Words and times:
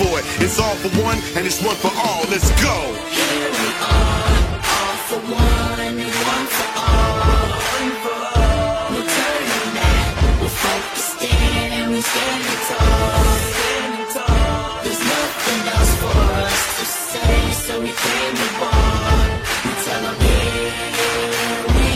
for 0.00 0.18
it. 0.18 0.24
It's 0.44 0.58
all 0.58 0.76
for 0.82 0.88
one 1.04 1.18
and 1.36 1.46
it's 1.46 1.60
one 1.62 1.76
for 1.76 1.92
all. 2.04 2.22
Let's 2.32 2.50
go. 2.64 2.76
Here 3.12 3.50
we 3.60 3.68
are, 3.84 4.56
all 4.74 4.96
for 5.08 5.20
one 5.28 5.80
and 5.86 5.98
one 6.00 6.46
for 6.56 6.68
all. 6.80 7.52
No 8.92 9.00
turning 9.16 9.68
back, 9.76 10.12
we're 10.40 10.56
focused 10.64 11.20
in 11.20 11.68
and 11.78 11.88
we 11.92 12.00
standing 12.00 12.60
tall. 12.70 13.28
There's 14.84 15.02
nothing 15.16 15.62
else 15.76 15.92
for 16.02 16.16
us 16.48 16.60
to 16.78 16.84
say, 17.10 17.36
so 17.64 17.72
we 17.84 17.92
claim 18.02 18.32
the 18.42 18.50
bond. 18.60 19.32
We 19.66 19.72
tell 19.84 20.04
'em 20.10 20.16
here 20.24 20.72
we 21.76 21.90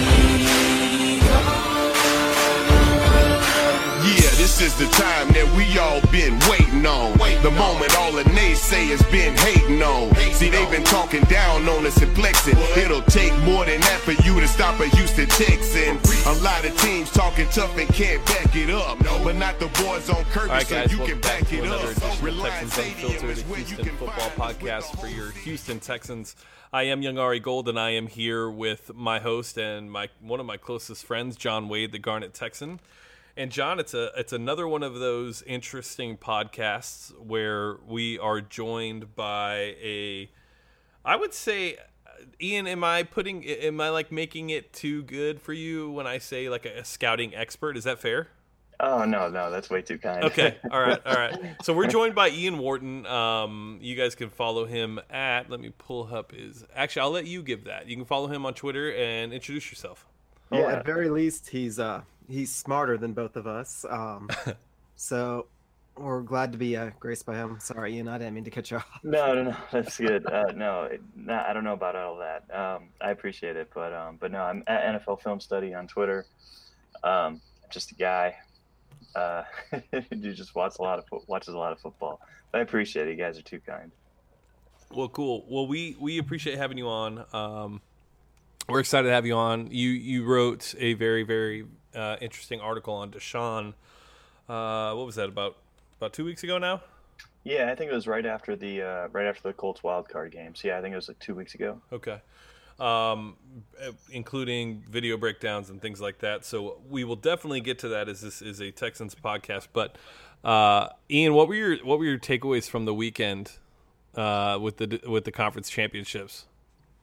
go. 1.28 1.40
Yeah, 4.20 4.32
this 4.42 4.54
is 4.66 4.72
the 4.82 4.88
time 5.04 5.26
that 5.36 5.48
we 5.56 5.64
all 5.84 6.00
been 6.12 6.34
waiting 6.50 6.73
on. 6.86 7.16
The 7.42 7.50
moment 7.50 7.96
all 7.98 8.12
the 8.12 8.24
naysayers 8.24 9.02
been 9.10 9.36
hating 9.38 9.82
on. 9.82 10.14
See, 10.32 10.50
they've 10.50 10.70
been 10.70 10.84
talking 10.84 11.22
down 11.24 11.68
on 11.68 11.86
us 11.86 12.00
and 12.02 12.14
flexing. 12.14 12.56
It'll 12.76 13.02
take 13.02 13.32
more 13.40 13.64
than 13.64 13.80
that 13.80 14.00
for 14.00 14.12
you 14.12 14.40
to 14.40 14.48
stop 14.48 14.78
a 14.80 14.86
Houston 14.86 15.26
Texan. 15.28 15.98
A 16.26 16.32
lot 16.42 16.64
of 16.64 16.76
teams 16.80 17.10
talking 17.10 17.46
tough 17.50 17.76
and 17.78 17.88
can't 17.88 18.24
back 18.26 18.54
it 18.54 18.70
up. 18.70 18.98
But 19.22 19.36
not 19.36 19.58
the 19.58 19.66
boys 19.82 20.08
on 20.10 20.24
Kirby, 20.26 20.50
right, 20.50 20.66
so 20.66 20.74
guys, 20.74 20.92
you 20.92 20.98
welcome 20.98 21.20
can 21.20 21.20
back 21.22 21.52
it 21.52 21.64
up. 21.66 21.82
edition 21.82 22.02
of 22.02 22.22
Reliance 22.22 22.76
Texans 22.76 23.22
Unfiltered, 23.22 23.38
a 23.38 23.54
Houston 23.56 23.96
football 23.96 24.30
podcast 24.30 25.00
for 25.00 25.08
your 25.08 25.30
Houston 25.30 25.80
Texans. 25.80 26.36
I 26.72 26.84
am 26.84 27.02
Young 27.02 27.18
Ari 27.18 27.40
Gold, 27.40 27.68
and 27.68 27.78
I 27.78 27.90
am 27.90 28.08
here 28.08 28.50
with 28.50 28.92
my 28.94 29.20
host 29.20 29.56
and 29.58 29.90
my 29.90 30.08
one 30.20 30.40
of 30.40 30.46
my 30.46 30.56
closest 30.56 31.04
friends, 31.04 31.36
John 31.36 31.68
Wade, 31.68 31.92
the 31.92 31.98
Garnet 31.98 32.34
Texan. 32.34 32.80
And 33.36 33.50
John, 33.50 33.80
it's 33.80 33.94
a 33.94 34.10
it's 34.16 34.32
another 34.32 34.68
one 34.68 34.82
of 34.84 34.94
those 35.00 35.42
interesting 35.42 36.16
podcasts 36.16 37.10
where 37.18 37.78
we 37.86 38.16
are 38.18 38.40
joined 38.40 39.16
by 39.16 39.74
a, 39.82 40.30
I 41.04 41.16
would 41.16 41.34
say, 41.34 41.78
Ian, 42.40 42.68
am 42.68 42.84
I 42.84 43.02
putting 43.02 43.44
am 43.44 43.80
I 43.80 43.88
like 43.88 44.12
making 44.12 44.50
it 44.50 44.72
too 44.72 45.02
good 45.02 45.40
for 45.40 45.52
you 45.52 45.90
when 45.90 46.06
I 46.06 46.18
say 46.18 46.48
like 46.48 46.64
a, 46.64 46.78
a 46.78 46.84
scouting 46.84 47.34
expert? 47.34 47.76
Is 47.76 47.84
that 47.84 47.98
fair? 47.98 48.28
Oh 48.78 49.04
no, 49.04 49.28
no, 49.28 49.50
that's 49.50 49.68
way 49.68 49.82
too 49.82 49.98
kind. 49.98 50.22
Okay. 50.24 50.56
All 50.70 50.80
right. 50.80 51.00
All 51.04 51.14
right. 51.14 51.56
So 51.62 51.72
we're 51.72 51.88
joined 51.88 52.14
by 52.14 52.28
Ian 52.30 52.58
Wharton. 52.58 53.04
Um, 53.06 53.78
you 53.80 53.96
guys 53.96 54.14
can 54.14 54.30
follow 54.30 54.64
him 54.64 55.00
at. 55.10 55.50
Let 55.50 55.58
me 55.58 55.72
pull 55.76 56.08
up 56.14 56.30
his. 56.32 56.64
Actually, 56.74 57.02
I'll 57.02 57.10
let 57.10 57.26
you 57.26 57.42
give 57.42 57.64
that. 57.64 57.88
You 57.88 57.96
can 57.96 58.04
follow 58.04 58.28
him 58.28 58.46
on 58.46 58.54
Twitter 58.54 58.92
and 58.94 59.32
introduce 59.32 59.70
yourself. 59.70 60.06
Well, 60.50 60.60
Yeah. 60.62 60.76
at 60.78 60.86
very 60.86 61.08
least, 61.08 61.48
he's 61.48 61.78
uh 61.80 62.02
he's 62.28 62.52
smarter 62.52 62.96
than 62.96 63.12
both 63.12 63.36
of 63.36 63.46
us. 63.46 63.84
Um, 63.88 64.28
so 64.96 65.46
we're 65.96 66.22
glad 66.22 66.52
to 66.52 66.58
be 66.58 66.76
uh, 66.76 66.90
graced 66.98 67.26
by 67.26 67.36
him. 67.36 67.58
Sorry, 67.60 67.94
Ian, 67.96 68.08
I 68.08 68.18
didn't 68.18 68.34
mean 68.34 68.44
to 68.44 68.50
cut 68.50 68.70
you 68.70 68.78
off. 68.78 68.86
no, 69.02 69.34
no, 69.34 69.44
no, 69.44 69.56
that's 69.70 69.98
good. 69.98 70.26
Uh, 70.26 70.52
no, 70.54 70.84
it, 70.84 71.00
no, 71.14 71.44
I 71.46 71.52
don't 71.52 71.64
know 71.64 71.72
about 71.72 71.96
all 71.96 72.16
that. 72.18 72.44
Um, 72.54 72.88
I 73.00 73.10
appreciate 73.10 73.56
it, 73.56 73.70
but 73.74 73.92
um, 73.92 74.16
but 74.20 74.32
no, 74.32 74.42
I'm 74.42 74.64
at 74.66 75.02
NFL 75.02 75.22
Film 75.22 75.40
Study 75.40 75.74
on 75.74 75.86
Twitter. 75.86 76.26
Um, 77.02 77.40
just 77.70 77.92
a 77.92 77.94
guy 77.94 78.36
uh, 79.14 79.44
who 79.90 80.32
just 80.32 80.54
watches 80.54 80.78
a 80.78 80.82
lot 80.82 80.98
of 80.98 81.06
fo- 81.06 81.24
watches 81.26 81.54
a 81.54 81.58
lot 81.58 81.72
of 81.72 81.80
football. 81.80 82.20
But 82.50 82.58
I 82.58 82.62
appreciate 82.62 83.08
it. 83.08 83.10
You 83.10 83.16
guys 83.16 83.38
are 83.38 83.42
too 83.42 83.60
kind. 83.60 83.90
Well, 84.90 85.08
cool. 85.08 85.44
Well, 85.48 85.66
we 85.66 85.96
we 86.00 86.18
appreciate 86.18 86.56
having 86.58 86.78
you 86.78 86.88
on. 86.88 87.24
Um, 87.32 87.80
we're 88.68 88.80
excited 88.80 89.08
to 89.08 89.14
have 89.14 89.26
you 89.26 89.34
on. 89.34 89.70
You 89.70 89.90
you 89.90 90.24
wrote 90.24 90.74
a 90.78 90.94
very 90.94 91.22
very 91.22 91.66
uh, 91.94 92.16
interesting 92.20 92.60
article 92.60 92.94
on 92.94 93.10
Deshaun. 93.10 93.74
Uh, 94.48 94.94
what 94.94 95.06
was 95.06 95.16
that 95.16 95.28
about? 95.28 95.56
About 95.98 96.12
two 96.12 96.24
weeks 96.24 96.42
ago 96.42 96.58
now. 96.58 96.80
Yeah, 97.44 97.70
I 97.70 97.74
think 97.74 97.90
it 97.90 97.94
was 97.94 98.06
right 98.06 98.24
after 98.24 98.56
the 98.56 98.82
uh, 98.82 99.08
right 99.12 99.26
after 99.26 99.42
the 99.42 99.52
Colts 99.52 99.82
wild 99.82 100.08
card 100.08 100.32
games. 100.32 100.62
Yeah, 100.64 100.78
I 100.78 100.80
think 100.80 100.92
it 100.92 100.96
was 100.96 101.08
like 101.08 101.18
two 101.18 101.34
weeks 101.34 101.54
ago. 101.54 101.80
Okay. 101.92 102.20
Um, 102.80 103.36
including 104.10 104.82
video 104.90 105.16
breakdowns 105.16 105.70
and 105.70 105.80
things 105.80 106.00
like 106.00 106.18
that. 106.18 106.44
So 106.44 106.80
we 106.90 107.04
will 107.04 107.16
definitely 107.16 107.60
get 107.60 107.78
to 107.80 107.88
that 107.88 108.08
as 108.08 108.20
this 108.20 108.42
is 108.42 108.60
a 108.60 108.72
Texans 108.72 109.14
podcast. 109.14 109.68
But 109.72 109.96
uh, 110.42 110.88
Ian, 111.08 111.34
what 111.34 111.46
were 111.46 111.54
your 111.54 111.76
what 111.84 111.98
were 111.98 112.04
your 112.04 112.18
takeaways 112.18 112.68
from 112.68 112.84
the 112.84 112.94
weekend 112.94 113.52
uh, 114.16 114.58
with 114.60 114.78
the 114.78 115.00
with 115.06 115.24
the 115.24 115.32
conference 115.32 115.70
championships? 115.70 116.46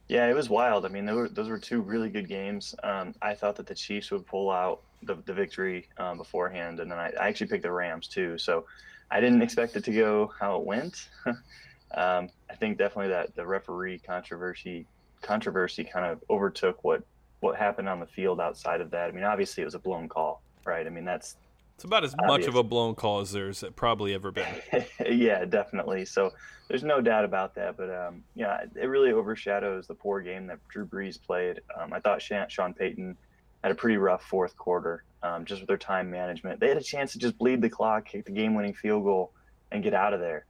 Yeah, 0.07 0.27
it 0.27 0.35
was 0.35 0.49
wild. 0.49 0.85
I 0.85 0.89
mean, 0.89 1.05
those 1.05 1.15
were, 1.15 1.29
those 1.29 1.49
were 1.49 1.59
two 1.59 1.81
really 1.81 2.09
good 2.09 2.27
games. 2.27 2.75
Um, 2.83 3.15
I 3.21 3.33
thought 3.33 3.55
that 3.55 3.67
the 3.67 3.75
Chiefs 3.75 4.11
would 4.11 4.25
pull 4.25 4.51
out 4.51 4.81
the, 5.03 5.15
the 5.25 5.33
victory 5.33 5.87
um, 5.97 6.17
beforehand, 6.17 6.79
and 6.79 6.91
then 6.91 6.99
I, 6.99 7.11
I 7.19 7.27
actually 7.27 7.47
picked 7.47 7.63
the 7.63 7.71
Rams 7.71 8.07
too. 8.07 8.37
So 8.37 8.65
I 9.09 9.19
didn't 9.19 9.41
expect 9.41 9.75
it 9.75 9.83
to 9.85 9.91
go 9.91 10.31
how 10.39 10.57
it 10.57 10.65
went. 10.65 11.09
um, 11.25 12.29
I 12.49 12.55
think 12.59 12.77
definitely 12.77 13.09
that 13.09 13.35
the 13.35 13.45
referee 13.45 13.99
controversy 13.99 14.85
controversy 15.21 15.83
kind 15.83 16.05
of 16.05 16.23
overtook 16.31 16.83
what 16.83 17.03
what 17.41 17.55
happened 17.55 17.89
on 17.89 17.99
the 17.99 18.05
field 18.05 18.39
outside 18.39 18.81
of 18.81 18.91
that. 18.91 19.09
I 19.09 19.11
mean, 19.11 19.23
obviously 19.23 19.61
it 19.61 19.65
was 19.65 19.75
a 19.75 19.79
blown 19.79 20.07
call, 20.07 20.41
right? 20.63 20.85
I 20.85 20.89
mean, 20.89 21.05
that's 21.05 21.35
It's 21.81 21.85
about 21.87 22.03
as 22.03 22.15
much 22.15 22.29
Obvious. 22.29 22.47
of 22.49 22.55
a 22.57 22.61
blown 22.63 22.93
call 22.93 23.21
as 23.21 23.31
there's 23.31 23.63
probably 23.75 24.13
ever 24.13 24.31
been. 24.31 24.45
yeah, 25.09 25.45
definitely. 25.45 26.05
So 26.05 26.29
there's 26.67 26.83
no 26.83 27.01
doubt 27.01 27.25
about 27.25 27.55
that. 27.55 27.75
But 27.75 27.89
um, 27.89 28.23
yeah, 28.35 28.65
it 28.79 28.85
really 28.85 29.11
overshadows 29.11 29.87
the 29.87 29.95
poor 29.95 30.21
game 30.21 30.45
that 30.45 30.59
Drew 30.69 30.85
Brees 30.85 31.19
played. 31.19 31.59
Um, 31.75 31.91
I 31.91 31.99
thought 31.99 32.21
Sean, 32.21 32.47
Sean 32.49 32.75
Payton 32.75 33.17
had 33.63 33.71
a 33.71 33.75
pretty 33.75 33.97
rough 33.97 34.21
fourth 34.21 34.55
quarter, 34.57 35.03
um, 35.23 35.43
just 35.43 35.59
with 35.59 35.67
their 35.67 35.75
time 35.77 36.11
management. 36.11 36.59
They 36.59 36.67
had 36.67 36.77
a 36.77 36.83
chance 36.83 37.13
to 37.13 37.17
just 37.17 37.35
bleed 37.39 37.63
the 37.63 37.69
clock, 37.69 38.05
kick 38.05 38.25
the 38.25 38.31
game-winning 38.31 38.75
field 38.75 39.03
goal, 39.03 39.31
and 39.71 39.81
get 39.83 39.95
out 39.95 40.13
of 40.13 40.19
there. 40.19 40.45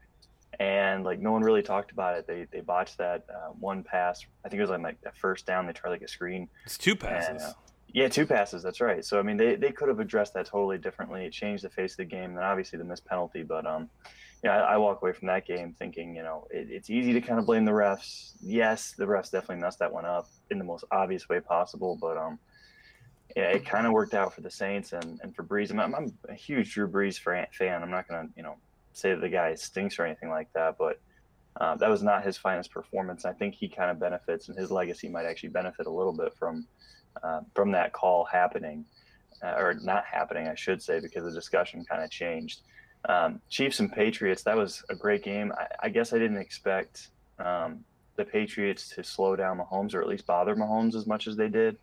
And 0.59 1.05
like 1.05 1.21
no 1.21 1.31
one 1.31 1.43
really 1.43 1.61
talked 1.63 1.91
about 1.93 2.17
it. 2.17 2.27
They 2.27 2.45
they 2.51 2.59
botched 2.59 2.97
that 2.97 3.23
uh, 3.33 3.51
one 3.57 3.83
pass. 3.85 4.21
I 4.43 4.49
think 4.49 4.57
it 4.59 4.63
was 4.63 4.71
on 4.71 4.81
like 4.81 4.99
that 5.03 5.15
first 5.15 5.45
down. 5.45 5.65
They 5.65 5.71
tried 5.71 5.91
like 5.91 6.01
a 6.01 6.09
screen. 6.09 6.49
It's 6.65 6.77
two 6.77 6.91
And, 6.91 6.99
passes. 6.99 7.41
uh, 7.41 7.53
yeah, 7.93 8.07
two 8.07 8.25
passes. 8.25 8.63
That's 8.63 8.79
right. 8.79 9.03
So 9.03 9.19
I 9.19 9.21
mean, 9.21 9.37
they, 9.37 9.55
they 9.55 9.71
could 9.71 9.89
have 9.89 9.99
addressed 9.99 10.33
that 10.35 10.45
totally 10.45 10.77
differently. 10.77 11.25
It 11.25 11.33
changed 11.33 11.63
the 11.63 11.69
face 11.69 11.93
of 11.93 11.97
the 11.97 12.05
game, 12.05 12.31
and 12.31 12.39
obviously 12.39 12.79
the 12.79 12.85
missed 12.85 13.05
penalty. 13.05 13.43
But 13.43 13.65
um, 13.65 13.89
yeah, 14.43 14.63
I, 14.63 14.73
I 14.73 14.77
walk 14.77 15.01
away 15.01 15.11
from 15.11 15.27
that 15.27 15.45
game 15.45 15.75
thinking, 15.77 16.15
you 16.15 16.23
know, 16.23 16.47
it, 16.51 16.67
it's 16.69 16.89
easy 16.89 17.11
to 17.13 17.21
kind 17.21 17.39
of 17.39 17.45
blame 17.45 17.65
the 17.65 17.71
refs. 17.71 18.33
Yes, 18.41 18.93
the 18.97 19.05
refs 19.05 19.31
definitely 19.31 19.57
messed 19.57 19.79
that 19.79 19.91
one 19.91 20.05
up 20.05 20.27
in 20.49 20.57
the 20.57 20.63
most 20.63 20.85
obvious 20.91 21.27
way 21.27 21.41
possible. 21.41 21.97
But 21.99 22.17
um, 22.17 22.39
yeah, 23.35 23.49
it 23.49 23.65
kind 23.65 23.85
of 23.85 23.93
worked 23.93 24.13
out 24.13 24.33
for 24.33 24.41
the 24.41 24.51
Saints 24.51 24.93
and, 24.93 25.19
and 25.21 25.35
for 25.35 25.43
Brees. 25.43 25.71
I'm, 25.71 25.93
I'm 25.93 26.13
a 26.29 26.33
huge 26.33 26.73
Drew 26.73 26.87
Brees 26.87 27.19
fan. 27.19 27.83
I'm 27.83 27.91
not 27.91 28.07
gonna, 28.07 28.29
you 28.37 28.43
know, 28.43 28.55
say 28.93 29.11
that 29.11 29.21
the 29.21 29.29
guy 29.29 29.53
stinks 29.55 29.99
or 29.99 30.05
anything 30.05 30.29
like 30.29 30.51
that, 30.53 30.77
but. 30.77 30.99
Uh, 31.59 31.75
that 31.75 31.89
was 31.89 32.01
not 32.01 32.23
his 32.23 32.37
finest 32.37 32.71
performance. 32.71 33.25
I 33.25 33.33
think 33.33 33.55
he 33.55 33.67
kind 33.67 33.91
of 33.91 33.99
benefits, 33.99 34.47
and 34.47 34.57
his 34.57 34.71
legacy 34.71 35.09
might 35.09 35.25
actually 35.25 35.49
benefit 35.49 35.85
a 35.85 35.91
little 35.91 36.13
bit 36.13 36.33
from 36.39 36.65
uh, 37.23 37.41
from 37.55 37.71
that 37.71 37.93
call 37.93 38.25
happening, 38.25 38.85
uh, 39.43 39.55
or 39.57 39.75
not 39.81 40.05
happening, 40.05 40.47
I 40.47 40.55
should 40.55 40.81
say, 40.81 40.99
because 40.99 41.23
the 41.23 41.31
discussion 41.31 41.83
kind 41.85 42.03
of 42.03 42.09
changed. 42.09 42.61
Um, 43.09 43.41
Chiefs 43.49 43.79
and 43.79 43.91
Patriots, 43.91 44.43
that 44.43 44.55
was 44.55 44.83
a 44.89 44.95
great 44.95 45.23
game. 45.23 45.51
I, 45.57 45.87
I 45.87 45.89
guess 45.89 46.13
I 46.13 46.19
didn't 46.19 46.37
expect 46.37 47.09
um, 47.39 47.83
the 48.15 48.25
Patriots 48.25 48.89
to 48.89 49.03
slow 49.03 49.35
down 49.35 49.59
Mahomes 49.59 49.95
or 49.95 50.01
at 50.01 50.07
least 50.07 50.25
bother 50.27 50.55
Mahomes 50.55 50.95
as 50.95 51.07
much 51.07 51.27
as 51.27 51.35
they 51.35 51.49
did. 51.49 51.77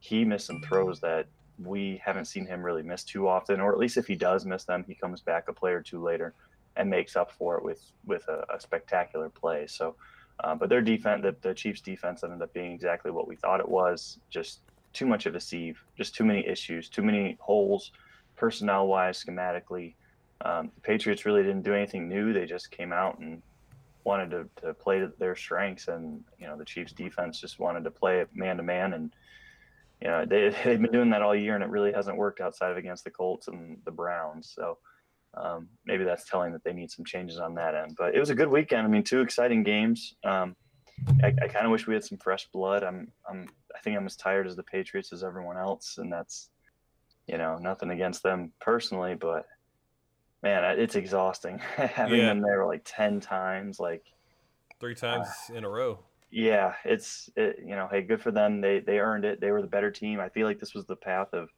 He 0.00 0.24
missed 0.24 0.46
some 0.46 0.60
throws 0.60 1.00
that 1.00 1.26
we 1.62 2.00
haven't 2.04 2.24
seen 2.24 2.46
him 2.46 2.62
really 2.62 2.82
miss 2.82 3.04
too 3.04 3.28
often, 3.28 3.60
or 3.60 3.72
at 3.72 3.78
least 3.78 3.96
if 3.96 4.06
he 4.06 4.16
does 4.16 4.44
miss 4.44 4.64
them, 4.64 4.84
he 4.86 4.94
comes 4.94 5.20
back 5.20 5.48
a 5.48 5.52
play 5.52 5.72
or 5.72 5.82
two 5.82 6.02
later 6.02 6.34
and 6.76 6.90
makes 6.90 7.14
up 7.14 7.30
for 7.30 7.56
it 7.56 7.64
with 7.64 7.80
with 8.04 8.26
a, 8.28 8.44
a 8.52 8.60
spectacular 8.60 9.28
play. 9.28 9.66
So, 9.66 9.94
uh, 10.42 10.54
but 10.56 10.68
their 10.68 10.82
defense, 10.82 11.22
the, 11.22 11.36
the 11.40 11.54
Chiefs' 11.54 11.80
defense, 11.80 12.24
ended 12.24 12.42
up 12.42 12.52
being 12.52 12.72
exactly 12.72 13.10
what 13.12 13.28
we 13.28 13.36
thought 13.36 13.60
it 13.60 13.68
was. 13.68 14.18
Just 14.30 14.60
too 14.94 15.06
much 15.06 15.26
of 15.26 15.34
a 15.34 15.40
sieve, 15.40 15.82
just 15.96 16.14
too 16.14 16.24
many 16.24 16.46
issues, 16.46 16.88
too 16.88 17.02
many 17.02 17.36
holes, 17.40 17.92
personnel 18.36 18.86
wise, 18.86 19.22
schematically. 19.22 19.94
Um, 20.44 20.70
the 20.74 20.80
Patriots 20.80 21.26
really 21.26 21.42
didn't 21.42 21.62
do 21.62 21.74
anything 21.74 22.08
new. 22.08 22.32
They 22.32 22.46
just 22.46 22.70
came 22.70 22.92
out 22.92 23.18
and 23.18 23.42
wanted 24.04 24.30
to, 24.30 24.48
to 24.62 24.74
play 24.74 25.00
to 25.00 25.12
their 25.18 25.36
strengths, 25.36 25.88
and 25.88 26.22
you 26.38 26.46
know 26.46 26.56
the 26.56 26.64
Chiefs' 26.64 26.92
defense 26.92 27.40
just 27.40 27.58
wanted 27.58 27.84
to 27.84 27.90
play 27.90 28.20
it 28.20 28.28
man 28.34 28.56
to 28.56 28.62
man, 28.62 28.94
and 28.94 29.12
you 30.00 30.08
know 30.08 30.24
they 30.24 30.48
they've 30.64 30.80
been 30.80 30.92
doing 30.92 31.10
that 31.10 31.22
all 31.22 31.34
year, 31.34 31.54
and 31.54 31.64
it 31.64 31.70
really 31.70 31.92
hasn't 31.92 32.16
worked 32.16 32.40
outside 32.40 32.70
of 32.70 32.76
against 32.76 33.04
the 33.04 33.10
Colts 33.10 33.48
and 33.48 33.78
the 33.84 33.92
Browns. 33.92 34.52
So. 34.54 34.78
Um, 35.36 35.68
maybe 35.84 36.04
that's 36.04 36.28
telling 36.28 36.52
that 36.52 36.62
they 36.62 36.72
need 36.72 36.92
some 36.92 37.04
changes 37.04 37.40
on 37.40 37.56
that 37.56 37.74
end. 37.74 37.96
But 37.98 38.14
it 38.14 38.20
was 38.20 38.30
a 38.30 38.36
good 38.36 38.46
weekend. 38.46 38.86
I 38.86 38.88
mean, 38.88 39.02
two 39.02 39.20
exciting 39.20 39.64
games. 39.64 40.14
Um, 40.22 40.54
I, 41.22 41.28
I 41.42 41.48
kind 41.48 41.66
of 41.66 41.72
wish 41.72 41.86
we 41.86 41.94
had 41.94 42.04
some 42.04 42.18
fresh 42.18 42.46
blood. 42.52 42.82
I'm, 42.82 43.08
I'm, 43.28 43.48
I 43.74 43.80
think 43.80 43.96
I'm 43.96 44.06
as 44.06 44.16
tired 44.16 44.46
as 44.46 44.56
the 44.56 44.62
Patriots 44.62 45.12
as 45.12 45.22
everyone 45.24 45.56
else, 45.56 45.98
and 45.98 46.12
that's, 46.12 46.50
you 47.26 47.38
know, 47.38 47.56
nothing 47.58 47.90
against 47.90 48.22
them 48.22 48.52
personally, 48.60 49.14
but 49.14 49.44
man, 50.42 50.78
it's 50.78 50.94
exhausting 50.94 51.58
having 51.76 52.20
Yeah. 52.20 52.26
them 52.26 52.42
there 52.42 52.66
like 52.66 52.82
ten 52.84 53.20
times. 53.20 53.80
Like, 53.80 54.02
Three 54.80 54.92
uh, 54.92 54.96
times 54.96 55.28
in 55.54 55.64
a 55.64 55.68
row. 55.68 56.00
yeah, 56.30 56.74
it's, 56.84 57.30
it, 57.36 57.60
you 57.60 57.76
know, 57.76 57.88
hey, 57.90 58.02
good 58.02 58.20
for 58.20 58.30
them. 58.30 58.60
They 58.60 58.80
they 58.80 58.98
earned 58.98 59.24
it. 59.24 59.40
They 59.40 59.50
were 59.50 59.62
the 59.62 59.68
better 59.68 59.90
team. 59.90 60.20
I 60.20 60.28
feel 60.28 60.46
like 60.46 60.60
this 60.60 60.74
was 60.74 60.86
the 60.86 60.96
path 60.96 61.28
of 61.32 61.48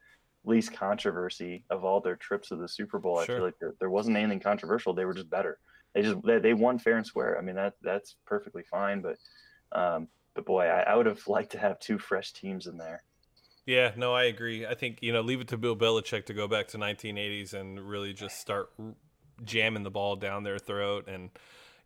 least 0.45 0.73
controversy 0.73 1.65
of 1.71 1.85
all 1.85 2.01
their 2.01 2.15
trips 2.17 2.49
to 2.49 2.57
the 2.57 2.69
Super 2.69 2.99
Bowl. 3.01 3.19
I 3.19 3.27
feel 3.27 3.45
like 3.45 3.59
there, 3.59 3.75
there 3.81 3.91
wasn't 3.91 4.17
anything 4.17 4.39
controversial. 4.39 4.95
They 4.95 5.05
were 5.05 5.15
just 5.15 5.29
better. 5.31 5.59
They 5.97 6.03
just 6.03 6.23
they, 6.25 6.39
they 6.39 6.55
won 6.55 6.79
fair 6.79 6.99
and 6.99 7.07
square. 7.07 7.39
I 7.39 7.41
mean 7.41 7.57
that 7.57 7.75
that's 7.83 8.17
perfectly 8.27 8.63
fine, 8.63 9.01
but 9.01 9.17
um, 9.73 10.09
but 10.35 10.45
boy, 10.45 10.67
I, 10.67 10.81
I 10.83 10.95
would 10.95 11.07
have 11.07 11.27
liked 11.27 11.53
to 11.53 11.59
have 11.59 11.81
two 11.81 11.99
fresh 11.99 12.33
teams 12.33 12.67
in 12.67 12.77
there. 12.77 13.03
Yeah, 13.65 13.93
no, 13.97 14.15
I 14.15 14.25
agree. 14.25 14.67
I 14.67 14.75
think 14.75 14.99
you 15.01 15.13
know, 15.13 15.23
leave 15.23 15.41
it 15.41 15.49
to 15.49 15.57
Bill 15.57 15.75
Belichick 15.75 16.27
to 16.27 16.35
go 16.35 16.47
back 16.47 16.69
to 16.69 16.79
1980s 16.79 17.55
and 17.55 17.81
really 17.81 18.13
just 18.13 18.39
start 18.39 18.71
jamming 19.43 19.85
the 19.85 19.91
ball 19.91 20.17
down 20.17 20.45
their 20.45 20.59
throat. 20.59 21.09
And 21.09 21.31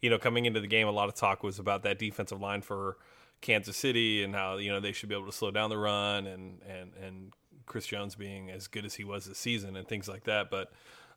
you 0.03 0.11
know, 0.11 0.19
coming 0.19 0.45
into 0.45 0.61
the 0.61 0.67
game, 0.67 0.89
a 0.89 0.93
lot 0.93 1.09
of 1.09 1.15
talk 1.15 1.45
was 1.45 1.61
about 1.61 1.85
that 1.85 1.99
defensive 2.01 2.41
line 2.41 2.63
for 2.63 2.97
Kansas 3.41 3.77
City 3.77 4.25
and 4.25 4.35
how 4.35 4.57
you 4.57 4.73
know 4.73 4.81
they 4.81 4.93
should 4.93 5.09
be 5.09 5.15
able 5.15 5.27
to 5.27 5.33
slow 5.33 5.53
down 5.53 5.71
the 5.71 5.79
run 5.79 6.27
and 6.27 6.61
and 6.69 6.91
and 7.01 7.33
Chris 7.65 7.87
Jones 7.87 8.17
being 8.17 8.51
as 8.51 8.67
good 8.67 8.85
as 8.85 8.95
he 8.95 9.05
was 9.05 9.27
this 9.27 9.39
season 9.39 9.77
and 9.77 9.87
things 9.87 10.09
like 10.09 10.25
that. 10.25 10.51
But 10.51 10.73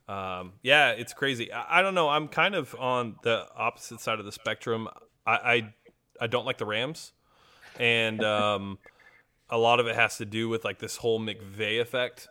um, 0.08 0.52
yeah, 0.62 0.90
it's 0.90 1.12
crazy. 1.12 1.52
I, 1.52 1.78
I, 1.78 1.82
don't 1.82 1.94
know. 1.94 2.08
I'm 2.08 2.28
kind 2.28 2.54
of 2.54 2.74
on 2.78 3.16
the 3.22 3.46
opposite 3.56 4.00
side 4.00 4.18
of 4.18 4.26
the 4.26 4.32
spectrum. 4.32 4.88
I 5.26 5.32
I, 5.32 5.74
I 6.20 6.26
don't 6.26 6.44
like 6.44 6.58
the 6.58 6.66
Rams, 6.66 7.12
and 7.78 8.22
um, 8.22 8.78
a 9.48 9.56
lot 9.56 9.80
of 9.80 9.86
it 9.86 9.96
has 9.96 10.18
to 10.18 10.26
do 10.26 10.48
with 10.48 10.64
like 10.64 10.78
this 10.78 10.96
whole 10.96 11.20
McVay 11.20 11.80
effect 11.80 12.28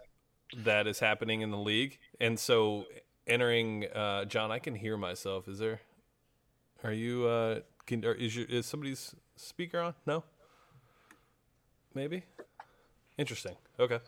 that 0.55 0.85
is 0.85 0.99
happening 0.99 1.41
in 1.41 1.49
the 1.49 1.57
league. 1.57 1.97
And 2.19 2.39
so 2.39 2.85
entering, 3.25 3.85
uh, 3.93 4.25
John, 4.25 4.51
I 4.51 4.59
can 4.59 4.75
hear 4.75 4.97
myself. 4.97 5.47
Is 5.47 5.59
there? 5.59 5.81
Are 6.83 6.93
you? 6.93 7.25
Uh, 7.25 7.59
can 7.85 8.03
is 8.03 8.35
your 8.35 8.45
is 8.45 8.65
somebody's 8.65 9.15
speaker 9.35 9.79
on? 9.79 9.95
No. 10.05 10.23
Maybe. 11.95 12.23
Interesting. 13.17 13.55
Okay. 13.79 13.99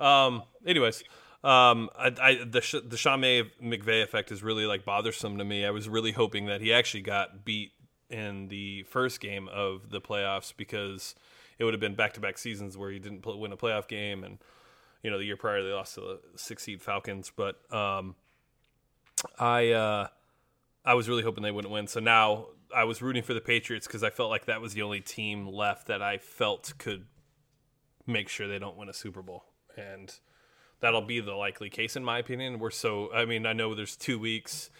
Um. 0.00 0.42
Anyways, 0.66 1.04
um, 1.44 1.88
I, 1.96 2.12
I 2.20 2.34
the 2.44 2.82
the 2.84 2.96
Sean 2.96 3.20
McVay 3.20 4.02
effect 4.02 4.32
is 4.32 4.42
really 4.42 4.66
like 4.66 4.84
bothersome 4.84 5.38
to 5.38 5.44
me. 5.44 5.64
I 5.64 5.70
was 5.70 5.88
really 5.88 6.12
hoping 6.12 6.46
that 6.46 6.60
he 6.60 6.72
actually 6.72 7.02
got 7.02 7.44
beat 7.44 7.72
in 8.10 8.48
the 8.48 8.82
first 8.84 9.20
game 9.20 9.48
of 9.48 9.90
the 9.90 10.00
playoffs 10.00 10.52
because 10.56 11.14
it 11.58 11.64
would 11.64 11.74
have 11.74 11.80
been 11.80 11.94
back 11.94 12.14
to 12.14 12.20
back 12.20 12.38
seasons 12.38 12.76
where 12.76 12.90
he 12.90 12.98
didn't 12.98 13.24
win 13.24 13.52
a 13.52 13.56
playoff 13.56 13.86
game, 13.86 14.24
and 14.24 14.38
you 15.02 15.10
know 15.10 15.18
the 15.18 15.24
year 15.24 15.36
prior 15.36 15.62
they 15.62 15.70
lost 15.70 15.94
to 15.94 16.00
the 16.00 16.20
six 16.36 16.64
seed 16.64 16.82
Falcons. 16.82 17.30
But 17.34 17.60
um, 17.72 18.16
I 19.38 19.70
uh, 19.70 20.08
I 20.84 20.94
was 20.94 21.08
really 21.08 21.22
hoping 21.22 21.42
they 21.44 21.52
wouldn't 21.52 21.72
win. 21.72 21.86
So 21.86 22.00
now 22.00 22.46
I 22.74 22.82
was 22.82 23.00
rooting 23.00 23.22
for 23.22 23.34
the 23.34 23.40
Patriots 23.40 23.86
because 23.86 24.02
I 24.02 24.10
felt 24.10 24.30
like 24.30 24.46
that 24.46 24.60
was 24.60 24.74
the 24.74 24.82
only 24.82 25.00
team 25.00 25.46
left 25.46 25.86
that 25.86 26.02
I 26.02 26.18
felt 26.18 26.72
could 26.78 27.06
make 28.08 28.28
sure 28.28 28.48
they 28.48 28.58
don't 28.58 28.76
win 28.76 28.88
a 28.88 28.94
Super 28.94 29.22
Bowl, 29.22 29.44
and 29.76 30.18
that'll 30.80 31.02
be 31.02 31.20
the 31.20 31.34
likely 31.34 31.70
case 31.70 31.96
in 31.96 32.04
my 32.04 32.18
opinion. 32.18 32.58
We're 32.58 32.70
so 32.70 33.12
I 33.12 33.24
mean 33.24 33.46
I 33.46 33.52
know 33.52 33.74
there's 33.74 33.96
two 33.96 34.18
weeks 34.18 34.70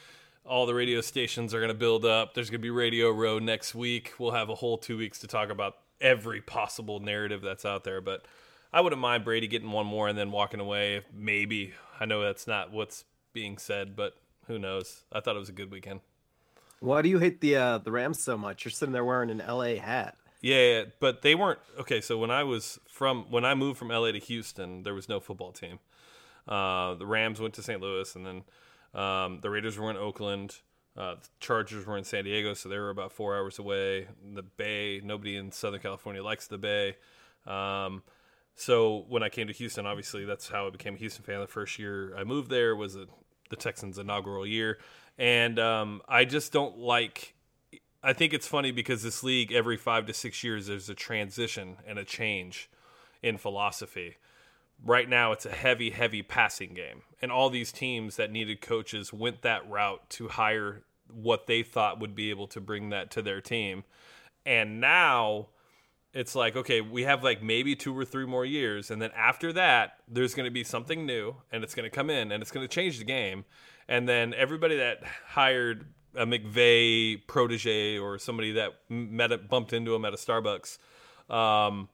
all 0.49 0.65
the 0.65 0.75
radio 0.75 1.01
stations 1.01 1.53
are 1.53 1.59
going 1.59 1.69
to 1.69 1.75
build 1.75 2.05
up. 2.05 2.35
There's 2.35 2.49
going 2.49 2.61
to 2.61 2.63
be 2.63 2.71
Radio 2.71 3.11
Row 3.11 3.39
next 3.39 3.75
week. 3.75 4.15
We'll 4.19 4.31
have 4.31 4.49
a 4.49 4.55
whole 4.55 4.79
two 4.79 4.97
weeks 4.97 5.19
to 5.21 5.27
talk 5.27 5.51
about 5.51 5.77
every 6.01 6.41
possible 6.41 7.01
narrative 7.01 7.43
that's 7.43 7.65
out 7.65 7.85
there. 7.85 8.01
But 8.01 8.25
I 8.73 8.81
wouldn't 8.81 9.01
mind 9.01 9.25
Brady 9.25 9.47
getting 9.47 9.71
one 9.71 9.87
more 9.87 10.09
and 10.09 10.19
then 10.19 10.31
walking 10.31 10.59
away. 10.59 11.03
Maybe 11.15 11.75
I 12.01 12.07
know 12.07 12.23
that's 12.23 12.47
not 12.47 12.73
what's 12.73 13.05
being 13.35 13.59
said, 13.59 13.95
but 13.95 14.17
who 14.47 14.59
knows? 14.59 15.05
I 15.13 15.21
thought 15.21 15.37
it 15.37 15.41
was 15.41 15.51
a 15.51 15.53
good 15.53 15.71
weekend. 15.71 16.01
Why 16.81 17.03
do 17.03 17.09
you 17.09 17.19
hate 17.19 17.41
the 17.41 17.57
uh, 17.57 17.79
the 17.79 17.93
Rams 17.93 18.23
so 18.23 18.39
much? 18.39 18.65
You're 18.65 18.73
sitting 18.73 18.93
there 18.93 19.05
wearing 19.05 19.31
an 19.31 19.43
LA 19.47 19.75
hat. 19.75 20.17
Yeah, 20.41 20.85
but 21.01 21.23
they 21.23 21.35
weren't 21.35 21.59
okay. 21.81 22.01
So 22.01 22.17
when 22.17 22.31
I 22.31 22.45
was 22.45 22.79
from 22.89 23.27
when 23.31 23.45
I 23.45 23.55
moved 23.55 23.79
from 23.79 23.89
LA 23.89 24.13
to 24.13 24.21
Houston, 24.21 24.85
there 24.85 24.95
was 24.95 25.09
no 25.09 25.19
football 25.19 25.51
team. 25.51 25.81
Uh, 26.49 26.95
the 26.95 27.07
Rams 27.07 27.41
went 27.41 27.55
to 27.55 27.63
St. 27.63 27.81
Louis, 27.81 28.17
and 28.17 28.27
then 28.27 28.43
um, 29.01 29.41
the 29.43 29.51
Raiders 29.51 29.79
were 29.79 29.91
in 29.91 29.97
Oakland. 29.97 30.57
Uh, 30.97 31.15
the 31.17 31.29
Chargers 31.41 31.87
were 31.87 31.97
in 31.99 32.05
San 32.05 32.25
Diego, 32.25 32.55
so 32.55 32.69
they 32.69 32.79
were 32.79 32.91
about 32.91 33.13
four 33.13 33.37
hours 33.37 33.59
away. 33.59 34.09
The 34.35 34.43
Bay, 34.43 35.01
nobody 35.05 35.37
in 35.37 35.53
Southern 35.53 35.81
California 35.81 36.23
likes 36.23 36.47
the 36.47 36.59
Bay. 36.59 36.97
Um, 37.47 38.03
so 38.55 39.05
when 39.09 39.23
I 39.23 39.29
came 39.29 39.47
to 39.47 39.53
Houston, 39.53 39.87
obviously 39.87 40.25
that's 40.25 40.49
how 40.49 40.67
I 40.67 40.71
became 40.71 40.95
a 40.95 40.99
Houston 40.99 41.25
fan. 41.25 41.39
The 41.41 41.47
first 41.47 41.79
year 41.79 42.17
I 42.17 42.25
moved 42.25 42.51
there 42.51 42.75
was 42.75 42.97
a, 42.97 43.07
the 43.51 43.57
Texans' 43.57 43.99
inaugural 43.99 44.47
year, 44.47 44.79
and 45.19 45.59
um, 45.59 46.03
I 46.09 46.25
just 46.25 46.53
don't 46.53 46.79
like. 46.79 47.35
I 48.03 48.13
think 48.13 48.33
it's 48.33 48.47
funny 48.47 48.71
because 48.71 49.03
this 49.03 49.23
league, 49.23 49.53
every 49.53 49.77
five 49.77 50.07
to 50.07 50.15
six 50.15 50.43
years, 50.43 50.69
there's 50.69 50.89
a 50.89 50.95
transition 50.95 51.77
and 51.87 51.99
a 51.99 52.05
change 52.05 52.71
in 53.23 53.37
philosophy 53.37 54.17
right 54.85 55.09
now 55.09 55.33
it's 55.33 55.47
a 55.47 55.51
heavy, 55.51 55.91
heavy 55.91 56.23
passing 56.23 56.75
game. 56.75 57.03
And 57.21 57.33
all 57.33 57.51
these 57.51 57.73
teams 57.73 58.17
that 58.17 58.31
needed 58.31 58.61
coaches 58.61 59.13
went 59.13 59.43
that 59.43 59.69
route 59.69 60.09
to 60.11 60.29
hire 60.29 60.83
what 61.13 61.47
they 61.47 61.63
thought 61.63 62.01
would 62.01 62.15
be 62.15 62.31
able 62.31 62.47
to 62.49 62.61
bring 62.61 62.91
that 62.91 63.11
to 63.13 63.23
their 63.23 63.41
team. 63.41 63.85
And 64.47 64.81
now 64.81 65.49
it's 66.15 66.35
like, 66.35 66.57
okay, 66.57 66.81
we 66.81 67.03
have 67.03 67.23
like 67.23 67.43
maybe 67.43 67.75
two 67.75 67.97
or 67.97 68.05
three 68.05 68.27
more 68.27 68.45
years. 68.45 68.91
And 68.91 69.01
then 69.01 69.11
after 69.17 69.53
that, 69.55 69.99
there's 70.09 70.35
going 70.35 70.47
to 70.47 70.51
be 70.51 70.65
something 70.65 71.07
new 71.07 71.37
and 71.53 71.65
it's 71.65 71.75
going 71.75 71.89
to 71.89 71.95
come 71.95 72.11
in 72.11 72.33
and 72.33 72.43
it's 72.43 72.51
going 72.51 72.67
to 72.67 72.73
change 72.73 72.99
the 72.99 73.05
game. 73.05 73.45
And 73.89 74.09
then 74.09 74.35
everybody 74.35 74.77
that 74.77 75.03
hired 75.27 75.87
a 76.15 76.27
McVay 76.27 77.27
protege 77.27 77.99
or 77.99 78.19
somebody 78.19 78.53
that 78.53 78.73
met 78.89 79.49
bumped 79.49 79.73
into 79.73 79.95
him 79.95 80.05
at 80.05 80.13
a 80.13 80.17
Starbucks, 80.17 80.79
um, 81.31 81.89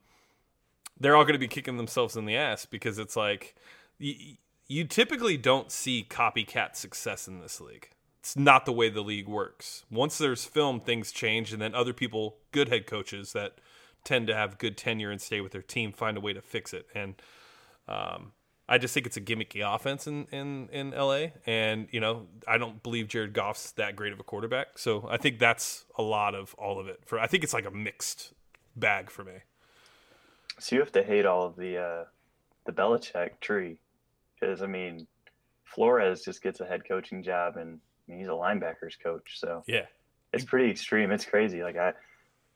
they're 0.98 1.16
all 1.16 1.24
going 1.24 1.34
to 1.34 1.38
be 1.38 1.48
kicking 1.48 1.76
themselves 1.76 2.16
in 2.16 2.24
the 2.24 2.36
ass 2.36 2.66
because 2.66 2.98
it's 2.98 3.16
like 3.16 3.54
you, 3.98 4.36
you 4.68 4.84
typically 4.84 5.36
don't 5.36 5.70
see 5.70 6.06
copycat 6.08 6.76
success 6.76 7.28
in 7.28 7.40
this 7.40 7.60
league. 7.60 7.90
It's 8.20 8.36
not 8.36 8.64
the 8.64 8.72
way 8.72 8.88
the 8.88 9.02
league 9.02 9.28
works. 9.28 9.84
Once 9.90 10.16
there's 10.16 10.46
film, 10.46 10.80
things 10.80 11.12
change, 11.12 11.52
and 11.52 11.60
then 11.60 11.74
other 11.74 11.92
people, 11.92 12.38
good 12.52 12.68
head 12.68 12.86
coaches 12.86 13.34
that 13.34 13.58
tend 14.02 14.26
to 14.28 14.34
have 14.34 14.56
good 14.56 14.78
tenure 14.78 15.10
and 15.10 15.20
stay 15.20 15.42
with 15.42 15.52
their 15.52 15.62
team, 15.62 15.92
find 15.92 16.16
a 16.16 16.20
way 16.20 16.32
to 16.32 16.40
fix 16.40 16.72
it. 16.72 16.86
And 16.94 17.16
um, 17.86 18.32
I 18.66 18.78
just 18.78 18.94
think 18.94 19.04
it's 19.06 19.18
a 19.18 19.20
gimmicky 19.20 19.62
offense 19.62 20.06
in, 20.06 20.26
in, 20.32 20.68
in 20.72 20.90
LA. 20.92 21.28
And, 21.46 21.88
you 21.90 22.00
know, 22.00 22.26
I 22.48 22.56
don't 22.56 22.82
believe 22.82 23.08
Jared 23.08 23.34
Goff's 23.34 23.72
that 23.72 23.94
great 23.94 24.12
of 24.12 24.20
a 24.20 24.22
quarterback. 24.22 24.78
So 24.78 25.06
I 25.10 25.18
think 25.18 25.38
that's 25.38 25.84
a 25.98 26.02
lot 26.02 26.34
of 26.34 26.54
all 26.54 26.80
of 26.80 26.88
it. 26.88 27.00
For 27.04 27.18
I 27.18 27.26
think 27.26 27.44
it's 27.44 27.52
like 27.52 27.66
a 27.66 27.70
mixed 27.70 28.32
bag 28.74 29.10
for 29.10 29.22
me. 29.24 29.40
So 30.58 30.76
you 30.76 30.80
have 30.80 30.92
to 30.92 31.02
hate 31.02 31.26
all 31.26 31.44
of 31.44 31.56
the 31.56 31.78
uh, 31.78 32.04
the 32.66 32.72
Belichick 32.72 33.40
tree, 33.40 33.78
because 34.38 34.62
I 34.62 34.66
mean, 34.66 35.06
Flores 35.64 36.22
just 36.22 36.42
gets 36.42 36.60
a 36.60 36.66
head 36.66 36.82
coaching 36.86 37.22
job, 37.22 37.56
and 37.56 37.78
I 38.06 38.10
mean, 38.10 38.20
he's 38.20 38.28
a 38.28 38.32
linebackers 38.32 38.94
coach, 39.02 39.38
so 39.38 39.62
yeah, 39.66 39.86
it's 40.32 40.44
pretty 40.44 40.70
extreme. 40.70 41.10
It's 41.10 41.24
crazy. 41.24 41.62
Like 41.62 41.76
I, 41.76 41.92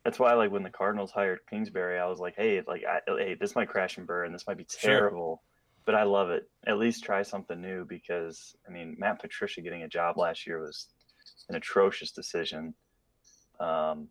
that's 0.05 0.19
why 0.19 0.35
like 0.35 0.51
when 0.51 0.63
the 0.63 0.71
Cardinals 0.71 1.11
hired 1.11 1.41
Kingsbury, 1.51 1.99
I 1.99 2.07
was 2.07 2.21
like, 2.21 2.35
hey, 2.37 2.63
like 2.67 2.83
I, 2.85 3.01
hey, 3.07 3.37
this 3.39 3.55
might 3.55 3.69
crash 3.69 3.99
and 3.99 4.07
burn. 4.07 4.33
This 4.33 4.47
might 4.47 4.59
be 4.59 4.65
terrible, 4.65 5.43
sure. 5.43 5.83
but 5.85 5.95
I 5.95 6.05
love 6.05 6.31
it. 6.31 6.49
At 6.67 6.79
least 6.79 7.05
try 7.05 7.23
something 7.23 7.61
new 7.61 7.85
because 7.85 8.57
I 8.67 8.73
mean, 8.73 8.97
Matt 8.99 9.21
Patricia 9.21 9.61
getting 9.61 9.83
a 9.83 9.89
job 9.89 10.17
last 10.17 10.47
year 10.47 10.61
was 10.61 10.89
an 11.49 11.57
atrocious 11.57 12.13
decision. 12.13 12.75
Um, 13.61 14.09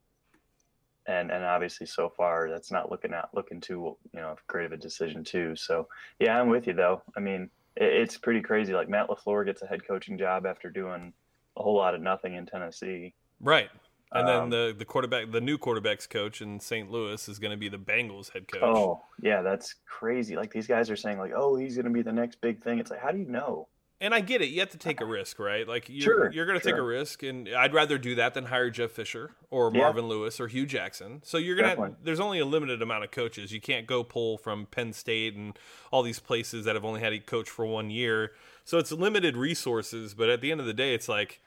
and 1.08 1.32
and 1.32 1.44
obviously 1.44 1.86
so 1.86 2.10
far 2.10 2.50
that's 2.50 2.72
not 2.72 2.92
looking 2.92 3.14
out 3.14 3.30
looking 3.34 3.62
too 3.62 3.98
you 4.14 4.20
know 4.20 4.36
great 4.48 4.66
of 4.66 4.72
a 4.72 4.78
decision 4.78 5.24
too. 5.24 5.56
So 5.56 5.88
yeah, 6.20 6.40
I'm 6.40 6.50
with 6.50 6.68
you 6.68 6.74
though. 6.74 7.02
I 7.16 7.20
mean, 7.20 7.50
it, 7.76 7.94
it's 7.94 8.18
pretty 8.18 8.42
crazy. 8.42 8.74
Like 8.74 8.90
Matt 8.90 9.08
LaFleur 9.08 9.46
gets 9.46 9.62
a 9.62 9.68
head 9.68 9.88
coaching 9.88 10.18
job 10.18 10.46
after 10.46 10.70
doing 10.70 11.14
a 11.56 11.64
whole 11.64 11.76
lot 11.76 11.96
of 11.96 12.02
nothing 12.02 12.36
in 12.36 12.46
Tennessee. 12.46 13.14
Right. 13.40 13.70
And 14.12 14.30
um, 14.30 14.50
then 14.50 14.60
the 14.60 14.76
the 14.78 14.86
quarterback, 14.86 15.32
the 15.32 15.42
new 15.42 15.58
quarterbacks 15.58 16.10
coach 16.10 16.42
in 16.42 16.60
St. 16.60 16.90
Louis 16.90 17.28
is 17.28 17.40
going 17.40 17.52
to 17.52 17.58
be 17.58 17.68
the 17.70 17.78
Bengals 17.78 18.32
head 18.32 18.48
coach. 18.48 18.62
Oh 18.64 19.02
yeah, 19.22 19.42
that's 19.42 19.76
crazy. 19.86 20.36
Like 20.36 20.52
these 20.54 20.68
guys 20.68 20.90
are 20.90 20.96
saying, 20.96 21.18
like, 21.18 21.34
oh, 21.36 21.56
he's 21.58 21.76
going 21.76 21.86
to 21.86 21.92
be 21.92 22.04
the 22.04 22.14
next 22.14 22.40
big 22.40 22.64
thing. 22.64 22.80
It's 22.80 22.90
like, 22.90 23.02
how 23.02 23.12
do 23.12 23.18
you 23.18 23.28
know? 23.28 23.68
And 24.00 24.14
I 24.14 24.20
get 24.20 24.44
it. 24.44 24.50
You 24.50 24.60
have 24.60 24.70
to 24.70 24.78
take 24.78 25.02
a 25.02 25.04
uh-huh. 25.04 25.14
risk, 25.14 25.40
right? 25.40 25.68
Like 25.68 25.90
you're 25.90 26.02
sure, 26.02 26.32
you're 26.32 26.46
going 26.46 26.60
to 26.60 26.64
sure. 26.64 26.74
take 26.74 26.80
a 26.80 26.84
risk, 26.84 27.24
and 27.24 27.50
I'd 27.50 27.74
rather 27.74 27.98
do 27.98 28.16
that 28.16 28.36
than 28.36 28.46
hire 28.46 28.70
Jeff 28.70 28.92
Fisher 28.92 29.32
or 29.50 29.72
Marvin 29.72 30.04
yeah. 30.04 30.10
Lewis 30.10 30.40
or 30.40 30.48
Hue 30.48 30.68
Jackson. 30.68 31.22
So 31.24 31.38
you're 31.40 31.56
gonna 31.56 31.96
there's 32.04 32.20
only 32.20 32.38
a 32.40 32.46
limited 32.46 32.82
amount 32.82 33.06
of 33.06 33.12
coaches. 33.12 33.52
You 33.52 33.60
can't 33.60 33.88
go 33.88 34.04
pull 34.04 34.38
from 34.38 34.68
Penn 34.68 34.94
State 34.94 35.36
and 35.36 35.58
all 35.92 36.04
these 36.04 36.20
places 36.20 36.66
that 36.66 36.76
have 36.76 36.86
only 36.86 37.02
had 37.02 37.12
a 37.12 37.20
coach 37.20 37.50
for 37.50 37.66
one 37.66 37.90
year. 37.90 38.34
So 38.66 38.78
it's 38.78 38.92
limited 38.92 39.36
resources. 39.36 40.14
But 40.14 40.30
at 40.30 40.42
the 40.42 40.52
end 40.52 40.62
of 40.62 40.68
the 40.68 40.74
day, 40.74 40.94
it's 40.94 41.10
like 41.10 41.42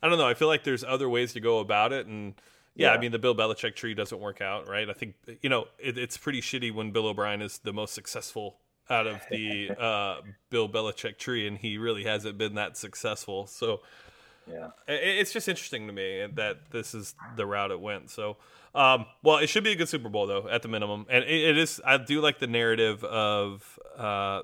I 0.00 0.08
don't 0.08 0.18
know. 0.18 0.28
I 0.28 0.34
feel 0.34 0.48
like 0.48 0.62
there's 0.62 0.84
other 0.84 1.08
ways 1.08 1.32
to 1.32 1.40
go 1.40 1.58
about 1.58 1.92
it, 1.92 2.06
and 2.06 2.34
yeah, 2.76 2.88
yeah. 2.88 2.94
I 2.94 2.98
mean 2.98 3.10
the 3.10 3.18
Bill 3.18 3.34
Belichick 3.34 3.74
tree 3.74 3.94
doesn't 3.94 4.20
work 4.20 4.40
out, 4.40 4.68
right? 4.68 4.88
I 4.88 4.92
think 4.92 5.14
you 5.42 5.48
know 5.48 5.66
it, 5.78 5.98
it's 5.98 6.16
pretty 6.16 6.40
shitty 6.40 6.72
when 6.72 6.92
Bill 6.92 7.08
O'Brien 7.08 7.42
is 7.42 7.58
the 7.58 7.72
most 7.72 7.94
successful 7.94 8.58
out 8.88 9.06
of 9.06 9.20
the 9.30 9.70
uh, 9.78 10.20
Bill 10.50 10.68
Belichick 10.68 11.18
tree, 11.18 11.46
and 11.46 11.58
he 11.58 11.78
really 11.78 12.04
hasn't 12.04 12.38
been 12.38 12.54
that 12.54 12.76
successful. 12.76 13.46
So, 13.46 13.80
yeah, 14.46 14.70
it's 14.86 15.32
just 15.32 15.48
interesting 15.48 15.86
to 15.88 15.92
me 15.92 16.26
that 16.34 16.70
this 16.70 16.94
is 16.94 17.14
the 17.36 17.46
route 17.46 17.70
it 17.70 17.80
went. 17.80 18.10
So, 18.10 18.36
um, 18.74 19.06
well, 19.22 19.38
it 19.38 19.48
should 19.48 19.64
be 19.64 19.72
a 19.72 19.76
good 19.76 19.88
Super 19.88 20.08
Bowl 20.08 20.26
though, 20.26 20.48
at 20.48 20.62
the 20.62 20.68
minimum, 20.68 21.06
and 21.08 21.24
it, 21.24 21.50
it 21.50 21.58
is. 21.58 21.80
I 21.84 21.96
do 21.98 22.20
like 22.20 22.38
the 22.38 22.46
narrative 22.46 23.02
of 23.04 23.78
uh, 23.96 24.42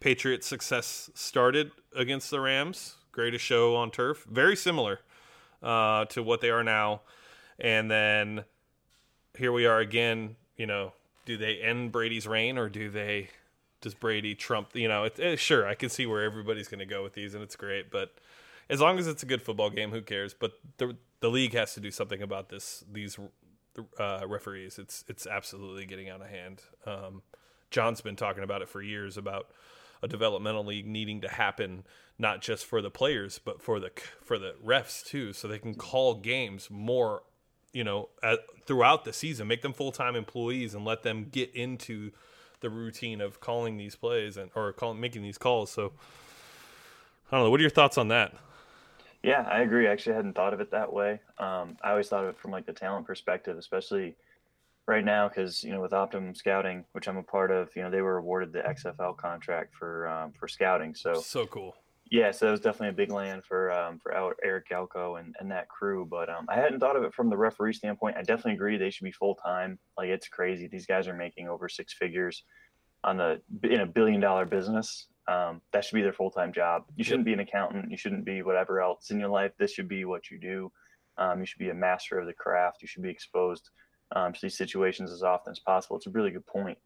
Patriots' 0.00 0.46
success 0.46 1.10
started 1.14 1.70
against 1.94 2.30
the 2.30 2.40
Rams, 2.40 2.96
greatest 3.12 3.44
show 3.44 3.76
on 3.76 3.90
turf, 3.90 4.26
very 4.30 4.56
similar. 4.56 5.00
uh, 5.62 6.04
to 6.06 6.22
what 6.22 6.40
they 6.40 6.50
are 6.50 6.64
now, 6.64 7.02
and 7.58 7.90
then 7.90 8.44
here 9.36 9.52
we 9.52 9.66
are 9.66 9.78
again. 9.78 10.36
You 10.56 10.66
know, 10.66 10.92
do 11.26 11.36
they 11.36 11.56
end 11.56 11.92
Brady's 11.92 12.26
reign 12.26 12.58
or 12.58 12.68
do 12.68 12.90
they? 12.90 13.30
Does 13.80 13.94
Brady 13.94 14.34
trump? 14.34 14.74
You 14.74 14.88
know, 14.88 15.04
it's 15.04 15.18
it, 15.18 15.38
sure 15.38 15.66
I 15.66 15.74
can 15.74 15.88
see 15.88 16.06
where 16.06 16.22
everybody's 16.22 16.68
going 16.68 16.80
to 16.80 16.86
go 16.86 17.02
with 17.02 17.14
these, 17.14 17.34
and 17.34 17.42
it's 17.42 17.56
great, 17.56 17.90
but 17.90 18.12
as 18.68 18.80
long 18.80 18.98
as 18.98 19.06
it's 19.06 19.22
a 19.22 19.26
good 19.26 19.42
football 19.42 19.70
game, 19.70 19.90
who 19.90 20.02
cares? 20.02 20.32
But 20.32 20.52
the 20.78 20.96
the 21.20 21.28
league 21.28 21.54
has 21.54 21.74
to 21.74 21.80
do 21.80 21.90
something 21.90 22.22
about 22.22 22.48
this. 22.48 22.84
These 22.90 23.18
uh, 23.98 24.22
referees, 24.26 24.78
it's 24.78 25.04
it's 25.08 25.26
absolutely 25.26 25.86
getting 25.86 26.08
out 26.08 26.20
of 26.20 26.28
hand. 26.28 26.62
Um, 26.86 27.22
John's 27.70 28.00
been 28.00 28.16
talking 28.16 28.42
about 28.42 28.62
it 28.62 28.68
for 28.68 28.82
years 28.82 29.16
about 29.16 29.48
a 30.02 30.08
developmental 30.08 30.64
league 30.64 30.86
needing 30.86 31.20
to 31.20 31.28
happen 31.28 31.84
not 32.18 32.40
just 32.40 32.64
for 32.64 32.80
the 32.80 32.90
players 32.90 33.38
but 33.38 33.60
for 33.60 33.78
the 33.80 33.90
for 34.22 34.38
the 34.38 34.54
refs 34.64 35.04
too, 35.04 35.32
so 35.32 35.48
they 35.48 35.58
can 35.58 35.74
call 35.74 36.14
games 36.14 36.68
more, 36.70 37.22
you 37.72 37.84
know, 37.84 38.08
throughout 38.66 39.04
the 39.04 39.12
season, 39.12 39.48
make 39.48 39.62
them 39.62 39.72
full 39.72 39.92
time 39.92 40.14
employees 40.14 40.74
and 40.74 40.84
let 40.84 41.02
them 41.02 41.26
get 41.30 41.54
into 41.54 42.12
the 42.60 42.70
routine 42.70 43.20
of 43.20 43.40
calling 43.40 43.76
these 43.76 43.96
plays 43.96 44.36
and 44.36 44.50
or 44.54 44.72
calling 44.72 45.00
making 45.00 45.22
these 45.22 45.38
calls. 45.38 45.70
So 45.70 45.92
I 47.30 47.36
don't 47.36 47.46
know. 47.46 47.50
What 47.50 47.60
are 47.60 47.62
your 47.62 47.70
thoughts 47.70 47.98
on 47.98 48.08
that? 48.08 48.34
Yeah, 49.22 49.42
I 49.42 49.60
agree. 49.60 49.86
Actually, 49.86 50.14
I 50.14 50.16
hadn't 50.16 50.34
thought 50.34 50.54
of 50.54 50.60
it 50.60 50.70
that 50.70 50.92
way. 50.92 51.20
Um, 51.38 51.76
I 51.82 51.90
always 51.90 52.08
thought 52.08 52.24
of 52.24 52.30
it 52.30 52.38
from 52.38 52.50
like 52.50 52.66
the 52.66 52.72
talent 52.72 53.06
perspective, 53.06 53.58
especially 53.58 54.16
right 54.86 55.04
now, 55.04 55.28
because 55.28 55.62
you 55.62 55.72
know 55.72 55.80
with 55.80 55.92
Optimum 55.92 56.34
Scouting, 56.34 56.84
which 56.92 57.06
I'm 57.06 57.18
a 57.18 57.22
part 57.22 57.50
of, 57.50 57.74
you 57.76 57.82
know 57.82 57.90
they 57.90 58.00
were 58.00 58.16
awarded 58.16 58.52
the 58.52 58.60
XFL 58.60 59.16
contract 59.16 59.74
for 59.74 60.08
um, 60.08 60.32
for 60.32 60.48
scouting. 60.48 60.94
So 60.94 61.14
so 61.14 61.46
cool. 61.46 61.76
Yeah, 62.10 62.32
so 62.32 62.46
that 62.46 62.50
was 62.50 62.60
definitely 62.60 62.88
a 62.88 63.06
big 63.06 63.12
land 63.12 63.44
for 63.44 63.70
um, 63.70 64.00
for 64.00 64.12
Eric 64.42 64.68
Galko 64.68 65.20
and, 65.20 65.34
and 65.38 65.48
that 65.52 65.68
crew. 65.68 66.04
But 66.10 66.28
um, 66.28 66.46
I 66.48 66.56
hadn't 66.56 66.80
thought 66.80 66.96
of 66.96 67.04
it 67.04 67.14
from 67.14 67.30
the 67.30 67.36
referee 67.36 67.74
standpoint. 67.74 68.16
I 68.16 68.22
definitely 68.22 68.54
agree 68.54 68.76
they 68.76 68.90
should 68.90 69.04
be 69.04 69.12
full 69.12 69.36
time. 69.36 69.78
Like 69.96 70.08
it's 70.08 70.26
crazy. 70.26 70.66
These 70.66 70.86
guys 70.86 71.06
are 71.06 71.14
making 71.14 71.48
over 71.48 71.68
six 71.68 71.94
figures 71.94 72.42
on 73.04 73.16
the 73.16 73.40
in 73.62 73.80
a 73.80 73.86
billion 73.86 74.20
dollar 74.20 74.44
business. 74.44 75.06
Um, 75.28 75.60
that 75.72 75.84
should 75.84 75.94
be 75.94 76.02
their 76.02 76.12
full 76.12 76.32
time 76.32 76.52
job. 76.52 76.82
You 76.96 77.04
shouldn't 77.04 77.26
be 77.26 77.32
an 77.32 77.40
accountant. 77.40 77.92
You 77.92 77.96
shouldn't 77.96 78.24
be 78.24 78.42
whatever 78.42 78.80
else 78.80 79.12
in 79.12 79.20
your 79.20 79.28
life. 79.28 79.52
This 79.56 79.72
should 79.72 79.88
be 79.88 80.04
what 80.04 80.32
you 80.32 80.38
do. 80.40 80.72
Um, 81.16 81.38
you 81.38 81.46
should 81.46 81.60
be 81.60 81.70
a 81.70 81.74
master 81.74 82.18
of 82.18 82.26
the 82.26 82.32
craft. 82.32 82.82
You 82.82 82.88
should 82.88 83.04
be 83.04 83.10
exposed 83.10 83.70
um, 84.16 84.32
to 84.32 84.38
these 84.42 84.56
situations 84.56 85.12
as 85.12 85.22
often 85.22 85.52
as 85.52 85.60
possible. 85.60 85.96
It's 85.96 86.08
a 86.08 86.10
really 86.10 86.32
good 86.32 86.46
point. 86.46 86.78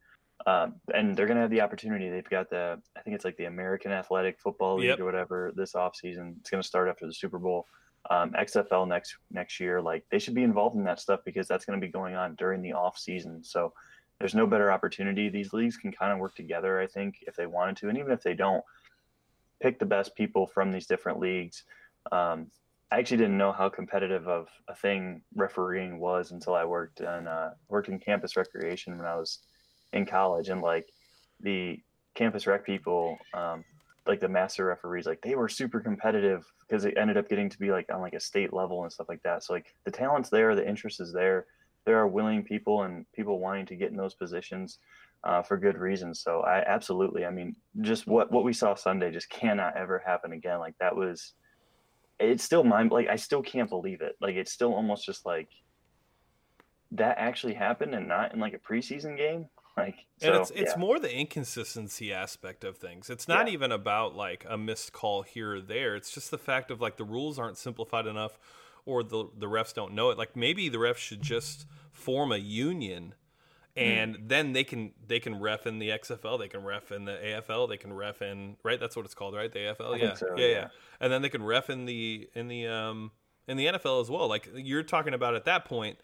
Um, 0.47 0.75
and 0.93 1.17
they're 1.17 1.26
going 1.26 1.37
to 1.37 1.43
have 1.43 1.50
the 1.50 1.62
opportunity. 1.62 2.11
They've 2.11 2.29
got 2.29 2.50
the, 2.50 2.79
I 2.97 3.00
think 3.00 3.17
it's 3.17 3.25
like 3.25 3.37
the 3.37 3.47
American 3.47 3.93
Athletic 3.93 4.38
Football 4.41 4.76
League 4.76 4.88
Yep. 4.88 5.00
or 5.00 5.05
whatever 5.05 5.53
this 5.55 5.73
offseason. 5.73 6.37
It's 6.41 6.50
going 6.50 6.62
to 6.62 6.67
start 6.67 6.88
after 6.88 7.07
the 7.07 7.14
Super 7.14 7.38
Bowl. 7.38 7.67
Um, 8.11 8.33
XFL 8.33 8.87
next 8.87 9.17
next 9.31 9.59
year, 9.59 9.81
like 9.81 10.05
they 10.11 10.19
should 10.19 10.35
be 10.35 10.43
involved 10.43 10.76
in 10.76 10.85
that 10.85 11.00
stuff 11.00 11.21
because 11.25 11.49
that's 11.49 11.64
going 11.64 11.81
to 11.81 11.87
be 11.87 11.91
going 11.91 12.14
on 12.14 12.35
during 12.35 12.61
the 12.61 12.75
off 12.75 12.99
season. 12.99 13.43
So 13.43 13.73
there's 14.19 14.35
no 14.35 14.47
better 14.47 14.71
opportunity. 14.71 15.31
These 15.31 15.55
leagues 15.55 15.79
can 15.79 15.91
kind 15.91 16.12
of 16.12 16.19
work 16.19 16.35
together, 16.35 16.79
I 16.79 16.87
think, 16.87 17.25
if 17.26 17.35
they 17.35 17.47
wanted 17.47 17.79
to, 17.79 17.88
and 17.88 17.97
even 17.97 18.12
if 18.12 18.23
they 18.23 18.35
don't, 18.35 18.62
pick 19.62 19.79
the 19.79 19.87
best 19.87 20.14
people 20.14 20.47
from 20.47 20.71
these 20.71 20.87
different 20.87 21.19
leagues. 21.19 21.64
Um, 22.12 22.49
I 22.91 22.99
actually 22.99 23.17
didn't 23.17 23.38
know 23.38 23.53
how 23.53 23.71
competitive 23.71 24.29
of 24.29 24.49
a 24.69 24.75
thing 24.75 25.23
refereeing 25.35 25.99
was 25.99 26.31
until 26.31 26.55
I 26.55 26.64
worked 26.67 27.00
in 27.00 27.07
uh, 27.26 27.55
worked 27.69 27.88
in 27.88 27.99
campus 27.99 28.37
recreation 28.37 28.99
when 28.99 29.07
I 29.07 29.17
was 29.17 29.38
in 29.94 30.04
college, 30.04 30.48
and 30.50 30.60
like 30.60 30.86
the 31.40 31.80
campus 32.14 32.46
rec 32.46 32.64
people, 32.64 33.18
um, 33.32 33.64
like 34.06 34.20
the 34.20 34.28
master 34.28 34.66
referees, 34.66 35.06
like 35.06 35.22
they 35.22 35.34
were 35.34 35.48
super 35.48 35.80
competitive 35.80 36.44
because 36.68 36.84
it 36.84 36.94
ended 36.96 37.16
up 37.16 37.28
getting 37.28 37.48
to 37.48 37.58
be 37.58 37.70
like 37.70 37.86
on 37.92 38.00
like 38.00 38.14
a 38.14 38.20
state 38.20 38.52
level 38.52 38.82
and 38.82 38.92
stuff 38.92 39.08
like 39.08 39.22
that. 39.22 39.42
So 39.42 39.52
like 39.52 39.74
the 39.84 39.90
talent's 39.90 40.30
there, 40.30 40.54
the 40.54 40.68
interest 40.68 41.00
is 41.00 41.12
there. 41.12 41.46
There 41.86 41.98
are 41.98 42.06
willing 42.06 42.42
people 42.42 42.82
and 42.82 43.10
people 43.12 43.38
wanting 43.38 43.66
to 43.66 43.76
get 43.76 43.90
in 43.90 43.96
those 43.96 44.14
positions 44.14 44.78
uh, 45.24 45.42
for 45.42 45.56
good 45.56 45.78
reasons. 45.78 46.20
So 46.20 46.40
I 46.40 46.64
absolutely, 46.66 47.24
I 47.24 47.30
mean, 47.30 47.56
just 47.80 48.06
what 48.06 48.30
what 48.30 48.44
we 48.44 48.52
saw 48.52 48.74
Sunday 48.74 49.10
just 49.10 49.30
cannot 49.30 49.76
ever 49.76 50.02
happen 50.04 50.32
again. 50.32 50.58
Like 50.58 50.74
that 50.80 50.94
was, 50.94 51.32
it's 52.20 52.44
still 52.44 52.64
mind 52.64 52.90
like 52.90 53.08
I 53.08 53.16
still 53.16 53.42
can't 53.42 53.68
believe 53.68 54.00
it. 54.00 54.16
Like 54.20 54.36
it's 54.36 54.52
still 54.52 54.74
almost 54.74 55.04
just 55.04 55.26
like 55.26 55.48
that 56.92 57.16
actually 57.18 57.54
happened 57.54 57.94
and 57.94 58.06
not 58.06 58.32
in 58.32 58.40
like 58.40 58.54
a 58.54 58.58
preseason 58.58 59.16
game. 59.16 59.46
Like 59.76 60.07
and 60.23 60.35
it's 60.37 60.50
it's 60.52 60.73
yeah. 60.73 60.78
more 60.78 60.99
the 61.00 61.12
inconsistency 61.12 62.12
aspect 62.12 62.62
of 62.62 62.76
things. 62.78 63.11
It's 63.11 63.26
not 63.26 63.49
Yeah. 63.49 63.54
even 63.54 63.73
about 63.73 64.14
like 64.14 64.47
a 64.49 64.57
missed 64.57 64.93
call 64.93 65.23
here 65.23 65.57
or 65.57 65.61
there. 65.61 65.97
It's 65.97 66.12
just 66.12 66.31
the 66.31 66.38
fact 66.38 66.71
of 66.71 66.81
like 66.81 66.97
the 66.97 67.04
rules 67.04 67.38
aren't 67.38 67.59
simplified 67.59 68.07
enough, 68.07 68.38
or 68.87 69.02
the 69.02 69.28
the 69.37 69.47
refs 69.47 69.75
don't 69.75 69.93
know 69.95 70.11
it. 70.11 70.19
Like 70.19 70.37
maybe 70.37 70.69
the 70.69 70.78
refs 70.78 70.99
should 70.99 71.23
just 71.23 71.66
form 71.90 72.31
a 72.31 72.37
union, 72.37 73.14
and 73.76 74.14
Hmm. 74.16 74.28
then 74.28 74.52
they 74.52 74.62
can 74.62 74.93
they 75.04 75.19
can 75.19 75.40
ref 75.40 75.66
in 75.66 75.81
the 75.81 75.88
XFL, 75.90 76.38
they 76.38 76.49
can 76.49 76.62
ref 76.62 76.93
in 76.93 77.04
the 77.04 77.16
AFL, 77.16 77.69
they 77.69 77.76
can 77.76 77.93
ref 77.93 78.23
in 78.23 78.57
right. 78.62 78.78
That's 78.78 78.95
what 78.95 79.04
it's 79.04 79.14
called, 79.14 79.35
right? 79.35 79.50
The 79.50 79.59
AFL, 79.59 79.99
yeah, 79.99 80.14
so, 80.14 80.28
yeah, 80.37 80.47
yeah, 80.47 80.52
yeah. 80.52 80.69
And 81.00 81.12
then 81.12 81.21
they 81.23 81.28
can 81.28 81.43
ref 81.43 81.69
in 81.69 81.85
the 81.85 82.28
in 82.35 82.47
the 82.47 82.69
um 82.69 83.11
in 83.49 83.57
the 83.57 83.66
NFL 83.66 84.00
as 84.00 84.09
well. 84.09 84.28
Like 84.28 84.49
you're 84.54 84.85
talking 84.85 85.14
about 85.14 85.35
at 85.35 85.47
that 85.47 85.64
point 85.64 85.99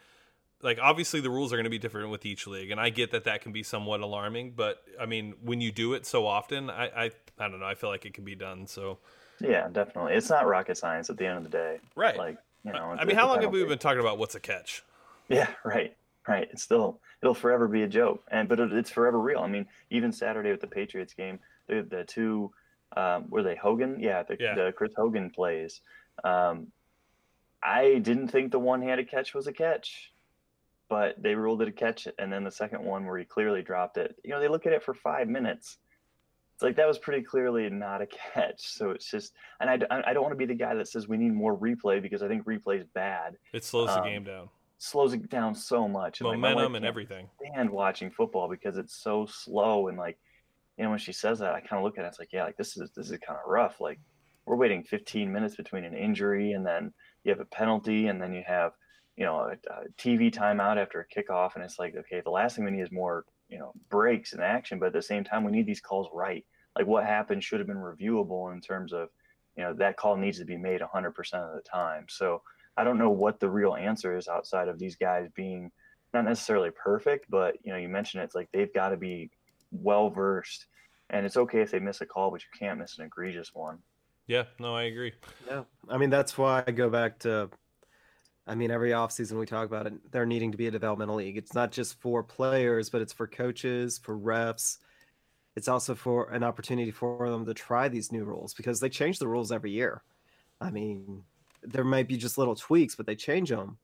like 0.63 0.79
obviously 0.81 1.21
the 1.21 1.31
rules 1.31 1.53
are 1.53 1.57
going 1.57 1.65
to 1.65 1.71
be 1.71 1.79
different 1.79 2.11
with 2.11 2.27
each 2.27 2.47
league 2.47 2.71
and 2.71 2.81
i 2.81 2.91
get 2.91 3.11
that 3.11 3.25
that 3.25 3.41
can 3.41 3.53
be 3.53 3.63
somewhat 3.63 4.01
alarming 4.01 4.53
but 4.55 4.83
i 5.01 5.07
mean 5.07 5.35
when 5.43 5.61
you 5.61 5.73
do 5.73 5.95
it 5.95 6.05
so 6.07 6.27
often 6.27 6.69
i 6.71 6.87
i, 6.87 7.11
I 7.39 7.49
don't 7.49 7.61
know 7.61 7.67
i 7.67 7.75
feel 7.75 7.91
like 7.91 8.05
it 8.05 8.15
can 8.15 8.25
be 8.25 8.35
done 8.35 8.67
so 8.67 8.99
yeah, 9.41 9.69
definitely. 9.73 10.13
It's 10.15 10.29
not 10.29 10.47
rocket 10.47 10.77
science 10.77 11.09
at 11.09 11.17
the 11.17 11.27
end 11.27 11.39
of 11.39 11.45
the 11.45 11.49
day. 11.49 11.79
Right. 11.97 12.17
Like 12.17 12.37
you 12.63 12.73
know. 12.73 12.95
i 12.99 13.05
mean 13.07 13.17
how 13.17 13.27
long 13.27 13.41
have 13.41 13.51
we 13.51 13.65
been 13.65 13.79
talking 13.79 14.01
about 14.01 14.19
what's 14.19 14.35
a 14.35 14.41
catch 14.41 14.83
Yeah, 15.29 15.49
right, 15.65 15.97
right. 16.29 16.47
It's 16.53 16.63
still 16.63 17.01
it'll 17.23 17.35
forever 17.35 17.67
be 17.67 17.83
a 17.83 17.89
joke, 17.89 18.23
and 18.31 18.49
but 18.49 18.61
it, 18.61 18.73
it's 18.73 18.91
forever 18.91 19.19
real. 19.19 19.39
I 19.41 19.49
mean, 19.49 19.67
even 19.89 20.13
Saturday 20.13 20.51
with 20.51 20.61
the 20.61 20.67
Patriots 20.67 21.15
game, 21.15 21.39
the 21.69 21.87
the 21.89 22.05
two 22.05 22.53
um, 22.97 23.31
were 23.31 23.43
they 23.43 23.57
Hogan? 23.57 23.99
Yeah, 23.99 24.25
the, 24.25 24.37
Yeah. 24.39 24.55
the 24.55 24.73
Chris 24.73 24.93
Hogan 24.95 25.31
plays. 25.31 25.81
Um, 26.23 26.67
I 27.63 27.99
didn't 27.99 28.29
think 28.29 28.53
the 28.53 28.59
one 28.59 28.83
handed 28.83 29.11
catch 29.11 29.33
was 29.33 29.47
a 29.47 29.53
catch, 29.53 30.13
but 30.91 31.15
they 31.23 31.35
ruled 31.35 31.63
it 31.63 31.69
a 31.69 31.73
catch, 31.73 32.07
and 32.19 32.31
then 32.31 32.45
the 32.45 32.51
second 32.51 32.85
one 32.85 33.07
where 33.07 33.17
he 33.17 33.25
clearly 33.25 33.63
dropped 33.63 33.97
it. 33.97 34.17
You 34.25 34.33
know, 34.33 34.41
they 34.41 34.49
look 34.49 34.67
at 34.67 34.73
it 34.73 34.83
for 34.83 34.93
five 34.93 35.29
minutes. 35.29 35.79
It's 36.55 36.63
like 36.63 36.77
that 36.77 36.87
was 36.87 36.99
pretty 36.99 37.23
clearly 37.23 37.71
not 37.71 38.03
a 38.03 38.07
catch. 38.35 38.61
So 38.61 38.91
it's 38.91 39.11
just, 39.11 39.33
and 39.61 39.71
I, 39.71 39.79
I 40.05 40.13
don't 40.13 40.23
want 40.23 40.33
to 40.33 40.37
be 40.37 40.45
the 40.45 40.55
guy 40.55 40.75
that 40.75 40.89
says 40.89 41.09
we 41.09 41.17
need 41.17 41.33
more 41.33 41.57
replay 41.57 42.03
because 42.03 42.23
I 42.23 42.29
think 42.29 42.45
replay 42.45 42.81
is 42.81 42.87
bad 42.95 43.37
it 43.55 43.65
slows 43.65 43.89
the 43.89 44.01
Um, 44.01 44.05
game 44.05 44.25
down 44.25 44.51
slows 44.83 45.13
it 45.13 45.29
down 45.29 45.55
so 45.55 45.87
much. 45.87 46.21
And, 46.21 46.29
like, 46.29 46.39
momentum 46.39 46.75
and 46.75 46.87
everything 46.87 47.29
And 47.55 47.69
watching 47.71 48.11
football 48.11 48.49
because 48.49 48.79
it's 48.79 48.97
so 48.97 49.27
slow 49.27 49.89
and 49.89 49.99
like, 49.99 50.19
you 50.79 50.85
know, 50.85 50.91
when 50.91 50.99
she 50.99 51.13
says 51.13 51.39
that, 51.41 51.55
I 51.55 51.61
kind 51.61 51.79
of 51.79 51.83
look 51.85 51.99
at 51.99 52.05
it. 52.07 52.09
It's 52.09 52.19
like, 52.19 52.33
yeah, 52.33 52.45
like 52.45 52.57
this 52.57 52.77
is 52.79 52.91
this 52.97 53.11
is 53.11 53.19
kind 53.19 53.39
of 53.39 53.51
rough. 53.51 53.81
Like 53.81 54.01
we're 54.47 54.57
waiting 54.57 54.83
15 54.83 55.31
minutes 55.31 55.55
between 55.57 55.85
an 55.85 55.95
injury 55.95 56.53
and 56.53 56.65
then 56.67 56.93
you 57.25 57.31
have 57.31 57.41
a 57.41 57.45
penalty 57.45 58.07
and 58.09 58.21
then 58.21 58.33
you 58.33 58.43
have, 58.47 58.73
you 59.21 59.27
know, 59.27 59.37
a, 59.41 59.53
a 59.73 59.89
TV 59.99 60.33
timeout 60.35 60.79
after 60.79 60.99
a 61.07 61.15
kickoff, 61.15 61.55
and 61.55 61.63
it's 61.63 61.79
like, 61.79 61.95
okay, 61.95 62.23
the 62.25 62.31
last 62.31 62.57
thing 62.57 62.65
we 62.65 62.71
need 62.71 62.81
is 62.81 62.91
more, 62.91 63.27
you 63.51 63.59
know, 63.59 63.73
breaks 63.91 64.33
in 64.33 64.41
action, 64.41 64.79
but 64.79 64.87
at 64.87 64.93
the 64.95 65.03
same 65.03 65.25
time, 65.25 65.45
we 65.45 65.53
need 65.53 65.67
these 65.67 65.83
calls 65.83 66.09
right. 66.15 66.45
Like 66.75 66.87
what 66.87 67.05
happened 67.05 67.45
should 67.45 67.61
have 67.61 67.67
been 67.67 67.77
reviewable 67.77 68.51
in 68.55 68.63
terms 68.63 68.95
of, 68.95 69.11
you 69.59 69.63
know, 69.63 69.75
that 69.75 69.99
call 69.99 70.17
needs 70.17 70.39
to 70.39 70.47
be 70.47 70.57
made 70.57 70.81
100% 70.81 71.09
of 71.35 71.55
the 71.55 71.63
time. 71.71 72.07
So 72.09 72.41
I 72.79 72.83
don't 72.83 72.97
know 72.97 73.11
what 73.11 73.41
the 73.41 73.51
real 73.51 73.75
answer 73.75 74.17
is 74.17 74.27
outside 74.27 74.69
of 74.69 74.79
these 74.79 74.97
guys 74.97 75.29
being 75.35 75.71
not 76.15 76.25
necessarily 76.25 76.71
perfect, 76.71 77.27
but 77.29 77.57
you 77.63 77.73
know, 77.73 77.79
you 77.79 77.91
mentioned 77.91 78.23
it, 78.23 78.25
it's 78.25 78.35
like 78.35 78.49
they've 78.55 78.73
got 78.73 78.89
to 78.89 78.97
be 78.97 79.31
well 79.71 80.09
versed, 80.09 80.65
and 81.11 81.27
it's 81.27 81.37
okay 81.37 81.61
if 81.61 81.71
they 81.71 81.79
miss 81.79 82.01
a 82.01 82.07
call, 82.07 82.31
but 82.31 82.41
you 82.41 82.49
can't 82.59 82.79
miss 82.79 82.99
an 82.99 83.05
egregious 83.05 83.51
one. 83.53 83.79
yeah 84.27 84.45
no 84.59 84.75
i 84.75 84.85
agree 84.85 85.13
Yeah. 85.47 85.65
I 85.91 85.99
mean, 85.99 86.09
that's 86.09 86.39
why 86.39 86.65
I 86.67 86.71
go 86.71 86.89
back 86.89 87.19
to, 87.21 87.51
I 88.47 88.55
mean, 88.55 88.71
every 88.71 88.91
offseason 88.91 89.39
we 89.39 89.47
talk 89.47 89.67
about 89.67 89.87
it, 89.87 90.13
there 90.13 90.27
needing 90.27 90.51
to 90.53 90.59
be 90.59 90.67
a 90.67 90.71
developmental 90.71 91.17
league. 91.17 91.37
It's 91.37 91.55
not 91.55 91.71
just 91.71 92.01
for 92.01 92.23
players, 92.23 92.91
but 92.91 93.01
it's 93.01 93.13
for 93.13 93.27
coaches, 93.27 93.99
for 93.99 94.19
refs. 94.19 94.79
It's 95.57 95.69
also 95.69 95.95
for 95.95 96.31
an 96.31 96.43
opportunity 96.43 96.91
for 96.91 97.29
them 97.31 97.45
to 97.47 97.55
try 97.55 97.89
these 97.89 98.13
new 98.13 98.25
rules 98.25 98.55
because 98.55 98.81
they 98.81 98.89
change 98.89 99.19
the 99.19 99.29
rules 99.29 99.53
every 99.53 99.71
year. 99.71 100.03
I 100.61 100.71
mean, 100.71 101.25
there 101.63 101.85
might 101.85 102.09
be 102.09 102.17
just 102.17 102.39
little 102.39 102.55
tweaks, 102.55 102.95
but 102.95 103.07
they 103.07 103.17
change 103.17 103.51
them. 103.51 103.79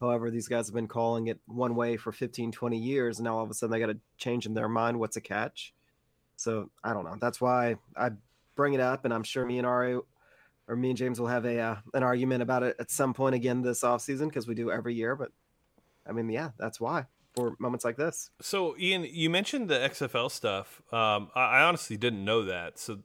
However, 0.00 0.30
these 0.30 0.48
guys 0.48 0.66
have 0.66 0.74
been 0.74 0.88
calling 0.88 1.28
it 1.28 1.38
one 1.46 1.74
way 1.76 1.96
for 1.96 2.10
15, 2.10 2.52
20 2.52 2.76
years. 2.76 3.18
And 3.18 3.24
now 3.24 3.38
all 3.38 3.44
of 3.44 3.50
a 3.50 3.54
sudden 3.54 3.72
they 3.72 3.78
got 3.78 3.92
to 3.92 3.98
change 4.18 4.46
in 4.46 4.54
their 4.54 4.68
mind 4.68 4.98
what's 4.98 5.16
a 5.16 5.20
catch. 5.20 5.72
So 6.36 6.70
I 6.82 6.92
don't 6.92 7.04
know. 7.04 7.16
That's 7.20 7.40
why 7.40 7.76
I 7.96 8.10
bring 8.56 8.74
it 8.74 8.80
up. 8.80 9.04
And 9.04 9.14
I'm 9.14 9.22
sure 9.22 9.46
me 9.46 9.58
and 9.58 9.66
Ari 9.66 10.00
or 10.68 10.76
me 10.76 10.90
and 10.90 10.96
James 10.96 11.20
will 11.20 11.28
have 11.28 11.44
a 11.44 11.58
uh, 11.58 11.76
an 11.94 12.02
argument 12.02 12.42
about 12.42 12.62
it 12.62 12.76
at 12.78 12.90
some 12.90 13.14
point 13.14 13.34
again 13.34 13.62
this 13.62 13.84
off 13.84 14.02
season 14.02 14.28
because 14.28 14.46
we 14.46 14.54
do 14.54 14.70
every 14.70 14.94
year. 14.94 15.16
But 15.16 15.30
I 16.06 16.12
mean, 16.12 16.28
yeah, 16.28 16.50
that's 16.58 16.80
why 16.80 17.06
for 17.34 17.56
moments 17.58 17.82
like 17.82 17.96
this. 17.96 18.30
so 18.42 18.76
ian 18.78 19.06
you 19.10 19.30
mentioned 19.30 19.66
the 19.70 19.74
xfl 19.74 20.30
stuff 20.30 20.82
um 20.92 21.30
i, 21.34 21.60
I 21.60 21.62
honestly 21.62 21.96
didn't 21.96 22.26
know 22.26 22.44
that 22.44 22.78
so 22.78 22.98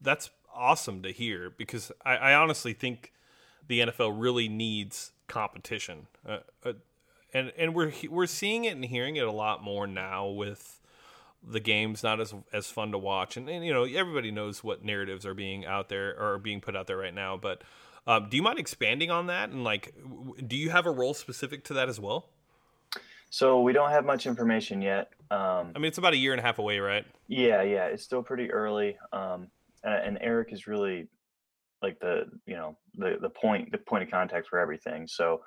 that's 0.00 0.30
awesome 0.56 1.02
to 1.02 1.12
hear 1.12 1.50
because 1.50 1.92
I, 2.04 2.16
I 2.16 2.34
honestly 2.34 2.72
think 2.72 3.12
the 3.66 3.80
NFL 3.80 4.14
really 4.20 4.48
needs 4.48 5.12
competition. 5.28 6.06
Uh, 6.26 6.38
uh, 6.64 6.72
and 7.34 7.52
and 7.58 7.74
we're 7.74 7.92
we're 8.08 8.26
seeing 8.26 8.64
it 8.64 8.74
and 8.74 8.84
hearing 8.84 9.16
it 9.16 9.26
a 9.26 9.32
lot 9.32 9.62
more 9.62 9.86
now 9.86 10.26
with 10.26 10.80
the 11.42 11.60
games 11.60 12.02
not 12.02 12.20
as 12.20 12.34
as 12.52 12.66
fun 12.66 12.92
to 12.92 12.98
watch. 12.98 13.36
And, 13.36 13.48
and 13.48 13.64
you 13.64 13.72
know 13.72 13.84
everybody 13.84 14.30
knows 14.30 14.62
what 14.62 14.84
narratives 14.84 15.26
are 15.26 15.34
being 15.34 15.66
out 15.66 15.88
there 15.88 16.10
or 16.18 16.34
are 16.34 16.38
being 16.38 16.60
put 16.60 16.76
out 16.76 16.86
there 16.86 16.96
right 16.96 17.14
now 17.14 17.36
but 17.36 17.62
um, 18.08 18.28
do 18.30 18.36
you 18.36 18.42
mind 18.42 18.60
expanding 18.60 19.10
on 19.10 19.26
that? 19.26 19.50
And 19.50 19.64
like 19.64 19.94
do 20.46 20.56
you 20.56 20.70
have 20.70 20.86
a 20.86 20.90
role 20.90 21.14
specific 21.14 21.64
to 21.64 21.74
that 21.74 21.88
as 21.88 21.98
well? 22.00 22.28
So 23.30 23.60
we 23.62 23.72
don't 23.72 23.90
have 23.90 24.04
much 24.04 24.26
information 24.26 24.80
yet 24.80 25.10
um, 25.30 25.72
i 25.74 25.78
mean 25.78 25.86
it's 25.86 25.98
about 25.98 26.12
a 26.12 26.16
year 26.16 26.32
and 26.32 26.40
a 26.40 26.42
half 26.42 26.58
away 26.58 26.78
right? 26.78 27.04
Yeah 27.28 27.62
yeah 27.62 27.86
it's 27.86 28.02
still 28.02 28.22
pretty 28.22 28.50
early 28.50 28.96
um, 29.12 29.48
and, 29.82 29.94
and 29.94 30.18
eric 30.20 30.52
is 30.52 30.66
really 30.66 31.08
like 31.82 31.98
the 32.00 32.24
you 32.46 32.54
know 32.54 32.76
the 32.96 33.16
the 33.20 33.30
point 33.30 33.70
the 33.72 33.78
point 33.78 34.02
of 34.02 34.10
contact 34.10 34.48
for 34.48 34.58
everything. 34.58 35.06
So 35.06 35.40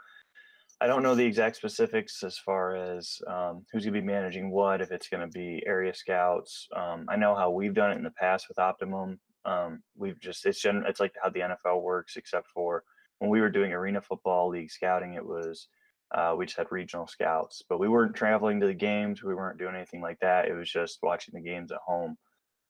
I 0.82 0.88
don't 0.88 1.04
know 1.04 1.14
the 1.14 1.26
exact 1.26 1.58
specifics 1.58 2.24
as 2.24 2.38
far 2.38 2.76
as 2.76 3.20
um, 3.28 3.66
who's 3.72 3.84
going 3.84 3.94
to 3.94 4.02
be 4.02 4.06
managing 4.06 4.50
what, 4.50 4.82
if 4.82 4.92
it's 4.92 5.10
going 5.10 5.22
to 5.22 5.28
be 5.28 5.62
area 5.66 5.94
scouts. 5.94 6.68
Um, 6.74 7.06
I 7.10 7.18
know 7.18 7.36
how 7.36 7.50
we've 7.52 7.74
done 7.74 7.92
it 7.92 7.98
in 7.98 8.04
the 8.04 8.12
past 8.12 8.48
with 8.48 8.60
Optimum. 8.60 9.20
Um, 9.44 9.82
we've 9.98 10.20
just 10.20 10.46
it's 10.46 10.62
gen- 10.62 10.86
it's 10.88 11.00
like 11.00 11.14
how 11.22 11.30
the 11.30 11.42
NFL 11.42 11.82
works, 11.82 12.16
except 12.16 12.48
for 12.48 12.84
when 13.20 13.30
we 13.30 13.42
were 13.42 13.50
doing 13.50 13.74
arena 13.74 14.02
football 14.02 14.50
league 14.50 14.72
scouting, 14.72 15.16
it 15.16 15.26
was 15.26 15.68
uh, 16.16 16.34
we 16.38 16.46
just 16.46 16.58
had 16.58 16.68
regional 16.72 17.08
scouts, 17.08 17.62
but 17.68 17.80
we 17.80 17.90
weren't 17.90 18.16
traveling 18.16 18.60
to 18.60 18.68
the 18.68 18.74
games. 18.74 19.22
We 19.22 19.36
weren't 19.36 19.60
doing 19.60 19.76
anything 19.76 20.02
like 20.02 20.20
that. 20.22 20.48
It 20.48 20.54
was 20.54 20.72
just 20.72 21.00
watching 21.04 21.34
the 21.36 21.42
games 21.42 21.72
at 21.72 21.80
home 21.86 22.18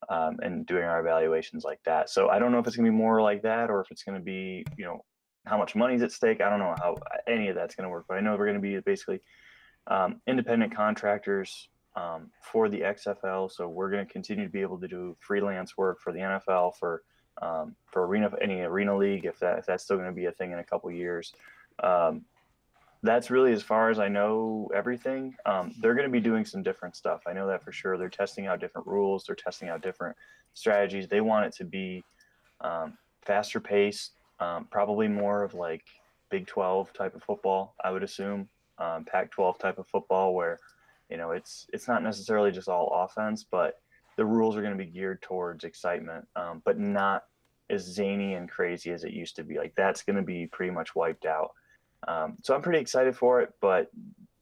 um, 0.10 0.38
and 0.42 0.66
doing 0.66 0.84
our 0.84 1.00
evaluations 1.00 1.64
like 1.64 1.80
that. 1.86 2.10
So 2.10 2.30
I 2.30 2.40
don't 2.40 2.52
know 2.52 2.60
if 2.60 2.68
it's 2.68 2.76
going 2.76 2.86
to 2.86 2.92
be 2.92 2.98
more 2.98 3.22
like 3.22 3.44
that 3.44 3.70
or 3.70 3.82
if 3.82 3.92
it's 3.92 4.04
going 4.04 4.18
to 4.18 4.24
be 4.24 4.66
you 4.78 4.86
know 4.86 5.04
how 5.46 5.58
much 5.58 5.76
money 5.76 5.96
is 5.96 6.02
at 6.02 6.12
stake. 6.12 6.42
I 6.42 6.50
don't 6.50 6.60
know 6.60 6.76
how 6.78 6.98
any 7.28 7.48
of 7.50 7.56
that's 7.56 7.76
going 7.76 7.86
to 7.86 7.90
work, 7.90 8.06
but 8.08 8.18
I 8.18 8.22
know 8.22 8.36
we're 8.36 8.46
going 8.46 8.56
to 8.56 8.62
be 8.62 8.80
basically 8.80 9.22
um, 9.88 10.22
independent 10.28 10.76
contractors 10.76 11.70
um, 11.96 12.30
for 12.42 12.70
the 12.70 12.82
XFL. 12.82 13.52
So 13.52 13.68
we're 13.68 13.90
going 13.90 14.06
to 14.06 14.12
continue 14.12 14.46
to 14.46 14.52
be 14.52 14.62
able 14.62 14.80
to 14.80 14.88
do 14.88 15.16
freelance 15.20 15.78
work 15.78 16.00
for 16.00 16.14
the 16.14 16.20
NFL 16.20 16.76
for 16.76 17.04
um, 17.42 17.76
for 17.86 18.06
arena 18.06 18.30
any 18.42 18.60
arena 18.62 18.96
league 18.98 19.26
if 19.26 19.40
that 19.40 19.60
if 19.60 19.66
that's 19.66 19.84
still 19.84 19.96
going 19.96 20.10
to 20.10 20.16
be 20.16 20.26
a 20.26 20.32
thing 20.32 20.52
in 20.52 20.60
a 20.60 20.64
couple 20.64 20.92
years. 20.92 21.34
Um, 21.82 22.26
that's 23.02 23.32
really 23.32 23.54
as 23.54 23.64
far 23.64 23.90
as 23.90 23.98
I 23.98 24.10
know 24.10 24.70
everything. 24.76 25.36
Um, 25.46 25.74
they're 25.80 25.94
going 25.94 26.08
to 26.08 26.12
be 26.12 26.20
doing 26.20 26.44
some 26.44 26.62
different 26.62 26.98
stuff. 26.98 27.22
I 27.26 27.34
know 27.34 27.48
that 27.48 27.64
for 27.64 27.72
sure. 27.72 27.98
They're 27.98 28.10
testing 28.10 28.48
out 28.48 28.60
different 28.60 28.88
rules. 28.88 29.24
They're 29.24 29.38
testing 29.38 29.70
out 29.70 29.82
different 29.82 30.18
strategies. 30.54 31.08
They 31.08 31.22
want 31.22 31.46
it 31.46 31.54
to 31.58 31.64
be 31.64 32.04
um, 32.60 32.98
faster 33.22 33.62
paced, 33.62 34.12
um, 34.40 34.68
probably 34.72 35.08
more 35.08 35.44
of 35.44 35.54
like 35.54 35.84
Big 36.30 36.48
12 36.48 36.94
type 36.94 37.16
of 37.16 37.24
football, 37.24 37.76
I 37.84 37.92
would 37.92 38.04
assume, 38.04 38.50
um, 38.78 39.06
Pac 39.06 39.32
12 39.32 39.58
type 39.60 39.80
of 39.80 39.88
football 39.88 40.34
where, 40.34 40.60
you 41.10 41.18
know, 41.18 41.32
it's 41.32 41.68
it's 41.74 41.88
not 41.88 42.04
necessarily 42.04 42.52
just 42.52 42.70
all 42.70 42.92
offense, 43.04 43.46
but 43.50 43.76
the 44.16 44.26
rules 44.26 44.56
are 44.56 44.62
going 44.62 44.78
to 44.78 44.84
be 44.84 44.90
geared 44.90 45.22
towards 45.22 45.64
excitement, 45.64 46.26
um, 46.36 46.62
but 46.66 46.78
not 46.78 47.24
as 47.70 47.84
zany 47.84 48.34
and 48.34 48.50
crazy 48.50 48.92
as 48.92 49.04
it 49.04 49.14
used 49.14 49.36
to 49.36 49.44
be. 49.44 49.58
Like 49.58 49.74
that's 49.76 50.04
going 50.04 50.16
to 50.16 50.22
be 50.22 50.48
pretty 50.48 50.72
much 50.72 50.96
wiped 50.96 51.26
out. 51.26 51.52
Um, 52.08 52.38
so 52.42 52.56
I'm 52.56 52.62
pretty 52.62 52.80
excited 52.80 53.16
for 53.16 53.42
it, 53.42 53.54
but 53.62 53.90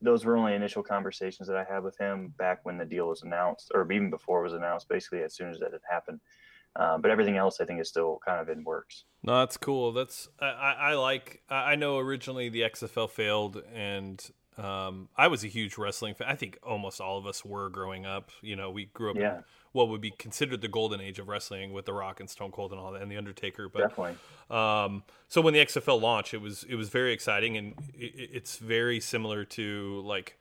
those 0.02 0.26
were 0.26 0.38
only 0.38 0.54
initial 0.54 0.84
conversations 0.84 1.48
that 1.48 1.58
I 1.58 1.64
had 1.64 1.84
with 1.84 1.98
him 1.98 2.34
back 2.38 2.60
when 2.64 2.78
the 2.78 2.86
deal 2.86 3.08
was 3.08 3.24
announced, 3.24 3.72
or 3.74 3.92
even 3.92 4.10
before 4.10 4.42
it 4.42 4.44
was 4.44 4.54
announced. 4.54 4.88
Basically, 4.90 5.24
as 5.24 5.36
soon 5.36 5.50
as 5.50 5.60
that 5.60 5.72
had 5.72 5.82
happened, 5.90 6.20
uh, 6.78 6.98
but 6.98 7.10
everything 7.10 7.38
else, 7.38 7.60
I 7.60 7.66
think, 7.66 7.82
is 7.82 7.90
still 7.90 8.20
kind 8.24 8.40
of 8.40 8.50
in 8.56 8.64
works. 8.64 9.04
No, 9.24 9.40
that's 9.40 9.58
cool. 9.58 9.92
That's 9.92 10.30
I, 10.40 10.76
I 10.80 10.94
like. 10.94 11.42
I 11.50 11.76
know 11.76 11.98
originally 11.98 12.50
the 12.50 12.62
XFL 12.62 13.10
failed, 13.10 13.64
and 13.74 14.24
um, 14.58 15.10
I 15.18 15.28
was 15.28 15.44
a 15.44 15.48
huge 15.48 15.78
wrestling 15.78 16.14
fan. 16.14 16.28
I 16.30 16.36
think 16.36 16.60
almost 16.62 17.02
all 17.02 17.18
of 17.18 17.26
us 17.26 17.44
were 17.44 17.70
growing 17.70 18.06
up. 18.06 18.30
You 18.42 18.56
know, 18.56 18.70
we 18.70 18.86
grew 18.86 19.10
up 19.10 19.18
yeah. 19.18 19.38
in 19.38 19.44
what 19.72 19.90
would 19.90 20.02
be 20.02 20.12
considered 20.12 20.62
the 20.62 20.68
golden 20.68 21.02
age 21.02 21.18
of 21.18 21.28
wrestling 21.28 21.74
with 21.74 21.86
The 21.86 21.94
Rock 21.94 22.20
and 22.20 22.30
Stone 22.30 22.52
Cold 22.52 22.72
and 22.72 22.80
all 22.80 22.92
that, 22.92 23.02
and 23.02 23.12
The 23.12 23.18
Undertaker. 23.18 23.70
But 23.70 23.90
definitely. 23.90 24.16
Um, 24.52 25.04
so 25.28 25.42
when 25.42 25.56
the 25.56 25.66
XFL 25.66 26.00
launched, 26.00 26.36
it 26.36 26.42
was 26.42 26.64
it 26.70 26.76
was 26.76 26.90
very 26.90 27.12
exciting, 27.12 27.58
and 27.58 27.74
it, 27.96 28.30
it's 28.34 28.58
very 28.58 29.00
similar 29.00 29.46
to 29.46 30.04
like. 30.06 30.38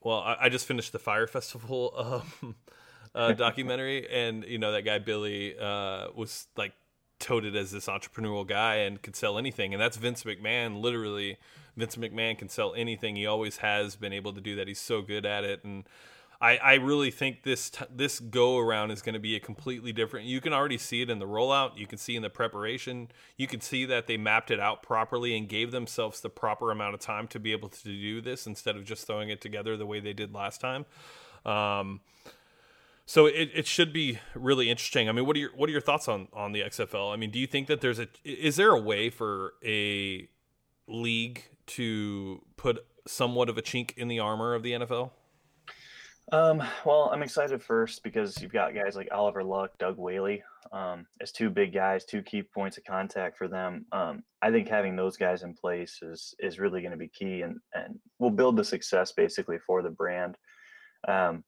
Well, 0.00 0.18
I, 0.18 0.36
I 0.42 0.48
just 0.48 0.66
finished 0.66 0.92
the 0.92 0.98
Fire 0.98 1.26
Festival. 1.26 2.22
Um, 2.42 2.54
uh, 3.14 3.32
documentary, 3.32 4.08
and 4.10 4.44
you 4.44 4.58
know 4.58 4.72
that 4.72 4.82
guy 4.82 4.98
Billy 4.98 5.56
uh, 5.58 6.08
was 6.14 6.46
like 6.56 6.72
toted 7.18 7.56
as 7.56 7.70
this 7.70 7.86
entrepreneurial 7.86 8.46
guy 8.46 8.76
and 8.76 9.00
could 9.02 9.16
sell 9.16 9.38
anything, 9.38 9.72
and 9.72 9.80
that's 9.80 9.96
Vince 9.96 10.24
McMahon. 10.24 10.80
Literally, 10.80 11.38
Vince 11.76 11.96
McMahon 11.96 12.38
can 12.38 12.48
sell 12.48 12.74
anything. 12.74 13.16
He 13.16 13.26
always 13.26 13.58
has 13.58 13.96
been 13.96 14.12
able 14.12 14.32
to 14.32 14.40
do 14.40 14.56
that. 14.56 14.68
He's 14.68 14.80
so 14.80 15.02
good 15.02 15.24
at 15.24 15.44
it, 15.44 15.64
and 15.64 15.84
I, 16.40 16.56
I 16.56 16.74
really 16.74 17.10
think 17.10 17.42
this 17.42 17.70
t- 17.70 17.86
this 17.94 18.20
go 18.20 18.58
around 18.58 18.90
is 18.90 19.00
going 19.00 19.14
to 19.14 19.20
be 19.20 19.36
a 19.36 19.40
completely 19.40 19.92
different. 19.92 20.26
You 20.26 20.40
can 20.40 20.52
already 20.52 20.76
see 20.76 21.00
it 21.00 21.08
in 21.08 21.18
the 21.18 21.26
rollout. 21.26 21.78
You 21.78 21.86
can 21.86 21.96
see 21.96 22.16
in 22.16 22.22
the 22.22 22.30
preparation. 22.30 23.08
You 23.36 23.46
can 23.46 23.60
see 23.60 23.84
that 23.86 24.06
they 24.06 24.16
mapped 24.16 24.50
it 24.50 24.60
out 24.60 24.82
properly 24.82 25.36
and 25.36 25.48
gave 25.48 25.70
themselves 25.70 26.20
the 26.20 26.28
proper 26.28 26.70
amount 26.70 26.94
of 26.94 27.00
time 27.00 27.28
to 27.28 27.40
be 27.40 27.52
able 27.52 27.68
to 27.70 27.84
do 27.84 28.20
this 28.20 28.46
instead 28.46 28.76
of 28.76 28.84
just 28.84 29.06
throwing 29.06 29.30
it 29.30 29.40
together 29.40 29.76
the 29.76 29.86
way 29.86 30.00
they 30.00 30.12
did 30.12 30.34
last 30.34 30.60
time. 30.60 30.84
Um, 31.46 32.00
so 33.06 33.26
it, 33.26 33.50
it 33.54 33.66
should 33.66 33.92
be 33.92 34.18
really 34.34 34.70
interesting. 34.70 35.08
I 35.08 35.12
mean, 35.12 35.26
what 35.26 35.36
are 35.36 35.40
your 35.40 35.50
what 35.54 35.68
are 35.68 35.72
your 35.72 35.80
thoughts 35.80 36.08
on 36.08 36.28
on 36.32 36.52
the 36.52 36.60
XFL? 36.62 37.12
I 37.12 37.16
mean, 37.16 37.30
do 37.30 37.38
you 37.38 37.46
think 37.46 37.68
that 37.68 37.80
there's 37.80 37.98
a 37.98 38.08
is 38.24 38.56
there 38.56 38.70
a 38.70 38.80
way 38.80 39.10
for 39.10 39.54
a 39.64 40.28
league 40.86 41.44
to 41.66 42.42
put 42.56 42.84
somewhat 43.06 43.48
of 43.48 43.58
a 43.58 43.62
chink 43.62 43.96
in 43.96 44.08
the 44.08 44.20
armor 44.20 44.54
of 44.54 44.62
the 44.62 44.72
NFL? 44.72 45.10
Um, 46.32 46.62
well, 46.86 47.10
I'm 47.12 47.22
excited 47.22 47.62
first 47.62 48.02
because 48.02 48.40
you've 48.40 48.52
got 48.52 48.74
guys 48.74 48.96
like 48.96 49.08
Oliver 49.12 49.44
Luck, 49.44 49.72
Doug 49.78 49.98
Whaley, 49.98 50.42
um, 50.72 51.06
as 51.20 51.30
two 51.32 51.50
big 51.50 51.74
guys, 51.74 52.06
two 52.06 52.22
key 52.22 52.42
points 52.42 52.78
of 52.78 52.84
contact 52.84 53.36
for 53.36 53.46
them. 53.46 53.84
Um, 53.92 54.22
I 54.40 54.50
think 54.50 54.66
having 54.66 54.96
those 54.96 55.18
guys 55.18 55.42
in 55.42 55.52
place 55.52 55.98
is 56.00 56.34
is 56.38 56.58
really 56.58 56.80
going 56.80 56.92
to 56.92 56.96
be 56.96 57.08
key 57.08 57.42
and 57.42 57.58
and 57.74 57.98
will 58.18 58.30
build 58.30 58.56
the 58.56 58.64
success 58.64 59.12
basically 59.12 59.58
for 59.66 59.82
the 59.82 59.90
brand. 59.90 60.38
Um, 61.06 61.44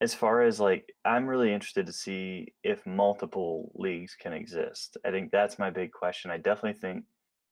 as 0.00 0.14
far 0.14 0.42
as 0.42 0.60
like 0.60 0.92
i'm 1.04 1.26
really 1.26 1.52
interested 1.52 1.86
to 1.86 1.92
see 1.92 2.52
if 2.62 2.84
multiple 2.86 3.72
leagues 3.74 4.14
can 4.14 4.32
exist 4.32 4.96
i 5.04 5.10
think 5.10 5.30
that's 5.30 5.58
my 5.58 5.70
big 5.70 5.92
question 5.92 6.30
i 6.30 6.36
definitely 6.36 6.78
think 6.78 7.04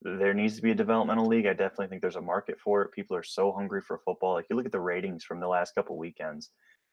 there 0.02 0.34
needs 0.34 0.56
to 0.56 0.62
be 0.62 0.70
a 0.70 0.74
developmental 0.74 1.26
league 1.26 1.46
i 1.46 1.52
definitely 1.52 1.88
think 1.88 2.00
there's 2.00 2.16
a 2.16 2.20
market 2.20 2.58
for 2.62 2.82
it 2.82 2.92
people 2.92 3.16
are 3.16 3.22
so 3.22 3.52
hungry 3.52 3.80
for 3.80 3.98
football 4.04 4.34
like 4.34 4.46
you 4.50 4.56
look 4.56 4.66
at 4.66 4.72
the 4.72 4.80
ratings 4.80 5.24
from 5.24 5.40
the 5.40 5.48
last 5.48 5.74
couple 5.74 5.96
weekends 5.96 6.50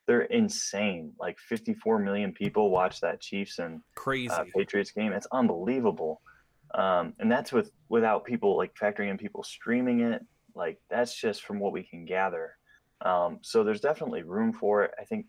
they're 0.07 0.21
insane 0.23 1.13
like 1.19 1.37
54 1.39 1.99
million 1.99 2.33
people 2.33 2.69
watch 2.69 2.99
that 3.01 3.21
chiefs 3.21 3.59
and 3.59 3.81
crazy. 3.95 4.29
Uh, 4.29 4.45
patriots 4.55 4.91
game 4.91 5.13
it's 5.13 5.27
unbelievable 5.31 6.21
um, 6.75 7.13
and 7.19 7.31
that's 7.31 7.51
with 7.51 7.71
without 7.89 8.25
people 8.25 8.57
like 8.57 8.73
factoring 8.73 9.11
in 9.11 9.17
people 9.17 9.43
streaming 9.43 10.01
it 10.01 10.25
like 10.55 10.79
that's 10.89 11.15
just 11.15 11.43
from 11.43 11.59
what 11.59 11.71
we 11.71 11.83
can 11.83 12.05
gather 12.05 12.57
um, 13.01 13.39
so 13.41 13.63
there's 13.63 13.81
definitely 13.81 14.23
room 14.23 14.53
for 14.53 14.83
it 14.83 14.91
i 14.99 15.03
think 15.03 15.25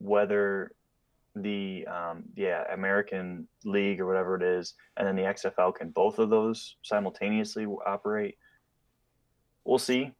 whether 0.00 0.72
the 1.36 1.86
um, 1.86 2.24
yeah 2.34 2.64
American 2.72 3.46
League 3.64 4.00
or 4.00 4.06
whatever 4.06 4.34
it 4.36 4.42
is, 4.42 4.74
and 4.96 5.06
then 5.06 5.16
the 5.16 5.22
XFL 5.22 5.74
can 5.74 5.90
both 5.90 6.18
of 6.18 6.30
those 6.30 6.76
simultaneously 6.82 7.66
operate. 7.86 8.36
We'll 9.64 9.78
see. 9.78 10.12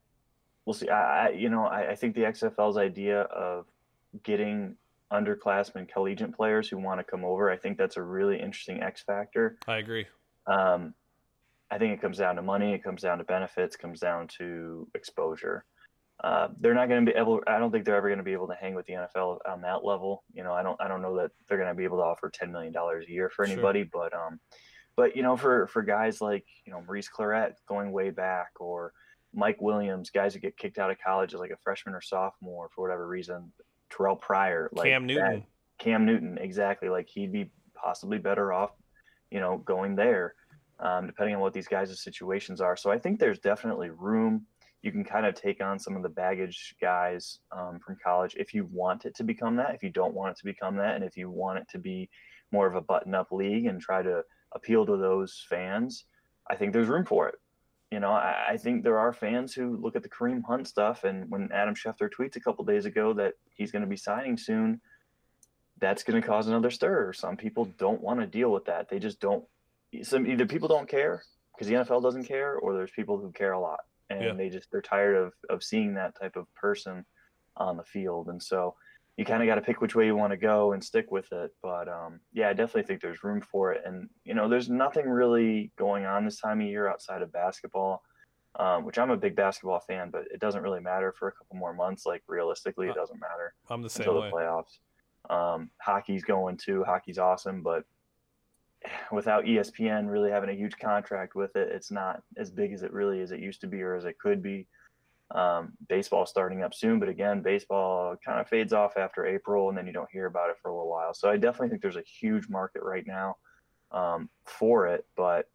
We'll 0.65 0.75
see. 0.75 0.89
I, 0.89 1.27
I 1.27 1.31
you 1.31 1.49
know 1.49 1.65
I, 1.65 1.91
I, 1.91 1.95
think 1.97 2.15
the 2.15 2.23
XFL's 2.23 2.77
idea 2.77 3.23
of 3.23 3.67
getting 4.23 4.77
underclassmen 5.13 5.89
collegiate 5.89 6.35
players 6.35 6.69
who 6.69 6.79
want 6.79 7.01
to 7.01 7.05
come 7.05 7.25
over, 7.25 7.51
I 7.51 7.57
think 7.57 7.79
that's 7.79 7.97
a 7.97 8.03
really 8.03 8.39
interesting 8.39 8.83
X 8.83 9.03
factor. 9.03 9.59
I 9.67 9.79
agree. 9.79 10.07
Um, 10.47 10.95
I 11.71 11.79
think 11.79 11.95
it 11.95 12.01
comes 12.01 12.19
down 12.19 12.37
to 12.37 12.43
money. 12.43 12.73
It 12.73 12.83
comes 12.83 13.03
down 13.03 13.19
to 13.19 13.25
benefits. 13.25 13.77
Comes 13.77 14.01
down 14.01 14.29
to 14.39 14.89
exposure. 14.95 15.65
Uh, 16.23 16.49
they're 16.59 16.75
not 16.75 16.89
going 16.89 17.05
to 17.07 17.13
be 17.13 17.17
able. 17.17 17.41
I 17.47 17.59
don't 17.59 17.71
think 17.71 17.85
they're 17.85 17.97
ever 17.97 18.09
going 18.09 18.19
to 18.19 18.25
be 18.25 18.35
able 18.35 18.49
to 18.49 18.55
hang 18.55 18.75
with 18.75 18.85
the 18.87 18.93
NFL 18.93 19.39
on 19.49 19.63
that 19.63 19.85
level. 19.85 20.23
You 20.35 20.43
know, 20.43 20.53
I 20.53 20.63
don't. 20.63 20.79
I 20.81 20.87
don't 20.87 21.01
know 21.01 21.17
that 21.17 21.31
they're 21.49 21.57
going 21.57 21.71
to 21.71 21.75
be 21.75 21.85
able 21.85 21.99
to 21.99 22.05
offer 22.05 22.29
ten 22.29 22.53
million 22.53 22.73
dollars 22.73 23.07
a 23.09 23.11
year 23.11 23.31
for 23.31 23.45
anybody. 23.45 23.81
Sure. 23.81 24.09
But 24.11 24.15
um, 24.15 24.39
but 24.97 25.17
you 25.17 25.23
know, 25.23 25.37
for 25.37 25.67
for 25.69 25.83
guys 25.83 26.21
like 26.21 26.45
you 26.67 26.73
know 26.73 26.83
Maurice 26.87 27.09
Clarett 27.09 27.55
going 27.67 27.91
way 27.91 28.11
back, 28.11 28.51
or 28.61 28.93
Mike 29.33 29.63
Williams, 29.63 30.11
guys 30.11 30.35
that 30.35 30.41
get 30.41 30.59
kicked 30.59 30.79
out 30.79 30.91
of 30.91 30.99
college 31.03 31.33
as 31.33 31.41
like 31.41 31.53
a 31.53 31.57
freshman 31.57 31.95
or 31.95 32.03
sophomore 32.03 32.69
for 32.75 32.83
whatever 32.83 33.07
reason, 33.07 33.51
Terrell 33.89 34.17
Pryor, 34.17 34.69
like 34.73 34.91
Cam 34.91 35.07
Newton, 35.07 35.25
that, 35.25 35.43
Cam 35.79 36.05
Newton, 36.05 36.37
exactly. 36.39 36.91
Like 36.91 37.09
he'd 37.09 37.33
be 37.33 37.51
possibly 37.75 38.19
better 38.19 38.53
off, 38.53 38.73
you 39.31 39.41
know, 39.41 39.57
going 39.57 39.97
there, 39.97 40.35
um, 40.81 41.07
depending 41.07 41.35
on 41.35 41.41
what 41.41 41.55
these 41.55 41.69
guys' 41.69 42.03
situations 42.03 42.61
are. 42.61 42.77
So 42.77 42.91
I 42.91 42.99
think 42.99 43.19
there's 43.19 43.39
definitely 43.39 43.89
room 43.89 44.47
you 44.83 44.91
can 44.91 45.05
kind 45.05 45.27
of 45.27 45.35
take 45.35 45.63
on 45.63 45.79
some 45.79 45.97
of 45.97 46.03
the 46.03 46.09
baggage 46.09 46.75
guys 46.81 47.41
um, 47.53 47.79
from 47.85 47.97
college 48.03 48.35
if 48.39 48.55
you 48.55 48.67
want 48.73 49.05
it 49.05 49.15
to 49.17 49.25
become 49.25 49.57
that. 49.57 49.75
If 49.75 49.83
you 49.83 49.91
don't 49.91 50.15
want 50.15 50.33
it 50.33 50.39
to 50.39 50.45
become 50.45 50.77
that, 50.77 50.95
and 50.95 51.05
if 51.05 51.17
you 51.17 51.31
want 51.31 51.59
it 51.59 51.69
to 51.71 51.79
be 51.79 52.09
more 52.51 52.67
of 52.67 52.75
a 52.75 52.81
button-up 52.81 53.31
league 53.31 53.67
and 53.67 53.81
try 53.81 54.03
to 54.03 54.23
appeal 54.53 54.87
to 54.87 54.97
those 54.97 55.45
fans, 55.49 56.05
I 56.49 56.57
think 56.57 56.73
there's 56.73 56.89
room 56.89 57.05
for 57.05 57.29
it. 57.29 57.37
You 57.91 58.01
know, 58.01 58.11
I, 58.11 58.51
I, 58.51 58.57
think 58.57 58.83
there 58.83 58.99
are 58.99 59.13
fans 59.13 59.53
who 59.53 59.77
look 59.77 59.97
at 59.97 60.05
the 60.05 60.09
Kareem 60.09 60.43
Hunt 60.45 60.69
stuff, 60.69 61.03
and 61.03 61.29
when 61.29 61.51
Adam 61.53 61.75
Schefter 61.75 62.09
tweets 62.09 62.37
a 62.37 62.41
couple 62.41 62.65
days 62.65 62.87
ago 62.87 63.13
that 63.15 63.35
he's 63.55 63.73
going 63.73 63.83
to 63.83 63.89
be 63.89 63.97
signing 63.97 64.37
soon, 64.37 64.81
that's 65.81 66.05
going 66.05 66.21
to 66.21 66.27
cause 66.27 66.47
another 66.47 66.71
stir. 66.71 67.13
Some 67.13 67.37
people 67.37 67.65
don't 67.79 68.01
want 68.01 68.21
to 68.21 68.27
deal 68.27 68.51
with 68.51 68.67
that. 68.67 68.89
They 68.89 69.01
just 69.01 69.21
don't. 69.21 69.45
Some 70.03 70.27
either 70.27 70.47
people 70.47 70.69
don't 70.69 70.89
care 70.89 71.25
because 71.53 71.67
the 71.67 71.75
NFL 71.75 72.03
doesn't 72.03 72.27
care, 72.27 72.55
or 72.55 72.75
there's 72.75 72.93
people 72.93 73.19
who 73.19 73.33
care 73.33 73.53
a 73.53 73.61
lot, 73.61 73.81
and 74.11 74.23
yeah. 74.23 74.33
they 74.35 74.51
just 74.51 74.71
they're 74.71 74.83
tired 74.83 75.17
of 75.17 75.33
of 75.49 75.63
seeing 75.63 75.95
that 75.95 76.15
type 76.21 76.37
of 76.37 76.53
person 76.55 77.07
on 77.57 77.77
the 77.77 77.85
field, 77.85 78.29
and 78.29 78.43
so 78.43 78.75
you 79.21 79.27
kind 79.27 79.43
of 79.43 79.47
got 79.47 79.57
to 79.57 79.61
pick 79.61 79.83
which 79.83 79.95
way 79.95 80.07
you 80.07 80.17
want 80.17 80.31
to 80.31 80.37
go 80.39 80.73
and 80.73 80.83
stick 80.83 81.11
with 81.11 81.31
it. 81.31 81.51
But 81.63 81.89
um, 81.89 82.21
yeah, 82.33 82.49
I 82.49 82.55
definitely 82.55 82.85
think 82.85 83.03
there's 83.03 83.23
room 83.23 83.43
for 83.43 83.71
it. 83.71 83.83
And, 83.85 84.09
you 84.25 84.33
know, 84.33 84.49
there's 84.49 84.71
nothing 84.71 85.07
really 85.07 85.73
going 85.77 86.07
on 86.07 86.25
this 86.25 86.41
time 86.41 86.63
of 86.63 86.67
year 86.67 86.89
outside 86.89 87.21
of 87.21 87.31
basketball, 87.31 88.03
um, 88.59 88.87
which 88.87 88.99
I'm 88.99 89.11
a 89.11 89.19
big 89.19 89.37
basketball 89.37 89.81
fan, 89.81 90.09
but 90.11 90.23
it 90.33 90.41
doesn't 90.41 90.63
really 90.63 90.81
matter 90.81 91.13
for 91.13 91.29
a 91.29 91.33
couple 91.33 91.57
more 91.57 91.75
months. 91.75 92.07
Like 92.07 92.23
realistically, 92.29 92.89
it 92.89 92.95
doesn't 92.95 93.21
matter. 93.21 93.53
I'm 93.69 93.83
the 93.83 93.91
same 93.91 94.09
until 94.09 94.23
way. 94.23 94.31
the 94.31 94.37
playoffs. 94.37 94.79
Um, 95.29 95.71
hockey's 95.83 96.25
going 96.25 96.57
too. 96.57 96.83
Hockey's 96.85 97.19
awesome, 97.19 97.63
but 97.63 97.85
without 99.13 99.45
ESPN 99.45 100.11
really 100.11 100.31
having 100.31 100.51
a 100.51 100.55
huge 100.55 100.79
contract 100.79 101.35
with 101.35 101.57
it, 101.57 101.69
it's 101.71 101.91
not 101.91 102.23
as 102.37 102.51
big 102.51 102.73
as 102.73 102.83
it 102.83 102.93
really 102.93 103.21
as 103.21 103.33
it 103.33 103.41
used 103.41 103.61
to 103.61 103.67
be 103.67 103.83
or 103.83 103.95
as 103.95 104.05
it 104.05 104.19
could 104.19 104.43
be. 104.43 104.67
Um, 105.33 105.75
baseball 105.89 106.27
starting 106.27 106.63
up 106.63 106.75
soon, 106.75 106.99
but 106.99 107.09
again, 107.09 107.41
baseball 107.41 108.17
kind 108.25 108.41
of 108.41 108.49
fades 108.49 108.73
off 108.73 108.97
after 108.97 109.27
April, 109.27 109.69
and 109.69 109.79
then 109.79 109.87
you 109.87 109.93
don't 109.93 110.11
hear 110.11 110.27
about 110.27 110.51
it 110.51 110.57
for 110.61 110.71
a 110.71 110.75
little 110.75 110.91
while. 110.91 111.15
So 111.15 111.31
I 111.31 111.37
definitely 111.37 111.69
think 111.69 111.83
there's 111.83 111.97
a 111.97 112.03
huge 112.03 112.49
market 112.49 112.83
right 112.83 113.07
now 113.07 113.37
um, 113.93 114.29
for 114.45 114.89
it, 114.89 115.07
but 115.17 115.49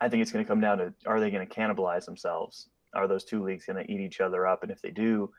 I 0.00 0.08
think 0.08 0.22
it's 0.22 0.32
going 0.32 0.44
to 0.44 0.48
come 0.48 0.60
down 0.60 0.78
to 0.78 0.94
are 1.06 1.20
they 1.20 1.30
going 1.30 1.46
to 1.46 1.54
cannibalize 1.54 2.04
themselves? 2.06 2.68
Are 2.94 3.06
those 3.06 3.24
two 3.24 3.42
leagues 3.42 3.66
going 3.66 3.84
to 3.84 3.92
eat 3.92 4.00
each 4.00 4.20
other 4.20 4.46
up? 4.46 4.62
And 4.62 4.72
if 4.72 4.80
they 4.80 4.90
do, 4.90 5.30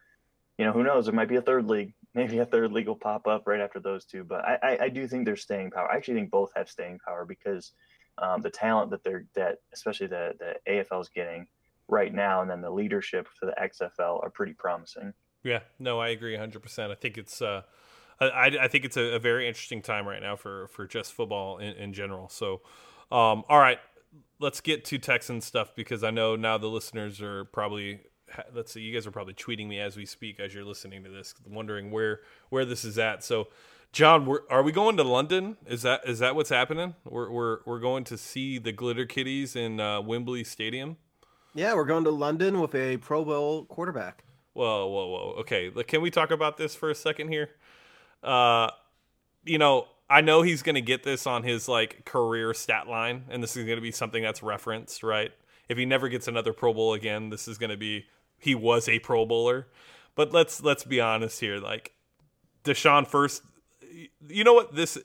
you 0.57 0.65
know, 0.65 0.71
who 0.71 0.83
knows? 0.83 1.05
There 1.05 1.13
might 1.13 1.29
be 1.29 1.37
a 1.37 1.41
third 1.41 1.67
league. 1.67 1.93
Maybe 2.15 2.39
a 2.39 2.45
third 2.45 2.71
will 2.71 2.95
pop 2.95 3.27
up 3.27 3.43
right 3.45 3.61
after 3.61 3.79
those 3.79 4.05
two. 4.05 4.23
But 4.23 4.43
I, 4.43 4.57
I, 4.63 4.77
I 4.83 4.89
do 4.89 5.07
think 5.07 5.25
they're 5.25 5.35
staying 5.35 5.71
power. 5.71 5.91
I 5.91 5.95
actually 5.95 6.15
think 6.15 6.31
both 6.31 6.51
have 6.55 6.69
staying 6.69 6.99
power 7.05 7.23
because 7.25 7.73
um, 8.17 8.41
the 8.41 8.49
talent 8.49 8.91
that 8.91 9.03
they're 9.03 9.25
that 9.35 9.59
especially 9.73 10.07
the 10.07 10.33
the 10.39 10.55
AFL 10.71 11.01
is 11.01 11.09
getting 11.09 11.47
right 11.87 12.13
now, 12.13 12.41
and 12.41 12.49
then 12.49 12.61
the 12.61 12.69
leadership 12.69 13.27
for 13.39 13.45
the 13.45 13.55
XFL 13.61 14.23
are 14.23 14.29
pretty 14.29 14.53
promising. 14.53 15.13
Yeah, 15.43 15.59
no, 15.77 15.99
I 15.99 16.09
agree 16.09 16.33
100. 16.33 16.61
percent 16.61 16.91
I 16.91 16.95
think 16.95 17.17
it's 17.17 17.41
uh, 17.41 17.61
I, 18.19 18.57
I 18.61 18.67
think 18.67 18.85
it's 18.85 18.97
a, 18.97 19.15
a, 19.15 19.19
very 19.19 19.47
interesting 19.47 19.81
time 19.81 20.07
right 20.07 20.21
now 20.21 20.35
for 20.35 20.67
for 20.67 20.85
just 20.85 21.13
football 21.13 21.57
in, 21.59 21.73
in 21.75 21.93
general. 21.93 22.29
So, 22.29 22.61
um, 23.11 23.43
all 23.47 23.59
right, 23.59 23.79
let's 24.39 24.61
get 24.61 24.85
to 24.85 24.97
Texan 24.97 25.41
stuff 25.41 25.73
because 25.75 26.03
I 26.03 26.11
know 26.11 26.35
now 26.35 26.57
the 26.57 26.67
listeners 26.67 27.21
are 27.21 27.45
probably 27.45 28.01
let's 28.53 28.71
see, 28.71 28.81
you 28.81 28.93
guys 28.93 29.07
are 29.07 29.11
probably 29.11 29.33
tweeting 29.33 29.67
me 29.67 29.79
as 29.79 29.97
we 29.97 30.05
speak 30.05 30.39
as 30.39 30.53
you're 30.53 30.65
listening 30.65 31.03
to 31.03 31.09
this, 31.09 31.33
wondering 31.47 31.91
where 31.91 32.21
where 32.49 32.65
this 32.65 32.83
is 32.85 32.97
at. 32.97 33.23
So. 33.23 33.47
John, 33.91 34.31
are 34.51 34.61
we 34.61 34.71
going 34.71 34.97
to 34.97 35.03
London? 35.03 35.57
Is 35.65 35.81
that 35.81 36.01
is 36.07 36.19
that 36.19 36.35
what's 36.35 36.51
happening? 36.51 36.93
We're 37.05 37.31
we're 37.31 37.57
we're 37.65 37.79
going 37.79 38.03
to 38.03 38.19
see 38.19 38.59
the 38.59 38.71
Glitter 38.71 39.07
Kitties 39.07 39.55
in 39.55 39.79
uh, 39.79 39.99
Wembley 39.99 40.43
Stadium. 40.43 40.97
Yeah, 41.55 41.73
we're 41.73 41.85
going 41.85 42.03
to 42.03 42.11
London 42.11 42.61
with 42.61 42.75
a 42.75 42.97
Pro 42.97 43.25
Bowl 43.25 43.65
quarterback. 43.65 44.23
Whoa, 44.53 44.87
whoa, 44.87 45.07
whoa. 45.07 45.35
Okay, 45.39 45.71
can 45.87 46.01
we 46.01 46.11
talk 46.11 46.31
about 46.31 46.57
this 46.57 46.75
for 46.75 46.89
a 46.89 46.95
second 46.95 47.29
here? 47.29 47.49
Uh, 48.21 48.69
you 49.45 49.57
know, 49.57 49.87
I 50.09 50.21
know 50.21 50.41
he's 50.41 50.61
going 50.61 50.75
to 50.75 50.81
get 50.81 51.03
this 51.03 51.25
on 51.25 51.43
his 51.43 51.67
like 51.67 52.05
career 52.05 52.53
stat 52.53 52.87
line, 52.87 53.25
and 53.29 53.41
this 53.41 53.55
is 53.55 53.65
going 53.65 53.77
to 53.77 53.81
be 53.81 53.91
something 53.91 54.21
that's 54.21 54.43
referenced, 54.43 55.03
right? 55.03 55.31
If 55.67 55.77
he 55.77 55.85
never 55.85 56.09
gets 56.09 56.27
another 56.27 56.51
Pro 56.51 56.73
Bowl 56.73 56.93
again, 56.93 57.29
this 57.29 57.47
is 57.47 57.57
going 57.57 57.69
to 57.69 57.77
be 57.77 58.05
he 58.39 58.55
was 58.55 58.87
a 58.87 58.99
Pro 58.99 59.25
Bowler. 59.25 59.67
But 60.15 60.33
let's 60.33 60.61
let's 60.61 60.83
be 60.83 60.99
honest 60.99 61.39
here, 61.39 61.57
like 61.57 61.93
Deshaun 62.63 63.07
first. 63.07 63.43
You 64.27 64.43
know 64.43 64.53
what? 64.53 64.75
This 64.75 64.97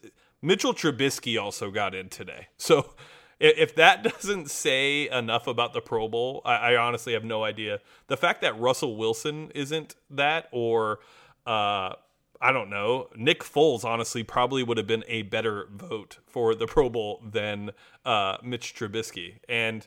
Mitchell 0.42 0.75
Trubisky 0.75 1.40
also 1.40 1.70
got 1.70 1.94
in 1.94 2.09
today, 2.09 2.49
so 2.57 2.94
if 3.40 3.75
that 3.77 4.03
doesn't 4.12 4.51
say 4.51 5.09
enough 5.09 5.47
about 5.47 5.73
the 5.73 5.81
Pro 5.81 6.09
Bowl, 6.09 6.42
I, 6.44 6.55
I, 6.55 6.77
honestly 6.77 7.12
have 7.12 7.25
no 7.25 7.44
idea. 7.44 7.81
The 8.07 8.16
fact 8.16 8.40
that 8.42 8.59
Russell 8.59 8.97
Wilson 8.97 9.51
isn't 9.55 9.94
that, 10.11 10.49
or 10.53 11.01
uh, 11.47 11.94
I 12.40 12.53
don't 12.53 12.70
know, 12.70 13.09
Nick 13.16 13.42
Foles 13.42 13.85
honestly 13.85 14.23
probably 14.23 14.62
would 14.62 14.77
have 14.77 14.87
been 14.87 15.05
a 15.09 15.23
better 15.23 15.68
vote 15.75 16.18
for 16.27 16.55
the 16.55 16.66
Pro 16.66 16.88
Bowl 16.88 17.23
than 17.25 17.70
uh, 18.05 18.38
Mitch 18.42 18.75
Trubisky, 18.75 19.37
and 19.49 19.87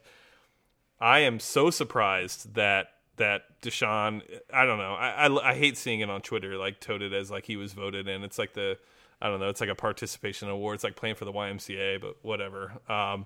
I 0.99 1.19
am 1.19 1.39
so 1.39 1.69
surprised 1.69 2.55
that 2.55 2.87
that 3.17 3.61
Deshaun. 3.61 4.21
I 4.53 4.65
don't 4.65 4.77
know. 4.77 4.93
I, 4.93 5.27
I, 5.27 5.49
I 5.51 5.55
hate 5.55 5.77
seeing 5.77 5.99
it 5.99 6.09
on 6.09 6.21
Twitter, 6.21 6.57
like 6.57 6.79
toted 6.79 7.13
as 7.13 7.29
like 7.29 7.45
he 7.45 7.55
was 7.55 7.73
voted 7.73 8.07
in. 8.07 8.23
It's 8.23 8.39
like 8.39 8.53
the 8.53 8.77
I 9.21 9.27
don't 9.27 9.39
know. 9.39 9.49
It's 9.49 9.61
like 9.61 9.69
a 9.69 9.75
participation 9.75 10.49
award. 10.49 10.75
It's 10.75 10.83
like 10.83 10.95
playing 10.95 11.15
for 11.15 11.25
the 11.25 11.33
YMCA, 11.33 11.99
but 11.99 12.17
whatever. 12.21 12.73
Um, 12.87 13.25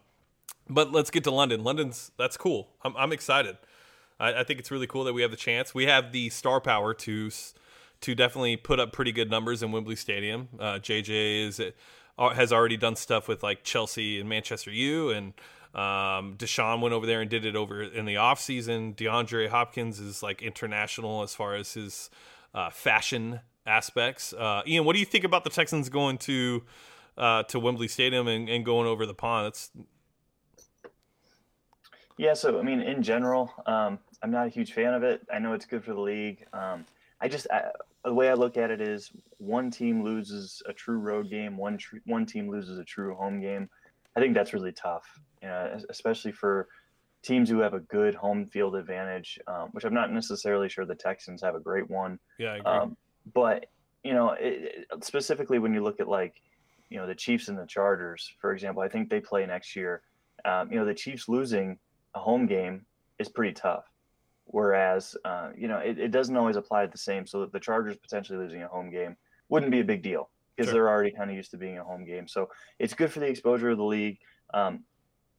but 0.69 0.91
let's 0.91 1.11
get 1.11 1.23
to 1.25 1.31
London. 1.31 1.63
London's 1.63 2.11
that's 2.17 2.37
cool. 2.37 2.69
I'm 2.83 2.95
I'm 2.97 3.11
excited. 3.11 3.57
I, 4.19 4.41
I 4.41 4.43
think 4.43 4.59
it's 4.59 4.71
really 4.71 4.87
cool 4.87 5.03
that 5.03 5.13
we 5.13 5.21
have 5.21 5.31
the 5.31 5.37
chance. 5.37 5.73
We 5.73 5.85
have 5.85 6.11
the 6.11 6.29
star 6.29 6.61
power 6.61 6.93
to 6.93 7.31
to 8.01 8.15
definitely 8.15 8.57
put 8.57 8.79
up 8.79 8.91
pretty 8.93 9.11
good 9.11 9.29
numbers 9.29 9.61
in 9.61 9.71
Wembley 9.71 9.95
Stadium. 9.95 10.49
Uh, 10.59 10.73
JJ 10.73 11.47
is 11.47 11.59
uh, 12.17 12.29
has 12.29 12.53
already 12.53 12.77
done 12.77 12.95
stuff 12.95 13.27
with 13.27 13.43
like 13.43 13.63
Chelsea 13.63 14.19
and 14.19 14.29
Manchester 14.29 14.71
U, 14.71 15.09
and 15.09 15.33
um, 15.73 16.35
Deshaun 16.37 16.81
went 16.81 16.93
over 16.93 17.05
there 17.05 17.21
and 17.21 17.29
did 17.29 17.45
it 17.45 17.55
over 17.55 17.81
in 17.81 18.05
the 18.05 18.17
off 18.17 18.39
season. 18.41 18.93
DeAndre 18.93 19.49
Hopkins 19.49 19.99
is 19.99 20.21
like 20.21 20.41
international 20.41 21.23
as 21.23 21.33
far 21.33 21.55
as 21.55 21.73
his 21.73 22.09
uh, 22.53 22.69
fashion 22.69 23.39
aspects. 23.65 24.33
Uh, 24.33 24.63
Ian, 24.67 24.85
what 24.85 24.93
do 24.93 24.99
you 24.99 25.05
think 25.05 25.23
about 25.23 25.43
the 25.43 25.49
Texans 25.49 25.89
going 25.89 26.17
to 26.19 26.63
uh, 27.17 27.43
to 27.43 27.59
Wembley 27.59 27.87
Stadium 27.87 28.27
and, 28.27 28.49
and 28.49 28.65
going 28.65 28.87
over 28.87 29.05
the 29.05 29.13
pond? 29.13 29.47
That's 29.47 29.71
yeah, 32.17 32.33
so 32.33 32.59
I 32.59 32.63
mean, 32.63 32.81
in 32.81 33.01
general, 33.01 33.51
um, 33.65 33.97
I'm 34.21 34.31
not 34.31 34.45
a 34.45 34.49
huge 34.49 34.73
fan 34.73 34.93
of 34.93 35.03
it. 35.03 35.25
I 35.33 35.39
know 35.39 35.53
it's 35.53 35.65
good 35.65 35.83
for 35.83 35.93
the 35.93 36.01
league. 36.01 36.45
Um, 36.53 36.85
I 37.19 37.27
just 37.27 37.47
I, 37.49 37.71
the 38.03 38.13
way 38.13 38.29
I 38.29 38.33
look 38.33 38.57
at 38.57 38.71
it 38.71 38.81
is 38.81 39.11
one 39.37 39.71
team 39.71 40.03
loses 40.03 40.61
a 40.67 40.73
true 40.73 40.97
road 40.97 41.29
game, 41.29 41.57
one 41.57 41.77
tr- 41.77 41.97
one 42.05 42.25
team 42.25 42.49
loses 42.49 42.77
a 42.77 42.83
true 42.83 43.15
home 43.15 43.39
game. 43.39 43.69
I 44.15 44.19
think 44.19 44.33
that's 44.33 44.53
really 44.53 44.71
tough, 44.71 45.05
you 45.41 45.47
know, 45.47 45.77
especially 45.89 46.31
for 46.31 46.67
teams 47.23 47.49
who 47.49 47.59
have 47.59 47.73
a 47.73 47.79
good 47.79 48.15
home 48.15 48.47
field 48.47 48.75
advantage, 48.75 49.39
um, 49.47 49.69
which 49.71 49.83
I'm 49.83 49.93
not 49.93 50.11
necessarily 50.11 50.69
sure 50.69 50.85
the 50.85 50.95
Texans 50.95 51.41
have 51.41 51.55
a 51.55 51.59
great 51.59 51.89
one. 51.89 52.19
Yeah, 52.39 52.53
I 52.53 52.57
agree. 52.57 52.71
Um, 52.71 52.97
but 53.33 53.67
you 54.03 54.13
know, 54.13 54.31
it, 54.31 54.87
it, 54.91 55.03
specifically 55.03 55.59
when 55.59 55.73
you 55.73 55.83
look 55.83 55.99
at 55.99 56.07
like, 56.07 56.41
you 56.89 56.97
know, 56.97 57.07
the 57.07 57.15
Chiefs 57.15 57.47
and 57.47 57.57
the 57.57 57.65
Chargers, 57.65 58.33
for 58.39 58.51
example, 58.51 58.81
I 58.81 58.89
think 58.89 59.09
they 59.09 59.21
play 59.21 59.45
next 59.45 59.75
year. 59.75 60.01
Um, 60.43 60.71
you 60.71 60.79
know, 60.79 60.85
the 60.85 60.93
Chiefs 60.93 61.29
losing 61.29 61.77
a 62.15 62.19
home 62.19 62.47
game 62.47 62.85
is 63.19 63.29
pretty 63.29 63.53
tough. 63.53 63.85
Whereas, 64.45 65.15
uh, 65.23 65.51
you 65.55 65.67
know, 65.69 65.77
it, 65.77 65.97
it, 65.97 66.11
doesn't 66.11 66.35
always 66.35 66.57
apply 66.57 66.87
the 66.87 66.97
same. 66.97 67.25
So 67.25 67.45
the 67.45 67.59
Chargers 67.59 67.95
potentially 67.95 68.37
losing 68.37 68.63
a 68.63 68.67
home 68.67 68.89
game 68.89 69.15
wouldn't 69.47 69.71
be 69.71 69.79
a 69.79 69.83
big 69.85 70.01
deal 70.01 70.29
because 70.61 70.71
sure. 70.71 70.81
they're 70.81 70.89
already 70.89 71.11
kind 71.11 71.29
of 71.29 71.35
used 71.35 71.51
to 71.51 71.57
being 71.57 71.79
a 71.79 71.83
home 71.83 72.05
game. 72.05 72.27
So 72.27 72.49
it's 72.77 72.93
good 72.93 73.11
for 73.11 73.19
the 73.19 73.25
exposure 73.25 73.71
of 73.71 73.77
the 73.77 73.83
league. 73.83 74.19
Um, 74.53 74.83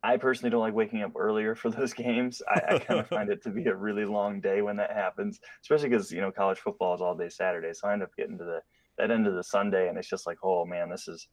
I 0.03 0.17
personally 0.17 0.51
don't 0.51 0.61
like 0.61 0.75
waking 0.75 1.03
up 1.03 1.13
earlier 1.17 1.55
for 1.55 1.71
those 1.71 1.93
games. 1.93 2.43
I, 2.49 2.75
I 2.75 2.79
kind 2.81 2.99
of 2.99 3.07
find 3.09 3.31
it 3.31 3.43
to 3.45 3.51
be 3.51 3.67
a 3.67 3.75
really 3.75 4.05
long 4.05 4.41
day 4.41 4.63
when 4.63 4.77
that 4.77 4.93
happens, 4.93 5.39
especially 5.63 5.91
because 5.91 6.11
you 6.11 6.21
know 6.21 6.33
college 6.33 6.59
football 6.59 6.95
is 6.95 7.01
all 7.01 7.17
day 7.17 7.29
Saturday. 7.29 7.73
So 7.73 7.89
I 7.89 7.93
end 7.93 8.03
up 8.03 8.15
getting 8.17 8.39
to 8.39 8.45
the 8.45 8.61
that 8.99 9.11
end 9.11 9.27
of 9.27 9.35
the 9.35 9.45
Sunday, 9.45 9.89
and 9.89 9.97
it's 9.97 10.09
just 10.09 10.27
like, 10.27 10.39
oh 10.43 10.65
man, 10.65 10.91
this 10.91 11.09
is. 11.09 11.29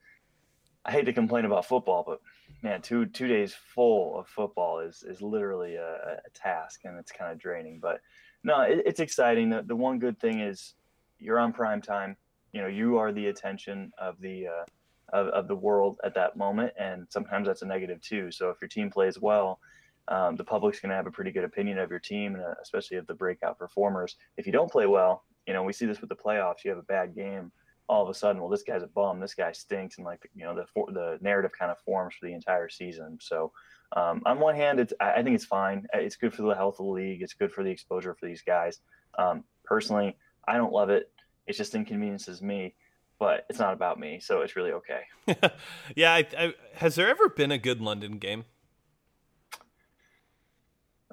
I 0.86 0.92
hate 0.92 1.06
to 1.06 1.14
complain 1.14 1.44
about 1.44 1.66
football, 1.66 2.06
but 2.08 2.20
man, 2.62 2.82
two 2.82 3.08
two 3.08 3.28
days 3.28 3.54
full 3.54 4.20
of 4.20 4.28
football 4.28 4.80
is 4.80 5.04
is 5.04 5.22
literally 5.22 5.76
a, 5.76 6.20
a 6.26 6.30
task, 6.34 6.82
and 6.86 6.98
it's 7.00 7.12
kind 7.12 7.32
of 7.32 7.40
draining. 7.40 7.80
But 7.82 8.02
no, 8.44 8.62
it, 8.62 8.84
it's 8.86 9.00
exciting. 9.00 9.50
The, 9.50 9.64
the 9.64 9.76
one 9.76 10.00
good 10.00 10.20
thing 10.20 10.40
is 10.40 10.76
you're 11.18 11.40
on 11.40 11.54
prime 11.54 11.82
time. 11.82 12.16
You 12.54 12.62
know, 12.62 12.68
you 12.68 12.98
are 12.98 13.12
the 13.12 13.28
attention 13.28 13.92
of 13.98 14.20
the 14.20 14.48
uh, 14.48 14.66
of, 15.12 15.28
of 15.28 15.48
the 15.48 15.56
world 15.56 16.00
at 16.04 16.14
that 16.16 16.38
moment, 16.38 16.74
and 16.80 17.08
sometimes 17.10 17.48
that's 17.48 17.62
a 17.62 17.66
negative 17.68 18.02
too. 18.02 18.32
So 18.32 18.50
if 18.50 18.58
your 18.62 18.68
team 18.68 18.90
plays 18.90 19.20
well, 19.20 19.60
um, 20.08 20.36
the 20.36 20.44
public's 20.44 20.80
going 20.80 20.90
to 20.90 20.96
have 20.96 21.08
a 21.08 21.12
pretty 21.12 21.32
good 21.32 21.44
opinion 21.44 21.80
of 21.80 21.90
your 21.90 22.00
team, 22.00 22.36
and 22.36 22.44
uh, 22.44 22.54
especially 22.62 22.98
of 22.98 23.08
the 23.08 23.14
breakout 23.14 23.58
performers. 23.58 24.16
If 24.38 24.46
you 24.46 24.52
don't 24.52 24.72
play 24.72 24.88
well, 24.88 25.24
you 25.48 25.54
know, 25.54 25.64
we 25.64 25.74
see 25.74 25.86
this 25.86 26.02
with 26.02 26.10
the 26.10 26.16
playoffs. 26.16 26.64
You 26.64 26.72
have 26.72 26.80
a 26.80 26.84
bad 26.84 27.16
game 27.16 27.52
all 27.90 28.04
of 28.04 28.10
a 28.10 28.14
sudden, 28.14 28.40
well, 28.40 28.52
this 28.52 28.62
guy's 28.64 28.84
a 28.84 28.88
bum, 28.88 29.20
this 29.20 29.34
guy 29.34 29.52
stinks, 29.52 29.98
and 29.98 30.06
like 30.06 30.30
you 30.36 30.46
know 30.46 30.56
the 30.56 30.66
the 30.94 31.18
narrative 31.22 31.52
kind 31.58 31.72
of 31.72 31.80
forms 31.80 32.14
for 32.16 32.28
the 32.28 32.34
entire 32.34 32.70
season. 32.70 33.18
So 33.20 33.52
um, 33.98 34.22
on 34.28 34.40
one 34.40 34.56
hand, 34.56 34.80
it's 34.80 34.94
I 35.02 35.24
think 35.24 35.36
it's 35.36 35.46
fine. 35.46 35.88
It's 35.94 36.16
good 36.16 36.34
for 36.34 36.44
the 36.44 36.54
health 36.54 36.76
of 36.80 36.86
the 36.86 36.92
league. 36.92 37.24
It's 37.24 37.34
good 37.34 37.52
for 37.52 37.64
the 37.64 37.72
exposure 37.72 38.14
for 38.14 38.28
these 38.28 38.44
guys. 38.44 38.80
Um, 39.18 39.44
personally, 39.66 40.16
I 40.48 40.58
don't 40.58 40.72
love 40.72 40.92
it. 40.92 41.12
It 41.50 41.56
just 41.58 41.74
inconveniences 41.74 42.44
me, 42.44 42.76
but 43.18 43.48
it's 43.50 43.58
not 43.58 43.74
about 43.74 44.00
me, 44.00 44.20
so 44.20 44.42
it's 44.42 44.56
really 44.56 44.72
okay. 44.72 45.02
yeah, 45.96 46.14
I, 46.14 46.28
I, 46.38 46.54
has 46.76 46.94
there 46.94 47.10
ever 47.10 47.28
been 47.28 47.52
a 47.52 47.58
good 47.58 47.82
London 47.82 48.20
game? 48.20 48.46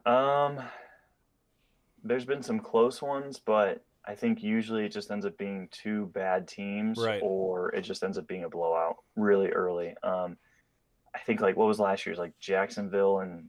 Um, 0.05 0.61
there's 2.05 2.27
been 2.27 2.43
some 2.43 2.61
close 2.61 3.01
ones, 3.01 3.41
but 3.45 3.83
I 4.07 4.15
think 4.15 4.43
usually 4.43 4.85
it 4.85 4.91
just 4.93 5.11
ends 5.11 5.25
up 5.25 5.39
being 5.39 5.69
two 5.73 6.07
bad 6.15 6.47
teams, 6.47 6.99
Right. 6.99 7.21
or 7.25 7.75
it 7.75 7.81
just 7.81 8.05
ends 8.05 8.19
up 8.19 8.29
being 8.29 8.45
a 8.45 8.49
blowout 8.51 8.97
really 9.17 9.49
early. 9.49 9.95
Um, 10.03 10.37
I 11.15 11.19
think 11.21 11.41
like 11.41 11.57
what 11.57 11.67
was 11.67 11.81
last 11.81 12.05
year's 12.05 12.19
like 12.19 12.39
Jacksonville 12.39 13.21
and 13.21 13.49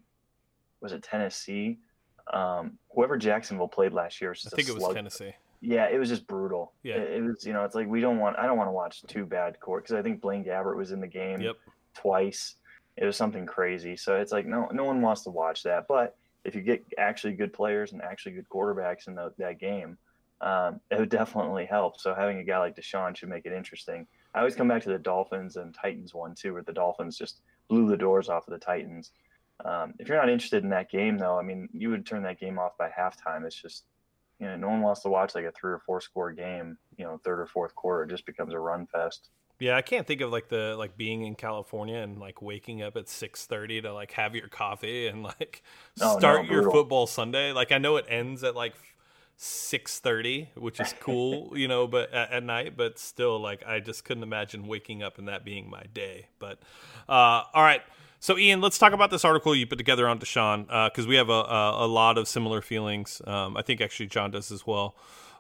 was 0.80 0.94
it 0.94 1.04
Tennessee? 1.04 1.80
Um, 2.34 2.80
whoever 2.96 3.18
Jacksonville 3.18 3.68
played 3.68 3.92
last 3.92 4.22
year 4.22 4.30
was 4.30 4.48
I 4.52 4.56
think 4.56 4.70
it 4.70 4.74
was 4.74 4.84
slug- 4.84 4.96
Tennessee. 4.96 5.34
Yeah, 5.62 5.88
it 5.90 5.98
was 5.98 6.10
just 6.10 6.28
brutal. 6.28 6.74
Yeah. 6.84 6.96
it, 6.96 7.18
it 7.18 7.24
was. 7.24 7.46
You 7.46 7.54
know, 7.54 7.64
it's 7.66 7.76
like 7.76 7.88
we 7.88 8.00
don't 8.02 8.20
want. 8.20 8.38
I 8.38 8.46
don't 8.46 8.58
want 8.58 8.68
to 8.68 8.72
watch 8.74 9.02
too 9.08 9.26
bad 9.26 9.60
court 9.60 9.84
because 9.84 9.96
I 9.96 10.02
think 10.02 10.22
Blaine 10.22 10.44
Gabbert 10.44 10.78
was 10.78 10.92
in 10.92 11.00
the 11.00 11.08
game 11.08 11.42
Yep. 11.42 11.56
twice. 11.96 12.56
It 12.96 13.06
was 13.06 13.16
something 13.18 13.46
crazy. 13.46 13.96
So 13.98 14.16
it's 14.18 14.32
like 14.32 14.46
no, 14.46 14.68
no 14.72 14.84
one 14.84 15.02
wants 15.02 15.24
to 15.24 15.30
watch 15.30 15.64
that. 15.64 15.86
But 15.88 16.16
if 16.46 16.56
you 16.56 16.62
get 16.62 16.86
actually 16.98 17.34
good 17.34 17.54
players 17.54 17.92
and 17.92 18.02
actually 18.02 18.34
good 18.34 18.48
quarterbacks 18.50 19.08
in 19.08 19.16
the, 19.16 19.34
that 19.38 19.60
game, 19.60 19.98
um, 20.42 20.80
it 20.92 21.00
would 21.00 21.10
definitely 21.10 21.66
help. 21.66 22.00
So 22.00 22.14
having 22.14 22.38
a 22.40 22.44
guy 22.44 22.60
like 22.60 22.76
Deshaun 22.76 23.16
should 23.16 23.30
make 23.30 23.46
it 23.46 23.54
interesting. 23.54 24.08
I 24.34 24.40
always 24.40 24.56
come 24.56 24.68
back 24.68 24.84
to 24.84 24.90
the 24.90 25.00
Dolphins 25.00 25.56
and 25.56 25.74
Titans 25.74 26.14
one 26.14 26.36
too, 26.36 26.54
where 26.54 26.62
the 26.64 26.74
Dolphins 26.74 27.18
just 27.18 27.42
blew 27.68 27.90
the 27.90 27.98
doors 27.98 28.30
off 28.30 28.48
of 28.48 28.52
the 28.54 28.60
Titans. 28.64 29.12
Um, 29.66 29.96
if 29.98 30.08
you're 30.08 30.18
not 30.18 30.30
interested 30.30 30.64
in 30.64 30.70
that 30.70 30.92
game, 30.92 31.18
though, 31.18 31.40
I 31.40 31.42
mean, 31.42 31.68
you 31.74 31.90
would 31.90 32.06
turn 32.06 32.22
that 32.24 32.40
game 32.40 32.60
off 32.60 32.78
by 32.78 32.90
halftime. 32.90 33.44
It's 33.46 33.60
just, 33.60 33.86
you 34.40 34.48
know, 34.48 34.56
no 34.56 34.68
one 34.70 34.82
wants 34.82 35.02
to 35.02 35.10
watch 35.10 35.36
like 35.36 35.46
a 35.46 35.52
three 35.52 35.72
or 35.72 35.80
four 35.80 36.02
score 36.02 36.32
game. 36.32 36.78
You 36.98 37.06
know, 37.06 37.20
third 37.24 37.40
or 37.40 37.48
fourth 37.48 37.76
quarter, 37.76 38.04
it 38.04 38.10
just 38.10 38.26
becomes 38.26 38.54
a 38.54 38.60
run 38.60 38.88
fest. 38.88 39.30
Yeah, 39.60 39.76
I 39.76 39.82
can't 39.82 40.06
think 40.06 40.22
of 40.22 40.32
like 40.32 40.50
the 40.50 40.76
like 40.78 40.98
being 40.98 41.24
in 41.24 41.36
California 41.36 41.98
and 41.98 42.20
like 42.20 42.42
waking 42.42 42.84
up 42.84 42.96
at 42.96 43.10
six 43.10 43.46
thirty 43.46 43.82
to 43.82 43.92
like 43.92 44.12
have 44.12 44.36
your 44.36 44.48
coffee 44.48 45.08
and 45.08 45.24
like 45.24 45.64
Oh, 46.00 46.14
no, 46.14 46.20
start 46.20 46.46
your 46.46 46.70
football 46.70 47.08
Sunday. 47.08 47.52
Like 47.52 47.72
I 47.72 47.80
know 47.80 47.98
it 47.98 48.06
ends 48.08 48.44
at 48.44 48.56
like 48.56 48.76
six 49.36 50.00
thirty, 50.00 50.50
which 50.56 50.80
is 50.80 50.94
cool, 51.00 51.54
you 51.58 51.68
know, 51.68 51.88
but 51.88 52.14
at, 52.14 52.32
at 52.34 52.44
night, 52.44 52.78
but 52.78 53.00
still, 53.00 53.40
like 53.40 53.66
I 53.66 53.80
just 53.80 54.06
couldn't 54.06 54.24
imagine 54.24 54.68
waking 54.68 55.02
up 55.02 55.18
and 55.18 55.28
that 55.28 55.44
being 55.44 55.70
my 55.70 55.84
day. 55.92 56.28
But 56.38 56.60
uh, 57.10 57.44
all 57.52 57.64
right. 57.64 57.82
So, 58.20 58.38
Ian, 58.38 58.62
let's 58.62 58.78
talk 58.80 58.94
about 58.94 59.12
this 59.12 59.24
article 59.24 59.56
you 59.56 59.68
put 59.68 59.78
together 59.78 60.08
on 60.08 60.20
Deshaun 60.20 60.66
because 60.90 61.06
we 61.06 61.16
have 61.16 61.30
a, 61.30 61.32
a, 61.34 61.86
a 61.86 61.88
lot 61.88 62.18
of 62.18 62.28
similar 62.28 62.62
feelings. 62.62 63.22
Um, 63.28 63.56
I 63.56 63.62
think 63.62 63.80
actually 63.80 64.08
John 64.08 64.32
does 64.32 64.52
as 64.52 64.66
well. 64.66 64.96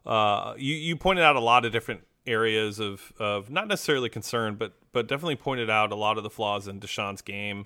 Uh, 0.06 0.54
you, 0.58 0.76
you 0.76 0.96
pointed 0.96 1.24
out 1.24 1.36
a 1.36 1.40
lot 1.42 1.66
of 1.66 1.72
different 1.72 2.02
areas 2.26 2.80
of, 2.80 3.12
of 3.20 3.50
not 3.50 3.68
necessarily 3.68 4.10
concern, 4.10 4.56
but 4.56 4.74
but 4.92 5.08
definitely 5.08 5.36
pointed 5.36 5.70
out 5.70 5.92
a 5.92 5.96
lot 5.96 6.18
of 6.18 6.24
the 6.24 6.30
flaws 6.30 6.68
in 6.68 6.80
Deshaun's 6.80 7.22
game 7.22 7.66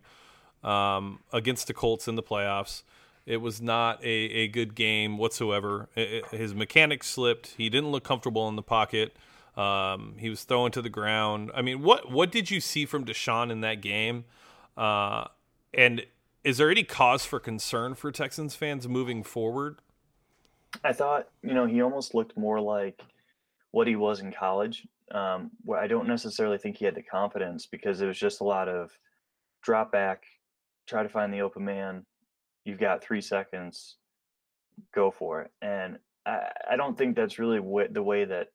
um, 0.63 1.19
against 1.31 1.67
the 1.67 1.73
Colts 1.73 2.07
in 2.07 2.15
the 2.15 2.23
playoffs. 2.23 2.83
It 3.25 3.37
was 3.37 3.61
not 3.61 4.03
a, 4.03 4.07
a 4.09 4.47
good 4.47 4.75
game 4.75 5.17
whatsoever. 5.17 5.87
I- 5.95 6.21
I- 6.31 6.35
his 6.35 6.53
mechanics 6.53 7.07
slipped. 7.07 7.53
He 7.57 7.69
didn't 7.69 7.91
look 7.91 8.03
comfortable 8.03 8.47
in 8.49 8.55
the 8.55 8.63
pocket. 8.63 9.15
Um, 9.55 10.15
he 10.17 10.29
was 10.29 10.43
throwing 10.43 10.71
to 10.73 10.81
the 10.81 10.89
ground. 10.89 11.51
I 11.53 11.61
mean, 11.61 11.81
what 11.83 12.11
what 12.11 12.31
did 12.31 12.49
you 12.49 12.59
see 12.61 12.85
from 12.85 13.05
Deshaun 13.05 13.51
in 13.51 13.61
that 13.61 13.81
game? 13.81 14.25
Uh, 14.77 15.25
and 15.73 16.05
is 16.43 16.57
there 16.57 16.71
any 16.71 16.83
cause 16.83 17.25
for 17.25 17.39
concern 17.39 17.95
for 17.95 18.11
Texans 18.11 18.55
fans 18.55 18.87
moving 18.87 19.23
forward? 19.23 19.79
I 20.83 20.93
thought, 20.93 21.27
you 21.43 21.53
know, 21.53 21.65
he 21.65 21.81
almost 21.81 22.15
looked 22.15 22.37
more 22.37 22.59
like 22.59 23.01
what 23.71 23.87
he 23.87 23.95
was 23.95 24.21
in 24.21 24.31
college. 24.31 24.87
Um, 25.11 25.51
where 25.65 25.77
I 25.77 25.87
don't 25.87 26.07
necessarily 26.07 26.57
think 26.57 26.77
he 26.77 26.85
had 26.85 26.95
the 26.95 27.03
confidence 27.03 27.65
because 27.65 27.99
it 27.99 28.07
was 28.07 28.17
just 28.17 28.39
a 28.39 28.45
lot 28.45 28.69
of 28.69 28.97
drop 29.61 29.91
back, 29.91 30.23
try 30.87 31.03
to 31.03 31.09
find 31.09 31.33
the 31.33 31.41
open 31.41 31.65
man. 31.65 32.05
You've 32.63 32.79
got 32.79 33.03
three 33.03 33.19
seconds, 33.19 33.97
go 34.93 35.11
for 35.11 35.41
it. 35.41 35.51
And 35.61 35.97
I, 36.25 36.47
I 36.71 36.75
don't 36.77 36.97
think 36.97 37.17
that's 37.17 37.39
really 37.39 37.59
what, 37.59 37.93
the 37.93 38.03
way 38.03 38.23
that 38.23 38.47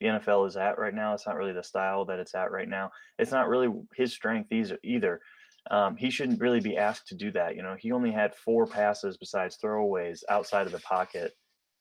the 0.00 0.06
NFL 0.06 0.46
is 0.46 0.56
at 0.56 0.78
right 0.78 0.94
now. 0.94 1.14
It's 1.14 1.26
not 1.26 1.36
really 1.36 1.52
the 1.52 1.62
style 1.62 2.04
that 2.04 2.20
it's 2.20 2.34
at 2.34 2.52
right 2.52 2.68
now. 2.68 2.92
It's 3.18 3.32
not 3.32 3.48
really 3.48 3.68
his 3.96 4.12
strength 4.12 4.52
either. 4.84 5.20
Um, 5.70 5.96
he 5.96 6.10
shouldn't 6.10 6.40
really 6.40 6.60
be 6.60 6.76
asked 6.76 7.08
to 7.08 7.14
do 7.14 7.30
that. 7.32 7.56
You 7.56 7.62
know, 7.62 7.76
he 7.78 7.92
only 7.92 8.12
had 8.12 8.34
four 8.34 8.66
passes 8.66 9.16
besides 9.16 9.58
throwaways 9.62 10.22
outside 10.28 10.66
of 10.66 10.72
the 10.72 10.80
pocket 10.80 11.32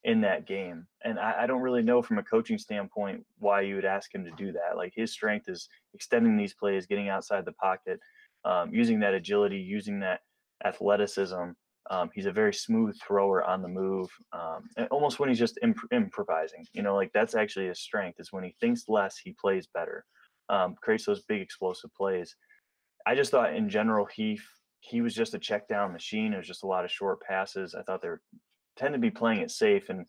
in 0.03 0.21
that 0.21 0.47
game. 0.47 0.85
And 1.03 1.19
I, 1.19 1.43
I 1.43 1.47
don't 1.47 1.61
really 1.61 1.81
know 1.81 2.01
from 2.01 2.19
a 2.19 2.23
coaching 2.23 2.57
standpoint 2.57 3.25
why 3.39 3.61
you 3.61 3.75
would 3.75 3.85
ask 3.85 4.13
him 4.13 4.23
to 4.23 4.31
do 4.31 4.51
that. 4.53 4.77
Like 4.77 4.93
his 4.95 5.11
strength 5.11 5.49
is 5.49 5.67
extending 5.93 6.37
these 6.37 6.53
plays, 6.53 6.85
getting 6.85 7.09
outside 7.09 7.43
the 7.43 7.53
pocket, 7.53 7.99
um, 8.45 8.73
using 8.73 8.99
that 8.99 9.15
agility, 9.15 9.57
using 9.57 9.99
that 10.01 10.21
athleticism. 10.63 11.51
Um, 11.91 12.09
he's 12.13 12.25
a 12.25 12.31
very 12.31 12.53
smooth 12.53 12.95
thrower 12.99 13.43
on 13.43 13.61
the 13.61 13.67
move, 13.67 14.09
um, 14.33 14.67
almost 14.89 15.19
when 15.19 15.29
he's 15.29 15.39
just 15.39 15.59
imp- 15.61 15.91
improvising. 15.91 16.65
You 16.73 16.81
know, 16.81 16.95
like 16.95 17.11
that's 17.13 17.35
actually 17.35 17.67
his 17.67 17.79
strength. 17.79 18.19
Is 18.19 18.31
when 18.31 18.43
he 18.43 18.55
thinks 18.59 18.85
less, 18.87 19.17
he 19.17 19.35
plays 19.39 19.67
better, 19.71 20.05
um, 20.49 20.75
creates 20.81 21.05
those 21.05 21.21
big 21.21 21.41
explosive 21.41 21.93
plays. 21.93 22.35
I 23.05 23.15
just 23.15 23.31
thought 23.31 23.55
in 23.55 23.69
general 23.69 24.05
he 24.05 24.39
he 24.79 25.01
was 25.01 25.13
just 25.15 25.33
a 25.33 25.39
check 25.39 25.67
down 25.67 25.93
machine. 25.93 26.33
It 26.33 26.37
was 26.37 26.47
just 26.47 26.63
a 26.63 26.67
lot 26.67 26.85
of 26.85 26.91
short 26.91 27.21
passes. 27.21 27.73
I 27.75 27.81
thought 27.83 28.01
they 28.01 28.09
were 28.09 28.21
tend 28.77 28.93
to 28.93 28.99
be 28.99 29.11
playing 29.11 29.39
it 29.41 29.51
safe, 29.51 29.89
and 29.89 30.05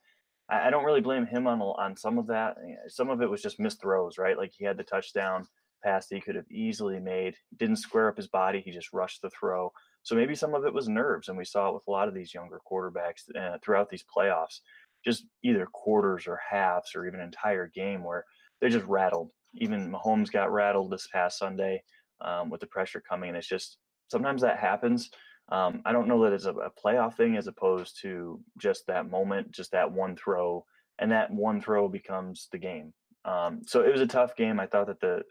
I, 0.50 0.68
I 0.68 0.70
don't 0.70 0.84
really 0.84 1.00
blame 1.00 1.26
him 1.26 1.46
on 1.46 1.60
on 1.60 1.96
some 1.96 2.18
of 2.18 2.26
that. 2.28 2.56
Eh, 2.62 2.88
Some 2.88 3.10
of 3.10 3.22
it 3.22 3.30
was 3.30 3.42
just 3.42 3.60
missed 3.60 3.80
throws, 3.80 4.18
right? 4.18 4.36
Like 4.36 4.52
he 4.56 4.64
had 4.64 4.76
the 4.76 4.84
touchdown 4.84 5.46
pass 5.84 6.08
that 6.08 6.14
he 6.16 6.20
could 6.20 6.36
have 6.36 6.50
easily 6.50 6.98
made. 7.00 7.34
Didn't 7.58 7.76
square 7.76 8.08
up 8.08 8.16
his 8.16 8.28
body. 8.28 8.60
He 8.60 8.70
just 8.70 8.92
rushed 8.92 9.22
the 9.22 9.30
throw. 9.30 9.72
So 10.02 10.14
maybe 10.14 10.34
some 10.34 10.54
of 10.54 10.64
it 10.64 10.74
was 10.74 10.88
nerves, 10.88 11.28
and 11.28 11.36
we 11.36 11.44
saw 11.44 11.68
it 11.68 11.74
with 11.74 11.86
a 11.88 11.90
lot 11.90 12.08
of 12.08 12.14
these 12.14 12.32
younger 12.34 12.60
quarterbacks 12.70 13.22
uh, 13.38 13.58
throughout 13.62 13.90
these 13.90 14.04
playoffs. 14.16 14.60
Just 15.04 15.26
either 15.44 15.66
quarters 15.66 16.26
or 16.26 16.40
halves 16.50 16.92
or 16.94 17.06
even 17.06 17.20
entire 17.20 17.68
game 17.68 18.02
where 18.02 18.24
they're 18.60 18.70
just 18.70 18.86
rattled. 18.86 19.30
Even 19.54 19.90
Mahomes 19.90 20.30
got 20.30 20.52
rattled 20.52 20.90
this 20.90 21.08
past 21.12 21.38
Sunday 21.38 21.82
um, 22.20 22.50
with 22.50 22.60
the 22.60 22.66
pressure 22.66 23.02
coming, 23.06 23.28
and 23.28 23.38
it's 23.38 23.48
just 23.48 23.78
sometimes 24.08 24.42
that 24.42 24.58
happens. 24.58 25.10
Um, 25.48 25.82
I 25.84 25.92
don't 25.92 26.08
know 26.08 26.24
that 26.24 26.32
it's 26.32 26.46
a, 26.46 26.52
a 26.52 26.70
playoff 26.70 27.14
thing 27.14 27.36
as 27.36 27.46
opposed 27.46 28.00
to 28.02 28.40
just 28.58 28.86
that 28.86 29.08
moment, 29.08 29.52
just 29.52 29.72
that 29.72 29.92
one 29.92 30.16
throw, 30.16 30.64
and 30.98 31.12
that 31.12 31.30
one 31.30 31.60
throw 31.60 31.88
becomes 31.88 32.48
the 32.50 32.58
game. 32.58 32.92
Um, 33.24 33.60
so 33.66 33.80
it 33.82 33.92
was 33.92 34.00
a 34.00 34.06
tough 34.06 34.36
game. 34.36 34.58
I 34.58 34.66
thought 34.66 34.88
that 34.88 35.00
the 35.00 35.22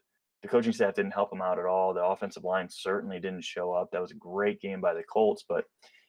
the 0.41 0.47
coaching 0.47 0.73
staff 0.73 0.93
didn't 0.93 1.13
help 1.13 1.33
him 1.33 1.41
out 1.41 1.57
at 1.57 1.65
all. 1.65 1.93
The 1.93 2.03
offensive 2.03 2.43
line 2.43 2.67
certainly 2.69 3.19
didn't 3.19 3.43
show 3.43 3.71
up. 3.71 3.89
That 3.91 4.01
was 4.01 4.11
a 4.11 4.15
great 4.15 4.61
game 4.61 4.79
by 4.79 4.93
the 4.93 5.01
Colts, 5.01 5.43
but 5.47 5.65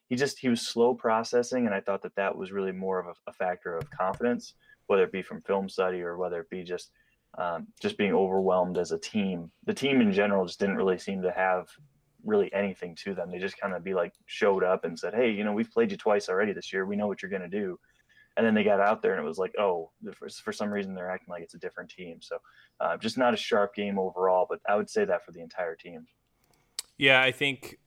he 0.09 0.17
just 0.17 0.39
he 0.39 0.49
was 0.49 0.61
slow 0.61 0.95
processing, 0.95 1.67
and 1.67 1.75
I 1.75 1.81
thought 1.81 2.03
that 2.03 2.15
that 2.17 2.37
was 2.37 2.53
really 2.53 2.73
more 2.73 2.99
of 3.01 3.07
a, 3.07 3.31
a 3.31 3.33
factor 3.33 3.77
of 3.77 3.91
confidence, 3.91 4.55
whether 4.87 5.05
it 5.05 5.13
be 5.13 5.23
from 5.23 5.43
film 5.43 5.69
study 5.69 6.03
or 6.03 6.17
whether 6.17 6.41
it 6.41 6.51
be 6.51 6.63
just 6.63 6.91
um, 7.39 7.67
just 7.81 7.99
being 7.99 8.13
overwhelmed 8.13 8.79
as 8.79 8.93
a 8.93 8.99
team. 8.99 9.51
The 9.65 9.75
team 9.75 10.01
in 10.01 10.13
general 10.13 10.47
just 10.47 10.61
didn't 10.61 10.77
really 10.77 10.99
seem 10.99 11.23
to 11.23 11.31
have 11.31 11.69
really 12.25 12.53
anything 12.53 12.95
to 13.05 13.15
them. 13.15 13.31
They 13.31 13.39
just 13.39 13.59
kind 13.59 13.75
of 13.75 13.85
be 13.85 13.95
like 13.95 14.13
showed 14.27 14.65
up 14.65 14.85
and 14.85 14.99
said, 14.99 15.15
"Hey, 15.15 15.31
you 15.31 15.45
know, 15.45 15.53
we've 15.53 15.71
played 15.71 15.91
you 15.91 15.97
twice 15.97 16.29
already 16.29 16.53
this 16.53 16.73
year. 16.73 16.87
We 16.87 16.97
know 16.97 17.07
what 17.07 17.23
you're 17.23 17.31
going 17.31 17.43
to 17.43 17.49
do." 17.49 17.79
And 18.37 18.45
then 18.45 18.55
they 18.55 18.65
got 18.65 18.81
out 18.81 19.01
there 19.01 19.13
and 19.13 19.25
it 19.25 19.27
was 19.27 19.39
like, 19.39 19.55
oh, 19.59 19.91
for, 20.13 20.53
some 20.53 20.69
reason 20.69 20.95
they're 20.95 21.11
acting 21.11 21.29
like 21.31 21.43
it's 21.43 21.55
a 21.55 21.59
different 21.59 21.91
team. 21.91 22.19
So 22.21 22.37
uh, 22.81 22.97
just 22.99 23.17
not 23.17 23.33
a 23.33 23.37
sharp 23.37 23.75
game 23.75 23.99
overall, 23.99 24.47
but 24.49 24.61
I 24.69 24.77
would 24.77 24.91
say 24.91 25.07
that 25.07 25.25
for 25.25 25.33
the 25.33 25.41
entire 25.41 25.75
team. 25.75 26.07
Yeah, 26.99 27.23
I 27.23 27.33
think 27.33 27.79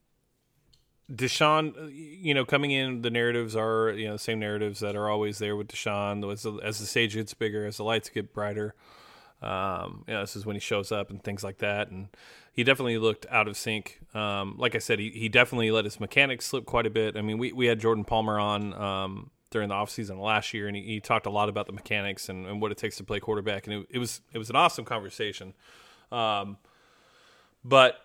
Deshaun, 1.10 1.90
you 1.92 2.34
know, 2.34 2.44
coming 2.44 2.72
in, 2.72 3.02
the 3.02 3.10
narratives 3.10 3.54
are, 3.54 3.90
you 3.90 4.06
know, 4.06 4.14
the 4.14 4.18
same 4.18 4.40
narratives 4.40 4.80
that 4.80 4.96
are 4.96 5.08
always 5.08 5.38
there 5.38 5.54
with 5.54 5.68
Deshaun. 5.68 6.30
As 6.32 6.42
the, 6.42 6.54
as 6.54 6.80
the 6.80 6.86
stage 6.86 7.14
gets 7.14 7.32
bigger, 7.32 7.66
as 7.66 7.76
the 7.76 7.84
lights 7.84 8.08
get 8.08 8.32
brighter, 8.32 8.74
um, 9.42 10.04
you 10.06 10.14
know, 10.14 10.20
this 10.20 10.36
is 10.36 10.44
when 10.44 10.56
he 10.56 10.60
shows 10.60 10.92
up 10.92 11.10
and 11.10 11.22
things 11.22 11.42
like 11.42 11.58
that. 11.58 11.90
And 11.90 12.08
he 12.52 12.64
definitely 12.64 12.98
looked 12.98 13.26
out 13.30 13.48
of 13.48 13.56
sync. 13.56 14.00
Um, 14.14 14.56
like 14.58 14.74
I 14.74 14.78
said, 14.78 14.98
he, 14.98 15.10
he 15.10 15.28
definitely 15.28 15.70
let 15.70 15.84
his 15.84 16.00
mechanics 16.00 16.46
slip 16.46 16.66
quite 16.66 16.86
a 16.86 16.90
bit. 16.90 17.16
I 17.16 17.22
mean, 17.22 17.38
we, 17.38 17.52
we 17.52 17.66
had 17.66 17.80
Jordan 17.80 18.04
Palmer 18.04 18.38
on 18.38 18.74
um, 18.74 19.30
during 19.50 19.68
the 19.68 19.74
offseason 19.74 20.20
last 20.20 20.52
year, 20.52 20.66
and 20.66 20.76
he, 20.76 20.82
he 20.82 21.00
talked 21.00 21.26
a 21.26 21.30
lot 21.30 21.48
about 21.48 21.66
the 21.66 21.72
mechanics 21.72 22.28
and, 22.28 22.46
and 22.46 22.60
what 22.60 22.70
it 22.70 22.78
takes 22.78 22.96
to 22.98 23.04
play 23.04 23.20
quarterback. 23.20 23.66
And 23.66 23.80
it, 23.80 23.86
it 23.90 23.98
was 23.98 24.20
it 24.32 24.38
was 24.38 24.50
an 24.50 24.56
awesome 24.56 24.84
conversation. 24.84 25.54
Um, 26.12 26.58
but 27.64 28.00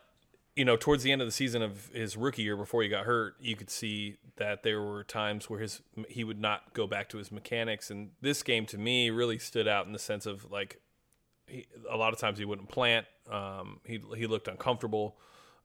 you 0.55 0.63
know, 0.63 0.77
towards 0.77 1.03
the 1.03 1.11
end 1.11 1.21
of 1.21 1.27
the 1.27 1.33
season 1.33 1.61
of 1.61 1.89
his 1.93 2.15
rookie 2.15 2.43
year, 2.43 2.55
before 2.55 2.81
he 2.81 2.87
got 2.87 3.05
hurt, 3.05 3.35
you 3.41 3.57
could 3.57 3.69
see 3.69 4.15
that 4.37 4.63
there 4.63 4.81
were 4.81 5.03
times 5.03 5.49
where 5.49 5.59
his 5.59 5.81
he 6.07 6.23
would 6.23 6.39
not 6.39 6.73
go 6.73 6.87
back 6.87 7.09
to 7.09 7.17
his 7.17 7.31
mechanics. 7.31 7.91
And 7.91 8.11
this 8.21 8.41
game, 8.41 8.65
to 8.67 8.77
me, 8.77 9.09
really 9.09 9.37
stood 9.37 9.67
out 9.67 9.85
in 9.85 9.91
the 9.91 9.99
sense 9.99 10.25
of 10.25 10.49
like, 10.49 10.79
he, 11.47 11.65
a 11.89 11.97
lot 11.97 12.13
of 12.13 12.19
times 12.19 12.39
he 12.39 12.45
wouldn't 12.45 12.69
plant. 12.69 13.05
Um, 13.29 13.79
he 13.85 14.01
he 14.15 14.27
looked 14.27 14.47
uncomfortable, 14.47 15.17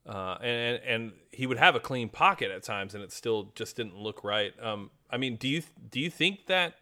uh, 0.06 0.36
and 0.40 0.80
and 0.84 1.12
he 1.30 1.46
would 1.46 1.58
have 1.58 1.74
a 1.74 1.80
clean 1.80 2.08
pocket 2.08 2.50
at 2.50 2.62
times, 2.62 2.94
and 2.94 3.02
it 3.04 3.12
still 3.12 3.52
just 3.54 3.76
didn't 3.76 3.96
look 3.96 4.24
right. 4.24 4.52
Um, 4.62 4.90
I 5.10 5.16
mean, 5.16 5.36
do 5.36 5.48
you 5.48 5.62
do 5.90 6.00
you 6.00 6.10
think 6.10 6.46
that? 6.46 6.74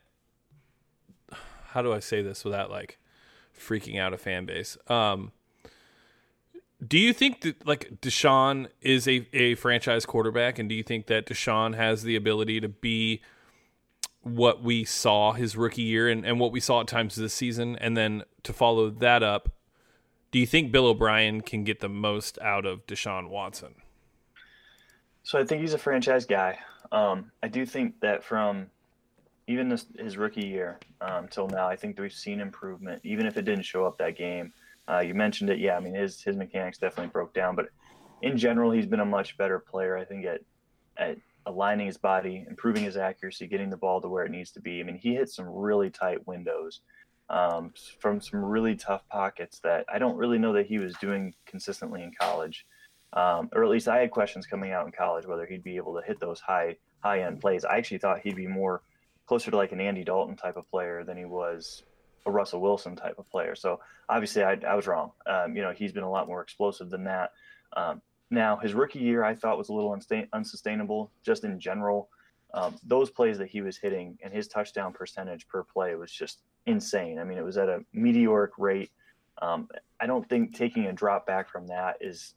How 1.69 1.83
do 1.83 1.93
I 1.93 1.99
say 2.01 2.23
this 2.23 2.45
without 2.45 2.71
like 2.71 2.99
freaking 3.59 4.01
out 4.01 4.13
a 4.13 4.19
fan 4.19 4.47
base? 4.47 4.79
Um, 4.89 5.33
Do 6.87 6.97
you 6.97 7.13
think 7.13 7.41
that 7.43 7.67
like 7.67 8.01
Deshaun 8.01 8.69
is 8.81 9.09
a, 9.09 9.27
a 9.33 9.55
franchise 9.57 10.07
quarterback, 10.07 10.59
and 10.59 10.69
do 10.69 10.75
you 10.75 10.85
think 10.85 11.07
that 11.09 11.27
Deshaun 11.27 11.75
has 11.75 12.05
the 12.05 12.15
ability 12.17 12.61
to 12.61 12.69
be 12.69 13.21
what 14.37 14.63
we 14.63 14.85
saw 14.85 15.33
his 15.33 15.57
rookie 15.57 15.83
year 15.83 16.09
and, 16.09 16.25
and 16.25 16.39
what 16.39 16.53
we 16.53 16.61
saw 16.61 16.81
at 16.81 16.87
times 16.87 17.17
this 17.17 17.35
season? 17.35 17.77
And 17.77 17.97
then 17.97 18.23
to 18.43 18.53
follow 18.53 18.91
that 18.91 19.23
up, 19.23 19.51
do 20.31 20.39
you 20.39 20.47
think 20.47 20.73
Bill 20.73 20.87
O'Brien 20.87 21.41
can 21.41 21.65
get 21.65 21.81
the 21.81 21.89
most 21.89 22.39
out 22.41 22.67
of 22.67 22.87
Deshaun 22.87 23.29
Watson? 23.31 23.77
So 25.23 25.39
I 25.39 25.45
think 25.45 25.61
he's 25.61 25.75
a 25.75 25.79
franchise 25.79 26.27
guy. 26.27 26.59
Um, 26.93 27.31
I 27.43 27.49
do 27.49 27.67
think 27.67 28.01
that 28.01 28.25
from 28.25 28.67
even 29.47 29.69
this, 29.69 29.87
his 29.99 30.17
rookie 30.17 30.47
year 30.47 30.79
um, 31.01 31.29
till 31.29 31.49
now, 31.49 31.69
I 31.69 31.77
think 31.77 31.97
that 31.97 32.03
we've 32.03 32.13
seen 32.13 32.41
improvement, 32.41 33.01
even 33.05 33.27
if 33.27 33.37
it 33.37 33.43
didn't 33.43 33.65
show 33.65 33.87
up 33.87 33.99
that 33.99 34.17
game. 34.17 34.53
Uh, 34.89 35.01
you 35.01 35.15
mentioned 35.15 35.51
it, 35.51 35.59
yeah. 35.59 35.77
I 35.77 35.81
mean, 35.81 35.95
his 35.95 36.23
his 36.23 36.37
mechanics 36.37 36.79
definitely 36.79 37.11
broke 37.11 37.35
down, 37.35 37.55
but 37.55 37.67
in 38.23 38.39
general, 38.39 38.71
he's 38.71 38.87
been 38.87 39.01
a 39.01 39.05
much 39.05 39.37
better 39.37 39.59
player. 39.59 39.97
I 39.97 40.05
think 40.05 40.25
at 40.25 40.41
at 40.97 41.19
aligning 41.49 41.87
his 41.87 41.97
body, 41.97 42.45
improving 42.49 42.85
his 42.85 42.97
accuracy, 42.97 43.47
getting 43.47 43.71
the 43.71 43.77
ball 43.77 44.01
to 44.01 44.09
where 44.09 44.25
it 44.25 44.31
needs 44.31 44.53
to 44.53 44.61
be. 44.61 44.81
I 44.81 44.83
mean, 44.83 44.99
he 44.99 45.15
hit 45.15 45.31
some 45.31 45.47
really 45.49 45.91
tight 45.91 46.27
windows 46.27 46.83
um, 47.31 47.73
from 48.01 48.21
some 48.21 48.45
really 48.45 48.77
tough 48.77 49.03
pockets 49.09 49.59
that 49.61 49.87
I 49.93 49.99
don't 49.99 50.17
really 50.17 50.39
know 50.39 50.53
that 50.53 50.67
he 50.67 50.79
was 50.79 50.95
doing 51.01 51.35
consistently 51.47 52.03
in 52.03 52.13
college, 52.21 52.67
um, 53.15 53.49
or 53.53 53.65
at 53.65 53.71
least 53.71 53.89
I 53.89 53.99
had 53.99 54.11
questions 54.11 54.47
coming 54.47 54.73
out 54.73 54.87
in 54.87 54.93
college 54.93 55.27
whether 55.27 55.47
he'd 55.47 55.65
be 55.65 55.77
able 55.77 55.95
to 55.95 56.07
hit 56.07 56.21
those 56.21 56.41
high 56.41 56.77
high 57.01 57.23
end 57.23 57.41
plays. 57.41 57.65
I 57.65 57.79
actually 57.79 57.99
thought 57.99 58.21
he'd 58.21 58.37
be 58.37 58.47
more 58.47 58.83
closer 59.27 59.51
to 59.51 59.57
like 59.57 59.73
an 59.73 59.81
Andy 59.81 60.05
Dalton 60.05 60.37
type 60.37 60.57
of 60.57 60.69
player 60.71 61.05
than 61.05 61.17
he 61.17 61.25
was 61.25 61.83
a 62.27 62.31
Russell 62.31 62.61
Wilson 62.61 62.97
type 62.97 63.19
of 63.19 63.31
player. 63.31 63.55
So 63.55 63.81
obviously 64.09 64.43
I, 64.43 64.59
I 64.67 64.75
was 64.75 64.87
wrong. 64.87 65.13
Um, 65.27 65.57
you 65.57 65.63
know, 65.63 65.73
he's 65.73 65.93
been 65.93 66.03
a 66.03 66.11
lot 66.11 66.29
more 66.29 66.43
explosive 66.43 66.91
than 66.91 67.05
that. 67.05 67.33
Um, 67.77 68.03
now 68.31 68.57
his 68.57 68.75
rookie 68.75 68.99
year 68.99 69.25
I 69.25 69.35
thought 69.35 69.59
was 69.59 69.69
a 69.69 69.73
little 69.75 69.97
unsustainable 70.33 71.11
just 71.23 71.45
in 71.45 71.59
general. 71.59 72.09
Um, 72.55 72.77
those 72.87 73.11
plays 73.11 73.39
that 73.39 73.49
he 73.49 73.61
was 73.61 73.77
hitting 73.77 74.19
and 74.23 74.33
his 74.33 74.49
touchdown 74.49 74.93
percentage 74.93 75.47
per 75.49 75.63
play 75.63 75.95
was 75.95 76.11
just 76.11 76.41
insane. 76.67 77.19
I 77.19 77.25
mean, 77.25 77.39
it 77.39 77.45
was 77.45 77.59
at 77.59 77.69
a 77.69 77.81
meteoric 77.93 78.53
rate. 78.59 78.91
Um, 79.41 79.69
I 80.01 80.07
don't 80.07 80.29
think 80.29 80.55
taking 80.55 80.87
a 80.87 80.93
drop 80.93 81.27
back 81.27 81.49
from 81.51 81.67
that 81.69 81.97
is 82.01 82.35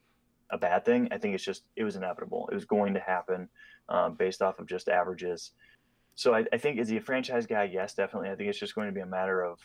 a 0.52 0.58
bad 0.58 0.86
thing. 0.86 1.08
I 1.12 1.18
think 1.18 1.34
it's 1.34 1.44
just 1.44 1.64
it 1.76 1.84
was 1.84 1.96
inevitable. 1.96 2.48
It 2.52 2.56
was 2.56 2.66
going 2.66 2.94
to 2.94 3.00
happen 3.00 3.48
um, 3.90 4.16
based 4.16 4.42
off 4.42 4.60
of 4.60 4.68
just 4.68 4.90
averages. 4.90 5.52
So 6.16 6.36
I, 6.36 6.46
I, 6.52 6.58
think 6.58 6.78
is 6.78 6.90
he 6.90 6.98
a 6.98 7.02
franchise 7.02 7.46
guy? 7.46 7.64
Yes, 7.64 7.94
definitely. 7.94 8.30
I 8.30 8.36
think 8.36 8.50
it's 8.50 8.60
just 8.60 8.76
going 8.76 8.88
to 8.88 8.94
be 8.94 9.00
a 9.00 9.06
matter 9.06 9.42
of 9.42 9.60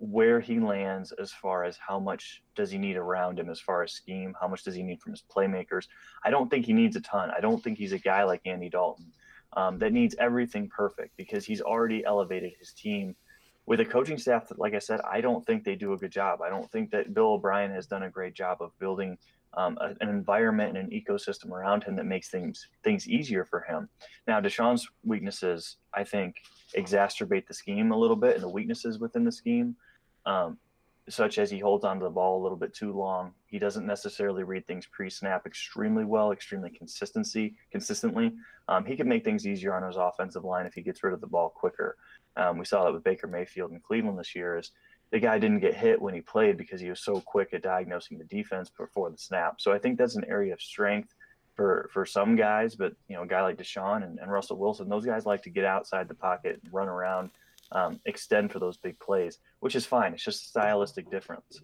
where 0.00 0.40
he 0.40 0.58
lands 0.58 1.12
as 1.12 1.30
far 1.30 1.62
as 1.62 1.76
how 1.76 2.00
much 2.00 2.42
does 2.56 2.70
he 2.70 2.78
need 2.78 2.96
around 2.96 3.38
him 3.38 3.50
as 3.50 3.60
far 3.60 3.82
as 3.82 3.92
scheme, 3.92 4.34
how 4.40 4.48
much 4.48 4.64
does 4.64 4.74
he 4.74 4.82
need 4.82 5.00
from 5.00 5.12
his 5.12 5.22
playmakers. 5.22 5.88
I 6.24 6.30
don't 6.30 6.50
think 6.50 6.64
he 6.64 6.72
needs 6.72 6.96
a 6.96 7.02
ton. 7.02 7.30
I 7.36 7.40
don't 7.40 7.62
think 7.62 7.76
he's 7.76 7.92
a 7.92 7.98
guy 7.98 8.24
like 8.24 8.40
Andy 8.46 8.70
Dalton 8.70 9.12
um, 9.52 9.78
that 9.78 9.92
needs 9.92 10.14
everything 10.18 10.70
perfect 10.70 11.14
because 11.18 11.44
he's 11.44 11.60
already 11.60 12.02
elevated 12.02 12.52
his 12.58 12.72
team 12.72 13.14
with 13.66 13.80
a 13.80 13.84
coaching 13.84 14.16
staff 14.16 14.48
that, 14.48 14.58
like 14.58 14.74
I 14.74 14.78
said, 14.78 15.00
I 15.02 15.20
don't 15.20 15.44
think 15.46 15.64
they 15.64 15.76
do 15.76 15.92
a 15.92 15.98
good 15.98 16.10
job. 16.10 16.40
I 16.40 16.48
don't 16.48 16.70
think 16.72 16.90
that 16.92 17.12
Bill 17.12 17.34
O'Brien 17.34 17.70
has 17.70 17.86
done 17.86 18.04
a 18.04 18.10
great 18.10 18.34
job 18.34 18.62
of 18.62 18.76
building 18.78 19.18
um, 19.54 19.76
a, 19.80 19.94
an 20.00 20.08
environment 20.08 20.76
and 20.76 20.90
an 20.90 20.98
ecosystem 20.98 21.50
around 21.50 21.84
him 21.84 21.94
that 21.96 22.06
makes 22.06 22.30
things 22.30 22.68
things 22.82 23.06
easier 23.06 23.44
for 23.44 23.60
him. 23.60 23.88
Now, 24.26 24.40
Deshaun's 24.40 24.88
weaknesses, 25.04 25.76
I 25.92 26.04
think, 26.04 26.36
exacerbate 26.74 27.46
the 27.46 27.54
scheme 27.54 27.92
a 27.92 27.98
little 27.98 28.16
bit 28.16 28.34
and 28.34 28.42
the 28.42 28.48
weaknesses 28.48 28.98
within 28.98 29.24
the 29.24 29.32
scheme, 29.32 29.76
um, 30.26 30.58
such 31.08 31.38
as 31.38 31.50
he 31.50 31.58
holds 31.58 31.84
onto 31.84 32.04
the 32.04 32.10
ball 32.10 32.40
a 32.40 32.42
little 32.42 32.56
bit 32.56 32.74
too 32.74 32.92
long. 32.92 33.32
He 33.46 33.58
doesn't 33.58 33.86
necessarily 33.86 34.44
read 34.44 34.66
things 34.66 34.86
pre-snap 34.86 35.46
extremely 35.46 36.04
well, 36.04 36.32
extremely 36.32 36.70
consistency 36.70 37.56
consistently. 37.72 38.32
Um, 38.68 38.84
he 38.84 38.96
can 38.96 39.08
make 39.08 39.24
things 39.24 39.46
easier 39.46 39.74
on 39.74 39.82
his 39.82 39.96
offensive 39.96 40.44
line 40.44 40.66
if 40.66 40.74
he 40.74 40.82
gets 40.82 41.02
rid 41.02 41.12
of 41.12 41.20
the 41.20 41.26
ball 41.26 41.48
quicker. 41.48 41.96
Um, 42.36 42.58
we 42.58 42.64
saw 42.64 42.84
that 42.84 42.92
with 42.92 43.02
Baker 43.02 43.26
Mayfield 43.26 43.72
in 43.72 43.80
Cleveland 43.80 44.18
this 44.18 44.34
year. 44.36 44.58
Is 44.58 44.70
the 45.10 45.18
guy 45.18 45.38
didn't 45.38 45.60
get 45.60 45.74
hit 45.74 46.00
when 46.00 46.14
he 46.14 46.20
played 46.20 46.56
because 46.56 46.80
he 46.80 46.88
was 46.88 47.00
so 47.00 47.20
quick 47.20 47.52
at 47.52 47.62
diagnosing 47.62 48.18
the 48.18 48.24
defense 48.24 48.70
before 48.70 49.10
the 49.10 49.18
snap. 49.18 49.60
So 49.60 49.72
I 49.72 49.78
think 49.78 49.98
that's 49.98 50.14
an 50.14 50.24
area 50.28 50.52
of 50.52 50.62
strength 50.62 51.14
for 51.56 51.90
for 51.92 52.06
some 52.06 52.36
guys. 52.36 52.76
But 52.76 52.94
you 53.08 53.16
know, 53.16 53.22
a 53.22 53.26
guy 53.26 53.42
like 53.42 53.58
Deshaun 53.58 54.04
and, 54.04 54.18
and 54.20 54.30
Russell 54.30 54.58
Wilson, 54.58 54.88
those 54.88 55.06
guys 55.06 55.26
like 55.26 55.42
to 55.42 55.50
get 55.50 55.64
outside 55.64 56.08
the 56.08 56.14
pocket, 56.14 56.60
and 56.62 56.72
run 56.72 56.88
around, 56.88 57.30
um, 57.72 58.00
extend 58.04 58.52
for 58.52 58.58
those 58.58 58.76
big 58.76 58.98
plays, 58.98 59.38
which 59.60 59.76
is 59.76 59.86
fine. 59.86 60.12
It's 60.14 60.24
just 60.24 60.44
a 60.44 60.48
stylistic 60.48 61.10
difference. 61.10 61.60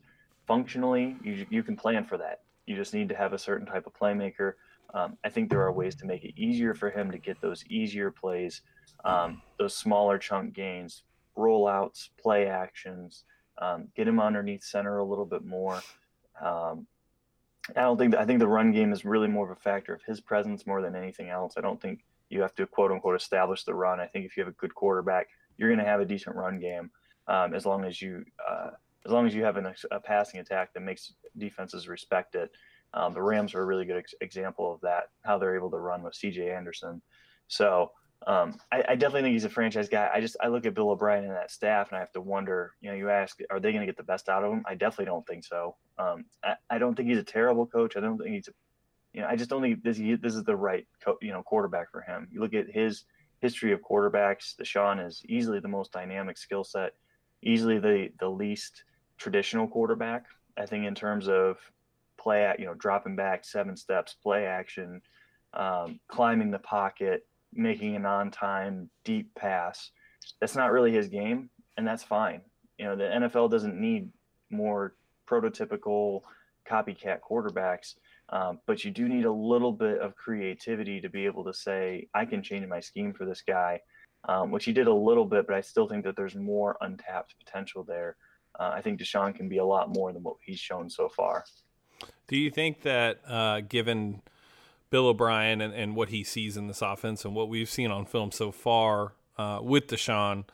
Functionally, 0.46 1.16
you 1.22 1.46
you 1.50 1.62
can 1.62 1.76
plan 1.76 2.04
for 2.04 2.18
that. 2.18 2.40
You 2.66 2.76
just 2.76 2.94
need 2.94 3.08
to 3.08 3.16
have 3.16 3.32
a 3.32 3.38
certain 3.38 3.66
type 3.66 3.86
of 3.86 3.94
playmaker. 3.94 4.54
Um, 4.94 5.18
I 5.24 5.28
think 5.28 5.50
there 5.50 5.62
are 5.62 5.72
ways 5.72 5.96
to 5.96 6.06
make 6.06 6.24
it 6.24 6.34
easier 6.36 6.74
for 6.74 6.90
him 6.90 7.10
to 7.10 7.18
get 7.18 7.40
those 7.40 7.64
easier 7.68 8.10
plays 8.10 8.62
um, 9.04 9.42
those 9.58 9.74
smaller 9.74 10.18
chunk 10.18 10.54
gains, 10.54 11.02
rollouts, 11.36 12.08
play 12.20 12.46
actions, 12.46 13.24
um, 13.58 13.88
get 13.96 14.08
him 14.08 14.20
underneath 14.20 14.64
center 14.64 14.98
a 14.98 15.04
little 15.04 15.24
bit 15.24 15.44
more. 15.44 15.80
Um, 16.42 16.86
I 17.74 17.82
don't 17.82 17.98
think 17.98 18.14
I 18.14 18.24
think 18.24 18.38
the 18.38 18.48
run 18.48 18.72
game 18.72 18.92
is 18.92 19.04
really 19.04 19.28
more 19.28 19.50
of 19.50 19.56
a 19.56 19.60
factor 19.60 19.94
of 19.94 20.02
his 20.02 20.20
presence 20.20 20.66
more 20.66 20.82
than 20.82 20.94
anything 20.94 21.30
else. 21.30 21.54
I 21.56 21.60
don't 21.60 21.80
think 21.80 22.04
you 22.28 22.40
have 22.42 22.54
to 22.56 22.66
quote 22.66 22.92
unquote 22.92 23.16
establish 23.16 23.64
the 23.64 23.74
run. 23.74 24.00
I 24.00 24.06
think 24.06 24.24
if 24.24 24.36
you 24.36 24.42
have 24.44 24.52
a 24.52 24.56
good 24.56 24.74
quarterback, 24.74 25.28
you're 25.56 25.68
going 25.68 25.84
to 25.84 25.90
have 25.90 26.00
a 26.00 26.04
decent 26.04 26.36
run 26.36 26.58
game 26.58 26.90
um, 27.28 27.54
as 27.54 27.66
long 27.66 27.84
as 27.84 28.00
you 28.00 28.24
uh, 28.48 28.70
as 29.04 29.12
long 29.12 29.26
as 29.26 29.34
you 29.34 29.44
have 29.44 29.56
an, 29.56 29.72
a 29.90 30.00
passing 30.00 30.40
attack 30.40 30.74
that 30.74 30.80
makes 30.80 31.12
defenses 31.38 31.88
respect 31.88 32.34
it. 32.34 32.50
Um, 32.92 33.14
the 33.14 33.22
Rams 33.22 33.54
are 33.54 33.62
a 33.62 33.64
really 33.64 33.84
good 33.84 33.98
ex- 33.98 34.14
example 34.20 34.72
of 34.72 34.80
that, 34.80 35.10
how 35.22 35.38
they're 35.38 35.56
able 35.56 35.70
to 35.70 35.76
run 35.76 36.02
with 36.02 36.14
C.J. 36.14 36.50
Anderson. 36.50 37.02
So 37.46 37.92
um, 38.26 38.58
I, 38.72 38.82
I, 38.88 38.94
definitely 38.96 39.22
think 39.22 39.34
he's 39.34 39.44
a 39.44 39.50
franchise 39.50 39.88
guy. 39.88 40.10
I 40.12 40.20
just 40.20 40.36
I 40.40 40.48
look 40.48 40.66
at 40.66 40.74
Bill 40.74 40.90
O'Brien 40.90 41.24
and 41.24 41.34
that 41.34 41.50
staff, 41.50 41.88
and 41.88 41.96
I 41.96 42.00
have 42.00 42.12
to 42.12 42.20
wonder. 42.20 42.72
You 42.80 42.90
know, 42.90 42.96
you 42.96 43.10
ask, 43.10 43.38
are 43.50 43.60
they 43.60 43.70
going 43.72 43.82
to 43.82 43.86
get 43.86 43.96
the 43.96 44.02
best 44.02 44.28
out 44.28 44.42
of 44.42 44.52
him? 44.52 44.64
I 44.66 44.74
definitely 44.74 45.06
don't 45.06 45.26
think 45.26 45.44
so. 45.44 45.76
Um, 45.98 46.24
I, 46.42 46.54
I, 46.70 46.78
don't 46.78 46.94
think 46.94 47.08
he's 47.08 47.18
a 47.18 47.24
terrible 47.24 47.66
coach. 47.66 47.96
I 47.96 48.00
don't 48.00 48.18
think 48.18 48.30
he's, 48.30 48.48
a, 48.48 48.52
you 49.12 49.20
know, 49.20 49.28
I 49.28 49.36
just 49.36 49.50
don't 49.50 49.62
think 49.62 49.82
this 49.82 49.98
this 49.98 50.34
is 50.34 50.44
the 50.44 50.56
right 50.56 50.86
co- 51.04 51.18
you 51.20 51.32
know 51.32 51.42
quarterback 51.42 51.90
for 51.92 52.00
him. 52.00 52.26
You 52.32 52.40
look 52.40 52.54
at 52.54 52.70
his 52.70 53.04
history 53.46 53.72
of 53.72 53.80
quarterbacks. 53.80 54.54
Deshaun 54.60 55.04
is 55.06 55.22
easily 55.28 55.60
the 55.60 55.68
most 55.68 55.92
dynamic 55.92 56.36
skill 56.36 56.64
set, 56.64 56.92
easily 57.42 57.78
the 57.78 58.08
the 58.18 58.28
least 58.28 58.82
traditional 59.18 59.68
quarterback. 59.68 60.24
I 60.58 60.66
think 60.66 60.84
in 60.84 60.94
terms 60.94 61.28
of 61.28 61.58
play, 62.18 62.44
at 62.44 62.58
you 62.58 62.66
know, 62.66 62.74
dropping 62.74 63.14
back 63.14 63.44
seven 63.44 63.76
steps, 63.76 64.16
play 64.20 64.46
action, 64.46 65.00
um, 65.54 66.00
climbing 66.08 66.50
the 66.50 66.58
pocket 66.58 67.26
making 67.52 67.94
an 67.94 68.04
on 68.04 68.30
time 68.30 68.90
deep 69.04 69.32
pass. 69.34 69.90
That's 70.40 70.56
not 70.56 70.72
really 70.72 70.92
his 70.92 71.08
game, 71.08 71.50
and 71.76 71.86
that's 71.86 72.02
fine. 72.02 72.40
You 72.78 72.86
know, 72.86 72.96
the 72.96 73.04
NFL 73.04 73.50
doesn't 73.50 73.80
need 73.80 74.10
more 74.50 74.94
prototypical 75.28 76.22
copycat 76.68 77.20
quarterbacks, 77.20 77.94
um, 78.30 78.60
but 78.66 78.84
you 78.84 78.90
do 78.90 79.08
need 79.08 79.24
a 79.24 79.32
little 79.32 79.72
bit 79.72 80.00
of 80.00 80.16
creativity 80.16 81.00
to 81.00 81.08
be 81.08 81.26
able 81.26 81.44
to 81.44 81.54
say, 81.54 82.08
I 82.14 82.24
can 82.24 82.42
change 82.42 82.66
my 82.66 82.80
scheme 82.80 83.12
for 83.12 83.24
this 83.24 83.42
guy, 83.46 83.80
um, 84.28 84.50
which 84.50 84.64
he 84.64 84.72
did 84.72 84.86
a 84.86 84.94
little 84.94 85.24
bit, 85.24 85.46
but 85.46 85.56
I 85.56 85.60
still 85.60 85.88
think 85.88 86.04
that 86.04 86.16
there's 86.16 86.34
more 86.34 86.76
untapped 86.80 87.34
potential 87.44 87.84
there. 87.84 88.16
Uh, 88.58 88.72
I 88.74 88.80
think 88.80 89.00
Deshaun 89.00 89.34
can 89.34 89.48
be 89.48 89.58
a 89.58 89.64
lot 89.64 89.92
more 89.94 90.12
than 90.12 90.22
what 90.22 90.36
he's 90.44 90.58
shown 90.58 90.90
so 90.90 91.08
far. 91.08 91.44
Do 92.26 92.36
you 92.36 92.50
think 92.50 92.82
that 92.82 93.20
uh, 93.26 93.60
given– 93.60 94.22
Bill 94.90 95.08
O'Brien 95.08 95.60
and, 95.60 95.74
and 95.74 95.96
what 95.96 96.10
he 96.10 96.22
sees 96.22 96.56
in 96.56 96.68
this 96.68 96.82
offense 96.82 97.24
and 97.24 97.34
what 97.34 97.48
we've 97.48 97.68
seen 97.68 97.90
on 97.90 98.06
film 98.06 98.30
so 98.30 98.52
far 98.52 99.14
uh, 99.36 99.58
with 99.62 99.88
Deshaun, 99.88 100.44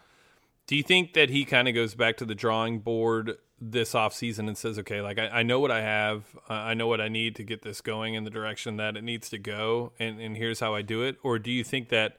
do 0.67 0.77
you 0.77 0.83
think 0.83 1.13
that 1.15 1.29
he 1.29 1.45
kind 1.45 1.69
of 1.69 1.75
goes 1.75 1.95
back 1.95 2.17
to 2.17 2.25
the 2.25 2.35
drawing 2.35 2.79
board 2.79 3.37
this 3.71 3.93
offseason 3.93 4.49
and 4.49 4.57
says, 4.57 4.79
okay, 4.81 5.01
like 5.01 5.19
I, 5.19 5.29
I 5.29 5.43
know 5.43 5.61
what 5.61 5.71
I 5.71 5.83
have, 5.83 6.25
uh, 6.49 6.55
I 6.55 6.75
know 6.75 6.87
what 6.87 7.01
I 7.01 7.09
need 7.09 7.37
to 7.37 7.45
get 7.45 7.63
this 7.63 7.81
going 7.81 8.15
in 8.15 8.25
the 8.25 8.31
direction 8.31 8.77
that 8.79 8.97
it 8.97 9.05
needs 9.05 9.31
to 9.31 9.39
go, 9.39 9.93
and, 9.99 10.21
and 10.21 10.37
here's 10.37 10.61
how 10.61 10.75
I 10.75 10.83
do 10.83 11.03
it? 11.03 11.17
Or 11.23 11.39
do 11.39 11.51
you 11.51 11.65
think 11.65 11.89
that, 11.91 12.17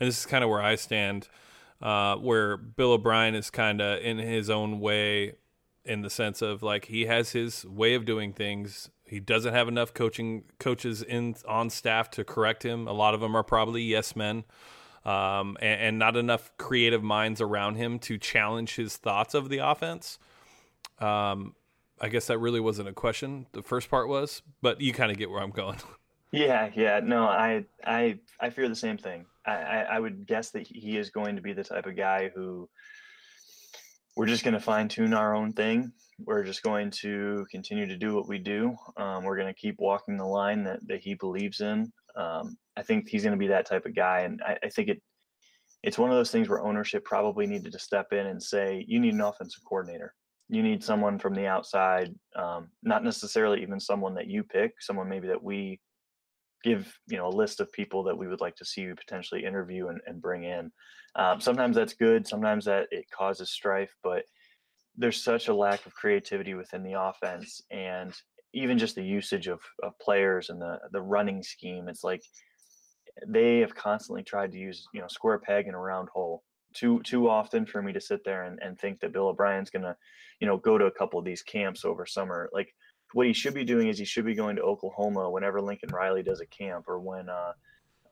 and 0.00 0.08
this 0.08 0.18
is 0.18 0.26
kind 0.26 0.42
of 0.42 0.50
where 0.50 0.62
I 0.62 0.74
stand, 0.74 1.28
uh, 1.82 2.16
where 2.16 2.56
Bill 2.56 2.92
O'Brien 2.92 3.34
is 3.34 3.50
kind 3.50 3.80
of 3.80 4.00
in 4.00 4.18
his 4.18 4.48
own 4.48 4.80
way 4.80 5.34
in 5.84 6.02
the 6.02 6.10
sense 6.10 6.42
of 6.42 6.62
like 6.62 6.86
he 6.86 7.06
has 7.06 7.30
his 7.30 7.64
way 7.64 7.94
of 7.94 8.04
doing 8.04 8.32
things 8.32 8.90
he 9.06 9.20
doesn't 9.20 9.54
have 9.54 9.68
enough 9.68 9.94
coaching 9.94 10.44
coaches 10.58 11.02
in 11.02 11.36
on 11.46 11.70
staff 11.70 12.10
to 12.12 12.24
correct 12.24 12.64
him. 12.64 12.88
A 12.88 12.92
lot 12.92 13.14
of 13.14 13.20
them 13.20 13.36
are 13.36 13.44
probably 13.44 13.82
yes 13.82 14.16
men, 14.16 14.44
um, 15.04 15.56
and, 15.60 15.80
and, 15.80 15.98
not 15.98 16.16
enough 16.16 16.50
creative 16.58 17.02
minds 17.02 17.40
around 17.40 17.76
him 17.76 18.00
to 18.00 18.18
challenge 18.18 18.74
his 18.74 18.96
thoughts 18.96 19.34
of 19.34 19.48
the 19.48 19.58
offense. 19.58 20.18
Um, 20.98 21.54
I 22.00 22.08
guess 22.08 22.26
that 22.26 22.38
really 22.38 22.60
wasn't 22.60 22.88
a 22.88 22.92
question. 22.92 23.46
The 23.52 23.62
first 23.62 23.90
part 23.90 24.08
was, 24.08 24.42
but 24.60 24.80
you 24.80 24.92
kind 24.92 25.10
of 25.10 25.18
get 25.18 25.30
where 25.30 25.42
I'm 25.42 25.50
going. 25.50 25.78
Yeah, 26.32 26.70
yeah. 26.74 27.00
No, 27.02 27.24
I, 27.24 27.64
I, 27.84 28.18
I 28.40 28.50
fear 28.50 28.68
the 28.68 28.74
same 28.74 28.98
thing. 28.98 29.24
I, 29.46 29.54
I, 29.54 29.80
I 29.92 30.00
would 30.00 30.26
guess 30.26 30.50
that 30.50 30.66
he 30.66 30.96
is 30.96 31.08
going 31.08 31.36
to 31.36 31.40
be 31.40 31.52
the 31.52 31.62
type 31.64 31.86
of 31.86 31.96
guy 31.96 32.30
who 32.34 32.68
we're 34.16 34.26
just 34.26 34.44
going 34.44 34.54
to 34.54 34.60
fine 34.60 34.88
tune 34.88 35.14
our 35.14 35.34
own 35.34 35.52
thing. 35.52 35.92
We're 36.18 36.42
just 36.42 36.62
going 36.62 36.90
to 37.02 37.46
continue 37.50 37.86
to 37.86 37.96
do 37.96 38.14
what 38.14 38.28
we 38.28 38.38
do. 38.38 38.74
Um, 38.96 39.24
we're 39.24 39.36
going 39.36 39.52
to 39.52 39.58
keep 39.58 39.76
walking 39.78 40.16
the 40.16 40.26
line 40.26 40.64
that, 40.64 40.80
that 40.88 41.00
he 41.00 41.14
believes 41.14 41.60
in. 41.60 41.92
Um, 42.16 42.56
I 42.76 42.82
think 42.82 43.08
he's 43.08 43.22
going 43.22 43.34
to 43.34 43.38
be 43.38 43.48
that 43.48 43.66
type 43.66 43.86
of 43.86 43.94
guy. 43.94 44.20
And 44.20 44.40
I, 44.44 44.58
I 44.64 44.68
think 44.68 44.88
it, 44.88 45.02
it's 45.82 45.98
one 45.98 46.10
of 46.10 46.16
those 46.16 46.30
things 46.30 46.48
where 46.48 46.60
ownership 46.60 47.04
probably 47.04 47.46
needed 47.46 47.72
to 47.72 47.78
step 47.78 48.12
in 48.12 48.26
and 48.26 48.42
say, 48.42 48.84
you 48.88 48.98
need 48.98 49.14
an 49.14 49.20
offensive 49.20 49.62
coordinator. 49.64 50.14
You 50.48 50.62
need 50.62 50.84
someone 50.84 51.18
from 51.18 51.34
the 51.34 51.46
outside, 51.46 52.14
um, 52.36 52.68
not 52.82 53.02
necessarily 53.02 53.62
even 53.62 53.80
someone 53.80 54.14
that 54.14 54.28
you 54.28 54.44
pick, 54.44 54.74
someone 54.80 55.08
maybe 55.08 55.28
that 55.28 55.42
we 55.42 55.80
give 56.62 56.92
you 57.06 57.16
know 57.16 57.28
a 57.28 57.40
list 57.42 57.60
of 57.60 57.70
people 57.72 58.02
that 58.02 58.16
we 58.16 58.26
would 58.26 58.40
like 58.40 58.56
to 58.56 58.64
see 58.64 58.80
you 58.80 58.94
potentially 58.94 59.44
interview 59.44 59.88
and, 59.88 60.00
and 60.06 60.20
bring 60.20 60.44
in. 60.44 60.70
Um, 61.14 61.40
sometimes 61.40 61.76
that's 61.76 61.94
good 61.94 62.26
sometimes 62.26 62.64
that 62.66 62.88
it 62.90 63.06
causes 63.10 63.50
strife 63.50 63.94
but 64.02 64.24
there's 64.96 65.22
such 65.22 65.48
a 65.48 65.54
lack 65.54 65.86
of 65.86 65.94
creativity 65.94 66.54
within 66.54 66.82
the 66.82 67.00
offense 67.00 67.62
and 67.70 68.14
even 68.52 68.78
just 68.78 68.96
the 68.96 69.04
usage 69.04 69.46
of, 69.48 69.60
of 69.82 69.98
players 69.98 70.50
and 70.50 70.60
the 70.60 70.78
the 70.92 71.00
running 71.00 71.42
scheme 71.42 71.88
it's 71.88 72.04
like 72.04 72.22
they 73.26 73.60
have 73.60 73.74
constantly 73.74 74.22
tried 74.22 74.52
to 74.52 74.58
use 74.58 74.86
you 74.92 75.00
know 75.00 75.08
square 75.08 75.38
peg 75.38 75.68
in 75.68 75.74
a 75.74 75.78
round 75.78 76.08
hole 76.08 76.42
too 76.76 77.00
too 77.02 77.28
often 77.28 77.64
for 77.66 77.82
me 77.82 77.92
to 77.92 78.00
sit 78.00 78.24
there 78.24 78.44
and, 78.44 78.58
and 78.62 78.78
think 78.78 79.00
that 79.00 79.12
bill 79.12 79.28
o'brien's 79.28 79.70
gonna 79.70 79.96
you 80.40 80.46
know 80.46 80.56
go 80.56 80.76
to 80.76 80.86
a 80.86 80.90
couple 80.90 81.18
of 81.18 81.24
these 81.24 81.42
camps 81.42 81.84
over 81.84 82.06
summer 82.06 82.50
like 82.52 82.74
what 83.12 83.26
he 83.26 83.32
should 83.32 83.54
be 83.54 83.64
doing 83.64 83.88
is 83.88 83.98
he 83.98 84.04
should 84.04 84.24
be 84.24 84.34
going 84.34 84.56
to 84.56 84.62
Oklahoma 84.62 85.30
whenever 85.30 85.60
Lincoln 85.60 85.90
Riley 85.90 86.22
does 86.22 86.40
a 86.40 86.46
camp 86.46 86.86
or 86.88 86.98
when, 86.98 87.28
uh, 87.28 87.52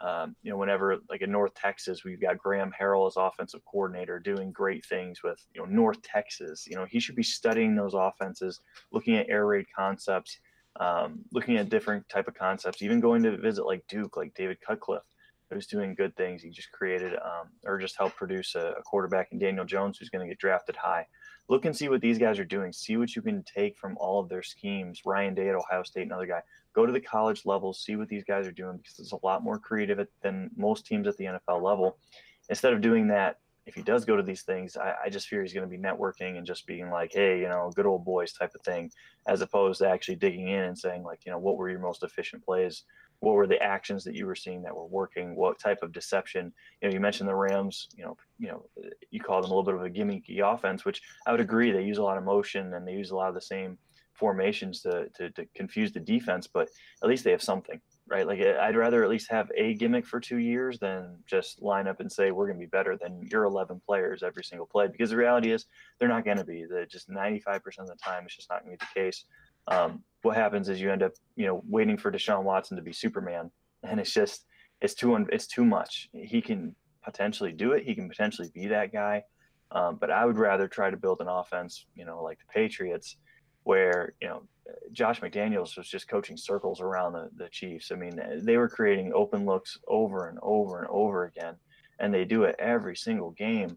um, 0.00 0.36
you 0.42 0.50
know, 0.50 0.56
whenever 0.56 0.98
like 1.08 1.22
in 1.22 1.30
North 1.30 1.54
Texas, 1.54 2.04
we've 2.04 2.20
got 2.20 2.38
Graham 2.38 2.72
Harrell 2.78 3.06
as 3.06 3.16
offensive 3.16 3.64
coordinator 3.64 4.18
doing 4.18 4.52
great 4.52 4.84
things 4.86 5.22
with, 5.22 5.44
you 5.54 5.60
know, 5.60 5.66
North 5.66 6.00
Texas. 6.02 6.66
You 6.66 6.76
know, 6.76 6.86
he 6.88 7.00
should 7.00 7.16
be 7.16 7.22
studying 7.22 7.74
those 7.74 7.94
offenses, 7.94 8.60
looking 8.92 9.16
at 9.16 9.28
air 9.28 9.46
raid 9.46 9.66
concepts, 9.74 10.38
um, 10.78 11.20
looking 11.32 11.56
at 11.56 11.68
different 11.68 12.08
type 12.08 12.28
of 12.28 12.34
concepts, 12.34 12.82
even 12.82 13.00
going 13.00 13.22
to 13.22 13.36
visit 13.36 13.66
like 13.66 13.84
Duke, 13.88 14.16
like 14.16 14.34
David 14.34 14.60
Cutcliffe, 14.60 15.02
who's 15.50 15.66
doing 15.66 15.94
good 15.94 16.16
things. 16.16 16.42
He 16.42 16.50
just 16.50 16.72
created 16.72 17.14
um, 17.14 17.48
or 17.64 17.78
just 17.78 17.96
helped 17.96 18.16
produce 18.16 18.54
a, 18.54 18.74
a 18.78 18.82
quarterback 18.82 19.28
in 19.32 19.38
Daniel 19.38 19.64
Jones, 19.64 19.98
who's 19.98 20.10
going 20.10 20.26
to 20.26 20.30
get 20.30 20.38
drafted 20.38 20.76
high 20.76 21.06
look 21.48 21.64
and 21.64 21.76
see 21.76 21.88
what 21.88 22.00
these 22.00 22.18
guys 22.18 22.38
are 22.38 22.44
doing. 22.44 22.72
See 22.72 22.96
what 22.96 23.14
you 23.14 23.22
can 23.22 23.42
take 23.42 23.76
from 23.76 23.96
all 23.98 24.20
of 24.20 24.28
their 24.28 24.42
schemes. 24.42 25.02
Ryan 25.04 25.34
Day 25.34 25.48
at 25.48 25.54
Ohio 25.54 25.82
State, 25.82 26.06
another 26.06 26.26
guy. 26.26 26.40
Go 26.74 26.86
to 26.86 26.92
the 26.92 27.00
college 27.00 27.42
level, 27.44 27.72
see 27.72 27.96
what 27.96 28.08
these 28.08 28.24
guys 28.24 28.46
are 28.46 28.52
doing 28.52 28.78
because 28.78 28.98
it's 28.98 29.12
a 29.12 29.18
lot 29.22 29.44
more 29.44 29.58
creative 29.58 30.06
than 30.22 30.50
most 30.56 30.86
teams 30.86 31.06
at 31.06 31.16
the 31.16 31.24
NFL 31.24 31.62
level. 31.62 31.98
Instead 32.48 32.72
of 32.72 32.80
doing 32.80 33.08
that, 33.08 33.38
if 33.66 33.74
he 33.74 33.82
does 33.82 34.04
go 34.04 34.16
to 34.16 34.22
these 34.22 34.42
things, 34.42 34.76
I, 34.76 34.94
I 35.06 35.08
just 35.08 35.26
fear 35.28 35.42
he's 35.42 35.54
going 35.54 35.68
to 35.68 35.76
be 35.76 35.82
networking 35.82 36.36
and 36.36 36.46
just 36.46 36.66
being 36.66 36.90
like, 36.90 37.12
hey, 37.14 37.40
you 37.40 37.48
know, 37.48 37.72
good 37.74 37.86
old 37.86 38.04
boys 38.04 38.32
type 38.32 38.54
of 38.54 38.60
thing, 38.62 38.90
as 39.26 39.40
opposed 39.40 39.78
to 39.78 39.88
actually 39.88 40.16
digging 40.16 40.48
in 40.48 40.64
and 40.64 40.78
saying, 40.78 41.02
like, 41.02 41.20
you 41.24 41.32
know, 41.32 41.38
what 41.38 41.56
were 41.56 41.70
your 41.70 41.78
most 41.78 42.02
efficient 42.02 42.44
plays? 42.44 42.82
What 43.24 43.34
were 43.34 43.46
the 43.46 43.62
actions 43.62 44.04
that 44.04 44.14
you 44.14 44.26
were 44.26 44.36
seeing 44.36 44.62
that 44.62 44.74
were 44.74 44.86
working? 44.86 45.34
What 45.34 45.58
type 45.58 45.82
of 45.82 45.92
deception? 45.92 46.52
You 46.80 46.88
know 46.88 46.94
you 46.94 47.00
mentioned 47.00 47.28
the 47.28 47.34
rams 47.34 47.88
you 47.96 48.04
know 48.04 48.16
you 48.38 48.48
know 48.48 48.64
you 49.10 49.20
call 49.20 49.42
them 49.42 49.50
a 49.50 49.54
little 49.54 49.64
bit 49.64 49.74
of 49.74 49.82
a 49.82 49.90
gimmicky 49.90 50.40
offense 50.40 50.84
which 50.84 51.02
i 51.26 51.32
would 51.32 51.40
agree 51.40 51.70
they 51.70 51.82
use 51.82 51.98
a 51.98 52.02
lot 52.02 52.18
of 52.18 52.24
motion 52.24 52.74
and 52.74 52.86
they 52.86 52.92
use 52.92 53.10
a 53.10 53.16
lot 53.16 53.28
of 53.28 53.34
the 53.34 53.40
same 53.40 53.76
formations 54.12 54.80
to, 54.80 55.08
to, 55.16 55.28
to 55.30 55.44
confuse 55.56 55.92
the 55.92 56.00
defense 56.00 56.46
but 56.46 56.68
at 57.02 57.08
least 57.08 57.24
they 57.24 57.32
have 57.32 57.42
something 57.42 57.80
right? 58.06 58.26
Like 58.26 58.40
i'd 58.40 58.76
rather 58.76 59.02
at 59.02 59.10
least 59.10 59.30
have 59.30 59.50
a 59.56 59.74
gimmick 59.74 60.06
for 60.06 60.20
two 60.20 60.38
years 60.38 60.78
than 60.78 61.16
just 61.26 61.62
line 61.62 61.88
up 61.88 62.00
and 62.00 62.12
say 62.12 62.30
we're 62.30 62.46
going 62.46 62.58
to 62.58 62.66
be 62.66 62.70
better 62.70 62.96
than 62.96 63.26
your 63.30 63.44
11 63.44 63.80
players 63.86 64.22
every 64.22 64.44
single 64.44 64.66
play 64.66 64.86
because 64.88 65.10
the 65.10 65.16
reality 65.16 65.50
is 65.50 65.66
they're 65.98 66.08
not 66.08 66.24
going 66.24 66.36
to 66.36 66.44
be. 66.44 66.64
The 66.68 66.86
just 66.86 67.08
95% 67.08 67.56
of 67.78 67.86
the 67.86 67.96
time 67.96 68.24
it's 68.26 68.36
just 68.36 68.50
not 68.50 68.62
going 68.62 68.76
to 68.76 68.84
be 68.84 68.86
the 68.94 69.00
case 69.00 69.24
um, 69.68 70.02
what 70.22 70.36
happens 70.36 70.68
is 70.68 70.80
you 70.80 70.90
end 70.90 71.02
up, 71.02 71.12
you 71.36 71.46
know, 71.46 71.62
waiting 71.68 71.96
for 71.96 72.10
Deshaun 72.10 72.44
Watson 72.44 72.76
to 72.76 72.82
be 72.82 72.92
Superman, 72.92 73.50
and 73.82 74.00
it's 74.00 74.12
just 74.12 74.46
it's 74.80 74.94
too 74.94 75.14
it's 75.30 75.46
too 75.46 75.64
much. 75.64 76.08
He 76.12 76.40
can 76.40 76.74
potentially 77.04 77.52
do 77.52 77.72
it. 77.72 77.84
He 77.84 77.94
can 77.94 78.08
potentially 78.08 78.50
be 78.54 78.66
that 78.68 78.92
guy, 78.92 79.22
um, 79.70 79.96
but 80.00 80.10
I 80.10 80.24
would 80.24 80.38
rather 80.38 80.66
try 80.66 80.90
to 80.90 80.96
build 80.96 81.20
an 81.20 81.28
offense, 81.28 81.86
you 81.94 82.04
know, 82.04 82.22
like 82.22 82.38
the 82.38 82.52
Patriots, 82.52 83.16
where 83.64 84.14
you 84.20 84.28
know 84.28 84.42
Josh 84.92 85.20
McDaniels 85.20 85.76
was 85.76 85.88
just 85.88 86.08
coaching 86.08 86.36
circles 86.36 86.80
around 86.80 87.12
the, 87.12 87.28
the 87.36 87.48
Chiefs. 87.50 87.90
I 87.92 87.96
mean, 87.96 88.20
they 88.42 88.56
were 88.56 88.68
creating 88.68 89.12
open 89.14 89.44
looks 89.44 89.78
over 89.88 90.28
and 90.28 90.38
over 90.42 90.78
and 90.78 90.88
over 90.88 91.24
again, 91.24 91.56
and 92.00 92.12
they 92.12 92.24
do 92.24 92.44
it 92.44 92.56
every 92.58 92.96
single 92.96 93.32
game 93.32 93.76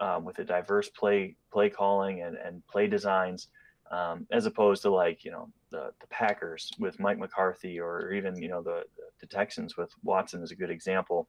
um, 0.00 0.24
with 0.24 0.38
a 0.38 0.44
diverse 0.44 0.88
play 0.88 1.36
play 1.52 1.68
calling 1.68 2.22
and, 2.22 2.36
and 2.36 2.66
play 2.66 2.86
designs 2.86 3.48
um, 3.92 4.26
as 4.32 4.46
opposed 4.46 4.82
to 4.82 4.90
like 4.90 5.24
you 5.24 5.30
know 5.30 5.48
the, 5.70 5.92
the 6.00 6.06
Packers 6.08 6.72
with 6.78 6.98
Mike 6.98 7.18
McCarthy 7.18 7.78
or 7.78 8.12
even 8.12 8.40
you 8.42 8.48
know 8.48 8.62
the 8.62 8.82
the 9.20 9.26
Texans 9.26 9.76
with 9.76 9.92
Watson 10.02 10.42
is 10.42 10.50
a 10.50 10.56
good 10.56 10.70
example 10.70 11.28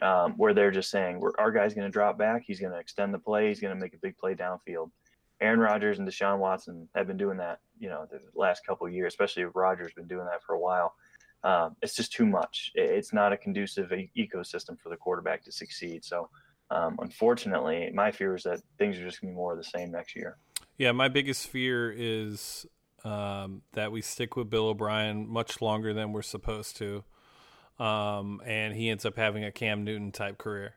um, 0.00 0.32
where 0.36 0.54
they're 0.54 0.70
just 0.70 0.90
saying 0.90 1.22
our 1.38 1.52
guy's 1.52 1.74
going 1.74 1.86
to 1.86 1.92
drop 1.92 2.18
back, 2.18 2.42
he's 2.46 2.60
going 2.60 2.72
to 2.72 2.78
extend 2.78 3.12
the 3.12 3.18
play, 3.18 3.48
he's 3.48 3.60
going 3.60 3.74
to 3.74 3.80
make 3.80 3.94
a 3.94 3.98
big 3.98 4.16
play 4.16 4.34
downfield. 4.34 4.90
Aaron 5.40 5.58
Rodgers 5.58 5.98
and 5.98 6.08
Deshaun 6.08 6.38
Watson 6.38 6.88
have 6.94 7.08
been 7.08 7.16
doing 7.16 7.36
that, 7.38 7.58
you 7.78 7.88
know, 7.88 8.06
the 8.10 8.20
last 8.34 8.64
couple 8.64 8.88
years, 8.88 9.12
especially 9.12 9.44
Rodgers 9.44 9.88
has 9.88 9.94
been 9.94 10.06
doing 10.06 10.26
that 10.26 10.42
for 10.42 10.54
a 10.54 10.60
while. 10.60 10.94
Um, 11.42 11.76
it's 11.82 11.96
just 11.96 12.12
too 12.12 12.24
much. 12.24 12.70
It's 12.76 13.12
not 13.12 13.32
a 13.32 13.36
conducive 13.36 13.92
e- 13.92 14.10
ecosystem 14.16 14.78
for 14.78 14.88
the 14.88 14.96
quarterback 14.96 15.42
to 15.44 15.52
succeed. 15.52 16.04
So, 16.04 16.30
um, 16.70 16.96
unfortunately, 17.00 17.90
my 17.92 18.12
fear 18.12 18.36
is 18.36 18.44
that 18.44 18.60
things 18.78 18.96
are 18.96 19.04
just 19.04 19.20
going 19.20 19.32
to 19.32 19.34
be 19.34 19.36
more 19.36 19.52
of 19.52 19.58
the 19.58 19.64
same 19.64 19.90
next 19.90 20.14
year. 20.14 20.38
Yeah, 20.78 20.92
my 20.92 21.08
biggest 21.08 21.48
fear 21.48 21.92
is 21.94 22.66
um, 23.04 23.62
that 23.72 23.92
we 23.92 24.00
stick 24.00 24.36
with 24.36 24.48
Bill 24.48 24.68
O'Brien 24.68 25.28
much 25.28 25.60
longer 25.60 25.92
than 25.92 26.12
we're 26.12 26.22
supposed 26.22 26.76
to, 26.78 27.04
um, 27.78 28.40
and 28.46 28.74
he 28.74 28.88
ends 28.88 29.04
up 29.04 29.16
having 29.16 29.44
a 29.44 29.52
Cam 29.52 29.84
Newton 29.84 30.12
type 30.12 30.38
career. 30.38 30.74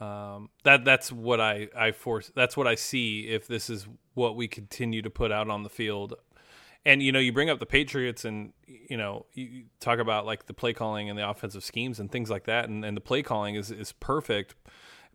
Um, 0.00 0.50
that 0.64 0.84
that's 0.84 1.12
what 1.12 1.40
I 1.40 1.68
I 1.76 1.92
force. 1.92 2.32
That's 2.34 2.56
what 2.56 2.66
I 2.66 2.74
see 2.74 3.28
if 3.28 3.46
this 3.46 3.70
is 3.70 3.86
what 4.14 4.36
we 4.36 4.48
continue 4.48 5.02
to 5.02 5.10
put 5.10 5.30
out 5.30 5.48
on 5.48 5.62
the 5.62 5.70
field. 5.70 6.14
And 6.84 7.02
you 7.02 7.12
know, 7.12 7.18
you 7.18 7.32
bring 7.32 7.48
up 7.48 7.60
the 7.60 7.66
Patriots, 7.66 8.24
and 8.24 8.52
you 8.66 8.96
know, 8.96 9.26
you 9.34 9.64
talk 9.80 10.00
about 10.00 10.26
like 10.26 10.46
the 10.46 10.54
play 10.54 10.72
calling 10.72 11.08
and 11.08 11.18
the 11.18 11.28
offensive 11.28 11.62
schemes 11.62 12.00
and 12.00 12.10
things 12.10 12.30
like 12.30 12.44
that, 12.44 12.68
and, 12.68 12.84
and 12.84 12.96
the 12.96 13.00
play 13.00 13.22
calling 13.22 13.54
is 13.54 13.70
is 13.70 13.92
perfect, 13.92 14.54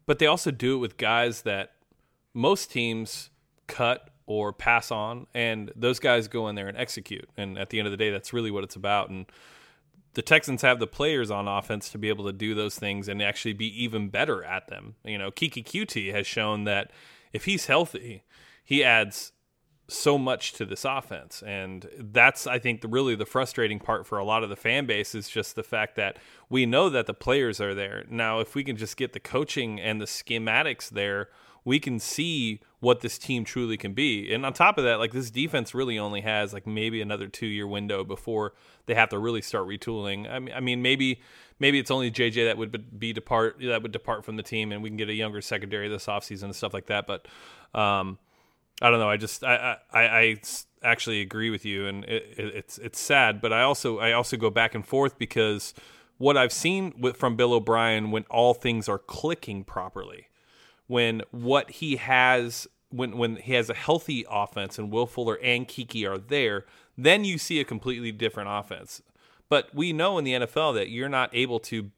but 0.05 0.19
they 0.19 0.25
also 0.25 0.51
do 0.51 0.75
it 0.75 0.79
with 0.79 0.97
guys 0.97 1.41
that 1.41 1.73
most 2.33 2.71
teams 2.71 3.29
cut 3.69 4.09
or 4.25 4.51
pass 4.51 4.91
on, 4.91 5.27
and 5.33 5.71
those 5.75 5.99
guys 5.99 6.27
go 6.27 6.47
in 6.49 6.55
there 6.55 6.67
and 6.67 6.77
execute. 6.77 7.29
And 7.37 7.57
at 7.57 7.69
the 7.69 7.79
end 7.79 7.87
of 7.87 7.91
the 7.91 7.97
day, 7.97 8.11
that's 8.11 8.33
really 8.33 8.51
what 8.51 8.63
it's 8.63 8.75
about. 8.75 9.09
And 9.09 9.25
the 10.13 10.21
Texans 10.21 10.61
have 10.61 10.79
the 10.79 10.87
players 10.87 11.31
on 11.31 11.47
offense 11.47 11.89
to 11.89 11.97
be 11.97 12.09
able 12.09 12.25
to 12.25 12.33
do 12.33 12.53
those 12.53 12.77
things 12.77 13.07
and 13.07 13.21
actually 13.21 13.53
be 13.53 13.83
even 13.83 14.09
better 14.09 14.43
at 14.43 14.67
them. 14.67 14.95
You 15.03 15.17
know, 15.17 15.31
Keke 15.31 15.63
Coutee 15.63 16.13
has 16.13 16.27
shown 16.27 16.65
that 16.65 16.91
if 17.31 17.45
he's 17.45 17.67
healthy, 17.67 18.23
he 18.63 18.83
adds 18.83 19.31
so 19.87 20.17
much 20.17 20.53
to 20.53 20.65
this 20.65 20.85
offense 20.85 21.41
and 21.47 21.89
that's 21.97 22.45
i 22.45 22.59
think 22.59 22.81
the, 22.81 22.87
really 22.87 23.15
the 23.15 23.25
frustrating 23.25 23.79
part 23.79 24.05
for 24.05 24.19
a 24.19 24.23
lot 24.23 24.43
of 24.43 24.49
the 24.49 24.55
fan 24.55 24.85
base 24.85 25.15
is 25.15 25.27
just 25.27 25.55
the 25.55 25.63
fact 25.63 25.95
that 25.95 26.17
we 26.47 26.63
know 26.63 26.89
that 26.89 27.07
the 27.07 27.13
players 27.13 27.59
are 27.59 27.73
there 27.73 28.03
now 28.07 28.39
if 28.39 28.53
we 28.53 28.63
can 28.63 28.75
just 28.75 28.97
get 28.97 29.13
the 29.13 29.19
coaching 29.19 29.79
and 29.79 29.99
the 29.99 30.05
schematics 30.05 30.89
there 30.89 31.29
we 31.65 31.79
can 31.79 31.99
see 31.99 32.61
what 32.79 33.01
this 33.01 33.17
team 33.17 33.43
truly 33.43 33.77
can 33.77 33.93
be. 33.93 34.33
And 34.33 34.45
on 34.45 34.53
top 34.53 34.77
of 34.77 34.83
that, 34.85 34.99
like 34.99 35.11
this 35.11 35.29
defense 35.29 35.73
really 35.73 35.99
only 35.99 36.21
has 36.21 36.53
like 36.53 36.65
maybe 36.65 37.01
another 37.01 37.27
two 37.27 37.47
year 37.47 37.67
window 37.67 38.03
before 38.03 38.53
they 38.85 38.95
have 38.95 39.09
to 39.09 39.19
really 39.19 39.41
start 39.41 39.67
retooling. 39.67 40.29
I 40.31 40.39
mean, 40.39 40.53
I 40.55 40.59
mean 40.59 40.81
maybe 40.81 41.21
maybe 41.59 41.79
it's 41.79 41.91
only 41.91 42.11
JJ 42.11 42.45
that 42.45 42.57
would 42.57 42.99
be 42.99 43.13
depart 43.13 43.57
that 43.61 43.81
would 43.83 43.91
depart 43.91 44.25
from 44.25 44.37
the 44.37 44.43
team, 44.43 44.71
and 44.71 44.81
we 44.81 44.89
can 44.89 44.97
get 44.97 45.09
a 45.09 45.13
younger 45.13 45.41
secondary 45.41 45.89
this 45.89 46.05
offseason 46.05 46.43
and 46.43 46.55
stuff 46.55 46.73
like 46.73 46.87
that. 46.87 47.05
But 47.05 47.27
um, 47.79 48.17
I 48.81 48.89
don't 48.89 48.99
know. 48.99 49.09
I 49.09 49.17
just 49.17 49.43
I 49.43 49.77
I, 49.91 50.01
I 50.01 50.35
actually 50.81 51.21
agree 51.21 51.49
with 51.49 51.65
you, 51.65 51.85
and 51.87 52.05
it, 52.05 52.33
it, 52.37 52.55
it's 52.55 52.77
it's 52.77 52.99
sad, 52.99 53.41
but 53.41 53.51
I 53.51 53.61
also 53.61 53.99
I 53.99 54.13
also 54.13 54.37
go 54.37 54.49
back 54.49 54.73
and 54.73 54.85
forth 54.85 55.17
because 55.17 55.73
what 56.17 56.37
I've 56.37 56.53
seen 56.53 56.93
with, 56.99 57.17
from 57.17 57.35
Bill 57.35 57.53
O'Brien 57.53 58.11
when 58.11 58.23
all 58.29 58.53
things 58.53 58.89
are 58.89 58.97
clicking 58.99 59.63
properly 59.63 60.28
when 60.89 61.21
what 61.29 61.69
he 61.69 61.97
has 61.97 62.67
when 62.89 63.15
when 63.15 63.35
he 63.35 63.53
has 63.53 63.69
a 63.69 63.75
healthy 63.75 64.25
offense 64.29 64.79
and 64.79 64.91
Will 64.91 65.05
Fuller 65.05 65.37
and 65.43 65.67
Keke 65.67 66.03
are 66.09 66.17
there, 66.17 66.65
then 66.97 67.23
you 67.23 67.37
see 67.37 67.59
a 67.59 67.63
completely 67.63 68.11
different 68.11 68.49
offense. 68.51 69.03
But 69.49 69.73
we 69.73 69.93
know 69.93 70.17
in 70.17 70.23
the 70.23 70.33
NFL 70.33 70.73
that 70.73 70.89
you're 70.89 71.07
not 71.07 71.29
able 71.31 71.59
to 71.59 71.91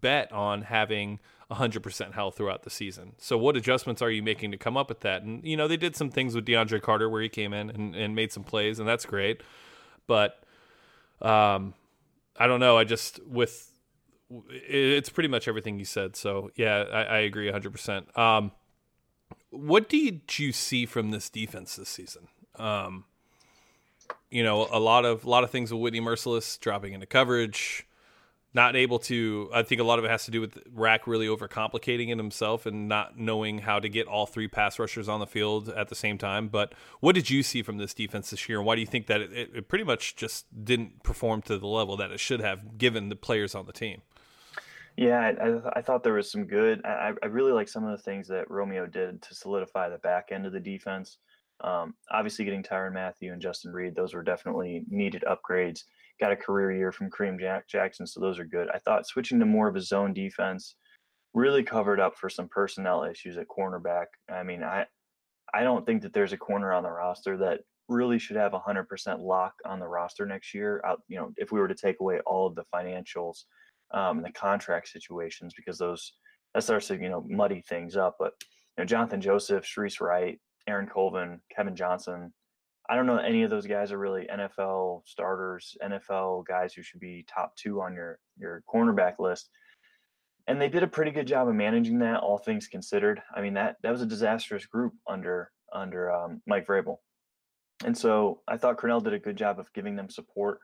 bet 0.00 0.32
on 0.32 0.62
having 0.62 1.18
100% 1.50 2.14
health 2.14 2.38
throughout 2.38 2.62
the 2.62 2.70
season. 2.70 3.12
So 3.18 3.36
what 3.36 3.58
adjustments 3.58 4.00
are 4.00 4.10
you 4.10 4.22
making 4.22 4.52
to 4.52 4.56
come 4.56 4.78
up 4.78 4.88
with 4.88 5.00
that? 5.00 5.22
And 5.22 5.44
you 5.44 5.58
know, 5.58 5.68
they 5.68 5.76
did 5.76 5.94
some 5.94 6.08
things 6.08 6.34
with 6.34 6.46
DeAndre 6.46 6.80
Carter 6.80 7.10
where 7.10 7.20
he 7.20 7.28
came 7.28 7.52
in 7.52 7.68
and, 7.68 7.94
and 7.94 8.14
made 8.14 8.32
some 8.32 8.44
plays 8.44 8.78
and 8.78 8.88
that's 8.88 9.04
great. 9.04 9.42
But 10.06 10.42
um 11.20 11.74
I 12.38 12.46
don't 12.46 12.60
know, 12.60 12.78
I 12.78 12.84
just 12.84 13.22
with 13.26 13.69
it's 14.48 15.10
pretty 15.10 15.28
much 15.28 15.48
everything 15.48 15.78
you 15.78 15.84
said. 15.84 16.16
So 16.16 16.50
yeah, 16.56 16.84
I, 16.92 17.02
I 17.02 17.18
agree 17.18 17.46
100. 17.46 17.66
Um, 17.66 17.72
percent 17.72 18.52
what 19.50 19.88
did 19.88 20.38
you 20.38 20.52
see 20.52 20.86
from 20.86 21.10
this 21.10 21.28
defense 21.28 21.76
this 21.76 21.88
season? 21.88 22.28
Um, 22.56 23.04
you 24.30 24.42
know, 24.42 24.68
a 24.70 24.78
lot 24.78 25.04
of 25.04 25.24
a 25.24 25.30
lot 25.30 25.44
of 25.44 25.50
things 25.50 25.72
with 25.72 25.82
Whitney 25.82 26.00
Mercilus 26.00 26.58
dropping 26.60 26.92
into 26.92 27.06
coverage, 27.06 27.86
not 28.54 28.76
able 28.76 29.00
to. 29.00 29.50
I 29.52 29.62
think 29.64 29.80
a 29.80 29.84
lot 29.84 29.98
of 29.98 30.04
it 30.04 30.10
has 30.10 30.24
to 30.26 30.30
do 30.30 30.40
with 30.40 30.58
Rack 30.72 31.06
really 31.06 31.26
overcomplicating 31.26 32.10
it 32.10 32.16
himself 32.16 32.64
and 32.64 32.88
not 32.88 33.18
knowing 33.18 33.58
how 33.58 33.80
to 33.80 33.88
get 33.88 34.06
all 34.06 34.26
three 34.26 34.46
pass 34.46 34.78
rushers 34.78 35.08
on 35.08 35.18
the 35.18 35.26
field 35.26 35.68
at 35.68 35.88
the 35.88 35.96
same 35.96 36.16
time. 36.16 36.48
But 36.48 36.74
what 37.00 37.16
did 37.16 37.28
you 37.28 37.42
see 37.42 37.62
from 37.62 37.78
this 37.78 37.92
defense 37.92 38.30
this 38.30 38.48
year, 38.48 38.58
and 38.58 38.66
why 38.66 38.76
do 38.76 38.80
you 38.80 38.86
think 38.86 39.08
that 39.08 39.20
it, 39.20 39.32
it 39.32 39.68
pretty 39.68 39.84
much 39.84 40.14
just 40.14 40.46
didn't 40.64 41.02
perform 41.02 41.42
to 41.42 41.58
the 41.58 41.66
level 41.66 41.96
that 41.96 42.12
it 42.12 42.20
should 42.20 42.40
have, 42.40 42.78
given 42.78 43.08
the 43.08 43.16
players 43.16 43.54
on 43.56 43.66
the 43.66 43.72
team? 43.72 44.02
Yeah, 45.00 45.32
I, 45.40 45.78
I 45.78 45.80
thought 45.80 46.02
there 46.02 46.12
was 46.12 46.30
some 46.30 46.44
good. 46.44 46.84
I, 46.84 47.12
I 47.22 47.26
really 47.26 47.52
like 47.52 47.70
some 47.70 47.84
of 47.84 47.96
the 47.96 48.02
things 48.02 48.28
that 48.28 48.50
Romeo 48.50 48.84
did 48.84 49.22
to 49.22 49.34
solidify 49.34 49.88
the 49.88 49.96
back 49.96 50.26
end 50.30 50.44
of 50.44 50.52
the 50.52 50.60
defense. 50.60 51.16
Um, 51.64 51.94
obviously, 52.10 52.44
getting 52.44 52.62
Tyrann 52.62 52.92
Mathieu 52.92 53.32
and 53.32 53.40
Justin 53.40 53.72
Reid, 53.72 53.94
those 53.94 54.12
were 54.12 54.22
definitely 54.22 54.84
needed 54.90 55.24
upgrades. 55.26 55.84
Got 56.20 56.32
a 56.32 56.36
career 56.36 56.70
year 56.72 56.92
from 56.92 57.08
Kareem 57.08 57.40
Jack- 57.40 57.66
Jackson, 57.66 58.06
so 58.06 58.20
those 58.20 58.38
are 58.38 58.44
good. 58.44 58.68
I 58.74 58.78
thought 58.78 59.06
switching 59.06 59.40
to 59.40 59.46
more 59.46 59.68
of 59.68 59.76
a 59.76 59.80
zone 59.80 60.12
defense 60.12 60.76
really 61.32 61.62
covered 61.62 61.98
up 61.98 62.18
for 62.18 62.28
some 62.28 62.48
personnel 62.48 63.04
issues 63.04 63.38
at 63.38 63.46
cornerback. 63.48 64.06
I 64.30 64.42
mean, 64.42 64.62
I 64.62 64.84
I 65.54 65.62
don't 65.62 65.86
think 65.86 66.02
that 66.02 66.12
there's 66.12 66.34
a 66.34 66.36
corner 66.36 66.74
on 66.74 66.82
the 66.82 66.90
roster 66.90 67.38
that 67.38 67.60
really 67.88 68.18
should 68.18 68.36
have 68.36 68.52
100% 68.52 69.18
lock 69.18 69.54
on 69.64 69.80
the 69.80 69.88
roster 69.88 70.26
next 70.26 70.52
year. 70.52 70.82
Out, 70.84 71.00
you 71.08 71.16
know, 71.16 71.32
if 71.38 71.52
we 71.52 71.58
were 71.58 71.68
to 71.68 71.74
take 71.74 72.00
away 72.00 72.20
all 72.26 72.46
of 72.46 72.54
the 72.54 72.64
financials 72.74 73.44
um, 73.92 74.18
and 74.18 74.26
the 74.26 74.32
contract 74.32 74.88
situations, 74.88 75.54
because 75.56 75.78
those 75.78 76.12
that 76.54 76.62
starts 76.62 76.88
to 76.88 76.96
you 76.96 77.08
know 77.08 77.24
muddy 77.28 77.62
things 77.68 77.96
up. 77.96 78.16
But 78.18 78.32
you 78.76 78.82
know, 78.82 78.84
Jonathan 78.84 79.20
Joseph, 79.20 79.64
Shareece 79.64 80.00
Wright, 80.00 80.40
Aaron 80.66 80.86
Colvin, 80.86 81.40
Kevin 81.54 81.76
Johnson. 81.76 82.32
I 82.88 82.96
don't 82.96 83.06
know 83.06 83.18
any 83.18 83.44
of 83.44 83.50
those 83.50 83.66
guys 83.66 83.92
are 83.92 83.98
really 83.98 84.26
NFL 84.26 85.02
starters, 85.06 85.76
NFL 85.82 86.46
guys 86.46 86.74
who 86.74 86.82
should 86.82 87.00
be 87.00 87.24
top 87.32 87.54
two 87.56 87.80
on 87.80 87.94
your 87.94 88.18
your 88.38 88.62
cornerback 88.72 89.18
list. 89.18 89.48
And 90.46 90.60
they 90.60 90.68
did 90.68 90.82
a 90.82 90.88
pretty 90.88 91.12
good 91.12 91.28
job 91.28 91.46
of 91.46 91.54
managing 91.54 92.00
that, 92.00 92.20
all 92.20 92.38
things 92.38 92.66
considered. 92.66 93.22
I 93.34 93.40
mean 93.42 93.54
that 93.54 93.76
that 93.82 93.92
was 93.92 94.02
a 94.02 94.06
disastrous 94.06 94.66
group 94.66 94.94
under 95.08 95.52
under 95.72 96.10
um, 96.10 96.42
Mike 96.46 96.66
Vrabel, 96.66 96.96
and 97.84 97.96
so 97.96 98.40
I 98.48 98.56
thought 98.56 98.78
Crennel 98.78 99.04
did 99.04 99.14
a 99.14 99.20
good 99.20 99.36
job 99.36 99.60
of 99.60 99.72
giving 99.72 99.94
them 99.94 100.10
support. 100.10 100.58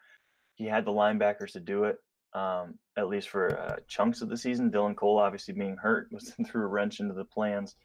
He 0.57 0.65
had 0.65 0.85
the 0.85 0.91
linebackers 0.91 1.53
to 1.53 1.61
do 1.61 1.85
it, 1.85 1.99
um, 2.35 2.75
at 2.97 3.09
least 3.09 3.29
for 3.29 3.59
uh, 3.59 3.77
chunks 3.89 4.23
of 4.23 4.29
the 4.29 4.37
season. 4.37 4.71
Dylan 4.71 4.97
Cole, 4.97 5.19
obviously 5.19 5.55
being 5.55 5.77
hurt, 5.77 6.09
was 6.13 6.33
threw 6.47 6.65
a 6.65 6.67
wrench 6.67 7.01
into 7.01 7.15
the 7.15 7.25
plans. 7.25 7.77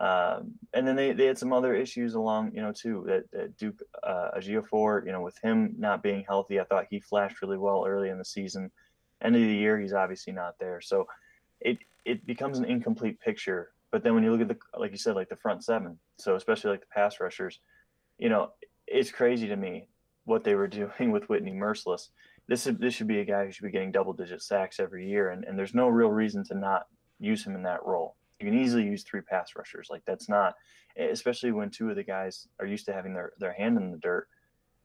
Um, 0.00 0.52
and 0.74 0.86
then 0.86 0.94
they, 0.94 1.12
they 1.12 1.26
had 1.26 1.38
some 1.38 1.52
other 1.52 1.74
issues 1.74 2.14
along, 2.14 2.52
you 2.54 2.62
know, 2.62 2.72
too. 2.72 3.04
That, 3.06 3.30
that 3.32 3.56
Duke 3.56 3.80
uh, 4.02 4.30
Ejiofor, 4.36 5.04
you 5.04 5.12
know, 5.12 5.22
with 5.22 5.36
him 5.42 5.74
not 5.76 6.02
being 6.02 6.24
healthy, 6.26 6.60
I 6.60 6.64
thought 6.64 6.86
he 6.88 7.00
flashed 7.00 7.42
really 7.42 7.58
well 7.58 7.84
early 7.86 8.10
in 8.10 8.18
the 8.18 8.24
season. 8.24 8.70
End 9.20 9.34
of 9.34 9.42
the 9.42 9.48
year, 9.48 9.78
he's 9.78 9.92
obviously 9.92 10.32
not 10.32 10.54
there, 10.60 10.80
so 10.80 11.08
it 11.60 11.78
it 12.04 12.24
becomes 12.24 12.58
an 12.58 12.64
incomplete 12.64 13.18
picture. 13.20 13.72
But 13.90 14.04
then 14.04 14.14
when 14.14 14.22
you 14.22 14.30
look 14.30 14.42
at 14.42 14.48
the, 14.48 14.58
like 14.78 14.92
you 14.92 14.98
said, 14.98 15.16
like 15.16 15.28
the 15.28 15.36
front 15.36 15.64
seven, 15.64 15.98
so 16.18 16.36
especially 16.36 16.70
like 16.70 16.80
the 16.80 16.94
pass 16.94 17.18
rushers, 17.18 17.58
you 18.18 18.28
know, 18.28 18.50
it's 18.86 19.10
crazy 19.10 19.48
to 19.48 19.56
me 19.56 19.88
what 20.24 20.44
they 20.44 20.54
were 20.54 20.68
doing 20.68 21.10
with 21.10 21.28
Whitney 21.28 21.52
Mercilus. 21.52 22.10
This 22.48 22.66
is, 22.66 22.76
this 22.78 22.94
should 22.94 23.08
be 23.08 23.20
a 23.20 23.24
guy 23.24 23.44
who 23.44 23.52
should 23.52 23.64
be 23.64 23.70
getting 23.70 23.92
double 23.92 24.12
digit 24.12 24.42
sacks 24.42 24.80
every 24.80 25.08
year, 25.08 25.30
and, 25.30 25.44
and 25.44 25.58
there's 25.58 25.74
no 25.74 25.88
real 25.88 26.10
reason 26.10 26.44
to 26.44 26.54
not 26.54 26.86
use 27.20 27.44
him 27.44 27.54
in 27.54 27.62
that 27.64 27.84
role 27.84 28.16
you 28.40 28.46
can 28.46 28.58
easily 28.58 28.84
use 28.84 29.02
three 29.02 29.20
pass 29.20 29.54
rushers. 29.56 29.88
Like 29.90 30.02
that's 30.06 30.28
not, 30.28 30.54
especially 30.96 31.52
when 31.52 31.70
two 31.70 31.90
of 31.90 31.96
the 31.96 32.04
guys 32.04 32.48
are 32.60 32.66
used 32.66 32.86
to 32.86 32.92
having 32.92 33.14
their 33.14 33.32
their 33.38 33.52
hand 33.52 33.76
in 33.76 33.90
the 33.90 33.98
dirt. 33.98 34.28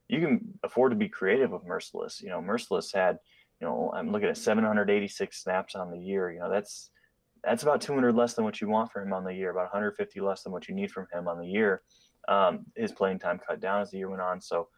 You 0.10 0.20
can 0.20 0.60
afford 0.64 0.92
to 0.92 0.98
be 0.98 1.10
creative 1.10 1.52
with 1.52 1.66
Mercilus. 1.66 2.22
You 2.22 2.30
know, 2.30 2.42
Mercilus 2.42 2.94
had, 2.94 3.20
you 3.60 3.68
know, 3.68 3.92
I'm 3.96 4.12
looking 4.12 4.28
at 4.28 4.38
786 4.38 5.42
snaps 5.42 5.76
on 5.76 5.92
the 5.92 6.00
year. 6.00 6.32
You 6.32 6.40
know, 6.40 6.50
that's 6.50 6.90
that's 7.44 7.64
about 7.64 7.82
200 7.82 8.16
less 8.16 8.34
than 8.34 8.46
what 8.46 8.60
you 8.60 8.70
want 8.70 8.92
for 8.92 9.02
him 9.02 9.14
on 9.14 9.24
the 9.24 9.34
year. 9.34 9.52
About 9.52 9.74
150 9.74 10.20
less 10.20 10.44
than 10.44 10.52
what 10.52 10.68
you 10.68 10.76
need 10.76 10.92
from 10.92 11.08
him 11.14 11.28
on 11.28 11.40
the 11.40 11.48
year. 11.48 11.82
Um, 12.28 12.66
his 12.76 12.92
playing 12.92 13.20
time 13.20 13.40
cut 13.46 13.60
down 13.60 13.82
as 13.82 13.92
the 13.92 13.98
year 13.98 14.10
went 14.10 14.22
on. 14.22 14.42
So, 14.42 14.70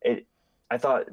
it, 0.00 0.26
I 0.70 0.78
thought 0.78 1.04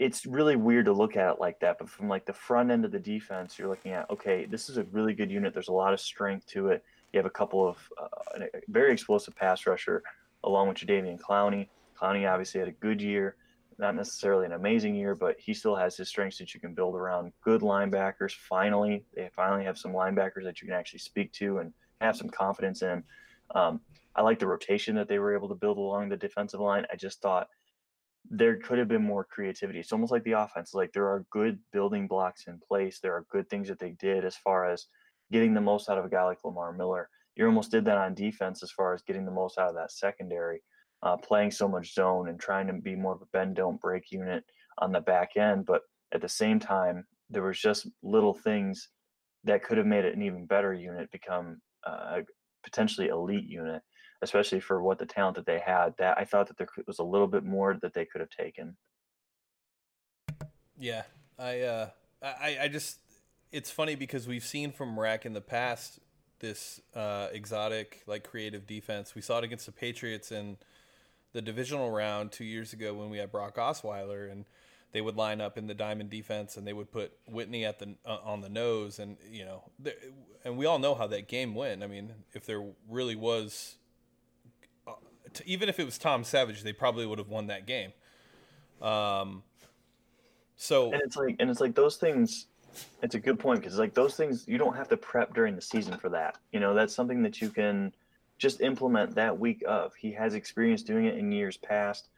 it's 0.00 0.24
really 0.24 0.56
weird 0.56 0.86
to 0.86 0.92
look 0.94 1.14
at 1.14 1.34
it 1.34 1.40
like 1.40 1.60
that. 1.60 1.76
But 1.78 1.90
from 1.90 2.08
like 2.08 2.24
the 2.24 2.32
front 2.32 2.70
end 2.70 2.86
of 2.86 2.90
the 2.90 2.98
defense, 2.98 3.58
you're 3.58 3.68
looking 3.68 3.92
at 3.92 4.08
okay, 4.10 4.46
this 4.46 4.70
is 4.70 4.78
a 4.78 4.84
really 4.84 5.12
good 5.12 5.30
unit. 5.30 5.52
There's 5.52 5.68
a 5.68 5.72
lot 5.72 5.92
of 5.92 6.00
strength 6.00 6.46
to 6.48 6.68
it. 6.68 6.82
You 7.12 7.18
have 7.18 7.26
a 7.26 7.30
couple 7.30 7.68
of 7.68 7.76
uh, 8.00 8.40
a 8.40 8.60
very 8.68 8.92
explosive 8.92 9.36
pass 9.36 9.66
rusher 9.66 10.02
along 10.42 10.68
with 10.68 10.78
Jadeveon 10.78 11.20
Clowney. 11.20 11.68
Clowney 12.00 12.28
obviously 12.28 12.60
had 12.60 12.68
a 12.68 12.72
good 12.72 13.02
year, 13.02 13.36
not 13.78 13.94
necessarily 13.94 14.46
an 14.46 14.52
amazing 14.52 14.94
year, 14.94 15.14
but 15.14 15.36
he 15.38 15.52
still 15.52 15.76
has 15.76 15.98
his 15.98 16.08
strengths 16.08 16.38
that 16.38 16.54
you 16.54 16.60
can 16.60 16.72
build 16.72 16.96
around. 16.96 17.30
Good 17.44 17.60
linebackers. 17.60 18.32
Finally, 18.32 19.04
they 19.14 19.28
finally 19.36 19.64
have 19.64 19.76
some 19.76 19.92
linebackers 19.92 20.44
that 20.44 20.62
you 20.62 20.68
can 20.68 20.76
actually 20.76 21.00
speak 21.00 21.30
to 21.32 21.58
and 21.58 21.74
have 22.00 22.16
some 22.16 22.30
confidence 22.30 22.80
in. 22.80 23.04
Um, 23.54 23.82
I 24.16 24.22
like 24.22 24.38
the 24.38 24.46
rotation 24.46 24.94
that 24.96 25.08
they 25.08 25.18
were 25.18 25.34
able 25.34 25.48
to 25.48 25.54
build 25.54 25.76
along 25.76 26.08
the 26.08 26.16
defensive 26.16 26.60
line. 26.60 26.86
I 26.90 26.96
just 26.96 27.20
thought 27.20 27.48
there 28.28 28.58
could 28.58 28.78
have 28.78 28.88
been 28.88 29.02
more 29.02 29.24
creativity. 29.24 29.80
It's 29.80 29.92
almost 29.92 30.12
like 30.12 30.24
the 30.24 30.32
offense. 30.32 30.74
Like 30.74 30.92
there 30.92 31.08
are 31.08 31.24
good 31.30 31.58
building 31.72 32.06
blocks 32.06 32.44
in 32.46 32.60
place. 32.66 33.00
There 33.00 33.14
are 33.14 33.26
good 33.30 33.48
things 33.48 33.68
that 33.68 33.78
they 33.78 33.92
did 33.98 34.24
as 34.24 34.36
far 34.36 34.70
as 34.70 34.86
getting 35.32 35.54
the 35.54 35.60
most 35.60 35.88
out 35.88 35.98
of 35.98 36.04
a 36.04 36.08
guy 36.08 36.24
like 36.24 36.44
Lamar 36.44 36.72
Miller. 36.72 37.08
You 37.36 37.46
almost 37.46 37.70
did 37.70 37.84
that 37.86 37.96
on 37.96 38.14
defense 38.14 38.62
as 38.62 38.70
far 38.70 38.92
as 38.92 39.02
getting 39.02 39.24
the 39.24 39.30
most 39.30 39.58
out 39.58 39.68
of 39.68 39.74
that 39.76 39.92
secondary, 39.92 40.62
uh, 41.02 41.16
playing 41.16 41.50
so 41.52 41.68
much 41.68 41.94
zone 41.94 42.28
and 42.28 42.38
trying 42.38 42.66
to 42.66 42.74
be 42.74 42.94
more 42.94 43.14
of 43.14 43.22
a 43.22 43.26
bend 43.32 43.56
don't 43.56 43.80
break 43.80 44.10
unit 44.10 44.44
on 44.78 44.92
the 44.92 45.00
back 45.00 45.36
end. 45.36 45.64
But 45.64 45.82
at 46.12 46.20
the 46.20 46.28
same 46.28 46.58
time, 46.58 47.06
there 47.30 47.42
was 47.42 47.58
just 47.58 47.88
little 48.02 48.34
things 48.34 48.88
that 49.44 49.64
could 49.64 49.78
have 49.78 49.86
made 49.86 50.04
it 50.04 50.14
an 50.14 50.22
even 50.22 50.44
better 50.44 50.74
unit 50.74 51.10
become 51.10 51.60
uh, 51.86 52.18
a 52.18 52.22
potentially 52.62 53.08
elite 53.08 53.48
unit 53.48 53.82
especially 54.22 54.60
for 54.60 54.82
what 54.82 54.98
the 54.98 55.06
talent 55.06 55.36
that 55.36 55.46
they 55.46 55.58
had. 55.58 55.96
That 55.98 56.18
I 56.18 56.24
thought 56.24 56.48
that 56.48 56.56
there 56.58 56.68
was 56.86 56.98
a 56.98 57.04
little 57.04 57.26
bit 57.26 57.44
more 57.44 57.76
that 57.82 57.94
they 57.94 58.04
could 58.04 58.20
have 58.20 58.30
taken. 58.30 58.76
Yeah, 60.78 61.02
I, 61.38 61.60
uh, 61.60 61.88
I, 62.22 62.58
I 62.62 62.68
just, 62.68 62.98
it's 63.52 63.70
funny 63.70 63.96
because 63.96 64.26
we've 64.26 64.44
seen 64.44 64.72
from 64.72 64.98
Rack 64.98 65.26
in 65.26 65.34
the 65.34 65.42
past 65.42 65.98
this 66.38 66.80
uh, 66.94 67.28
exotic, 67.32 68.02
like 68.06 68.24
creative 68.24 68.66
defense. 68.66 69.14
We 69.14 69.20
saw 69.20 69.38
it 69.38 69.44
against 69.44 69.66
the 69.66 69.72
Patriots 69.72 70.32
in 70.32 70.56
the 71.32 71.42
divisional 71.42 71.90
round 71.90 72.32
two 72.32 72.44
years 72.44 72.72
ago 72.72 72.94
when 72.94 73.10
we 73.10 73.18
had 73.18 73.30
Brock 73.30 73.56
Osweiler, 73.56 74.30
and 74.30 74.46
they 74.92 75.00
would 75.00 75.16
line 75.16 75.40
up 75.40 75.56
in 75.56 75.66
the 75.66 75.74
diamond 75.74 76.10
defense 76.10 76.56
and 76.56 76.66
they 76.66 76.72
would 76.72 76.90
put 76.90 77.12
Whitney 77.26 77.64
at 77.64 77.78
the 77.78 77.94
uh, 78.04 78.18
on 78.24 78.40
the 78.40 78.48
nose, 78.48 78.98
and 78.98 79.16
you 79.30 79.44
know, 79.44 79.70
and 80.44 80.56
we 80.56 80.66
all 80.66 80.78
know 80.78 80.94
how 80.94 81.06
that 81.06 81.28
game 81.28 81.54
went. 81.54 81.84
I 81.84 81.86
mean, 81.86 82.12
if 82.32 82.44
there 82.46 82.64
really 82.88 83.14
was 83.14 83.76
even 85.44 85.68
if 85.68 85.78
it 85.78 85.84
was 85.84 85.98
Tom 85.98 86.24
Savage, 86.24 86.62
they 86.62 86.72
probably 86.72 87.06
would 87.06 87.18
have 87.18 87.28
won 87.28 87.46
that 87.48 87.66
game. 87.66 87.92
Um, 88.82 89.42
so 90.56 90.92
and 90.92 91.00
it's 91.02 91.16
like 91.16 91.36
and 91.38 91.50
it's 91.50 91.60
like 91.60 91.74
those 91.74 91.96
things. 91.96 92.46
It's 93.02 93.16
a 93.16 93.18
good 93.18 93.38
point 93.38 93.60
because 93.60 93.78
like 93.78 93.94
those 93.94 94.14
things 94.14 94.44
you 94.46 94.56
don't 94.56 94.76
have 94.76 94.88
to 94.88 94.96
prep 94.96 95.34
during 95.34 95.56
the 95.56 95.62
season 95.62 95.96
for 95.98 96.08
that. 96.10 96.38
You 96.52 96.60
know 96.60 96.74
that's 96.74 96.94
something 96.94 97.22
that 97.22 97.40
you 97.40 97.50
can 97.50 97.92
just 98.38 98.60
implement 98.60 99.14
that 99.16 99.38
week 99.38 99.62
of. 99.66 99.94
He 99.94 100.12
has 100.12 100.34
experience 100.34 100.82
doing 100.82 101.06
it 101.06 101.16
in 101.16 101.32
years 101.32 101.56
past. 101.56 102.08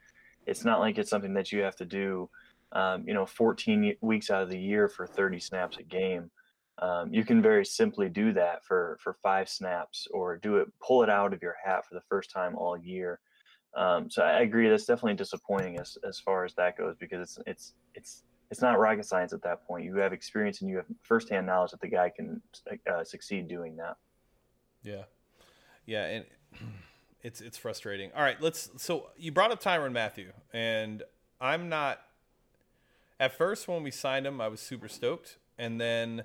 It's 0.46 0.64
not 0.64 0.80
like 0.80 0.98
it's 0.98 1.10
something 1.10 1.34
that 1.34 1.52
you 1.52 1.62
have 1.62 1.76
to 1.76 1.84
do, 1.84 2.28
um, 2.72 3.06
you 3.06 3.14
know, 3.14 3.26
14 3.26 3.96
weeks 4.00 4.30
out 4.30 4.42
of 4.42 4.48
the 4.48 4.58
year 4.58 4.88
for 4.88 5.06
30 5.06 5.38
snaps 5.38 5.76
a 5.78 5.82
game 5.82 6.30
um, 6.78 7.12
you 7.12 7.24
can 7.24 7.42
very 7.42 7.64
simply 7.64 8.08
do 8.08 8.32
that 8.32 8.64
for 8.64 8.98
for 9.00 9.14
five 9.22 9.48
snaps 9.48 10.08
or 10.12 10.36
do 10.38 10.56
it 10.56 10.68
pull 10.80 11.02
it 11.02 11.10
out 11.10 11.32
of 11.32 11.42
your 11.42 11.54
hat 11.62 11.86
for 11.86 11.94
the 11.94 12.00
first 12.08 12.30
time 12.30 12.56
all 12.56 12.76
year. 12.76 13.20
Um, 13.74 14.10
so 14.10 14.22
i 14.22 14.40
agree 14.40 14.68
that's 14.68 14.84
definitely 14.84 15.14
disappointing 15.14 15.78
as, 15.78 15.96
as 16.06 16.18
far 16.18 16.44
as 16.44 16.54
that 16.56 16.76
goes 16.76 16.94
because 16.98 17.20
it's 17.20 17.38
it's 17.46 17.74
it's 17.94 18.22
it's 18.50 18.60
not 18.60 18.78
rocket 18.78 19.06
science 19.06 19.32
at 19.32 19.42
that 19.42 19.66
point. 19.66 19.84
You 19.84 19.96
have 19.96 20.12
experience 20.12 20.60
and 20.60 20.68
you 20.68 20.76
have 20.76 20.84
firsthand 21.02 21.46
knowledge 21.46 21.70
that 21.70 21.80
the 21.80 21.88
guy 21.88 22.10
can 22.14 22.42
uh, 22.90 23.02
succeed 23.02 23.48
doing 23.48 23.76
that. 23.76 23.96
Yeah. 24.82 25.04
Yeah 25.86 26.04
and 26.04 26.24
it's 27.22 27.40
it's 27.40 27.56
frustrating. 27.56 28.10
All 28.14 28.22
right 28.22 28.40
let's 28.40 28.70
so 28.76 29.08
you 29.16 29.32
brought 29.32 29.52
up 29.52 29.62
tyrann 29.62 29.92
Mathieu, 29.92 30.32
and 30.52 31.02
i'm 31.40 31.68
not 31.68 32.00
at 33.18 33.36
first 33.36 33.68
when 33.68 33.82
we 33.82 33.90
signed 33.90 34.26
him 34.26 34.40
i 34.40 34.48
was 34.48 34.60
super 34.60 34.88
stoked 34.88 35.38
and 35.58 35.80
then 35.80 36.22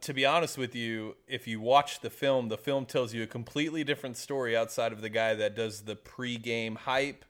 to 0.00 0.14
be 0.14 0.24
honest 0.24 0.56
with 0.56 0.74
you, 0.74 1.16
if 1.28 1.46
you 1.46 1.60
watch 1.60 2.00
the 2.00 2.10
film, 2.10 2.48
the 2.48 2.56
film 2.56 2.86
tells 2.86 3.12
you 3.12 3.22
a 3.22 3.26
completely 3.26 3.84
different 3.84 4.16
story 4.16 4.56
outside 4.56 4.92
of 4.92 5.00
the 5.00 5.10
guy 5.10 5.34
that 5.34 5.54
does 5.54 5.82
the 5.82 5.94
pre-game 5.94 6.76
hype 6.76 7.24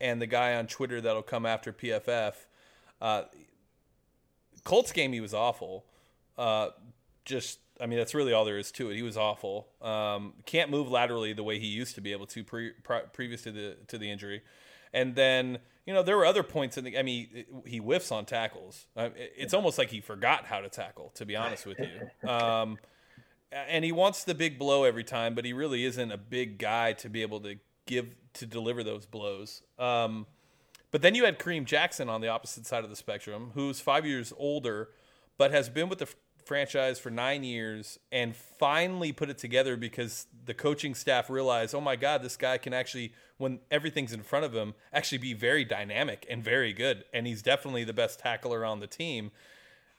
and 0.00 0.20
the 0.20 0.26
guy 0.26 0.54
on 0.54 0.66
Twitter 0.66 1.00
that'll 1.00 1.22
come 1.22 1.44
after 1.44 1.72
PFF. 1.72 2.34
Uh, 3.00 3.22
Colts 4.64 4.92
game, 4.92 5.12
he 5.12 5.20
was 5.20 5.34
awful. 5.34 5.84
Uh, 6.38 6.70
just 7.24 7.58
I 7.80 7.86
mean 7.86 7.98
that's 7.98 8.14
really 8.14 8.32
all 8.32 8.44
there 8.44 8.58
is 8.58 8.72
to 8.72 8.90
it. 8.90 8.96
He 8.96 9.02
was 9.02 9.16
awful. 9.16 9.68
Um, 9.82 10.34
can't 10.46 10.70
move 10.70 10.90
laterally 10.90 11.32
the 11.32 11.42
way 11.42 11.58
he 11.58 11.66
used 11.66 11.94
to 11.94 12.00
be 12.00 12.12
able 12.12 12.26
to 12.26 12.44
pre, 12.44 12.72
pre, 12.82 13.00
previous 13.12 13.42
to 13.42 13.52
the 13.52 13.76
to 13.88 13.98
the 13.98 14.10
injury. 14.10 14.42
And 14.92 15.14
then 15.14 15.58
you 15.86 15.94
know 15.94 16.02
there 16.02 16.16
were 16.16 16.26
other 16.26 16.42
points 16.42 16.76
in 16.78 16.84
the. 16.84 16.98
I 16.98 17.02
mean 17.02 17.44
he 17.66 17.78
whiffs 17.78 18.12
on 18.12 18.24
tackles. 18.24 18.86
It's 18.96 19.54
almost 19.54 19.78
like 19.78 19.90
he 19.90 20.00
forgot 20.00 20.46
how 20.46 20.60
to 20.60 20.68
tackle. 20.68 21.10
To 21.14 21.26
be 21.26 21.36
honest 21.36 21.66
with 21.66 21.78
you. 21.78 22.10
Um, 22.28 22.78
and 23.52 23.84
he 23.84 23.90
wants 23.90 24.22
the 24.22 24.34
big 24.34 24.58
blow 24.60 24.84
every 24.84 25.02
time, 25.02 25.34
but 25.34 25.44
he 25.44 25.52
really 25.52 25.84
isn't 25.84 26.12
a 26.12 26.16
big 26.16 26.58
guy 26.58 26.92
to 26.92 27.08
be 27.08 27.22
able 27.22 27.40
to 27.40 27.56
give 27.86 28.14
to 28.34 28.46
deliver 28.46 28.84
those 28.84 29.06
blows. 29.06 29.62
Um, 29.78 30.26
but 30.90 31.02
then 31.02 31.14
you 31.14 31.24
had 31.24 31.38
Kareem 31.38 31.64
Jackson 31.64 32.08
on 32.08 32.20
the 32.20 32.28
opposite 32.28 32.66
side 32.66 32.84
of 32.84 32.90
the 32.90 32.96
spectrum, 32.96 33.52
who's 33.54 33.80
five 33.80 34.06
years 34.06 34.32
older, 34.36 34.90
but 35.36 35.50
has 35.50 35.68
been 35.68 35.88
with 35.88 35.98
the 35.98 36.08
franchise 36.44 36.98
for 36.98 37.10
nine 37.10 37.44
years 37.44 37.98
and 38.10 38.34
finally 38.34 39.12
put 39.12 39.30
it 39.30 39.38
together 39.38 39.76
because 39.76 40.26
the 40.46 40.54
coaching 40.54 40.94
staff 40.94 41.30
realized, 41.30 41.74
oh 41.74 41.80
my 41.80 41.96
God, 41.96 42.22
this 42.22 42.36
guy 42.36 42.58
can 42.58 42.72
actually, 42.72 43.12
when 43.40 43.60
everything's 43.70 44.12
in 44.12 44.22
front 44.22 44.44
of 44.44 44.54
him, 44.54 44.74
actually 44.92 45.18
be 45.18 45.32
very 45.32 45.64
dynamic 45.64 46.26
and 46.28 46.44
very 46.44 46.72
good. 46.72 47.04
And 47.12 47.26
he's 47.26 47.42
definitely 47.42 47.84
the 47.84 47.92
best 47.92 48.20
tackler 48.20 48.64
on 48.64 48.80
the 48.80 48.86
team. 48.86 49.30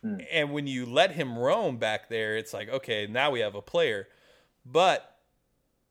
Hmm. 0.01 0.17
And 0.31 0.51
when 0.51 0.67
you 0.67 0.85
let 0.85 1.11
him 1.13 1.37
roam 1.37 1.77
back 1.77 2.07
there, 2.07 2.37
it's 2.37 2.53
like, 2.53 2.69
okay, 2.69 3.07
now 3.07 3.31
we 3.31 3.39
have 3.39 3.55
a 3.55 3.61
player. 3.61 4.07
But 4.65 5.17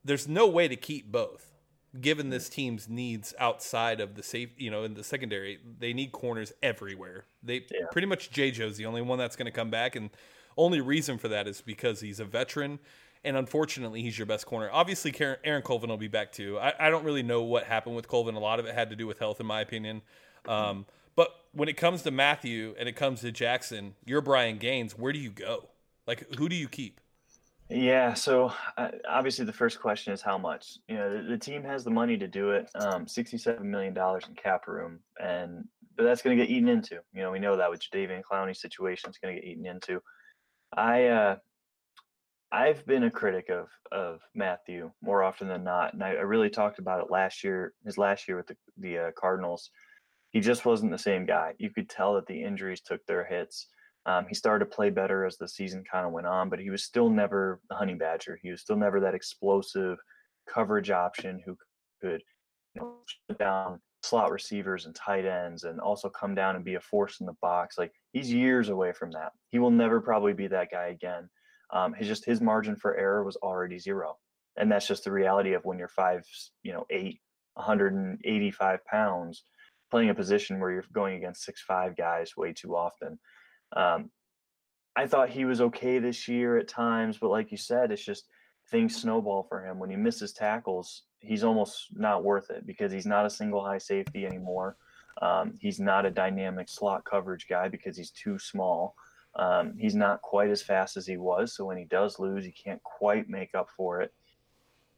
there's 0.04 0.28
no 0.28 0.46
way 0.46 0.68
to 0.68 0.76
keep 0.76 1.10
both 1.10 1.50
given 1.98 2.30
this 2.30 2.48
team's 2.48 2.88
needs 2.88 3.34
outside 3.38 4.00
of 4.00 4.14
the 4.14 4.22
safe, 4.22 4.50
you 4.56 4.70
know, 4.70 4.84
in 4.84 4.94
the 4.94 5.02
secondary, 5.02 5.58
they 5.78 5.92
need 5.92 6.12
corners 6.12 6.52
everywhere. 6.62 7.24
They 7.42 7.66
yeah. 7.70 7.86
pretty 7.90 8.06
much 8.06 8.30
J. 8.30 8.50
Joe's 8.50 8.76
the 8.76 8.86
only 8.86 9.02
one 9.02 9.18
that's 9.18 9.36
going 9.36 9.46
to 9.46 9.52
come 9.52 9.70
back, 9.70 9.96
and 9.96 10.10
only 10.56 10.80
reason 10.80 11.18
for 11.18 11.28
that 11.28 11.48
is 11.48 11.60
because 11.60 12.00
he's 12.00 12.20
a 12.20 12.24
veteran, 12.24 12.78
and 13.24 13.36
unfortunately, 13.36 14.02
he's 14.02 14.18
your 14.18 14.26
best 14.26 14.46
corner. 14.46 14.70
Obviously, 14.72 15.14
Aaron 15.44 15.62
Colvin 15.62 15.90
will 15.90 15.96
be 15.96 16.08
back 16.08 16.32
too. 16.32 16.58
I, 16.58 16.72
I 16.78 16.90
don't 16.90 17.04
really 17.04 17.22
know 17.22 17.42
what 17.42 17.64
happened 17.64 17.96
with 17.96 18.08
Colvin. 18.08 18.34
A 18.34 18.40
lot 18.40 18.58
of 18.58 18.66
it 18.66 18.74
had 18.74 18.90
to 18.90 18.96
do 18.96 19.06
with 19.06 19.18
health, 19.18 19.40
in 19.40 19.46
my 19.46 19.60
opinion. 19.60 20.02
Um, 20.46 20.86
but 21.16 21.28
when 21.52 21.68
it 21.68 21.76
comes 21.76 22.02
to 22.02 22.10
Mathieu 22.10 22.74
and 22.78 22.88
it 22.88 22.96
comes 22.96 23.20
to 23.20 23.30
Jackson, 23.30 23.94
you're 24.04 24.22
Brian 24.22 24.58
Gaines. 24.58 24.96
Where 24.96 25.12
do 25.12 25.18
you 25.18 25.30
go? 25.30 25.68
Like, 26.06 26.34
who 26.36 26.48
do 26.48 26.56
you 26.56 26.68
keep? 26.68 27.00
Yeah, 27.68 28.14
so 28.14 28.52
uh, 28.76 28.88
obviously 29.08 29.44
the 29.44 29.52
first 29.52 29.80
question 29.80 30.12
is 30.12 30.20
how 30.20 30.36
much. 30.36 30.78
You 30.88 30.96
know, 30.96 31.16
the, 31.16 31.22
the 31.22 31.38
team 31.38 31.62
has 31.62 31.84
the 31.84 31.90
money 31.90 32.16
to 32.16 32.26
do 32.26 32.50
it. 32.50 32.68
Um, 32.74 33.06
Sixty-seven 33.06 33.70
million 33.70 33.94
dollars 33.94 34.24
in 34.28 34.34
cap 34.34 34.66
room, 34.66 34.98
and 35.22 35.68
but 35.96 36.02
that's 36.02 36.20
going 36.20 36.36
to 36.36 36.42
get 36.42 36.50
eaten 36.50 36.68
into. 36.68 36.96
You 37.12 37.22
know, 37.22 37.30
we 37.30 37.38
know 37.38 37.56
that 37.56 37.70
with 37.70 37.80
Jadeveon 37.80 38.22
Clowney's 38.22 38.60
situation, 38.60 39.08
it's 39.08 39.18
going 39.18 39.36
to 39.36 39.40
get 39.40 39.48
eaten 39.48 39.66
into. 39.66 40.02
I 40.74 41.06
uh, 41.06 41.36
I've 42.52 42.84
been 42.86 43.04
a 43.04 43.10
critic 43.10 43.48
of 43.48 43.68
of 43.92 44.20
Mathieu 44.34 44.90
more 45.02 45.22
often 45.22 45.48
than 45.48 45.64
not, 45.64 45.94
and 45.94 46.02
I, 46.02 46.10
I 46.10 46.22
really 46.22 46.50
talked 46.50 46.78
about 46.78 47.00
it 47.00 47.10
last 47.10 47.44
year. 47.44 47.74
His 47.84 47.98
last 47.98 48.26
year 48.26 48.36
with 48.36 48.48
the 48.48 48.56
the 48.78 48.98
uh, 48.98 49.10
Cardinals, 49.16 49.70
he 50.30 50.40
just 50.40 50.64
wasn't 50.64 50.90
the 50.90 50.98
same 50.98 51.26
guy. 51.26 51.54
You 51.58 51.70
could 51.70 51.88
tell 51.88 52.14
that 52.14 52.26
the 52.26 52.42
injuries 52.42 52.80
took 52.80 53.04
their 53.06 53.24
hits. 53.24 53.68
Um, 54.06 54.26
he 54.28 54.34
started 54.34 54.64
to 54.64 54.74
play 54.74 54.90
better 54.90 55.24
as 55.24 55.36
the 55.36 55.46
season 55.46 55.84
kind 55.90 56.06
of 56.06 56.12
went 56.12 56.26
on, 56.26 56.48
but 56.48 56.58
he 56.58 56.70
was 56.70 56.82
still 56.82 57.10
never 57.10 57.60
the 57.68 57.76
honey 57.76 57.94
badger. 57.94 58.38
He 58.42 58.50
was 58.50 58.62
still 58.62 58.76
never 58.76 58.98
that 59.00 59.14
explosive 59.14 59.98
coverage 60.52 60.90
option 60.90 61.40
who 61.44 61.56
could 62.00 62.22
you 62.74 62.80
know, 62.80 62.94
shut 63.06 63.38
down 63.38 63.80
slot 64.02 64.30
receivers 64.30 64.86
and 64.86 64.94
tight 64.94 65.26
ends 65.26 65.64
and 65.64 65.78
also 65.78 66.08
come 66.08 66.34
down 66.34 66.56
and 66.56 66.64
be 66.64 66.76
a 66.76 66.80
force 66.80 67.20
in 67.20 67.26
the 67.26 67.36
box. 67.42 67.76
Like 67.76 67.92
he's 68.12 68.32
years 68.32 68.70
away 68.70 68.92
from 68.92 69.10
that. 69.12 69.32
He 69.50 69.58
will 69.58 69.70
never 69.70 70.00
probably 70.00 70.32
be 70.32 70.46
that 70.48 70.70
guy 70.70 70.86
again. 70.86 71.28
Um, 71.72 71.92
his 71.94 72.08
just 72.08 72.24
his 72.24 72.40
margin 72.40 72.76
for 72.76 72.96
error 72.96 73.24
was 73.24 73.36
already 73.36 73.78
zero, 73.78 74.16
and 74.56 74.70
that's 74.70 74.86
just 74.86 75.04
the 75.04 75.12
reality 75.12 75.52
of 75.52 75.64
when 75.64 75.78
you're 75.78 75.88
five, 75.88 76.24
you 76.62 76.72
know, 76.72 76.86
eight, 76.90 77.20
185 77.54 78.84
pounds, 78.84 79.44
playing 79.90 80.10
a 80.10 80.14
position 80.14 80.60
where 80.60 80.70
you're 80.70 80.84
going 80.92 81.16
against 81.16 81.44
six 81.44 81.62
five 81.62 81.96
guys 81.96 82.36
way 82.36 82.52
too 82.52 82.76
often. 82.76 83.18
Um, 83.76 84.10
I 84.96 85.06
thought 85.06 85.30
he 85.30 85.44
was 85.44 85.60
okay 85.60 85.98
this 85.98 86.26
year 86.26 86.58
at 86.58 86.68
times, 86.68 87.18
but 87.18 87.30
like 87.30 87.50
you 87.50 87.56
said, 87.56 87.92
it's 87.92 88.04
just 88.04 88.26
things 88.70 88.96
snowball 88.96 89.44
for 89.48 89.64
him. 89.64 89.78
When 89.78 89.90
he 89.90 89.96
misses 89.96 90.32
tackles, 90.32 91.02
he's 91.20 91.44
almost 91.44 91.86
not 91.92 92.24
worth 92.24 92.50
it 92.50 92.66
because 92.66 92.92
he's 92.92 93.06
not 93.06 93.26
a 93.26 93.30
single 93.30 93.64
high 93.64 93.78
safety 93.78 94.26
anymore. 94.26 94.76
Um, 95.22 95.54
he's 95.60 95.80
not 95.80 96.06
a 96.06 96.10
dynamic 96.10 96.68
slot 96.68 97.04
coverage 97.04 97.46
guy 97.48 97.68
because 97.68 97.96
he's 97.96 98.10
too 98.10 98.38
small. 98.38 98.94
Um, 99.36 99.74
he's 99.78 99.94
not 99.94 100.22
quite 100.22 100.50
as 100.50 100.62
fast 100.62 100.96
as 100.96 101.06
he 101.06 101.16
was. 101.16 101.54
So 101.54 101.64
when 101.64 101.76
he 101.76 101.84
does 101.84 102.18
lose, 102.18 102.44
he 102.44 102.52
can't 102.52 102.82
quite 102.82 103.28
make 103.28 103.54
up 103.54 103.68
for 103.76 104.00
it. 104.00 104.12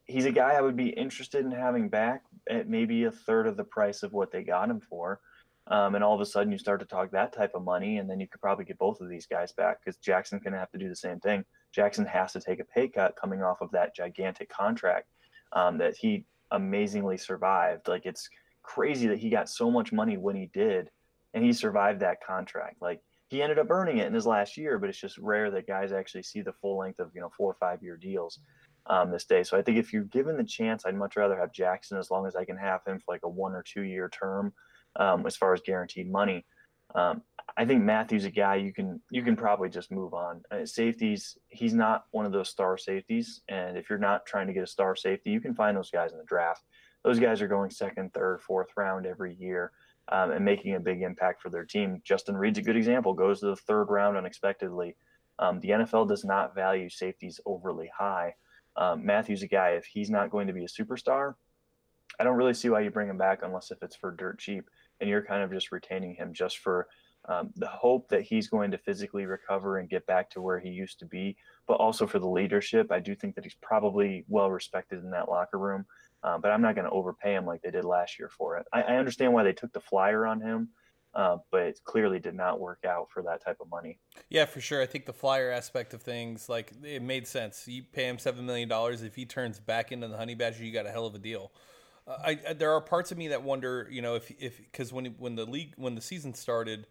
He's 0.07 0.24
a 0.24 0.33
guy 0.33 0.53
I 0.53 0.61
would 0.61 0.76
be 0.76 0.89
interested 0.89 1.45
in 1.45 1.53
having 1.53 1.89
back 1.89 2.22
at 2.51 2.68
maybe 2.68 3.05
a 3.05 3.12
third 3.12 3.47
of 3.47 3.57
the 3.57 3.64
price 3.64 4.03
of 4.03 4.12
what 4.12 4.33
they 4.33 4.43
got 4.43 4.70
him 4.70 4.80
for. 4.80 5.20
Um, 5.68 5.95
and 5.95 6.03
all 6.03 6.14
of 6.14 6.20
a 6.20 6.26
sudden 6.26 6.51
you 6.51 6.59
start 6.59 6.80
to 6.80 6.87
talk 6.87 7.12
that 7.12 7.33
type 7.33 7.53
of 7.55 7.62
money, 7.62 7.99
and 7.99 8.11
then 8.11 8.18
you 8.18 8.26
could 8.26 8.41
probably 8.41 8.64
get 8.64 8.78
both 8.78 9.01
of 9.01 9.09
these 9.09 9.26
guys 9.26 9.53
back 9.53 9.78
because 9.78 9.97
Jackson's 9.99 10.43
going 10.43 10.55
to 10.55 10.59
have 10.59 10.72
to 10.72 10.78
do 10.78 10.89
the 10.89 10.97
same 10.97 11.20
thing. 11.20 11.45
Jackson 11.72 12.05
has 12.05 12.33
to 12.33 12.41
take 12.41 12.59
a 12.59 12.64
pay 12.64 12.89
cut 12.89 13.14
coming 13.16 13.43
off 13.43 13.61
of 13.61 13.70
that 13.70 13.95
gigantic 13.95 14.49
contract 14.49 15.07
um, 15.53 15.78
that 15.78 15.97
he 15.97 16.24
amazingly 16.51 17.16
survived. 17.16 17.87
Like 17.87 18.07
it's 18.07 18.28
crazy 18.62 19.07
that 19.07 19.18
he 19.18 19.30
got 19.30 19.49
so 19.49 19.70
much 19.70 19.93
money 19.93 20.16
when 20.16 20.35
he 20.35 20.51
did, 20.53 20.91
and 21.33 21.45
he 21.45 21.53
survived 21.53 22.01
that 22.01 22.24
contract. 22.24 22.83
Like 22.83 23.01
he 23.33 23.41
ended 23.41 23.59
up 23.59 23.70
earning 23.70 23.97
it 23.97 24.07
in 24.07 24.12
his 24.12 24.26
last 24.26 24.59
year, 24.59 24.78
but 24.78 24.91
it's 24.91 25.01
just 25.01 25.16
rare 25.16 25.51
that 25.51 25.66
guys 25.66 25.91
actually 25.91 26.22
see 26.22 26.43
the 26.43 26.53
full 26.53 26.76
length 26.76 27.01
of 27.01 27.11
you 27.14 27.20
know 27.22 27.30
four 27.35 27.51
or 27.51 27.57
five 27.59 27.83
year 27.83 27.97
deals 27.97 28.41
um, 28.87 29.11
this 29.11 29.24
day. 29.24 29.43
So 29.43 29.57
I 29.57 29.62
think 29.62 29.78
if 29.78 29.91
you're 29.91 30.05
given 30.05 30.37
the 30.37 30.45
chance, 30.45 30.85
I'd 30.85 30.95
much 30.95 31.16
rather 31.16 31.39
have 31.39 31.51
Jackson 31.51 31.97
as 31.97 32.11
long 32.11 32.26
as 32.26 32.37
I 32.37 32.45
can 32.45 32.59
have 32.59 32.83
him 32.87 32.99
for 32.99 33.14
like 33.14 33.22
a 33.24 33.28
one 33.28 33.55
or 33.55 33.62
two 33.62 33.85
year 33.85 34.11
term 34.11 34.53
um, 34.97 35.26
as 35.26 35.35
far 35.35 35.55
as 35.55 35.62
guaranteed 35.64 36.12
money. 36.12 36.45
Um, 36.95 37.22
I 37.57 37.64
think 37.64 37.83
Mathieu's 37.83 38.26
a 38.26 38.30
guy 38.30 38.57
you 38.57 38.70
can 38.70 39.01
you 39.11 39.22
can 39.22 39.35
probably 39.35 39.70
just 39.70 39.91
move 39.91 40.12
on. 40.12 40.43
Uh, 40.51 40.66
safeties, 40.66 41.39
he's 41.49 41.72
not 41.72 42.05
one 42.11 42.26
of 42.26 42.33
those 42.33 42.51
star 42.51 42.76
safeties, 42.76 43.41
and 43.49 43.78
if 43.78 43.89
you're 43.89 43.99
not 43.99 44.26
trying 44.26 44.47
to 44.49 44.53
get 44.53 44.62
a 44.62 44.66
star 44.66 44.95
safety, 44.95 45.30
you 45.30 45.41
can 45.41 45.55
find 45.55 45.74
those 45.74 45.91
guys 45.91 46.12
in 46.12 46.18
the 46.18 46.24
draft. 46.24 46.64
Those 47.03 47.18
guys 47.18 47.41
are 47.41 47.49
going 47.49 47.70
second, 47.70 48.12
third, 48.12 48.43
fourth 48.43 48.68
round 48.76 49.07
every 49.07 49.35
year 49.35 49.72
um, 50.09 50.32
and 50.32 50.44
making 50.44 50.74
a 50.74 50.80
big 50.80 51.03
impact 51.03 51.42
for 51.42 51.50
their 51.50 51.64
team. 51.64 52.00
Justin 52.05 52.36
Reid's 52.36 52.59
a 52.59 52.62
good 52.62 52.76
example. 52.76 53.14
Goes 53.14 53.40
to 53.40 53.46
the 53.46 53.57
third 53.57 53.84
round 53.84 54.16
unexpectedly. 54.16 54.96
Um, 55.38 55.61
the 55.61 55.70
NFL 55.70 56.09
does 56.09 56.24
not 56.24 56.55
value 56.55 56.88
safeties 56.88 57.40
overly 57.46 57.90
high. 57.96 58.34
Um, 58.76 59.05
Mathieu's 59.05 59.42
a 59.42 59.48
guy. 59.48 59.70
If 59.70 59.84
he's 59.86 60.11
not 60.11 60.30
going 60.30 60.46
to 60.46 60.53
be 60.53 60.64
a 60.64 60.68
superstar, 60.68 61.34
I 62.18 62.24
don't 62.24 62.36
really 62.36 62.55
see 62.55 62.68
why 62.68 62.80
you 62.80 62.90
bring 62.90 63.09
him 63.09 63.18
back 63.18 63.40
unless 63.42 63.70
if 63.70 63.82
it's 63.82 63.96
for 63.96 64.11
dirt 64.11 64.38
cheap 64.38 64.68
and 65.00 65.09
you're 65.09 65.24
kind 65.24 65.42
of 65.42 65.50
just 65.50 65.72
retaining 65.72 66.14
him 66.14 66.32
just 66.32 66.59
for 66.59 66.86
um, 67.28 67.50
the 67.57 67.68
hope 67.68 68.09
that 68.09 68.22
he's 68.22 68.48
going 68.48 68.70
to 68.72 68.78
physically 68.78 69.26
recover 69.26 69.78
and 69.78 69.88
get 69.88 70.07
back 70.07 70.28
to 70.30 70.42
where 70.42 70.59
he 70.59 70.68
used 70.68 70.98
to 70.98 71.07
be, 71.07 71.36
but 71.68 71.74
also 71.74 72.07
for 72.07 72.18
the 72.18 72.28
leadership. 72.28 72.90
I 72.90 72.98
do 72.98 73.14
think 73.14 73.34
that 73.36 73.44
he's 73.44 73.57
probably 73.62 74.24
well 74.28 74.50
respected 74.50 75.05
in 75.05 75.11
that 75.11 75.28
locker 75.28 75.59
room, 75.59 75.86
uh, 76.22 76.38
but 76.38 76.50
I'm 76.50 76.62
not 76.62 76.74
going 76.74 76.84
to 76.84 76.90
overpay 76.90 77.34
him 77.34 77.46
like 77.46 77.62
they 77.62 77.70
did 77.70 77.84
last 77.84 78.18
year 78.18 78.28
for 78.28 78.56
it. 78.58 78.66
I, 78.72 78.82
I 78.82 78.96
understand 78.96 79.32
why 79.32 79.42
they 79.42 79.52
took 79.52 79.72
the 79.72 79.80
flyer 79.80 80.26
on 80.26 80.40
him. 80.40 80.68
Uh, 81.14 81.36
but 81.50 81.62
it 81.62 81.80
clearly 81.84 82.18
did 82.18 82.34
not 82.34 82.58
work 82.58 82.86
out 82.86 83.06
for 83.10 83.22
that 83.22 83.44
type 83.44 83.58
of 83.60 83.68
money. 83.68 83.98
Yeah, 84.30 84.46
for 84.46 84.62
sure. 84.62 84.80
I 84.80 84.86
think 84.86 85.04
the 85.04 85.12
flyer 85.12 85.50
aspect 85.50 85.92
of 85.92 86.00
things, 86.00 86.48
like 86.48 86.72
it 86.82 87.02
made 87.02 87.26
sense. 87.26 87.68
You 87.68 87.82
pay 87.82 88.08
him 88.08 88.18
seven 88.18 88.46
million 88.46 88.66
dollars. 88.66 89.02
If 89.02 89.14
he 89.14 89.26
turns 89.26 89.60
back 89.60 89.92
into 89.92 90.08
the 90.08 90.16
honey 90.16 90.34
badger, 90.34 90.64
you 90.64 90.72
got 90.72 90.86
a 90.86 90.90
hell 90.90 91.04
of 91.04 91.14
a 91.14 91.18
deal. 91.18 91.52
I, 92.08 92.38
I, 92.48 92.52
there 92.54 92.72
are 92.72 92.80
parts 92.80 93.12
of 93.12 93.18
me 93.18 93.28
that 93.28 93.42
wonder, 93.42 93.86
you 93.90 94.00
know, 94.00 94.14
if 94.14 94.32
if 94.40 94.56
because 94.56 94.90
when 94.90 95.04
when 95.18 95.34
the 95.34 95.44
league 95.44 95.74
when 95.76 95.94
the 95.94 96.00
season 96.00 96.32
started, 96.32 96.86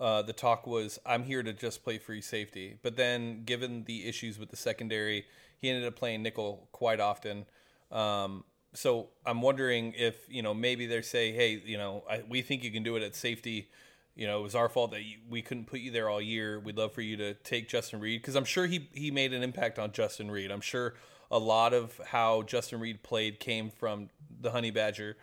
uh, 0.00 0.22
the 0.22 0.32
talk 0.32 0.66
was 0.66 0.98
I'm 1.04 1.24
here 1.24 1.42
to 1.42 1.52
just 1.52 1.84
play 1.84 1.98
free 1.98 2.22
safety. 2.22 2.78
But 2.82 2.96
then, 2.96 3.44
given 3.44 3.84
the 3.84 4.08
issues 4.08 4.38
with 4.38 4.48
the 4.48 4.56
secondary, 4.56 5.26
he 5.58 5.68
ended 5.68 5.86
up 5.86 5.96
playing 5.96 6.22
nickel 6.22 6.68
quite 6.72 6.98
often. 6.98 7.44
Um, 7.92 8.44
so 8.76 9.08
I'm 9.24 9.42
wondering 9.42 9.94
if 9.96 10.16
you 10.28 10.42
know 10.42 10.54
maybe 10.54 10.86
they 10.86 11.02
say, 11.02 11.32
hey, 11.32 11.60
you 11.64 11.78
know, 11.78 12.04
I, 12.08 12.22
we 12.28 12.42
think 12.42 12.62
you 12.62 12.70
can 12.70 12.82
do 12.82 12.96
it 12.96 13.02
at 13.02 13.14
safety. 13.14 13.68
You 14.14 14.26
know, 14.26 14.40
it 14.40 14.42
was 14.42 14.54
our 14.54 14.68
fault 14.68 14.92
that 14.92 15.02
you, 15.02 15.18
we 15.28 15.42
couldn't 15.42 15.66
put 15.66 15.80
you 15.80 15.90
there 15.90 16.08
all 16.08 16.20
year. 16.20 16.58
We'd 16.60 16.78
love 16.78 16.92
for 16.92 17.02
you 17.02 17.16
to 17.18 17.34
take 17.34 17.68
Justin 17.68 18.00
Reid 18.00 18.20
because 18.20 18.36
I'm 18.36 18.44
sure 18.44 18.66
he 18.66 18.88
he 18.92 19.10
made 19.10 19.32
an 19.32 19.42
impact 19.42 19.78
on 19.78 19.92
Justin 19.92 20.30
Reid. 20.30 20.50
I'm 20.50 20.60
sure 20.60 20.94
a 21.30 21.38
lot 21.38 21.74
of 21.74 22.00
how 22.06 22.42
Justin 22.42 22.80
Reid 22.80 23.02
played 23.02 23.40
came 23.40 23.70
from 23.70 24.10
the 24.40 24.50
Honey 24.50 24.70
Badger. 24.70 25.16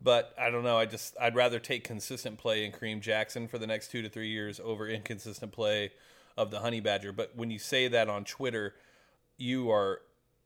But 0.00 0.34
I 0.38 0.50
don't 0.50 0.64
know. 0.64 0.78
I 0.78 0.86
just 0.86 1.16
I'd 1.20 1.36
rather 1.36 1.58
take 1.58 1.84
consistent 1.84 2.38
play 2.38 2.64
in 2.64 2.72
Kareem 2.72 3.00
Jackson 3.00 3.46
for 3.48 3.58
the 3.58 3.66
next 3.66 3.90
two 3.90 4.02
to 4.02 4.08
three 4.08 4.30
years 4.30 4.60
over 4.60 4.88
inconsistent 4.88 5.52
play 5.52 5.92
of 6.36 6.50
the 6.50 6.60
Honey 6.60 6.80
Badger. 6.80 7.12
But 7.12 7.32
when 7.36 7.50
you 7.50 7.58
say 7.58 7.88
that 7.88 8.08
on 8.08 8.24
Twitter, 8.24 8.74
you 9.36 9.70
are 9.70 10.00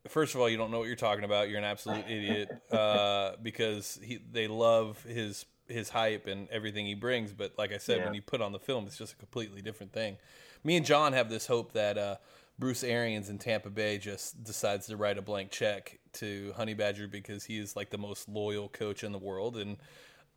first 0.09 0.35
of 0.35 0.41
all 0.41 0.49
you 0.49 0.57
don't 0.57 0.71
know 0.71 0.79
what 0.79 0.87
you're 0.89 0.97
talking 0.97 1.25
about. 1.25 1.49
You're 1.49 1.59
an 1.59 1.65
absolute 1.65 2.05
idiot 2.09 2.51
uh, 2.73 3.33
because 3.43 3.99
he, 4.03 4.19
they 4.31 4.49
love 4.49 5.03
his 5.05 5.45
his 5.69 5.89
hype 5.89 6.27
and 6.27 6.49
everything 6.51 6.87
he 6.87 6.95
brings. 6.95 7.33
But 7.33 7.55
like 7.59 7.73
I 7.73 7.79
said, 7.79 7.99
yeah. 7.99 8.05
when 8.07 8.15
you 8.15 8.23
put 8.23 8.41
on 8.41 8.53
the 8.53 8.59
film, 8.61 8.87
it's 8.87 8.97
just 8.99 9.15
a 9.15 9.17
completely 9.17 9.63
different 9.63 9.93
thing. 9.93 10.17
Me 10.65 10.77
and 10.77 10.87
John 10.87 11.13
have 11.13 11.29
this 11.31 11.47
hope 11.47 11.73
that. 11.73 11.99
Uh, 11.99 12.17
Bruce 12.59 12.83
Arians 12.85 13.29
in 13.29 13.37
Tampa 13.37 13.69
Bay 13.69 13.99
just 13.99 14.43
decides 14.43 14.87
to 14.87 14.97
write 14.97 15.19
a 15.19 15.21
blank 15.21 15.51
check 15.51 15.99
to 16.15 16.55
Honey 16.57 16.73
Badger 16.73 17.07
because 17.07 17.45
he 17.45 17.59
is 17.59 17.77
like 17.77 17.91
the 17.91 17.99
most 17.99 18.31
loyal 18.31 18.71
coach 18.71 19.05
in 19.05 19.13
the 19.13 19.19
world 19.19 19.59
and 19.59 19.77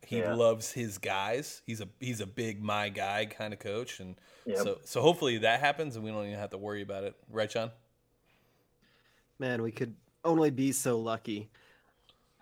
he 0.04 0.18
Yeah. 0.18 0.34
loves 0.34 0.70
his 0.72 0.98
guys. 0.98 1.62
He's 1.64 1.80
a 1.80 1.88
he's 1.98 2.20
a 2.20 2.26
big 2.26 2.62
my 2.62 2.90
guy 2.90 3.24
kind 3.26 3.52
of 3.54 3.58
coach, 3.58 4.00
and 4.00 4.16
Yep. 4.44 4.58
so 4.58 4.78
so 4.84 5.00
hopefully 5.00 5.38
that 5.38 5.60
happens 5.60 5.96
and 5.96 6.04
we 6.04 6.10
don't 6.10 6.26
even 6.26 6.38
have 6.38 6.50
to 6.50 6.58
worry 6.58 6.82
about 6.82 7.04
it, 7.04 7.14
right, 7.30 7.48
John? 7.48 7.70
Man, 9.40 9.62
we 9.62 9.72
could 9.72 9.94
only 10.22 10.50
be 10.50 10.70
so 10.70 10.98
lucky. 10.98 11.50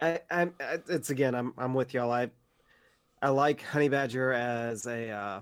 I, 0.00 0.18
I'm. 0.32 0.52
It's 0.88 1.10
again. 1.10 1.36
I'm. 1.36 1.54
I'm 1.56 1.72
with 1.72 1.94
y'all. 1.94 2.10
I. 2.10 2.30
I 3.22 3.28
like 3.28 3.62
Honey 3.62 3.88
Badger 3.88 4.32
as 4.32 4.84
a. 4.84 5.10
Uh, 5.10 5.40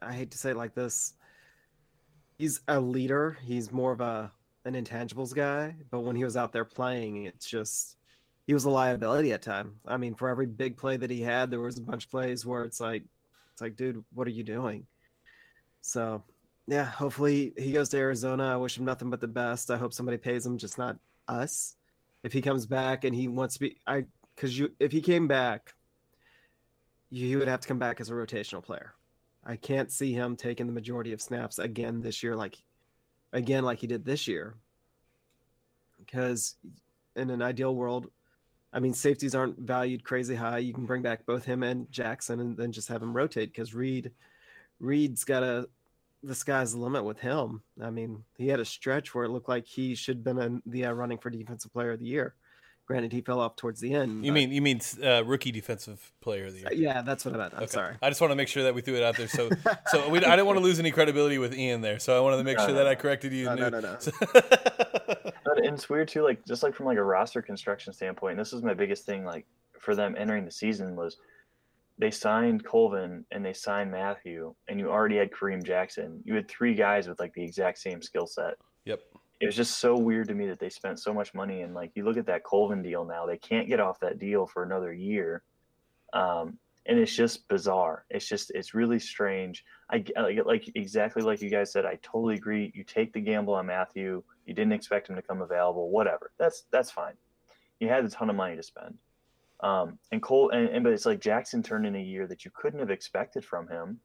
I 0.00 0.12
hate 0.12 0.30
to 0.30 0.38
say 0.38 0.50
it 0.52 0.56
like 0.56 0.76
this. 0.76 1.14
He's 2.38 2.60
a 2.68 2.78
leader. 2.78 3.36
He's 3.42 3.72
more 3.72 3.90
of 3.90 4.00
a 4.00 4.30
an 4.64 4.74
intangibles 4.74 5.34
guy. 5.34 5.74
But 5.90 6.00
when 6.00 6.14
he 6.14 6.22
was 6.22 6.36
out 6.36 6.52
there 6.52 6.64
playing, 6.64 7.24
it's 7.26 7.46
just 7.46 7.96
he 8.46 8.54
was 8.54 8.64
a 8.64 8.70
liability 8.70 9.32
at 9.32 9.42
time. 9.42 9.80
I 9.84 9.96
mean, 9.96 10.14
for 10.14 10.28
every 10.28 10.46
big 10.46 10.76
play 10.76 10.96
that 10.96 11.10
he 11.10 11.22
had, 11.22 11.50
there 11.50 11.60
was 11.60 11.78
a 11.78 11.82
bunch 11.82 12.04
of 12.04 12.10
plays 12.12 12.46
where 12.46 12.62
it's 12.62 12.80
like, 12.80 13.02
it's 13.52 13.60
like, 13.60 13.74
dude, 13.74 14.04
what 14.12 14.28
are 14.28 14.30
you 14.30 14.44
doing? 14.44 14.86
So 15.80 16.22
yeah, 16.66 16.84
hopefully 16.84 17.52
he 17.56 17.72
goes 17.72 17.88
to 17.90 17.98
Arizona. 17.98 18.44
I 18.44 18.56
wish 18.56 18.78
him 18.78 18.84
nothing 18.84 19.10
but 19.10 19.20
the 19.20 19.28
best. 19.28 19.70
I 19.70 19.76
hope 19.76 19.92
somebody 19.92 20.16
pays 20.16 20.46
him, 20.46 20.58
just 20.58 20.78
not 20.78 20.96
us. 21.28 21.76
If 22.22 22.32
he 22.32 22.40
comes 22.40 22.66
back 22.66 23.04
and 23.04 23.14
he 23.14 23.26
wants 23.26 23.54
to 23.54 23.60
be, 23.60 23.78
I 23.86 24.04
because 24.36 24.56
you 24.56 24.70
if 24.78 24.92
he 24.92 25.00
came 25.00 25.26
back, 25.26 25.74
you, 27.10 27.26
he 27.26 27.36
would 27.36 27.48
have 27.48 27.60
to 27.60 27.68
come 27.68 27.78
back 27.78 28.00
as 28.00 28.10
a 28.10 28.14
rotational 28.14 28.62
player. 28.62 28.94
I 29.44 29.56
can't 29.56 29.90
see 29.90 30.12
him 30.12 30.36
taking 30.36 30.66
the 30.66 30.72
majority 30.72 31.12
of 31.12 31.20
snaps 31.20 31.58
again 31.58 32.00
this 32.00 32.22
year, 32.22 32.36
like 32.36 32.56
again 33.32 33.64
like 33.64 33.80
he 33.80 33.88
did 33.88 34.04
this 34.04 34.28
year. 34.28 34.54
Because 35.98 36.56
in 37.16 37.30
an 37.30 37.42
ideal 37.42 37.74
world, 37.74 38.08
I 38.72 38.78
mean 38.78 38.94
safeties 38.94 39.34
aren't 39.34 39.58
valued 39.58 40.04
crazy 40.04 40.36
high. 40.36 40.58
You 40.58 40.72
can 40.72 40.86
bring 40.86 41.02
back 41.02 41.26
both 41.26 41.44
him 41.44 41.64
and 41.64 41.90
Jackson, 41.90 42.38
and 42.38 42.56
then 42.56 42.70
just 42.70 42.88
have 42.88 43.02
him 43.02 43.16
rotate 43.16 43.52
because 43.52 43.74
Reid, 43.74 44.12
Reid's 44.78 45.24
got 45.24 45.42
a 45.42 45.68
the 46.22 46.34
sky's 46.34 46.72
the 46.72 46.78
limit 46.78 47.04
with 47.04 47.18
him. 47.18 47.62
I 47.82 47.90
mean, 47.90 48.24
he 48.36 48.48
had 48.48 48.60
a 48.60 48.64
stretch 48.64 49.14
where 49.14 49.24
it 49.24 49.30
looked 49.30 49.48
like 49.48 49.66
he 49.66 49.94
should 49.94 50.18
have 50.18 50.24
been 50.24 50.38
in 50.38 50.62
the 50.66 50.86
uh, 50.86 50.92
running 50.92 51.18
for 51.18 51.30
defensive 51.30 51.72
player 51.72 51.92
of 51.92 51.98
the 52.00 52.06
year. 52.06 52.34
Granted, 52.86 53.12
he 53.12 53.20
fell 53.20 53.38
off 53.40 53.54
towards 53.56 53.80
the 53.80 53.94
end. 53.94 54.24
You 54.24 54.32
but- 54.32 54.34
mean 54.34 54.50
you 54.52 54.60
mean 54.60 54.80
uh, 55.02 55.24
rookie 55.24 55.52
defensive 55.52 56.12
player 56.20 56.46
of 56.46 56.52
the 56.52 56.60
year? 56.60 56.68
Yeah, 56.72 57.02
that's 57.02 57.24
what 57.24 57.34
I 57.34 57.38
meant. 57.38 57.54
I'm 57.54 57.62
Okay. 57.62 57.72
sorry. 57.72 57.94
I 58.02 58.08
just 58.08 58.20
want 58.20 58.32
to 58.32 58.34
make 58.36 58.48
sure 58.48 58.64
that 58.64 58.74
we 58.74 58.80
threw 58.82 58.96
it 58.96 59.02
out 59.04 59.16
there. 59.16 59.28
So, 59.28 59.50
so 59.86 60.08
we, 60.08 60.18
I 60.18 60.30
didn't 60.36 60.46
want 60.46 60.58
to 60.58 60.64
lose 60.64 60.78
any 60.80 60.90
credibility 60.90 61.38
with 61.38 61.54
Ian 61.56 61.80
there. 61.80 61.98
So 62.00 62.16
I 62.16 62.20
wanted 62.20 62.38
to 62.38 62.44
make 62.44 62.58
No, 62.58 62.64
sure 62.64 62.72
no, 62.74 62.78
that 62.78 62.88
I 62.88 62.94
corrected 62.96 63.32
you. 63.32 63.44
No, 63.44 63.54
no, 63.54 63.66
and 63.66 63.72
no, 63.72 63.80
knew- 63.80 64.12
no. 64.34 64.40
But 65.44 65.58
and 65.58 65.74
it's 65.74 65.88
weird 65.88 66.08
too, 66.08 66.22
like 66.22 66.44
just 66.46 66.62
like 66.62 66.74
from 66.74 66.86
like 66.86 66.98
a 66.98 67.02
roster 67.02 67.42
construction 67.42 67.92
standpoint. 67.92 68.38
This 68.38 68.52
was 68.52 68.62
my 68.62 68.74
biggest 68.74 69.04
thing, 69.06 69.24
like 69.24 69.46
for 69.78 69.94
them 69.94 70.14
entering 70.18 70.44
the 70.44 70.50
season 70.50 70.96
was 70.96 71.16
they 72.02 72.10
signed 72.10 72.64
Colvin 72.64 73.24
and 73.30 73.46
they 73.46 73.52
signed 73.52 73.92
Mathieu, 73.92 74.56
and 74.66 74.80
you 74.80 74.90
already 74.90 75.18
had 75.18 75.30
Kareem 75.30 75.62
Jackson. 75.62 76.20
You 76.24 76.34
had 76.34 76.48
three 76.48 76.74
guys 76.74 77.06
with 77.06 77.20
like 77.20 77.32
the 77.34 77.44
exact 77.44 77.78
same 77.78 78.02
skill 78.02 78.26
set. 78.26 78.54
Yep. 78.86 78.98
It 79.40 79.46
was 79.46 79.54
just 79.54 79.78
so 79.78 79.96
weird 79.96 80.26
to 80.26 80.34
me 80.34 80.48
that 80.48 80.58
they 80.58 80.68
spent 80.68 80.98
so 80.98 81.14
much 81.14 81.32
money 81.32 81.62
and 81.62 81.74
like 81.74 81.92
you 81.94 82.04
look 82.04 82.16
at 82.16 82.26
that 82.26 82.42
Colvin 82.42 82.82
deal 82.82 83.04
now, 83.04 83.24
they 83.24 83.36
can't 83.36 83.68
get 83.68 83.78
off 83.78 84.00
that 84.00 84.18
deal 84.18 84.48
for 84.48 84.64
another 84.64 84.92
year. 84.92 85.44
Um, 86.12 86.58
and 86.86 86.98
it's 86.98 87.14
just 87.14 87.46
bizarre. 87.46 88.04
It's 88.10 88.26
just 88.28 88.50
it's 88.50 88.74
really 88.74 88.98
strange. 88.98 89.64
I 89.88 90.04
like 90.16 90.44
like 90.44 90.72
exactly 90.74 91.22
like 91.22 91.40
you 91.40 91.50
guys 91.50 91.70
said. 91.70 91.86
I 91.86 92.00
totally 92.02 92.34
agree. 92.34 92.72
You 92.74 92.82
take 92.82 93.12
the 93.12 93.20
gamble 93.20 93.54
on 93.54 93.66
Mathieu. 93.66 94.24
You 94.44 94.54
didn't 94.54 94.72
expect 94.72 95.08
him 95.08 95.14
to 95.14 95.22
come 95.22 95.40
available. 95.40 95.88
Whatever. 95.90 96.32
That's 96.36 96.64
that's 96.72 96.90
fine. 96.90 97.14
You 97.78 97.86
had 97.86 98.04
a 98.04 98.08
ton 98.08 98.28
of 98.28 98.34
money 98.34 98.56
to 98.56 98.62
spend. 98.64 98.98
Um, 99.62 99.98
and 100.10 100.20
Cole 100.20 100.50
and, 100.50 100.68
and 100.68 100.84
but 100.84 100.92
it's 100.92 101.06
like 101.06 101.20
Jackson 101.20 101.62
turned 101.62 101.86
in 101.86 101.94
a 101.94 102.02
year 102.02 102.26
that 102.26 102.44
you 102.44 102.50
couldn't 102.54 102.80
have 102.80 102.90
expected 102.90 103.44
from 103.44 103.68
him. 103.68 104.00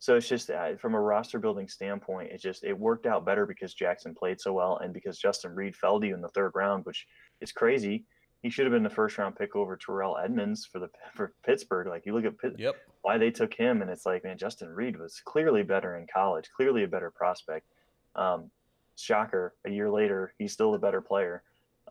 So 0.00 0.14
it's 0.16 0.28
just 0.28 0.50
uh, 0.50 0.76
from 0.76 0.94
a 0.94 1.00
roster 1.00 1.38
building 1.38 1.68
standpoint, 1.68 2.30
it 2.32 2.40
just 2.40 2.64
it 2.64 2.76
worked 2.78 3.06
out 3.06 3.24
better 3.24 3.46
because 3.46 3.74
Jackson 3.74 4.14
played 4.14 4.40
so 4.40 4.52
well 4.52 4.78
and 4.78 4.92
because 4.94 5.18
Justin 5.18 5.54
Reid 5.54 5.74
fell 5.76 6.00
to 6.00 6.06
you 6.06 6.14
in 6.14 6.20
the 6.20 6.28
third 6.28 6.52
round, 6.54 6.84
which 6.84 7.06
is 7.40 7.52
crazy. 7.52 8.04
He 8.42 8.50
should 8.50 8.66
have 8.66 8.72
been 8.72 8.84
the 8.84 8.90
first 8.90 9.18
round 9.18 9.34
pick 9.34 9.56
over 9.56 9.76
Terrell 9.76 10.16
Edmunds 10.16 10.64
for 10.64 10.78
the 10.78 10.88
for 11.14 11.32
Pittsburgh. 11.44 11.88
Like 11.88 12.06
you 12.06 12.14
look 12.14 12.24
at 12.24 12.38
Pitt, 12.38 12.54
Yep. 12.58 12.76
why 13.02 13.18
they 13.18 13.30
took 13.30 13.54
him, 13.54 13.82
and 13.82 13.90
it's 13.90 14.06
like, 14.06 14.22
man, 14.24 14.38
Justin 14.38 14.68
Reid 14.68 14.98
was 14.98 15.20
clearly 15.24 15.62
better 15.64 15.96
in 15.96 16.06
college, 16.12 16.48
clearly 16.56 16.84
a 16.84 16.88
better 16.88 17.10
prospect. 17.10 17.66
Um, 18.14 18.50
shocker, 18.96 19.54
a 19.64 19.70
year 19.70 19.90
later, 19.90 20.32
he's 20.38 20.52
still 20.52 20.74
a 20.74 20.78
better 20.78 21.00
player. 21.00 21.42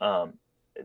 Um, 0.02 0.34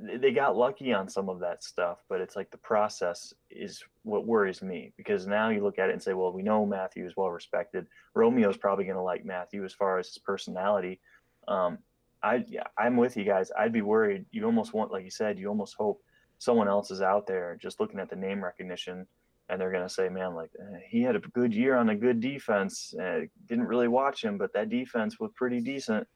they 0.00 0.32
got 0.32 0.56
lucky 0.56 0.92
on 0.92 1.08
some 1.08 1.28
of 1.28 1.40
that 1.40 1.62
stuff, 1.62 1.98
but 2.08 2.20
it's 2.20 2.36
like 2.36 2.50
the 2.50 2.58
process 2.58 3.32
is 3.50 3.82
what 4.02 4.26
worries 4.26 4.62
me 4.62 4.92
because 4.96 5.26
now 5.26 5.50
you 5.50 5.62
look 5.62 5.78
at 5.78 5.88
it 5.88 5.92
and 5.92 6.02
say, 6.02 6.12
well, 6.14 6.32
we 6.32 6.42
know 6.42 6.64
Mathieu 6.64 7.06
is 7.06 7.16
well 7.16 7.30
respected. 7.30 7.86
Romeo's 8.14 8.56
probably 8.56 8.84
going 8.84 8.96
to 8.96 9.02
like 9.02 9.24
Mathieu 9.24 9.64
as 9.64 9.72
far 9.72 9.98
as 9.98 10.08
his 10.08 10.18
personality. 10.18 11.00
Um, 11.48 11.78
I, 12.22 12.44
yeah, 12.48 12.64
I'm 12.78 12.96
with 12.96 13.16
you 13.16 13.24
guys. 13.24 13.50
I'd 13.58 13.72
be 13.72 13.82
worried. 13.82 14.24
You 14.30 14.44
almost 14.44 14.72
want, 14.72 14.92
like 14.92 15.04
you 15.04 15.10
said, 15.10 15.38
you 15.38 15.48
almost 15.48 15.74
hope 15.74 16.02
someone 16.38 16.68
else 16.68 16.90
is 16.90 17.02
out 17.02 17.26
there 17.26 17.58
just 17.60 17.80
looking 17.80 18.00
at 18.00 18.08
the 18.08 18.16
name 18.16 18.42
recognition 18.42 19.06
and 19.48 19.60
they're 19.60 19.70
going 19.70 19.86
to 19.86 19.92
say, 19.92 20.08
man, 20.08 20.34
like 20.34 20.50
eh, 20.58 20.78
he 20.88 21.02
had 21.02 21.16
a 21.16 21.20
good 21.20 21.52
year 21.52 21.76
on 21.76 21.90
a 21.90 21.94
good 21.94 22.20
defense. 22.20 22.94
Uh, 22.98 23.20
didn't 23.46 23.66
really 23.66 23.88
watch 23.88 24.24
him, 24.24 24.38
but 24.38 24.52
that 24.54 24.70
defense 24.70 25.20
was 25.20 25.30
pretty 25.34 25.60
decent. 25.60 26.06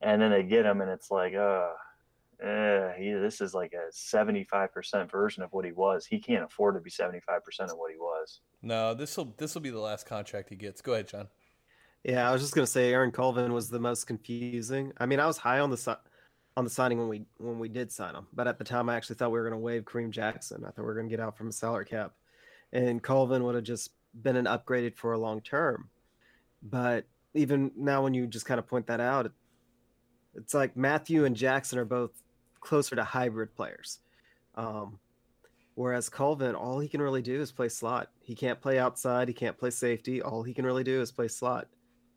And 0.00 0.20
then 0.20 0.30
they 0.30 0.42
get 0.42 0.66
him, 0.66 0.80
and 0.80 0.90
it's 0.90 1.10
like, 1.10 1.34
uh, 1.34 1.68
eh, 2.42 2.92
he, 2.98 3.12
this 3.12 3.40
is 3.40 3.54
like 3.54 3.72
a 3.72 3.92
75% 3.92 5.10
version 5.10 5.42
of 5.42 5.52
what 5.52 5.64
he 5.64 5.72
was. 5.72 6.06
He 6.06 6.18
can't 6.18 6.44
afford 6.44 6.74
to 6.74 6.80
be 6.80 6.90
75% 6.90 7.20
of 7.60 7.78
what 7.78 7.92
he 7.92 7.98
was. 7.98 8.40
No, 8.62 8.94
this 8.94 9.16
will 9.16 9.34
this 9.36 9.54
will 9.54 9.62
be 9.62 9.70
the 9.70 9.80
last 9.80 10.06
contract 10.06 10.50
he 10.50 10.56
gets. 10.56 10.80
Go 10.80 10.94
ahead, 10.94 11.08
John. 11.08 11.28
Yeah, 12.04 12.28
I 12.28 12.32
was 12.32 12.42
just 12.42 12.54
gonna 12.54 12.66
say 12.66 12.92
Aaron 12.92 13.10
Colvin 13.10 13.52
was 13.52 13.68
the 13.68 13.80
most 13.80 14.06
confusing. 14.06 14.92
I 14.98 15.06
mean, 15.06 15.20
I 15.20 15.26
was 15.26 15.38
high 15.38 15.60
on 15.60 15.70
the 15.70 15.76
si- 15.76 15.92
on 16.56 16.64
the 16.64 16.70
signing 16.70 16.98
when 16.98 17.08
we 17.08 17.26
when 17.38 17.58
we 17.58 17.68
did 17.68 17.90
sign 17.92 18.14
him, 18.14 18.26
but 18.32 18.46
at 18.46 18.58
the 18.58 18.64
time, 18.64 18.88
I 18.88 18.96
actually 18.96 19.16
thought 19.16 19.30
we 19.30 19.38
were 19.38 19.48
gonna 19.48 19.60
waive 19.60 19.84
Kareem 19.84 20.10
Jackson. 20.10 20.64
I 20.64 20.68
thought 20.70 20.78
we 20.78 20.84
were 20.84 20.94
gonna 20.94 21.08
get 21.08 21.20
out 21.20 21.36
from 21.36 21.48
a 21.48 21.52
salary 21.52 21.84
cap, 21.84 22.12
and 22.72 23.02
Colvin 23.02 23.44
would 23.44 23.54
have 23.54 23.64
just 23.64 23.90
been 24.22 24.36
an 24.36 24.46
upgraded 24.46 24.96
for 24.96 25.12
a 25.12 25.18
long 25.18 25.40
term. 25.40 25.90
But 26.62 27.06
even 27.34 27.70
now, 27.76 28.02
when 28.02 28.14
you 28.14 28.26
just 28.26 28.46
kind 28.46 28.58
of 28.58 28.66
point 28.66 28.86
that 28.86 29.00
out, 29.00 29.30
it's 30.34 30.54
like 30.54 30.76
Mathieu 30.76 31.24
and 31.24 31.36
Jackson 31.36 31.78
are 31.78 31.84
both 31.84 32.10
closer 32.66 32.96
to 32.96 33.04
hybrid 33.04 33.54
players. 33.54 34.00
Um, 34.56 34.98
whereas 35.74 36.08
Colvin, 36.08 36.54
all 36.54 36.80
he 36.80 36.88
can 36.88 37.00
really 37.00 37.22
do 37.22 37.40
is 37.40 37.52
play 37.52 37.68
slot. 37.68 38.10
He 38.20 38.34
can't 38.34 38.60
play 38.60 38.78
outside. 38.78 39.28
He 39.28 39.34
can't 39.34 39.56
play 39.56 39.70
safety. 39.70 40.20
All 40.20 40.42
he 40.42 40.52
can 40.52 40.66
really 40.66 40.84
do 40.84 41.00
is 41.00 41.12
play 41.12 41.28
slot. 41.28 41.68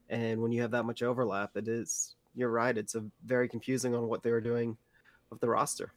And 0.09 0.41
when 0.41 0.51
you 0.51 0.61
have 0.63 0.71
that 0.71 0.83
much 0.83 1.03
overlap, 1.03 1.55
it 1.55 1.67
is, 1.67 2.15
you're 2.35 2.49
right. 2.49 2.75
It's 2.75 2.95
a 2.95 3.05
very 3.25 3.47
confusing 3.47 3.95
on 3.95 4.07
what 4.07 4.23
they 4.23 4.31
were 4.31 4.41
doing 4.41 4.75
with 5.29 5.39
the 5.39 5.47
roster. 5.47 5.93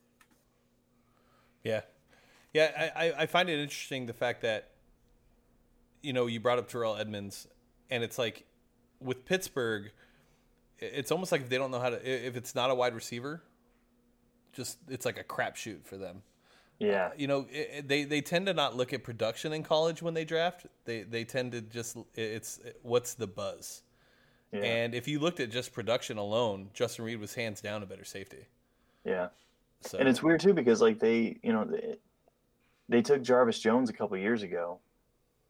Yeah, 1.64 1.80
yeah. 2.52 2.90
I, 2.94 3.06
I, 3.06 3.22
I 3.22 3.26
find 3.26 3.48
it 3.48 3.58
interesting 3.58 4.06
the 4.06 4.12
fact 4.12 4.42
that 4.42 4.70
you 6.02 6.12
know 6.12 6.26
you 6.26 6.40
brought 6.40 6.58
up 6.58 6.68
Terrell 6.68 6.96
Edmunds, 6.96 7.46
and 7.88 8.02
it's 8.02 8.18
like 8.18 8.44
with 9.00 9.24
Pittsburgh, 9.24 9.92
it's 10.78 11.12
almost 11.12 11.30
like 11.30 11.42
if 11.42 11.48
they 11.48 11.56
don't 11.56 11.70
know 11.70 11.78
how 11.78 11.90
to 11.90 12.26
if 12.26 12.36
it's 12.36 12.54
not 12.54 12.70
a 12.70 12.74
wide 12.74 12.94
receiver, 12.94 13.42
just 14.52 14.78
it's 14.88 15.04
like 15.06 15.18
a 15.18 15.24
crapshoot 15.24 15.84
for 15.84 15.96
them. 15.96 16.22
Uh, 16.80 16.84
yeah. 16.86 17.10
You 17.16 17.26
know, 17.26 17.46
i 17.54 17.78
i- 17.78 17.80
they 17.84 18.04
they 18.04 18.20
tend 18.20 18.46
to 18.46 18.54
not 18.54 18.76
look 18.76 18.92
at 18.92 19.04
production 19.04 19.52
in 19.52 19.62
college 19.62 20.02
when 20.02 20.14
they 20.14 20.24
draft. 20.24 20.66
They 20.84 21.02
they 21.02 21.24
tend 21.24 21.52
to 21.52 21.60
just 21.60 21.96
it's 22.14 22.60
what's 22.82 23.14
the 23.14 23.26
buzz. 23.26 23.82
Yeah. 24.52 24.60
And 24.64 24.94
if 24.94 25.08
you 25.08 25.18
looked 25.18 25.40
at 25.40 25.50
just 25.50 25.72
production 25.72 26.18
alone, 26.18 26.68
Justin 26.74 27.04
Reid 27.06 27.18
was 27.20 27.34
hands 27.34 27.60
down 27.62 27.82
a 27.82 27.86
better 27.86 28.04
safety. 28.04 28.46
yeah. 29.04 29.28
So 29.84 29.98
And 29.98 30.08
it's 30.08 30.22
weird 30.22 30.40
too 30.40 30.52
because 30.54 30.80
like 30.80 31.00
they, 31.00 31.38
you 31.42 31.52
know, 31.52 31.64
they, 31.64 31.96
they 32.88 33.02
took 33.02 33.20
Jarvis 33.22 33.58
Jones 33.58 33.90
a 33.90 33.92
couple 33.92 34.16
years 34.16 34.42
ago. 34.44 34.78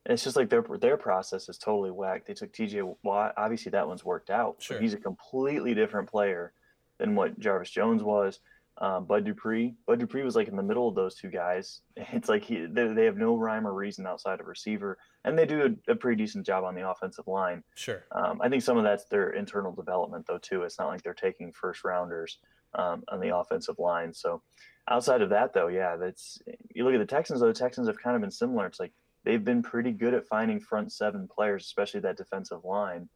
And 0.07 0.15
it's 0.15 0.25
just 0.25 0.37
like 0.37 0.49
their 0.51 0.63
their 0.81 0.97
process 0.97 1.49
is 1.49 1.59
totally 1.59 1.91
whacked. 1.91 2.27
They 2.27 2.35
took 2.35 2.53
T.J. 2.53 2.83
Watt. 3.03 3.35
Obviously, 3.37 3.71
that 3.71 3.87
one's 3.87 4.05
worked 4.05 4.31
out. 4.31 4.57
Sure. 4.59 4.77
But 4.77 4.83
he's 4.83 4.95
a 4.95 4.99
completely 4.99 5.75
different 5.75 6.09
player 6.11 6.53
than 6.99 7.15
what 7.15 7.39
Jarvis 7.39 7.71
Jones 7.71 8.03
was. 8.03 8.41
Um, 8.79 9.05
Bud 9.05 9.25
Dupree. 9.25 9.75
Bud 9.87 10.01
Dupree 10.01 10.25
was 10.25 10.35
like 10.35 10.49
in 10.49 10.57
the 10.57 10.63
middle 10.63 10.89
of 10.89 10.95
those 10.95 11.15
two 11.15 11.29
guys. 11.29 11.81
It's 12.13 12.29
like 12.29 12.43
he 12.43 12.67
they, 12.67 12.89
they 12.89 13.05
have 13.05 13.17
no 13.17 13.37
rhyme 13.37 13.67
or 13.67 13.75
reason 13.75 14.07
outside 14.07 14.41
of 14.41 14.47
receiver, 14.47 14.99
and 15.25 15.39
they 15.39 15.47
do 15.47 15.77
a, 15.89 15.93
a 15.93 15.95
pretty 15.95 16.23
decent 16.23 16.47
job 16.47 16.65
on 16.65 16.75
the 16.75 16.89
offensive 16.89 17.27
line. 17.27 17.63
sure. 17.75 18.05
Um, 18.13 18.41
I 18.43 18.49
think 18.49 18.63
some 18.63 18.79
of 18.79 18.85
that's 18.85 19.05
their 19.07 19.31
internal 19.31 19.73
development, 19.73 20.27
though, 20.27 20.39
too. 20.39 20.63
It's 20.63 20.79
not 20.79 20.89
like 20.89 21.03
they're 21.03 21.15
taking 21.15 21.53
first 21.53 21.85
rounders 21.85 22.39
um, 22.75 23.03
on 23.09 23.21
the 23.21 23.37
offensive 23.37 23.79
line. 23.79 24.13
So, 24.15 24.43
outside 24.89 25.23
of 25.23 25.31
that, 25.31 25.53
though, 25.53 25.69
yeah, 25.69 25.97
that's 25.97 26.39
you 26.75 26.85
look 26.85 26.95
at 26.95 26.99
the 26.99 27.07
Texans. 27.07 27.41
Though 27.41 27.49
the 27.49 27.53
Texans 27.53 27.87
have 27.89 28.03
kind 28.03 28.17
of 28.17 28.23
been 28.23 28.31
similar. 28.31 28.67
It's 28.67 28.81
like 28.81 28.93
they've 29.25 29.45
been 29.45 29.63
pretty 29.63 29.93
good 29.93 30.15
at 30.15 30.27
finding 30.27 30.61
front 30.61 30.93
seven 30.93 31.29
players, 31.29 31.65
especially 31.65 32.01
that 32.01 32.17
defensive 32.17 32.65
line. 32.65 33.09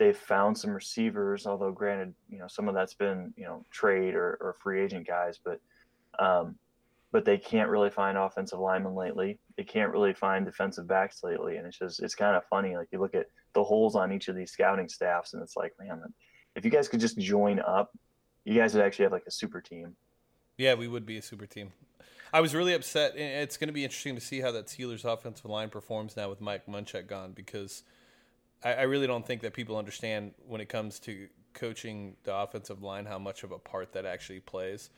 They've 0.00 0.16
found 0.16 0.56
some 0.56 0.70
receivers, 0.70 1.46
although 1.46 1.72
granted, 1.72 2.14
you 2.30 2.38
know, 2.38 2.48
some 2.48 2.68
of 2.68 2.74
that's 2.74 2.94
been, 2.94 3.34
you 3.36 3.44
know, 3.44 3.66
trade 3.70 4.14
or, 4.14 4.38
or 4.40 4.56
free 4.58 4.80
agent 4.82 5.06
guys, 5.06 5.38
but 5.44 5.60
um, 6.18 6.56
but 7.12 7.26
they 7.26 7.36
can't 7.36 7.68
really 7.68 7.90
find 7.90 8.16
offensive 8.16 8.58
linemen 8.58 8.94
lately. 8.94 9.38
They 9.58 9.64
can't 9.64 9.92
really 9.92 10.14
find 10.14 10.46
defensive 10.46 10.88
backs 10.88 11.22
lately, 11.22 11.58
and 11.58 11.66
it's 11.66 11.78
just 11.78 12.02
it's 12.02 12.14
kind 12.14 12.34
of 12.34 12.44
funny. 12.48 12.78
Like 12.78 12.88
you 12.92 12.98
look 12.98 13.14
at 13.14 13.26
the 13.52 13.62
holes 13.62 13.94
on 13.94 14.10
each 14.10 14.28
of 14.28 14.36
these 14.36 14.50
scouting 14.50 14.88
staffs, 14.88 15.34
and 15.34 15.42
it's 15.42 15.54
like, 15.54 15.74
man, 15.78 16.00
if 16.56 16.64
you 16.64 16.70
guys 16.70 16.88
could 16.88 17.00
just 17.00 17.18
join 17.18 17.60
up, 17.60 17.90
you 18.44 18.58
guys 18.58 18.72
would 18.72 18.82
actually 18.82 19.02
have 19.04 19.12
like 19.12 19.26
a 19.26 19.30
super 19.30 19.60
team. 19.60 19.96
Yeah, 20.56 20.72
we 20.74 20.88
would 20.88 21.04
be 21.04 21.18
a 21.18 21.22
super 21.22 21.44
team. 21.44 21.72
I 22.32 22.40
was 22.40 22.54
really 22.54 22.72
upset. 22.72 23.16
It's 23.16 23.58
going 23.58 23.68
to 23.68 23.74
be 23.74 23.84
interesting 23.84 24.14
to 24.14 24.20
see 24.20 24.40
how 24.40 24.52
that 24.52 24.66
Steelers 24.68 25.04
offensive 25.04 25.44
line 25.44 25.68
performs 25.68 26.16
now 26.16 26.30
with 26.30 26.40
Mike 26.40 26.66
Munchak 26.66 27.06
gone 27.06 27.32
because 27.32 27.82
I, 28.62 28.74
I 28.74 28.82
really 28.82 29.06
don't 29.06 29.26
think 29.26 29.42
that 29.42 29.54
people 29.54 29.76
understand 29.76 30.32
when 30.46 30.60
it 30.60 30.68
comes 30.68 30.98
to 31.00 31.28
coaching 31.54 32.16
the 32.24 32.34
offensive 32.34 32.82
line 32.82 33.06
how 33.06 33.18
much 33.18 33.42
of 33.42 33.52
a 33.52 33.58
part 33.58 33.92
that 33.92 34.06
actually 34.06 34.40
plays. 34.40 34.90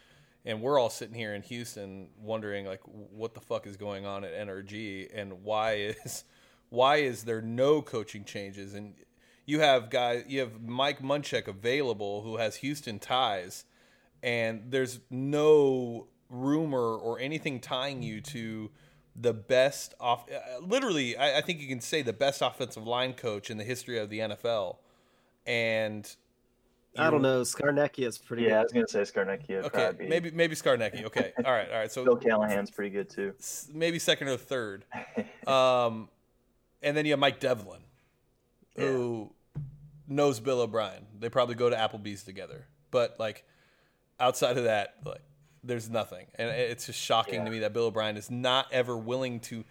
And 0.44 0.60
we're 0.60 0.78
all 0.78 0.90
sitting 0.90 1.14
here 1.14 1.34
in 1.34 1.42
Houston 1.42 2.08
wondering 2.20 2.66
like 2.66 2.80
what 2.84 3.34
the 3.34 3.40
fuck 3.40 3.66
is 3.66 3.76
going 3.76 4.06
on 4.06 4.24
at 4.24 4.34
NRG 4.34 5.08
and 5.14 5.44
why 5.44 5.72
is 6.04 6.24
why 6.68 6.96
is 6.96 7.24
there 7.24 7.42
no 7.42 7.82
coaching 7.82 8.24
changes? 8.24 8.74
And 8.74 8.94
you 9.46 9.60
have 9.60 9.90
guys 9.90 10.24
you 10.26 10.40
have 10.40 10.62
Mike 10.62 11.00
Munchak 11.00 11.46
available 11.46 12.22
who 12.22 12.38
has 12.38 12.56
Houston 12.56 12.98
ties 12.98 13.64
and 14.22 14.64
there's 14.70 15.00
no 15.10 16.06
rumor 16.28 16.96
or 16.96 17.18
anything 17.20 17.60
tying 17.60 18.02
you 18.02 18.20
to 18.20 18.70
the 19.14 19.34
best 19.34 19.94
off 20.00 20.24
uh, 20.30 20.58
literally 20.60 21.16
I, 21.16 21.38
I 21.38 21.40
think 21.42 21.60
you 21.60 21.68
can 21.68 21.80
say 21.80 22.02
the 22.02 22.12
best 22.12 22.40
offensive 22.40 22.86
line 22.86 23.12
coach 23.12 23.50
in 23.50 23.58
the 23.58 23.64
history 23.64 23.98
of 23.98 24.08
the 24.08 24.20
NFL 24.20 24.76
and 25.46 26.14
I 26.96 27.08
don't 27.08 27.22
know. 27.22 27.40
Scarnecchia 27.40 28.06
is 28.06 28.18
pretty. 28.18 28.42
Yeah, 28.42 28.48
good. 28.48 28.56
I 28.56 28.62
was 28.62 28.72
gonna 28.72 28.88
say 28.88 29.00
Scarnecchia. 29.00 29.64
Okay, 29.64 29.92
maybe 29.98 30.30
maybe 30.30 30.54
Scarnecchia. 30.54 31.04
Okay, 31.04 31.32
all 31.44 31.52
right, 31.52 31.70
all 31.70 31.78
right. 31.78 31.90
So 31.90 32.04
Bill 32.04 32.16
Callahan's 32.16 32.70
pretty 32.70 32.90
good 32.90 33.08
too. 33.08 33.32
Maybe 33.72 33.98
second 33.98 34.28
or 34.28 34.36
third. 34.36 34.84
Um, 35.46 36.08
and 36.82 36.96
then 36.96 37.04
you 37.04 37.12
have 37.12 37.18
Mike 37.18 37.40
Devlin, 37.40 37.80
yeah. 38.76 38.84
who 38.84 39.32
knows 40.06 40.38
Bill 40.38 40.60
O'Brien. 40.60 41.04
They 41.18 41.28
probably 41.28 41.56
go 41.56 41.68
to 41.68 41.74
Applebee's 41.74 42.22
together. 42.22 42.66
But 42.92 43.16
like 43.18 43.44
outside 44.20 44.56
of 44.56 44.64
that, 44.64 44.94
like 45.04 45.22
there's 45.64 45.88
nothing, 45.88 46.26
and 46.36 46.50
it's 46.50 46.86
just 46.86 46.98
shocking 46.98 47.34
yeah. 47.34 47.44
to 47.44 47.50
me 47.50 47.58
that 47.60 47.72
Bill 47.72 47.84
O'Brien 47.84 48.16
is 48.16 48.30
not 48.30 48.66
ever 48.72 48.96
willing 48.96 49.40
to 49.40 49.64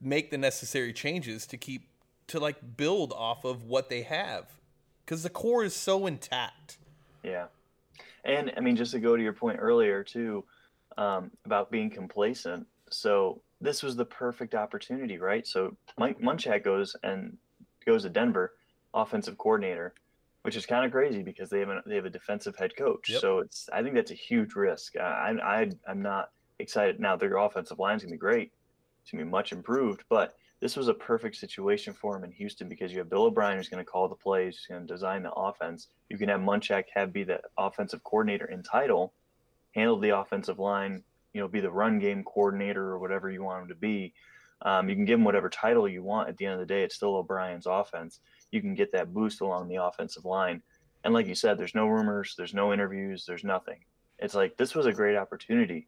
make 0.00 0.30
the 0.30 0.38
necessary 0.38 0.92
changes 0.92 1.46
to 1.46 1.56
keep 1.56 1.88
to 2.28 2.38
like 2.38 2.76
build 2.76 3.12
off 3.12 3.44
of 3.44 3.64
what 3.64 3.88
they 3.88 4.02
have 4.02 4.46
because 5.04 5.22
the 5.22 5.30
core 5.30 5.64
is 5.64 5.74
so 5.74 6.06
intact. 6.06 6.78
Yeah, 7.22 7.46
and 8.24 8.52
I 8.56 8.60
mean, 8.60 8.76
just 8.76 8.92
to 8.92 9.00
go 9.00 9.16
to 9.16 9.22
your 9.22 9.32
point 9.32 9.58
earlier 9.60 10.04
too 10.04 10.44
um, 10.96 11.30
about 11.44 11.70
being 11.70 11.90
complacent. 11.90 12.66
So 12.90 13.40
this 13.60 13.82
was 13.82 13.96
the 13.96 14.04
perfect 14.04 14.54
opportunity, 14.54 15.18
right? 15.18 15.46
So 15.46 15.76
Mike 15.98 16.20
Munchak 16.20 16.64
goes 16.64 16.94
and 17.02 17.36
goes 17.84 18.02
to 18.02 18.08
Denver, 18.08 18.54
offensive 18.94 19.38
coordinator, 19.38 19.94
which 20.48 20.56
is 20.56 20.64
kind 20.64 20.86
of 20.86 20.90
crazy 20.90 21.22
because 21.22 21.50
they 21.50 21.60
have 21.60 21.68
a, 21.68 21.82
they 21.84 21.94
have 21.94 22.06
a 22.06 22.10
defensive 22.10 22.56
head 22.56 22.74
coach. 22.74 23.10
Yep. 23.10 23.20
So 23.20 23.40
it's 23.40 23.68
I 23.70 23.82
think 23.82 23.94
that's 23.94 24.12
a 24.12 24.14
huge 24.14 24.54
risk. 24.54 24.96
I, 24.96 25.36
I 25.42 25.70
I'm 25.86 26.00
not 26.00 26.30
excited 26.58 26.98
now. 26.98 27.16
Their 27.16 27.36
offensive 27.36 27.78
line's 27.78 28.02
gonna 28.02 28.12
be 28.12 28.16
great. 28.16 28.50
It's 29.02 29.10
gonna 29.10 29.24
be 29.24 29.30
much 29.30 29.52
improved, 29.52 30.04
but 30.08 30.36
this 30.62 30.74
was 30.74 30.88
a 30.88 30.94
perfect 30.94 31.36
situation 31.36 31.92
for 31.92 32.16
him 32.16 32.24
in 32.24 32.32
Houston 32.32 32.66
because 32.66 32.92
you 32.92 32.98
have 33.00 33.10
Bill 33.10 33.24
O'Brien 33.24 33.58
who's 33.58 33.68
going 33.68 33.84
to 33.84 33.88
call 33.88 34.08
the 34.08 34.14
plays, 34.14 34.56
who's 34.56 34.66
going 34.66 34.86
to 34.86 34.92
design 34.92 35.22
the 35.22 35.32
offense. 35.32 35.88
You 36.08 36.16
can 36.16 36.30
have 36.30 36.40
Munchak 36.40 36.84
have 36.94 37.12
be 37.12 37.24
the 37.24 37.40
offensive 37.58 38.02
coordinator 38.02 38.46
in 38.46 38.62
title, 38.62 39.12
handle 39.74 40.00
the 40.00 40.18
offensive 40.18 40.58
line, 40.58 41.04
you 41.34 41.40
know, 41.40 41.46
be 41.46 41.60
the 41.60 41.70
run 41.70 41.98
game 41.98 42.24
coordinator 42.24 42.86
or 42.90 42.98
whatever 42.98 43.30
you 43.30 43.44
want 43.44 43.62
him 43.62 43.68
to 43.68 43.74
be. 43.74 44.14
Um, 44.62 44.88
you 44.88 44.96
can 44.96 45.04
give 45.04 45.20
him 45.20 45.24
whatever 45.24 45.48
title 45.48 45.88
you 45.88 46.02
want. 46.02 46.28
At 46.28 46.38
the 46.38 46.46
end 46.46 46.54
of 46.54 46.60
the 46.60 46.66
day, 46.66 46.82
it's 46.82 46.96
still 46.96 47.14
O'Brien's 47.14 47.66
offense. 47.66 48.18
You 48.50 48.60
can 48.60 48.74
get 48.74 48.92
that 48.92 49.12
boost 49.12 49.40
along 49.40 49.68
the 49.68 49.82
offensive 49.82 50.24
line. 50.24 50.62
And 51.04 51.14
like 51.14 51.26
you 51.26 51.34
said, 51.34 51.58
there's 51.58 51.74
no 51.74 51.86
rumors, 51.86 52.34
there's 52.36 52.54
no 52.54 52.72
interviews, 52.72 53.24
there's 53.26 53.44
nothing. 53.44 53.78
It's 54.18 54.34
like 54.34 54.56
this 54.56 54.74
was 54.74 54.86
a 54.86 54.92
great 54.92 55.16
opportunity 55.16 55.86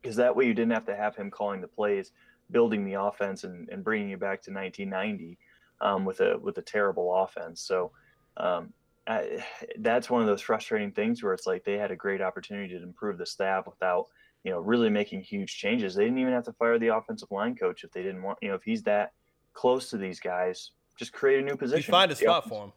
because 0.00 0.16
that 0.16 0.34
way 0.34 0.46
you 0.46 0.54
didn't 0.54 0.72
have 0.72 0.86
to 0.86 0.96
have 0.96 1.16
him 1.16 1.30
calling 1.30 1.60
the 1.60 1.68
plays 1.68 2.12
building 2.50 2.84
the 2.84 3.00
offense 3.00 3.44
and, 3.44 3.68
and 3.68 3.84
bringing 3.84 4.08
you 4.08 4.16
back 4.16 4.42
to 4.42 4.52
1990 4.52 5.38
um, 5.80 6.04
with 6.04 6.20
a 6.20 6.38
with 6.38 6.58
a 6.58 6.62
terrible 6.62 7.14
offense. 7.14 7.60
So 7.62 7.92
um, 8.36 8.72
I, 9.06 9.44
that's 9.78 10.10
one 10.10 10.20
of 10.20 10.26
those 10.26 10.40
frustrating 10.40 10.92
things 10.92 11.22
where 11.22 11.34
it's 11.34 11.46
like 11.46 11.64
they 11.64 11.78
had 11.78 11.90
a 11.90 11.96
great 11.96 12.20
opportunity 12.20 12.74
to 12.74 12.82
improve 12.82 13.18
the 13.18 13.26
staff 13.26 13.66
without 13.66 14.06
you 14.44 14.52
know 14.52 14.60
really 14.60 14.90
making 14.90 15.22
huge 15.22 15.56
changes. 15.56 15.94
They 15.94 16.04
didn't 16.04 16.18
even 16.18 16.32
have 16.32 16.44
to 16.44 16.52
fire 16.52 16.78
the 16.78 16.94
offensive 16.94 17.30
line 17.30 17.56
coach 17.56 17.84
if 17.84 17.92
they 17.92 18.02
didn't 18.02 18.22
want. 18.22 18.38
You 18.42 18.50
know, 18.50 18.54
if 18.54 18.62
he's 18.62 18.82
that 18.84 19.12
close 19.52 19.90
to 19.90 19.98
these 19.98 20.20
guys, 20.20 20.72
just 20.98 21.12
create 21.12 21.40
a 21.40 21.42
new 21.42 21.56
position. 21.56 21.90
You 21.90 21.92
find 21.92 22.10
a 22.10 22.16
spot 22.16 22.48
for 22.48 22.64
him. 22.64 22.72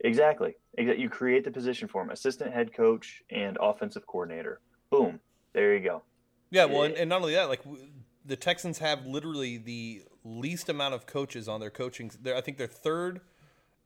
Exactly. 0.00 0.56
You 0.76 1.08
create 1.08 1.44
the 1.44 1.50
position 1.50 1.86
for 1.88 2.02
him: 2.02 2.10
assistant 2.10 2.52
head 2.52 2.72
coach 2.72 3.22
and 3.30 3.56
offensive 3.60 4.06
coordinator. 4.06 4.60
Boom. 4.90 5.20
There 5.52 5.74
you 5.74 5.80
go. 5.80 6.02
Yeah, 6.50 6.64
well, 6.66 6.82
eh. 6.82 6.86
and, 6.86 6.94
and 6.96 7.08
not 7.08 7.20
only 7.22 7.34
that, 7.34 7.48
like 7.48 7.62
the 8.24 8.36
Texans 8.36 8.78
have 8.78 9.06
literally 9.06 9.56
the 9.56 10.02
least 10.24 10.68
amount 10.68 10.94
of 10.94 11.06
coaches 11.06 11.48
on 11.48 11.60
their 11.60 11.70
coaching. 11.70 12.10
I 12.34 12.40
think 12.40 12.58
they're 12.58 12.66
third 12.66 13.20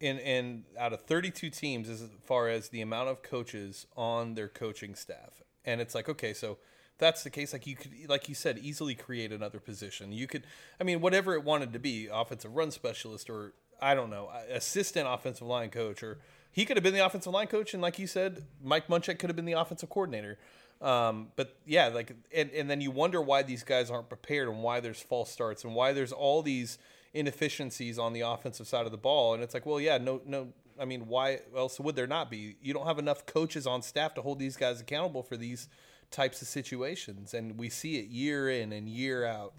in 0.01 0.19
in 0.19 0.65
out 0.79 0.93
of 0.93 1.03
32 1.03 1.51
teams 1.51 1.89
as 1.89 2.05
far 2.25 2.49
as 2.49 2.69
the 2.71 2.81
amount 2.81 3.09
of 3.09 3.23
coaches 3.23 3.87
on 3.97 4.35
their 4.35 4.49
coaching 4.49 4.95
staff. 4.95 5.43
And 5.65 5.81
it's 5.81 5.95
like, 5.95 6.09
okay, 6.09 6.33
so 6.33 6.59
that's 6.99 7.23
the 7.23 7.31
case. 7.31 7.53
Like 7.53 7.67
you 7.67 7.77
could, 7.77 7.93
like 8.09 8.29
you 8.29 8.35
said, 8.35 8.59
easily 8.59 8.95
create 8.95 9.33
another 9.33 9.61
position. 9.61 10.13
You 10.13 10.27
could, 10.27 10.45
I 10.81 10.85
mean, 10.85 11.01
whatever 11.01 11.35
it 11.35 11.45
wanted 11.45 11.73
to 11.73 11.79
be, 11.79 12.09
offensive 12.13 12.55
run 12.55 12.71
specialist 12.71 13.29
or 13.29 13.55
I 13.81 13.95
don't 13.95 14.11
know, 14.11 14.31
assistant 14.51 15.07
offensive 15.09 15.47
line 15.47 15.71
coach, 15.71 16.03
or 16.03 16.19
he 16.53 16.65
could 16.65 16.77
have 16.77 16.85
been 16.85 16.95
the 16.95 17.05
offensive 17.05 17.33
line 17.33 17.47
coach, 17.47 17.75
and 17.75 17.83
like 17.83 17.99
you 17.99 18.07
said, 18.07 18.45
Mike 18.63 18.89
Munchak 18.89 19.19
could 19.19 19.31
have 19.31 19.37
been 19.37 19.45
the 19.45 19.53
offensive 19.53 19.89
coordinator. 19.89 20.39
Um, 20.81 21.29
but 21.37 21.57
yeah, 21.67 21.89
like, 21.89 22.13
and, 22.35 22.51
and 22.51 22.71
then 22.71 22.81
you 22.81 22.91
wonder 22.91 23.21
why 23.21 23.43
these 23.43 23.63
guys 23.63 23.91
aren't 23.91 24.09
prepared 24.09 24.49
and 24.49 24.63
why 24.63 24.81
there's 24.81 25.01
false 25.01 25.31
starts 25.31 25.65
and 25.65 25.75
why 25.75 25.93
there's 25.93 26.13
all 26.13 26.43
these 26.43 26.79
inefficiencies 27.13 27.99
on 27.99 28.13
the 28.13 28.23
offensive 28.23 28.67
side 28.67 28.87
of 28.87 28.93
the 28.93 28.99
ball. 28.99 29.35
And 29.35 29.43
it's 29.43 29.53
like, 29.53 29.67
well, 29.67 29.81
yeah, 29.81 29.99
no, 29.99 30.23
no. 30.25 30.49
I 30.81 30.87
mean, 30.87 31.09
why 31.09 31.41
else 31.55 31.79
would 31.79 31.97
there 31.97 32.07
not 32.07 32.31
be? 32.31 32.57
You 32.63 32.73
don't 32.73 32.87
have 32.87 32.99
enough 32.99 33.27
coaches 33.27 33.67
on 33.67 33.83
staff 33.83 34.15
to 34.15 34.23
hold 34.23 34.39
these 34.39 34.57
guys 34.57 34.81
accountable 34.81 35.23
for 35.23 35.37
these 35.37 35.69
types 36.11 36.41
of 36.41 36.49
situations, 36.49 37.35
and 37.35 37.59
we 37.59 37.69
see 37.69 37.99
it 37.99 38.07
year 38.07 38.49
in 38.49 38.73
and 38.73 38.89
year 38.89 39.27
out. 39.27 39.53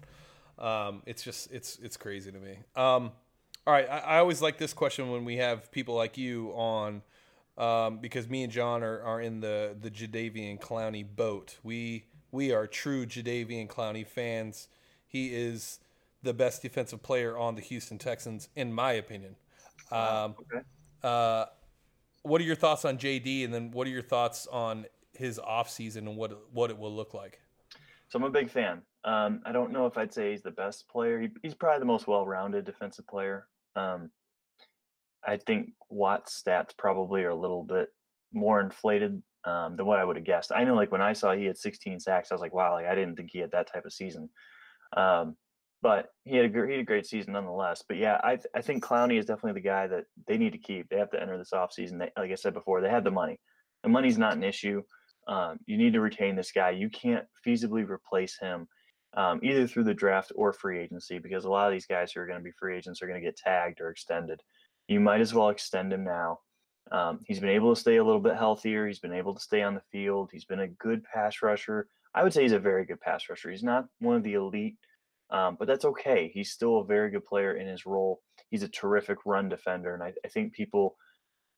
Um, 0.58 1.02
it's 1.06 1.22
just 1.22 1.50
it's 1.52 1.78
it's 1.80 1.96
crazy 1.96 2.32
to 2.32 2.38
me. 2.38 2.58
Um, 2.74 3.12
all 3.66 3.72
right, 3.74 3.88
I, 3.88 3.98
I 3.98 4.18
always 4.18 4.42
like 4.42 4.58
this 4.58 4.72
question 4.72 5.10
when 5.10 5.24
we 5.24 5.36
have 5.36 5.70
people 5.70 5.94
like 5.94 6.18
you 6.18 6.50
on 6.50 7.02
um, 7.58 7.98
because 7.98 8.28
me 8.28 8.42
and 8.42 8.52
John 8.52 8.82
are, 8.82 9.00
are 9.02 9.20
in 9.20 9.40
the 9.40 9.76
the 9.80 9.90
Jadeveon 9.90 10.60
Clowney 10.60 11.04
boat. 11.04 11.58
We 11.62 12.06
we 12.30 12.52
are 12.52 12.66
true 12.66 13.06
Jadeveon 13.06 13.68
Clowney 13.68 14.06
fans. 14.06 14.68
He 15.06 15.34
is 15.34 15.78
the 16.22 16.32
best 16.32 16.62
defensive 16.62 17.02
player 17.02 17.36
on 17.36 17.54
the 17.54 17.60
Houston 17.60 17.98
Texans, 17.98 18.48
in 18.56 18.72
my 18.72 18.92
opinion. 18.92 19.36
Um, 19.90 20.34
okay. 20.40 20.64
Uh, 21.02 21.46
what 22.22 22.40
are 22.40 22.44
your 22.44 22.56
thoughts 22.56 22.84
on 22.84 22.96
JD, 22.96 23.44
and 23.44 23.52
then 23.52 23.70
what 23.72 23.86
are 23.86 23.90
your 23.90 24.02
thoughts 24.02 24.46
on 24.46 24.86
his 25.12 25.38
offseason 25.38 25.98
and 25.98 26.16
what 26.16 26.52
what 26.52 26.70
it 26.70 26.78
will 26.78 26.94
look 26.94 27.14
like? 27.14 27.40
So 28.08 28.18
I'm 28.18 28.24
a 28.24 28.30
big 28.30 28.50
fan. 28.50 28.82
Um, 29.04 29.40
I 29.44 29.52
don't 29.52 29.72
know 29.72 29.86
if 29.86 29.98
I'd 29.98 30.12
say 30.12 30.30
he's 30.30 30.42
the 30.42 30.50
best 30.50 30.88
player. 30.88 31.20
He, 31.20 31.28
he's 31.42 31.54
probably 31.54 31.80
the 31.80 31.86
most 31.86 32.06
well-rounded 32.06 32.64
defensive 32.64 33.06
player. 33.06 33.46
Um, 33.76 34.10
I 35.24 35.36
think 35.36 35.70
Watt's 35.88 36.42
stats 36.42 36.76
probably 36.76 37.22
are 37.22 37.30
a 37.30 37.34
little 37.34 37.62
bit 37.62 37.88
more 38.32 38.60
inflated 38.60 39.22
um, 39.44 39.76
than 39.76 39.86
what 39.86 39.98
I 39.98 40.04
would 40.04 40.16
have 40.16 40.24
guessed. 40.24 40.52
I 40.54 40.64
know, 40.64 40.74
like 40.74 40.92
when 40.92 41.02
I 41.02 41.12
saw 41.12 41.34
he 41.34 41.46
had 41.46 41.56
16 41.56 42.00
sacks, 42.00 42.30
I 42.30 42.34
was 42.34 42.40
like, 42.40 42.54
wow, 42.54 42.72
like 42.74 42.86
I 42.86 42.94
didn't 42.94 43.16
think 43.16 43.30
he 43.32 43.38
had 43.38 43.52
that 43.52 43.72
type 43.72 43.84
of 43.84 43.92
season. 43.92 44.28
Um, 44.96 45.36
but 45.80 46.10
he 46.24 46.36
had 46.36 46.46
a 46.46 46.48
great, 46.48 46.68
he 46.68 46.76
had 46.76 46.82
a 46.82 46.86
great 46.86 47.06
season 47.06 47.32
nonetheless. 47.32 47.82
But 47.86 47.96
yeah, 47.96 48.20
I 48.22 48.38
I 48.54 48.62
think 48.62 48.84
Clowney 48.84 49.18
is 49.18 49.26
definitely 49.26 49.60
the 49.60 49.68
guy 49.68 49.88
that 49.88 50.04
they 50.28 50.38
need 50.38 50.52
to 50.52 50.58
keep. 50.58 50.88
They 50.88 50.98
have 50.98 51.10
to 51.10 51.20
enter 51.20 51.36
this 51.36 51.50
offseason. 51.52 51.98
Like 51.98 52.30
I 52.30 52.36
said 52.36 52.54
before, 52.54 52.80
they 52.80 52.88
have 52.88 53.04
the 53.04 53.10
money. 53.10 53.40
The 53.82 53.88
money's 53.88 54.18
not 54.18 54.36
an 54.36 54.44
issue. 54.44 54.82
Um, 55.26 55.58
you 55.66 55.76
need 55.76 55.92
to 55.94 56.00
retain 56.00 56.36
this 56.36 56.52
guy. 56.52 56.70
You 56.70 56.88
can't 56.88 57.26
feasibly 57.44 57.88
replace 57.88 58.38
him 58.38 58.68
um, 59.14 59.40
either 59.42 59.66
through 59.66 59.84
the 59.84 59.94
draft 59.94 60.32
or 60.34 60.52
free 60.52 60.80
agency 60.80 61.18
because 61.18 61.44
a 61.44 61.50
lot 61.50 61.66
of 61.66 61.72
these 61.72 61.86
guys 61.86 62.12
who 62.12 62.20
are 62.20 62.26
going 62.26 62.38
to 62.38 62.44
be 62.44 62.52
free 62.52 62.76
agents 62.76 63.02
are 63.02 63.06
going 63.06 63.20
to 63.20 63.26
get 63.26 63.36
tagged 63.36 63.80
or 63.80 63.90
extended 63.90 64.40
you 64.88 65.00
might 65.00 65.20
as 65.20 65.34
well 65.34 65.48
extend 65.48 65.92
him 65.92 66.04
now. 66.04 66.40
Um, 66.90 67.20
he's 67.26 67.40
been 67.40 67.48
able 67.50 67.74
to 67.74 67.80
stay 67.80 67.96
a 67.96 68.04
little 68.04 68.20
bit 68.20 68.36
healthier. 68.36 68.86
He's 68.86 68.98
been 68.98 69.12
able 69.12 69.34
to 69.34 69.40
stay 69.40 69.62
on 69.62 69.74
the 69.74 69.82
field. 69.92 70.30
He's 70.32 70.44
been 70.44 70.60
a 70.60 70.68
good 70.68 71.02
pass 71.04 71.42
rusher. 71.42 71.88
I 72.14 72.22
would 72.22 72.32
say 72.32 72.42
he's 72.42 72.52
a 72.52 72.58
very 72.58 72.84
good 72.84 73.00
pass 73.00 73.28
rusher. 73.28 73.50
He's 73.50 73.62
not 73.62 73.86
one 74.00 74.16
of 74.16 74.22
the 74.22 74.34
elite, 74.34 74.76
um, 75.30 75.56
but 75.58 75.66
that's 75.66 75.84
okay. 75.86 76.30
He's 76.34 76.50
still 76.50 76.78
a 76.78 76.84
very 76.84 77.10
good 77.10 77.24
player 77.24 77.54
in 77.54 77.66
his 77.66 77.86
role. 77.86 78.20
he's 78.50 78.62
a 78.62 78.68
terrific 78.68 79.18
run 79.24 79.48
defender, 79.48 79.94
and 79.94 80.02
I, 80.02 80.12
I 80.24 80.28
think 80.28 80.52
people 80.52 80.96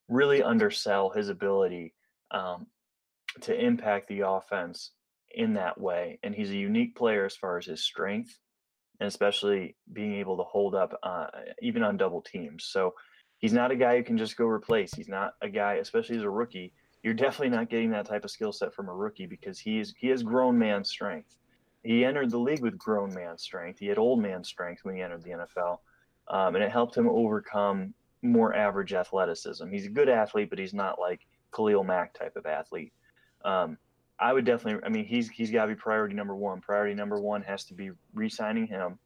really 0.07 0.41
undersell 0.41 1.09
his 1.09 1.29
ability 1.29 1.93
um, 2.31 2.67
to 3.41 3.59
impact 3.59 4.07
the 4.07 4.21
offense 4.21 4.91
in 5.35 5.53
that 5.53 5.79
way. 5.79 6.19
And 6.23 6.33
he's 6.33 6.51
a 6.51 6.55
unique 6.55 6.95
player 6.95 7.25
as 7.25 7.35
far 7.35 7.57
as 7.57 7.65
his 7.65 7.83
strength, 7.83 8.37
and 8.99 9.07
especially 9.07 9.75
being 9.91 10.15
able 10.15 10.37
to 10.37 10.43
hold 10.43 10.75
up 10.75 10.97
uh, 11.03 11.27
even 11.61 11.83
on 11.83 11.97
double 11.97 12.21
teams. 12.21 12.65
So 12.65 12.93
he's 13.37 13.53
not 13.53 13.71
a 13.71 13.75
guy 13.75 13.97
who 13.97 14.03
can 14.03 14.17
just 14.17 14.37
go 14.37 14.47
replace. 14.47 14.93
He's 14.93 15.09
not 15.09 15.33
a 15.41 15.49
guy, 15.49 15.75
especially 15.75 16.17
as 16.17 16.23
a 16.23 16.29
rookie. 16.29 16.73
You're 17.03 17.13
definitely 17.13 17.55
not 17.55 17.69
getting 17.69 17.91
that 17.91 18.07
type 18.07 18.23
of 18.23 18.31
skill 18.31 18.51
set 18.51 18.73
from 18.73 18.89
a 18.89 18.93
rookie 18.93 19.27
because 19.27 19.59
he 19.59 19.79
is 19.79 19.93
he 19.97 20.07
has 20.07 20.23
grown 20.23 20.57
man 20.57 20.83
strength. 20.83 21.35
He 21.83 22.03
entered 22.03 22.31
the 22.31 22.39
league 22.39 22.63
with 22.63 22.79
grown 22.79 23.13
man 23.13 23.37
strength. 23.37 23.79
He 23.79 23.85
had 23.85 23.99
old 23.99 24.19
man 24.19 24.43
strength 24.43 24.83
when 24.83 24.95
he 24.95 25.01
entered 25.03 25.23
the 25.23 25.31
NFL, 25.31 25.79
um, 26.29 26.55
and 26.55 26.63
it 26.63 26.71
helped 26.71 26.97
him 26.97 27.07
overcome 27.07 27.93
more 28.23 28.55
average 28.55 28.93
athleticism. 28.93 29.69
He's 29.69 29.85
a 29.85 29.89
good 29.89 30.09
athlete, 30.09 30.49
but 30.49 30.57
he's 30.57 30.73
not 30.73 30.99
like 30.99 31.21
Khalil 31.55 31.83
Mack 31.83 32.13
type 32.13 32.35
of 32.35 32.47
athlete. 32.47 32.91
Um, 33.43 33.77
I 34.19 34.31
would 34.31 34.45
definitely. 34.45 34.81
I 34.85 34.89
mean, 34.89 35.05
he's 35.05 35.29
he's 35.29 35.51
got 35.51 35.65
to 35.65 35.73
be 35.73 35.75
priority 35.75 36.15
number 36.15 36.35
one. 36.35 36.61
Priority 36.61 36.95
number 36.95 37.19
one 37.19 37.41
has 37.43 37.65
to 37.65 37.73
be 37.73 37.91
re-signing 38.13 38.67
him. 38.67 38.97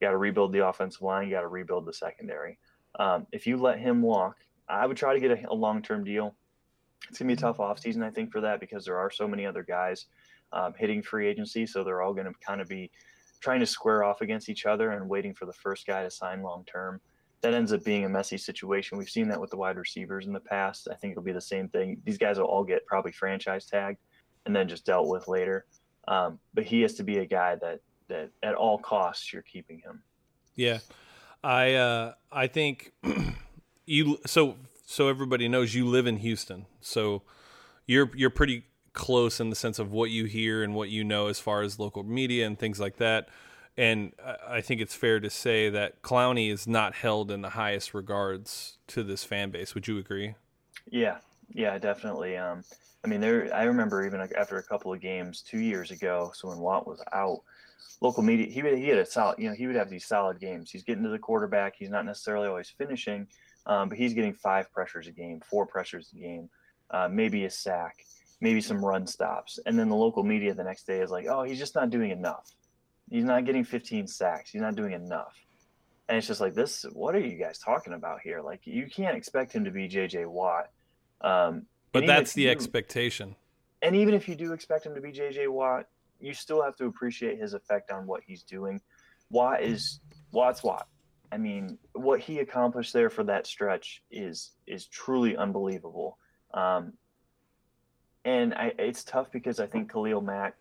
You 0.00 0.06
got 0.06 0.12
to 0.12 0.16
rebuild 0.16 0.52
the 0.52 0.66
offensive 0.66 1.02
line. 1.02 1.26
You 1.26 1.34
got 1.34 1.42
to 1.42 1.48
rebuild 1.48 1.86
the 1.86 1.92
secondary. 1.92 2.58
Um, 2.98 3.26
if 3.32 3.46
you 3.46 3.58
let 3.58 3.78
him 3.78 4.00
walk, 4.02 4.36
I 4.68 4.86
would 4.86 4.96
try 4.96 5.14
to 5.14 5.20
get 5.20 5.30
a, 5.30 5.50
a 5.50 5.54
long-term 5.54 6.04
deal. 6.04 6.34
It's 7.08 7.18
gonna 7.18 7.28
be 7.28 7.34
a 7.34 7.36
tough 7.36 7.58
offseason, 7.58 8.02
I 8.02 8.10
think, 8.10 8.32
for 8.32 8.40
that 8.40 8.60
because 8.60 8.84
there 8.84 8.96
are 8.98 9.10
so 9.10 9.28
many 9.28 9.44
other 9.44 9.62
guys 9.62 10.06
um, 10.52 10.72
hitting 10.78 11.02
free 11.02 11.28
agency, 11.28 11.66
so 11.66 11.84
they're 11.84 12.02
all 12.02 12.14
going 12.14 12.26
to 12.26 12.32
kind 12.44 12.60
of 12.60 12.68
be 12.68 12.90
trying 13.40 13.60
to 13.60 13.66
square 13.66 14.02
off 14.02 14.22
against 14.22 14.48
each 14.48 14.64
other 14.64 14.90
and 14.92 15.08
waiting 15.08 15.34
for 15.34 15.44
the 15.44 15.52
first 15.52 15.86
guy 15.86 16.02
to 16.02 16.10
sign 16.10 16.42
long 16.42 16.64
term. 16.64 17.00
That 17.42 17.52
ends 17.52 17.72
up 17.72 17.84
being 17.84 18.06
a 18.06 18.08
messy 18.08 18.38
situation. 18.38 18.96
We've 18.96 19.10
seen 19.10 19.28
that 19.28 19.40
with 19.40 19.50
the 19.50 19.58
wide 19.58 19.76
receivers 19.76 20.26
in 20.26 20.32
the 20.32 20.40
past. 20.40 20.88
I 20.90 20.94
think 20.94 21.12
it'll 21.12 21.22
be 21.22 21.32
the 21.32 21.40
same 21.40 21.68
thing. 21.68 22.00
These 22.04 22.16
guys 22.16 22.38
will 22.38 22.46
all 22.46 22.64
get 22.64 22.86
probably 22.86 23.12
franchise 23.12 23.66
tagged 23.66 23.98
and 24.46 24.56
then 24.56 24.68
just 24.68 24.86
dealt 24.86 25.08
with 25.08 25.28
later. 25.28 25.66
Um, 26.08 26.38
but 26.54 26.64
he 26.64 26.80
has 26.82 26.94
to 26.94 27.02
be 27.02 27.18
a 27.18 27.26
guy 27.26 27.56
that 27.56 27.80
that 28.08 28.30
at 28.42 28.54
all 28.54 28.78
costs 28.78 29.32
you're 29.32 29.42
keeping 29.42 29.80
him. 29.80 30.02
Yeah, 30.54 30.78
I 31.44 31.74
uh, 31.74 32.14
I 32.32 32.46
think 32.46 32.92
you 33.86 34.18
so 34.24 34.56
so 34.86 35.08
everybody 35.08 35.48
knows 35.48 35.74
you 35.74 35.84
live 35.86 36.06
in 36.06 36.18
Houston, 36.18 36.66
so 36.80 37.22
you're 37.86 38.10
you're 38.14 38.30
pretty 38.30 38.64
close 38.92 39.40
in 39.40 39.50
the 39.50 39.56
sense 39.56 39.78
of 39.78 39.92
what 39.92 40.10
you 40.10 40.24
hear 40.24 40.62
and 40.62 40.74
what 40.74 40.88
you 40.88 41.04
know 41.04 41.26
as 41.26 41.38
far 41.38 41.62
as 41.62 41.78
local 41.78 42.02
media 42.02 42.46
and 42.46 42.58
things 42.58 42.80
like 42.80 42.96
that. 42.96 43.28
And 43.76 44.12
I 44.48 44.62
think 44.62 44.80
it's 44.80 44.94
fair 44.94 45.20
to 45.20 45.28
say 45.28 45.68
that 45.68 46.00
Clowney 46.00 46.50
is 46.50 46.66
not 46.66 46.94
held 46.94 47.30
in 47.30 47.42
the 47.42 47.50
highest 47.50 47.92
regards 47.92 48.78
to 48.86 49.02
this 49.02 49.22
fan 49.22 49.50
base. 49.50 49.74
Would 49.74 49.86
you 49.86 49.98
agree? 49.98 50.34
Yeah, 50.88 51.18
yeah, 51.48 51.78
definitely. 51.78 52.36
Um, 52.36 52.62
I 53.04 53.08
mean, 53.08 53.20
there. 53.20 53.54
I 53.54 53.64
remember 53.64 54.04
even 54.04 54.20
after 54.36 54.58
a 54.58 54.62
couple 54.62 54.92
of 54.92 55.00
games 55.00 55.42
two 55.42 55.60
years 55.60 55.90
ago, 55.90 56.32
so 56.34 56.48
when 56.48 56.58
Watt 56.58 56.86
was 56.86 57.00
out, 57.12 57.40
local 58.00 58.22
media 58.22 58.46
he 58.46 58.60
he 58.80 58.88
had 58.88 58.98
a 58.98 59.06
solid. 59.06 59.38
You 59.38 59.48
know, 59.48 59.54
he 59.54 59.66
would 59.66 59.76
have 59.76 59.90
these 59.90 60.06
solid 60.06 60.40
games. 60.40 60.70
He's 60.70 60.82
getting 60.82 61.04
to 61.04 61.10
the 61.10 61.18
quarterback. 61.18 61.74
He's 61.78 61.90
not 61.90 62.04
necessarily 62.04 62.48
always 62.48 62.70
finishing, 62.70 63.28
um, 63.66 63.88
but 63.88 63.98
he's 63.98 64.14
getting 64.14 64.34
five 64.34 64.72
pressures 64.72 65.06
a 65.06 65.12
game, 65.12 65.40
four 65.48 65.66
pressures 65.66 66.10
a 66.14 66.18
game, 66.18 66.48
uh, 66.90 67.08
maybe 67.10 67.44
a 67.44 67.50
sack, 67.50 67.96
maybe 68.40 68.60
some 68.60 68.84
run 68.84 69.06
stops. 69.06 69.58
And 69.66 69.78
then 69.78 69.88
the 69.88 69.96
local 69.96 70.22
media 70.22 70.54
the 70.54 70.64
next 70.64 70.86
day 70.86 71.00
is 71.00 71.10
like, 71.10 71.26
oh, 71.26 71.42
he's 71.42 71.58
just 71.58 71.74
not 71.74 71.90
doing 71.90 72.10
enough. 72.10 72.50
He's 73.10 73.24
not 73.24 73.44
getting 73.44 73.64
15 73.64 74.08
sacks. 74.08 74.50
He's 74.50 74.62
not 74.62 74.74
doing 74.74 74.92
enough. 74.92 75.34
And 76.08 76.18
it's 76.18 76.26
just 76.26 76.40
like 76.40 76.54
this. 76.54 76.84
What 76.92 77.14
are 77.14 77.20
you 77.20 77.36
guys 77.36 77.58
talking 77.58 77.92
about 77.92 78.20
here? 78.20 78.40
Like 78.40 78.60
you 78.64 78.86
can't 78.88 79.16
expect 79.16 79.52
him 79.52 79.64
to 79.64 79.70
be 79.70 79.88
J.J. 79.88 80.26
Watt. 80.26 80.70
Um, 81.20 81.66
but 81.92 82.06
that's 82.06 82.34
the 82.34 82.48
expectation. 82.50 83.36
And 83.82 83.96
even 83.96 84.14
if 84.14 84.28
you 84.28 84.34
do 84.34 84.52
expect 84.52 84.86
him 84.86 84.94
to 84.94 85.00
be 85.00 85.12
J.J. 85.12 85.48
Watt, 85.48 85.86
you 86.20 86.34
still 86.34 86.62
have 86.62 86.76
to 86.76 86.86
appreciate 86.86 87.38
his 87.38 87.54
effect 87.54 87.90
on 87.90 88.06
what 88.06 88.22
he's 88.26 88.42
doing. 88.42 88.80
Watt 89.30 89.62
is 89.62 90.00
Watt's 90.32 90.62
Watt. 90.62 90.88
I 91.32 91.38
mean, 91.38 91.78
what 91.92 92.20
he 92.20 92.38
accomplished 92.38 92.92
there 92.92 93.10
for 93.10 93.24
that 93.24 93.46
stretch 93.46 94.02
is 94.10 94.52
is 94.66 94.86
truly 94.86 95.36
unbelievable. 95.36 96.18
Um, 96.54 96.92
and 98.24 98.54
I, 98.54 98.72
it's 98.78 99.04
tough 99.04 99.30
because 99.30 99.60
I 99.60 99.66
think 99.66 99.92
Khalil 99.92 100.20
Mack, 100.20 100.56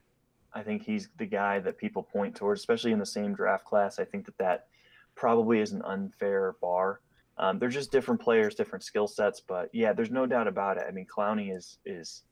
I 0.54 0.62
think 0.62 0.84
he's 0.84 1.10
the 1.18 1.26
guy 1.26 1.60
that 1.60 1.78
people 1.78 2.04
point 2.04 2.36
towards, 2.36 2.62
especially 2.62 2.92
in 2.92 3.00
the 3.00 3.06
same 3.06 3.34
draft 3.34 3.66
class. 3.66 4.00
I 4.00 4.06
think 4.06 4.26
that 4.26 4.38
that 4.38 4.68
probably 5.16 5.60
is 5.60 5.72
an 5.72 5.82
unfair 5.84 6.56
bar. 6.62 7.02
Um, 7.38 7.60
they're 7.60 7.70
just 7.70 7.92
different 7.92 8.22
players, 8.22 8.56
different 8.56 8.84
skill 8.84 9.08
sets, 9.08 9.42
but 9.42 9.70
yeah, 9.74 9.94
there's 9.94 10.12
no 10.12 10.26
doubt 10.26 10.48
about 10.48 10.78
it. 10.78 10.86
I 10.88 10.92
mean, 10.92 11.06
Clowney 11.06 11.56
is 11.56 11.80
is 11.86 12.24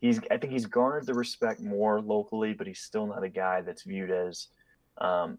he's 0.00 0.20
I 0.30 0.36
think 0.38 0.52
he's 0.52 0.66
garnered 0.66 1.06
the 1.06 1.14
respect 1.14 1.60
more 1.60 2.00
locally, 2.00 2.52
but 2.52 2.66
he's 2.66 2.80
still 2.80 3.06
not 3.06 3.22
a 3.22 3.28
guy 3.28 3.60
that's 3.60 3.84
viewed 3.84 4.10
as 4.10 4.48
um, 4.98 5.38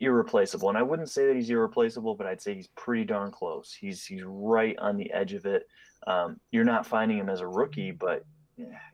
irreplaceable. 0.00 0.68
And 0.68 0.78
I 0.78 0.82
wouldn't 0.82 1.10
say 1.10 1.26
that 1.26 1.36
he's 1.36 1.50
irreplaceable, 1.50 2.14
but 2.14 2.26
I'd 2.26 2.40
say 2.40 2.54
he's 2.54 2.68
pretty 2.68 3.04
darn 3.04 3.30
close. 3.30 3.76
He's 3.78 4.04
he's 4.04 4.22
right 4.24 4.78
on 4.78 4.96
the 4.96 5.12
edge 5.12 5.34
of 5.34 5.44
it. 5.44 5.66
Um, 6.06 6.40
you're 6.50 6.64
not 6.64 6.86
finding 6.86 7.18
him 7.18 7.28
as 7.28 7.40
a 7.40 7.46
rookie, 7.46 7.90
but 7.90 8.24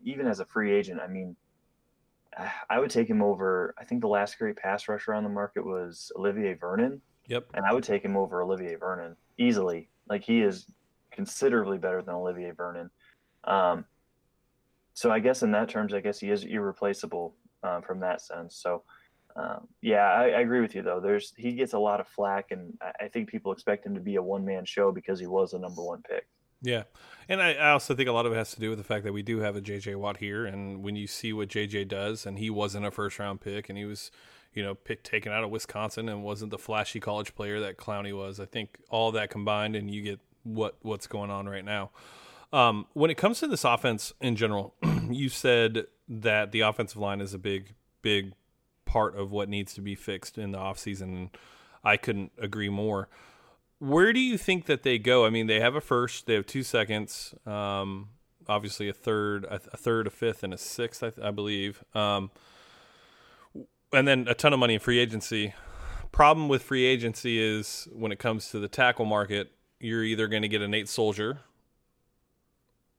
even 0.05 0.27
as 0.27 0.41
a 0.41 0.45
free 0.45 0.73
agent, 0.73 1.01
I 1.01 1.07
mean, 1.07 1.37
I 2.69 2.81
would 2.81 2.91
take 2.91 3.09
him 3.09 3.23
over. 3.23 3.75
I 3.79 3.85
think 3.85 4.01
the 4.01 4.09
last 4.09 4.39
great 4.39 4.57
pass 4.57 4.89
rusher 4.89 5.15
on 5.15 5.23
the 5.23 5.31
market 5.31 5.65
was 5.65 6.11
Olivier 6.17 6.55
Vernon. 6.55 7.01
Yep. 7.29 7.47
And 7.55 7.64
I 7.64 7.72
would 7.72 7.85
take 7.85 8.05
him 8.05 8.16
over 8.16 8.43
Olivier 8.43 8.77
Vernon 8.77 9.16
easily. 9.39 9.89
Like 10.09 10.22
he 10.22 10.43
is 10.43 10.66
considerably 11.11 11.79
better 11.79 12.03
than 12.03 12.14
Olivier 12.14 12.51
Vernon. 12.53 12.91
Um, 13.45 13.85
so 14.95 15.11
I 15.11 15.18
guess 15.18 15.43
in 15.43 15.53
that 15.53 15.68
terms, 15.68 15.95
I 15.95 16.01
guess 16.01 16.20
he 16.20 16.31
is 16.31 16.45
irreplaceable 16.45 17.35
uh, 17.62 17.81
from 17.81 18.01
that 18.01 18.20
sense. 18.20 18.57
So 18.57 18.83
um, 19.37 19.66
yeah, 19.83 20.12
I, 20.12 20.29
I, 20.29 20.41
agree 20.41 20.61
with 20.61 20.77
you 20.77 20.83
though. 20.83 21.01
There's 21.01 21.33
he 21.37 21.55
gets 21.55 21.72
a 21.72 21.79
lot 21.79 21.99
of 21.99 22.07
flack, 22.07 22.53
and 22.53 22.72
I, 22.81 23.07
I 23.07 23.09
think 23.09 23.29
people 23.29 23.51
expect 23.51 23.85
him 23.85 23.95
to 23.95 24.01
be 24.01 24.14
a 24.14 24.22
one 24.22 24.45
man 24.45 24.64
show 24.64 24.93
because 24.93 25.18
he 25.18 25.27
was 25.27 25.55
a 25.55 25.59
number 25.59 25.83
one 25.83 26.03
pick. 26.03 26.29
Yeah, 26.62 26.85
and 27.29 27.43
I, 27.43 27.55
I, 27.55 27.70
also 27.72 27.95
think 27.97 28.09
a 28.09 28.12
lot 28.12 28.27
of 28.27 28.33
it 28.33 28.37
has 28.37 28.53
to 28.53 28.61
do 28.61 28.70
with 28.70 28.79
the 28.79 28.85
fact 28.85 29.05
that 29.05 29.12
we 29.12 29.22
do 29.22 29.41
have 29.41 29.57
a 29.57 29.61
JJ 29.61 29.97
Watt 29.97 30.18
here, 30.18 30.47
and 30.47 30.85
when 30.85 30.95
you 30.95 31.09
see 31.09 31.33
what 31.33 31.49
JJ 31.49 31.89
does, 31.89 32.27
and 32.27 32.39
he 32.39 32.49
wasn't 32.49 32.87
a 32.87 32.93
first 32.93 33.18
round 33.18 33.41
pick, 33.41 33.68
and 33.68 33.77
he 33.77 33.85
was, 33.85 34.12
you 34.55 34.63
know, 34.63 34.77
taken 35.03 35.33
out 35.33 35.45
of 35.45 35.51
Wisconsin, 35.51 36.09
and 36.09 36.23
wasn't 36.23 36.51
the 36.51 36.59
flashy 36.59 37.01
college 37.01 37.35
player 37.35 37.61
that 37.61 37.77
Clowney 37.77 38.17
was. 38.17 38.41
I 38.41 38.47
think 38.47 38.79
all 38.91 39.13
that 39.13 39.31
combined, 39.31 39.77
and 39.77 39.91
you 39.91 40.03
get 40.03 40.21
what 40.43 40.77
what's 40.83 41.07
going 41.07 41.31
on 41.31 41.49
right 41.49 41.65
now. 41.65 41.91
Um, 42.53 42.87
when 42.93 43.11
it 43.11 43.17
comes 43.17 43.41
to 43.41 43.49
this 43.49 43.65
offense 43.65 44.13
in 44.21 44.37
general, 44.37 44.75
you 45.11 45.29
said 45.29 45.87
that 46.09 46.53
the 46.53 46.61
offensive 46.61 46.99
line 46.99 47.21
is 47.21 47.35
a 47.35 47.39
big, 47.39 47.75
big 48.03 48.33
part 48.85 49.17
of 49.17 49.33
what 49.33 49.49
needs 49.49 49.75
to 49.75 49.81
be 49.81 49.95
fixed 49.95 50.39
in 50.39 50.53
the 50.53 50.59
offseason, 50.59 51.31
I 51.83 51.97
couldn't 51.97 52.33
agree 52.39 52.69
more 52.69 53.09
where 53.79 54.13
do 54.13 54.21
you 54.21 54.39
think 54.39 54.67
that 54.67 54.83
they 54.83 54.99
go? 54.99 55.27
I 55.27 55.31
mean, 55.31 55.47
they 55.47 55.61
have 55.61 55.75
a 55.75 55.81
first, 55.81 56.27
they 56.27 56.35
have 56.35 56.47
two 56.47 56.63
seconds, 56.63 57.35
um, 57.47 58.09
obviously 58.49 58.89
a 58.89 58.93
third, 58.93 59.45
a, 59.45 59.61
a, 59.73 59.77
third, 59.77 60.07
a 60.07 60.11
fifth, 60.11 60.43
and 60.43 60.55
a 60.55 60.59
sixth, 60.59 61.03
I, 61.03 61.13
I 61.23 61.31
believe, 61.31 61.85
um, 61.95 62.31
and 63.95 64.07
then 64.07 64.27
a 64.29 64.35
ton 64.35 64.53
of 64.53 64.59
money 64.59 64.75
in 64.75 64.81
free 64.81 64.99
agency. 64.99 65.55
Problem 66.13 66.49
with 66.49 66.63
free 66.63 66.85
agency 66.85 67.39
is 67.39 67.89
when 67.93 68.13
it 68.13 68.19
comes 68.19 68.51
to 68.51 68.59
the 68.59 68.69
tackle 68.69 69.05
market, 69.05 69.53
you're 69.81 70.05
either 70.05 70.29
going 70.29 70.43
to 70.43 70.49
get 70.49 70.63
a 70.63 70.69
Nate 70.69 70.89
Solder 70.89 71.39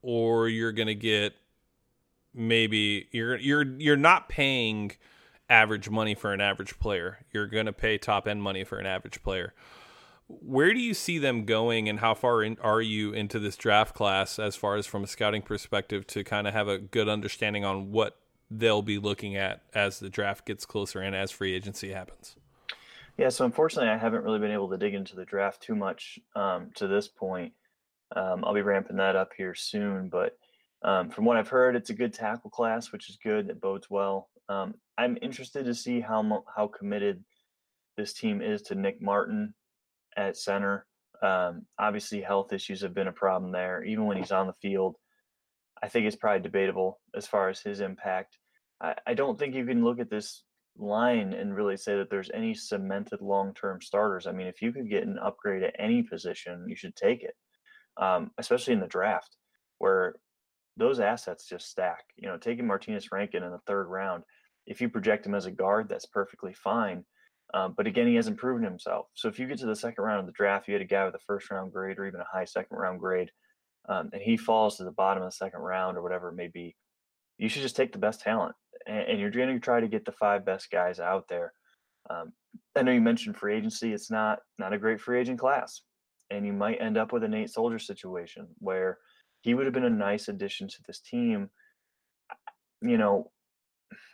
or 0.02 0.48
you're 0.48 0.72
going 0.72 0.88
to 0.88 0.96
get 0.96 1.34
maybe 2.34 3.08
you're 3.12 3.38
you're 3.38 3.64
you're 3.80 3.96
not 3.96 4.30
paying 4.30 4.92
average 5.50 5.90
money 5.90 6.16
for 6.16 6.34
an 6.34 6.42
average 6.42 6.78
player. 6.80 7.20
You're 7.32 7.48
going 7.48 7.66
to 7.66 7.74
pay 7.74 7.98
top 7.98 8.28
end 8.28 8.44
money 8.44 8.64
for 8.64 8.78
an 8.78 8.86
average 8.86 9.24
player. 9.24 9.54
Where 10.28 10.74
do 10.74 10.80
you 10.80 10.96
see 10.96 11.20
them 11.20 11.46
going, 11.46 11.88
and 11.88 12.00
how 12.00 12.16
far 12.16 12.42
in, 12.42 12.58
are 12.62 12.82
you 12.82 13.14
into 13.14 13.38
this 13.38 13.56
draft 13.56 13.94
class 13.94 14.40
as 14.40 14.56
far 14.56 14.76
as 14.76 14.88
from 14.88 15.04
a 15.04 15.08
scouting 15.08 15.44
perspective 15.44 16.08
to 16.08 16.24
kind 16.24 16.48
of 16.48 16.54
have 16.54 16.68
a 16.68 16.80
good 16.80 17.08
understanding 17.08 17.64
on 17.64 17.92
what 17.92 18.18
they'll 18.50 18.82
be 18.82 18.98
looking 18.98 19.36
at 19.36 19.62
as 19.74 20.00
the 20.00 20.10
draft 20.10 20.46
gets 20.46 20.66
closer 20.66 21.02
and 21.02 21.16
as 21.16 21.32
free 21.32 21.54
agency 21.54 21.92
happens? 21.92 22.36
Yeah, 23.18 23.30
so 23.30 23.46
unfortunately, 23.46 23.90
I 23.90 23.98
haven't 23.98 24.24
really 24.24 24.40
been 24.40 24.52
able 24.52 24.70
to 24.70 24.78
dig 24.78 24.94
into 24.94 25.16
the 25.16 25.26
draft 25.26 25.62
too 25.62 25.76
much 25.76 26.20
um, 26.36 26.72
to 26.76 26.88
this 26.88 27.08
point. 27.08 27.54
Um, 28.16 28.44
I'll 28.44 28.54
be 28.54 28.62
ramping 28.62 28.98
that 28.98 29.16
up 29.16 29.32
here 29.38 29.56
soon, 29.56 30.10
but 30.10 30.38
um, 30.84 31.10
from 31.10 31.26
what 31.26 31.38
I've 31.38 31.48
heard, 31.48 31.76
it's 31.76 31.90
a 31.90 31.96
good 31.96 32.14
tackle 32.14 32.50
class, 32.50 32.92
which 32.92 33.10
is 33.10 33.18
good. 33.24 33.50
It 33.50 33.62
bodes 33.62 33.90
well. 33.90 34.30
Um, 34.50 34.76
I'm 34.98 35.18
interested 35.22 35.66
to 35.66 35.74
see 35.74 36.00
how 36.00 36.44
how 36.56 36.68
committed 36.68 37.24
this 37.98 38.14
team 38.14 38.42
is 38.42 38.62
to 38.64 38.76
Nick 38.76 39.02
Martin 39.02 39.54
at 40.18 40.38
center. 40.38 40.86
Um, 41.24 41.66
obviously, 41.80 42.22
health 42.22 42.54
issues 42.54 42.82
have 42.82 42.94
been 42.94 43.08
a 43.08 43.14
problem 43.14 43.52
there. 43.52 43.84
Even 43.84 44.06
when 44.06 44.18
he's 44.18 44.32
on 44.32 44.48
the 44.48 44.54
field, 44.62 44.98
I 45.86 45.88
think 45.88 46.08
it's 46.08 46.16
probably 46.16 46.42
debatable 46.42 47.00
as 47.16 47.28
far 47.28 47.48
as 47.48 47.60
his 47.60 47.80
impact. 47.80 48.40
I, 48.82 48.96
I 49.06 49.14
don't 49.14 49.38
think 49.38 49.54
you 49.54 49.68
can 49.68 49.84
look 49.84 50.00
at 50.00 50.10
this 50.10 50.42
line 50.76 51.32
and 51.32 51.56
really 51.56 51.78
say 51.78 51.96
that 51.98 52.10
there's 52.10 52.32
any 52.34 52.56
cemented 52.56 53.22
long-term 53.22 53.82
starters. 53.84 54.26
I 54.26 54.32
mean, 54.32 54.48
if 54.48 54.64
you 54.64 54.74
could 54.74 54.90
get 54.90 55.04
an 55.04 55.20
upgrade 55.20 55.62
at 55.62 55.76
any 55.78 56.02
position, 56.02 56.66
you 56.68 56.76
should 56.76 56.96
take 56.96 57.22
it, 57.22 57.36
um, 58.02 58.32
especially 58.40 58.74
in 58.74 58.80
the 58.80 58.88
draft 58.88 59.38
where 59.78 60.16
those 60.76 61.00
assets 61.00 61.48
just 61.48 61.70
stack. 61.70 62.04
You 62.18 62.30
know, 62.30 62.38
taking 62.38 62.66
Martinas 62.66 63.12
Rankin 63.12 63.44
in 63.44 63.52
the 63.52 63.60
third 63.68 63.86
round, 63.86 64.24
if 64.66 64.82
you 64.82 64.90
project 64.90 65.28
him 65.28 65.36
as 65.36 65.46
a 65.46 65.52
guard, 65.52 65.88
that's 65.88 66.08
perfectly 66.08 66.56
fine. 66.56 67.06
Um, 67.54 67.76
but 67.78 67.86
again, 67.86 68.08
he 68.08 68.16
hasn't 68.16 68.38
proven 68.38 68.64
himself. 68.64 69.06
So 69.14 69.28
if 69.28 69.38
you 69.38 69.46
get 69.46 69.60
to 69.60 69.68
the 69.68 69.76
second 69.76 70.04
round 70.04 70.22
of 70.22 70.26
the 70.26 70.32
draft, 70.32 70.68
you 70.68 70.74
had 70.74 70.82
a 70.82 70.86
guy 70.86 71.06
with 71.06 71.14
a 71.14 71.20
first 71.28 71.52
round 71.52 71.72
grade 71.72 72.00
or 72.00 72.08
even 72.08 72.22
a 72.22 72.26
high 72.34 72.46
second 72.46 72.76
round 72.76 73.00
grade, 73.00 73.30
um, 73.88 74.10
and 74.14 74.22
he 74.22 74.38
falls 74.38 74.78
to 74.78 74.84
the 74.84 74.92
bottom 74.92 75.24
of 75.24 75.30
the 75.30 75.36
second 75.36 75.62
round 75.62 75.98
or 75.98 76.02
whatever 76.02 76.30
it 76.30 76.36
may 76.36 76.48
be, 76.48 76.76
you 77.38 77.50
should 77.50 77.62
just 77.62 77.76
take 77.76 77.92
the 77.92 78.00
best 78.00 78.22
talent. 78.22 78.56
And, 78.88 79.10
and 79.10 79.20
you're 79.20 79.32
going 79.32 79.54
to 79.54 79.60
try 79.60 79.80
to 79.80 79.88
get 79.88 80.06
the 80.06 80.12
five 80.12 80.46
best 80.46 80.72
guys 80.72 81.00
out 81.00 81.28
there. 81.28 81.54
Um, 82.10 82.34
I 82.76 82.84
know 82.84 82.92
you 82.92 83.02
mentioned 83.02 83.38
free 83.38 83.56
agency. 83.56 83.94
It's 83.94 84.12
not 84.12 84.40
not 84.60 84.74
a 84.74 84.78
great 84.78 85.02
free 85.02 85.20
agent 85.20 85.40
class, 85.40 85.82
and 86.30 86.46
you 86.46 86.54
might 86.54 86.82
end 86.82 86.98
up 86.98 87.12
with 87.12 87.24
a 87.24 87.28
Nate 87.28 87.50
Solder 87.50 87.80
situation 87.80 88.48
where 88.60 89.00
he 89.42 89.54
would 89.54 89.66
have 89.66 89.74
been 89.74 89.86
a 89.86 89.90
nice 89.90 90.28
addition 90.28 90.68
to 90.68 90.78
this 90.86 91.00
team. 91.00 91.50
You 92.82 92.98
know, 92.98 93.32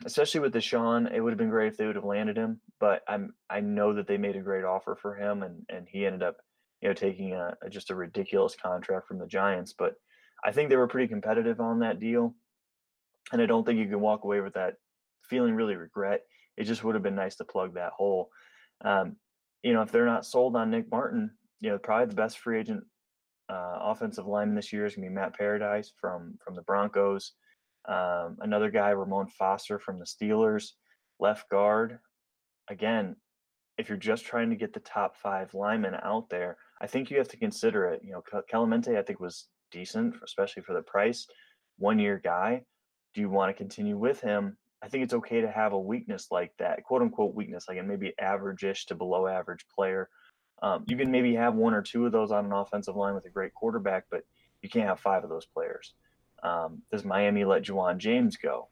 especially 0.06 0.42
with 0.42 0.54
Deshaun, 0.54 1.14
it 1.14 1.20
would 1.20 1.32
have 1.32 1.38
been 1.38 1.50
great 1.50 1.74
if 1.74 1.78
they 1.78 1.86
would 1.86 1.96
have 1.96 2.06
landed 2.06 2.38
him. 2.38 2.62
But 2.80 3.02
I'm 3.08 3.34
I 3.50 3.60
know 3.60 3.94
that 3.94 4.08
they 4.08 4.18
made 4.18 4.36
a 4.36 4.42
great 4.42 4.64
offer 4.64 4.96
for 4.96 5.16
him, 5.16 5.44
and 5.44 5.64
and 5.70 5.88
he 5.90 6.06
ended 6.06 6.24
up, 6.24 6.38
you 6.82 6.90
know, 6.90 6.94
taking 6.94 7.34
a, 7.34 7.56
a 7.62 7.70
just 7.70 7.92
a 7.92 7.96
ridiculous 7.96 8.56
contract 8.56 9.08
from 9.08 9.20
the 9.20 9.28
Giants. 9.28 9.74
But 9.78 9.96
I 10.44 10.52
think 10.52 10.70
they 10.70 10.78
were 10.78 10.88
pretty 10.88 11.08
competitive 11.08 11.60
on 11.60 11.80
that 11.80 12.00
deal, 12.00 12.36
and 13.32 13.42
I 13.42 13.46
don't 13.46 13.66
think 13.66 13.80
you 13.80 13.88
can 13.88 14.00
walk 14.00 14.24
away 14.24 14.42
with 14.42 14.54
that 14.56 14.76
feeling 15.24 15.54
really 15.54 15.76
regret. 15.76 16.22
It 16.58 16.66
just 16.66 16.84
would 16.84 16.96
have 16.96 17.04
been 17.04 17.16
nice 17.16 17.36
to 17.38 17.46
plug 17.46 17.76
that 17.76 17.94
hole. 17.94 18.30
Um, 18.84 19.16
you 19.64 19.74
know, 19.74 19.82
if 19.82 19.92
they're 19.92 20.06
not 20.06 20.26
sold 20.26 20.56
on 20.56 20.72
Nick 20.72 20.90
Martin, 20.92 21.32
you 21.60 21.70
know, 21.70 21.78
probably 21.78 22.08
the 22.08 22.16
best 22.16 22.40
free 22.40 22.60
agent 22.60 22.84
uh, 23.50 23.78
offensive 23.82 24.26
lineman 24.26 24.56
this 24.56 24.74
year 24.74 24.86
is 24.86 24.96
going 24.96 25.06
to 25.06 25.10
be 25.10 25.16
Matt 25.16 25.38
Paradis 25.38 25.94
from 26.00 26.38
from 26.44 26.56
the 26.56 26.64
Broncos. 26.64 27.34
Um, 27.88 28.38
another 28.42 28.72
guy, 28.72 28.90
Ramon 28.90 29.28
Foster 29.28 29.80
from 29.80 30.00
the 30.00 30.06
Steelers, 30.06 30.72
left 31.20 31.50
guard. 31.50 32.00
Again, 32.70 33.16
if 33.78 33.90
you're 33.90 33.98
just 33.98 34.26
trying 34.26 34.50
to 34.52 34.56
get 34.56 34.74
the 34.74 34.80
top 34.80 35.18
five 35.18 35.54
linemen 35.54 35.96
out 36.04 36.30
there, 36.30 36.58
I 36.82 36.88
think 36.88 37.10
you 37.10 37.18
have 37.18 37.30
to 37.30 37.38
consider 37.38 37.86
it. 37.86 38.02
You 38.04 38.12
know, 38.12 38.24
Kelemete, 38.52 38.98
I 38.98 39.04
think 39.04 39.20
was 39.20 39.48
decent, 39.72 40.16
especially 40.26 40.64
for 40.64 40.74
the 40.74 40.82
price. 40.82 41.28
One 41.78 42.00
year 42.00 42.20
guy. 42.22 42.64
Do 43.14 43.22
you 43.22 43.30
want 43.30 43.50
to 43.50 43.54
continue 43.54 43.98
with 43.98 44.22
him? 44.22 44.58
I 44.82 44.88
think 44.88 45.04
it's 45.04 45.14
okay 45.14 45.42
to 45.42 45.52
have 45.52 45.74
a 45.74 45.80
weakness 45.80 46.28
like 46.32 46.54
that, 46.58 46.84
quote 46.84 47.02
unquote 47.02 47.36
weakness, 47.36 47.66
like 47.68 47.78
a 47.78 47.84
maybe 47.84 48.14
average-ish 48.20 48.88
to 48.88 48.96
below 48.96 49.28
average 49.28 49.66
player 49.74 50.10
um, 50.62 50.84
you 50.88 50.96
can 50.96 51.10
maybe 51.12 51.36
have 51.36 51.56
one 51.56 51.74
or 51.74 51.82
two 51.82 52.06
of 52.06 52.12
those 52.12 52.32
on 52.32 52.46
an 52.46 52.52
offensive 52.52 52.96
line 52.96 53.16
with 53.16 53.26
a 53.26 53.30
great 53.30 53.54
quarterback, 53.54 54.06
but 54.12 54.24
you 54.62 54.70
can't 54.70 54.88
have 54.88 55.00
five 55.00 55.24
of 55.24 55.30
those 55.30 55.46
players. 55.46 55.94
Um, 56.44 56.82
does 56.92 57.04
Miami 57.04 57.46
let 57.46 57.64
Ja'Wuan 57.64 57.98
James 57.98 58.38
go? 58.38 58.68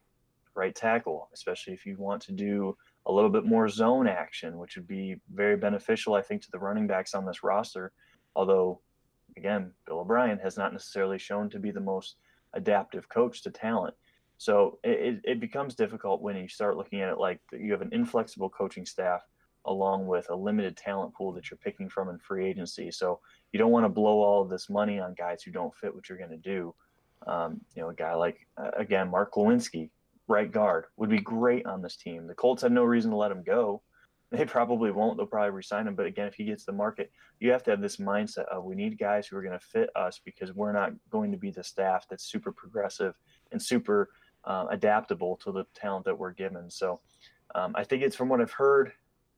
Right 0.55 0.75
tackle, 0.75 1.29
especially 1.33 1.73
if 1.73 1.85
you 1.85 1.95
want 1.97 2.21
to 2.23 2.31
do 2.31 2.75
a 3.05 3.11
little 3.11 3.29
bit 3.29 3.45
more 3.45 3.67
zone 3.67 4.07
action, 4.07 4.57
which 4.57 4.75
would 4.75 4.87
be 4.87 5.15
very 5.33 5.57
beneficial, 5.57 6.13
I 6.13 6.21
think, 6.21 6.41
to 6.43 6.51
the 6.51 6.59
running 6.59 6.87
backs 6.87 7.13
on 7.13 7.25
this 7.25 7.43
roster. 7.43 7.91
Although, 8.35 8.81
again, 9.37 9.71
Bill 9.85 9.99
O'Brien 9.99 10.39
has 10.39 10.57
not 10.57 10.73
necessarily 10.73 11.17
shown 11.17 11.49
to 11.49 11.59
be 11.59 11.71
the 11.71 11.79
most 11.79 12.15
adaptive 12.53 13.09
coach 13.09 13.41
to 13.43 13.51
talent. 13.51 13.95
So 14.37 14.79
it, 14.83 15.19
it 15.25 15.39
becomes 15.39 15.75
difficult 15.75 16.21
when 16.21 16.37
you 16.37 16.47
start 16.47 16.77
looking 16.77 17.01
at 17.01 17.09
it 17.09 17.17
like 17.17 17.41
you 17.51 17.71
have 17.73 17.81
an 17.81 17.89
inflexible 17.91 18.49
coaching 18.49 18.85
staff 18.85 19.21
along 19.65 20.07
with 20.07 20.29
a 20.29 20.35
limited 20.35 20.77
talent 20.77 21.13
pool 21.13 21.33
that 21.33 21.49
you're 21.49 21.57
picking 21.57 21.89
from 21.89 22.09
in 22.09 22.17
free 22.19 22.47
agency. 22.47 22.89
So 22.91 23.19
you 23.51 23.59
don't 23.59 23.71
want 23.71 23.85
to 23.85 23.89
blow 23.89 24.21
all 24.21 24.41
of 24.41 24.49
this 24.49 24.69
money 24.69 24.99
on 24.99 25.13
guys 25.13 25.43
who 25.43 25.51
don't 25.51 25.75
fit 25.75 25.93
what 25.93 26.07
you're 26.07 26.17
going 26.17 26.29
to 26.29 26.37
do. 26.37 26.73
Um, 27.27 27.59
you 27.75 27.81
know, 27.81 27.89
a 27.89 27.93
guy 27.93 28.15
like 28.15 28.47
uh, 28.57 28.71
again 28.77 29.09
Mark 29.09 29.33
Glowinski, 29.33 29.89
right 30.29 30.49
guard, 30.49 30.85
would 30.95 31.09
be 31.09 31.19
great 31.19 31.65
on 31.65 31.81
this 31.81 31.97
team. 31.97 32.27
The 32.27 32.35
Colts 32.35 32.61
have 32.61 32.71
no 32.71 32.83
reason 32.83 33.11
to 33.11 33.17
let 33.17 33.31
him 33.31 33.43
go. 33.43 33.81
They 34.31 34.45
probably 34.45 34.91
won't. 34.91 35.17
They'll 35.17 35.25
probably 35.25 35.49
resign 35.49 35.87
him. 35.87 35.95
But 35.95 36.05
again, 36.05 36.27
if 36.27 36.35
he 36.35 36.43
gets 36.43 36.63
the 36.63 36.71
market, 36.71 37.11
you 37.39 37.51
have 37.51 37.63
to 37.63 37.71
have 37.71 37.81
this 37.81 37.97
mindset 37.97 38.45
of 38.45 38.63
we 38.63 38.75
need 38.75 38.99
guys 38.99 39.25
who 39.25 39.35
are 39.35 39.41
going 39.41 39.57
to 39.57 39.65
fit 39.65 39.89
us 39.95 40.21
because 40.23 40.53
we're 40.53 40.71
not 40.71 40.93
going 41.09 41.31
to 41.31 41.37
be 41.37 41.49
the 41.49 41.63
staff 41.63 42.05
that's 42.07 42.25
super 42.25 42.51
progressive 42.51 43.15
and 43.51 43.59
super 43.59 44.11
uh, 44.43 44.67
adaptable 44.69 45.35
to 45.37 45.51
the 45.51 45.65
talent 45.73 46.05
that 46.05 46.19
we're 46.19 46.33
given. 46.33 46.69
So 46.69 47.01
um, 47.55 47.73
I 47.75 47.83
think 47.83 48.03
it's 48.03 48.15
from 48.15 48.29
what 48.29 48.39
I've 48.39 48.51
heard, 48.51 48.91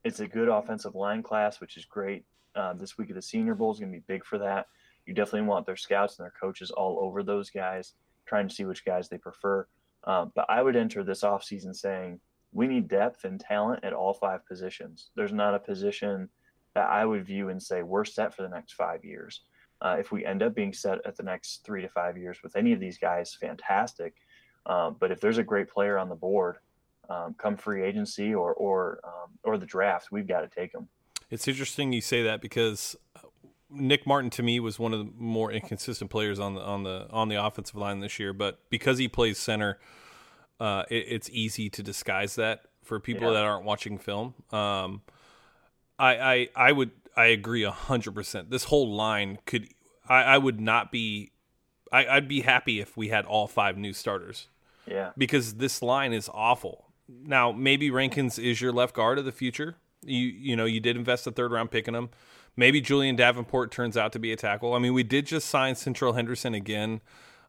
it's 0.04 0.20
a 0.20 0.28
good 0.28 0.50
offensive 0.50 0.94
line 0.94 1.24
class, 1.24 1.62
which 1.62 1.78
is 1.78 1.86
great. 1.86 2.26
Uh, 2.54 2.74
this 2.74 2.98
week 2.98 3.10
of 3.10 3.16
the 3.16 3.22
Senior 3.22 3.56
Bowl 3.56 3.72
is 3.72 3.80
going 3.80 3.94
to 3.94 3.98
be 3.98 4.04
big 4.08 4.26
for 4.26 4.40
that. 4.40 4.68
You 5.06 5.14
definitely 5.14 5.48
want 5.48 5.66
their 5.66 5.78
scouts 5.78 6.20
and 6.20 6.26
their 6.26 6.34
coaches 6.38 6.70
all 6.70 7.00
over 7.00 7.24
those 7.24 7.50
guys, 7.50 7.94
trying 8.26 8.50
to 8.50 8.54
see 8.54 8.66
which 8.66 8.84
guys 8.84 9.08
they 9.08 9.18
prefer. 9.18 9.66
Um, 10.04 10.32
but 10.36 10.46
I 10.50 10.62
would 10.62 10.76
enter 10.76 11.04
this 11.04 11.22
offseason 11.24 11.76
saying 11.76 12.20
we 12.54 12.68
need 12.68 12.88
depth 12.88 13.24
and 13.24 13.40
talent 13.40 13.84
at 13.84 13.94
all 13.94 14.14
five 14.14 14.46
positions. 14.46 15.12
There's 15.16 15.34
not 15.34 15.56
a 15.56 15.60
position 15.60 16.30
that 16.74 16.90
I 16.90 17.06
would 17.06 17.26
view 17.26 17.50
and 17.50 17.62
say 17.62 17.84
we're 17.84 18.06
set 18.06 18.34
for 18.34 18.42
the 18.42 18.50
next 18.50 18.74
five 18.74 19.04
years. 19.04 19.42
Uh, 19.82 19.98
if 20.00 20.12
we 20.12 20.26
end 20.26 20.44
up 20.44 20.54
being 20.54 20.74
set 20.74 21.00
at 21.06 21.16
the 21.16 21.24
next 21.24 21.64
three 21.66 21.82
to 21.82 21.90
five 21.90 22.18
years 22.18 22.38
with 22.44 22.56
any 22.56 22.72
of 22.72 22.80
these 22.80 22.98
guys, 22.98 23.36
fantastic. 23.40 24.14
Um, 24.66 24.96
but 25.00 25.12
if 25.12 25.20
there's 25.20 25.40
a 25.40 25.44
great 25.44 25.70
player 25.70 25.98
on 25.98 26.08
the 26.08 26.16
board 26.16 26.58
um, 27.10 27.36
come 27.38 27.58
free 27.58 27.84
agency 27.84 28.34
or 28.34 28.54
or 28.54 29.00
um, 29.04 29.32
or 29.44 29.58
the 29.58 29.66
draft, 29.66 30.12
we've 30.12 30.28
got 30.28 30.42
to 30.42 30.48
take 30.48 30.72
them. 30.72 30.88
It's 31.30 31.48
interesting 31.48 31.94
you 31.94 32.02
say 32.02 32.24
that 32.24 32.42
because 32.42 32.96
Nick 33.72 34.06
Martin 34.06 34.30
to 34.32 34.44
me 34.44 34.60
was 34.60 34.80
one 34.80 34.94
of 34.94 35.00
the 35.00 35.12
more 35.18 35.52
inconsistent 35.52 36.12
players 36.12 36.40
on 36.40 36.56
the 36.56 36.62
on 36.62 36.84
the 36.84 37.08
on 37.10 37.30
the 37.30 37.44
offensive 37.44 37.76
line 37.76 38.00
this 38.00 38.20
year, 38.20 38.34
but 38.34 38.60
because 38.70 38.98
he 38.98 39.08
plays 39.08 39.38
center, 39.38 39.80
uh, 40.60 40.84
it, 40.90 41.06
it's 41.08 41.30
easy 41.30 41.70
to 41.70 41.84
disguise 41.84 42.36
that 42.36 42.62
for 42.84 43.00
people 43.00 43.28
yeah. 43.28 43.34
that 43.34 43.44
aren't 43.44 43.66
watching 43.66 43.98
film. 43.98 44.34
Um, 44.52 45.02
I, 45.98 46.16
I 46.18 46.50
I 46.56 46.72
would 46.72 46.92
I 47.16 47.26
agree 47.26 47.64
hundred 47.64 48.16
percent. 48.16 48.50
This 48.50 48.66
whole 48.66 48.94
line 48.94 49.40
could 49.46 49.68
I, 50.08 50.24
I 50.24 50.38
would 50.38 50.60
not 50.60 50.92
be 50.92 51.32
I, 51.92 52.08
I'd 52.08 52.28
be 52.28 52.42
happy 52.42 52.80
if 52.80 52.98
we 52.98 53.10
had 53.10 53.26
all 53.26 53.48
five 53.48 53.78
new 53.78 53.94
starters. 53.94 54.48
Yeah. 54.88 55.12
Because 55.18 55.56
this 55.56 55.82
line 55.82 56.12
is 56.12 56.30
awful 56.34 56.92
now 57.24 57.52
maybe 57.52 57.90
Rankins 57.92 58.40
is 58.40 58.62
your 58.62 58.72
left 58.72 58.96
guard 58.96 59.18
of 59.20 59.26
the 59.26 59.32
future. 59.32 59.76
You 60.04 60.18
you 60.18 60.56
know 60.56 60.66
you 60.66 60.80
did 60.80 60.96
invest 60.96 61.28
a 61.28 61.32
third 61.32 61.52
round 61.52 61.72
pick 61.72 61.88
in 61.88 61.96
him. 61.96 62.10
Maybe 62.56 62.82
Julie'n 62.82 63.16
Davenport 63.16 63.72
turns 63.72 63.98
out 63.98 64.12
to 64.14 64.20
be 64.20 64.32
a 64.32 64.36
tackle. 64.36 64.74
I 64.74 64.80
mean, 64.80 64.94
we 64.94 65.04
did 65.04 65.26
just 65.26 65.48
sign 65.48 65.76
Seantrel 65.76 66.16
Henderson 66.16 66.54
again 66.54 67.02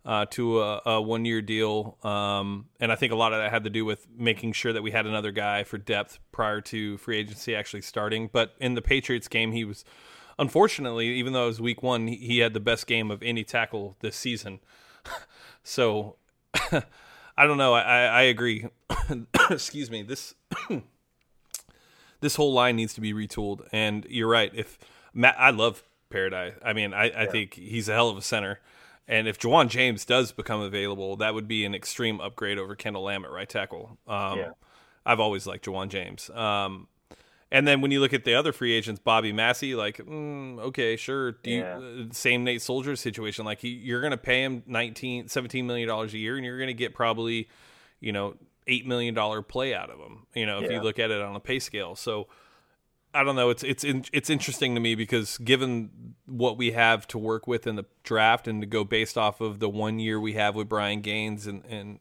uh, 0.04 0.26
to 0.30 0.60
a, 0.60 0.82
a 0.86 1.02
one 1.02 1.24
year 1.24 1.42
deal, 1.42 1.98
um, 2.02 2.66
and 2.80 2.90
I 2.92 2.96
think 2.96 3.12
a 3.12 3.16
lot 3.16 3.32
of 3.32 3.40
that 3.40 3.50
had 3.50 3.64
to 3.64 3.70
do 3.70 3.84
with 3.84 4.06
making 4.16 4.52
sure 4.52 4.72
that 4.72 4.82
we 4.82 4.90
had 4.90 5.06
another 5.06 5.32
guy 5.32 5.64
for 5.64 5.78
depth 5.78 6.18
prior 6.30 6.60
to 6.62 6.96
free 6.98 7.18
agency 7.18 7.54
actually 7.54 7.82
starting. 7.82 8.30
But 8.32 8.54
in 8.60 8.74
the 8.74 8.82
Patriots 8.82 9.28
game, 9.28 9.52
he 9.52 9.64
was 9.64 9.84
unfortunately, 10.38 11.08
even 11.08 11.32
though 11.32 11.44
it 11.44 11.48
was 11.48 11.60
week 11.60 11.82
one, 11.82 12.06
he 12.06 12.38
had 12.38 12.54
the 12.54 12.60
best 12.60 12.86
game 12.86 13.10
of 13.10 13.22
any 13.22 13.44
tackle 13.44 13.96
this 14.00 14.16
season. 14.16 14.60
so. 15.62 16.16
I 17.36 17.46
don't 17.46 17.58
know. 17.58 17.72
I, 17.72 18.04
I 18.04 18.22
agree. 18.22 18.66
Excuse 19.50 19.90
me. 19.90 20.02
This 20.02 20.34
this 22.20 22.36
whole 22.36 22.52
line 22.52 22.76
needs 22.76 22.94
to 22.94 23.00
be 23.00 23.12
retooled. 23.12 23.66
And 23.72 24.06
you're 24.08 24.28
right. 24.28 24.52
If 24.54 24.78
Matt, 25.14 25.36
I 25.38 25.50
love 25.50 25.82
Paradis. 26.10 26.54
I 26.64 26.72
mean, 26.72 26.94
I, 26.94 27.04
I 27.04 27.22
yeah. 27.24 27.30
think 27.30 27.54
he's 27.54 27.88
a 27.88 27.94
hell 27.94 28.08
of 28.08 28.16
a 28.16 28.22
center. 28.22 28.60
And 29.08 29.26
if 29.26 29.38
Ja'Wuan 29.38 29.68
James 29.68 30.04
does 30.04 30.32
become 30.32 30.60
available, 30.60 31.16
that 31.16 31.34
would 31.34 31.48
be 31.48 31.64
an 31.64 31.74
extreme 31.74 32.20
upgrade 32.20 32.58
over 32.58 32.74
Kendall 32.74 33.04
Lamm 33.04 33.24
at 33.24 33.32
right 33.32 33.48
tackle. 33.48 33.98
Um, 34.06 34.38
yeah. 34.38 34.50
I've 35.04 35.20
always 35.20 35.46
liked 35.46 35.66
Ja'Wuan 35.66 35.88
James. 35.88 36.30
Um, 36.30 36.86
and 37.50 37.68
then 37.68 37.82
when 37.82 37.90
you 37.90 38.00
look 38.00 38.14
at 38.14 38.24
the 38.24 38.34
other 38.34 38.52
free 38.52 38.72
agents, 38.72 39.00
Bobby 39.04 39.32
Massie, 39.32 39.74
like, 39.74 39.98
mm, 39.98 40.58
okay, 40.60 40.96
sure. 40.96 41.36
Yeah. 41.44 41.78
you, 41.78 42.06
uh, 42.08 42.12
same 42.12 42.44
Nate 42.44 42.62
Solder 42.62 42.96
situation. 42.96 43.44
Like, 43.44 43.58
you're 43.62 44.00
going 44.00 44.12
to 44.12 44.16
pay 44.16 44.42
him 44.42 44.62
19, 44.66 45.28
17 45.28 45.66
million 45.66 45.86
dollars 45.86 46.14
a 46.14 46.18
year, 46.18 46.36
and 46.36 46.46
you're 46.46 46.56
going 46.56 46.68
to 46.68 46.74
get 46.74 46.94
probably, 46.94 47.48
you 48.00 48.12
know, 48.12 48.36
eight 48.68 48.86
million 48.86 49.12
dollar 49.12 49.42
play 49.42 49.74
out 49.74 49.90
of 49.90 49.98
him. 49.98 50.26
You 50.34 50.46
know, 50.46 50.60
if 50.60 50.70
yeah. 50.70 50.78
you 50.78 50.82
look 50.82 50.98
at 50.98 51.10
it 51.10 51.20
on 51.20 51.36
a 51.36 51.40
pay 51.40 51.58
scale. 51.58 51.94
So, 51.94 52.28
I 53.14 53.24
don't 53.24 53.36
know. 53.36 53.50
It's 53.50 53.62
it's 53.62 53.84
in, 53.84 54.04
it's 54.12 54.30
interesting 54.30 54.74
to 54.74 54.80
me 54.80 54.94
because 54.94 55.36
given 55.38 56.14
what 56.26 56.56
we 56.56 56.72
have 56.72 57.06
to 57.08 57.18
work 57.18 57.46
with 57.46 57.66
in 57.66 57.76
the 57.76 57.84
draft, 58.04 58.48
and 58.48 58.62
to 58.62 58.66
go 58.66 58.84
based 58.84 59.18
off 59.18 59.40
of 59.40 59.58
the 59.58 59.68
one 59.68 59.98
year 59.98 60.18
we 60.18 60.32
have 60.34 60.54
with 60.54 60.68
Brian 60.68 61.00
Gaines 61.00 61.46
and 61.46 61.64
and 61.66 61.98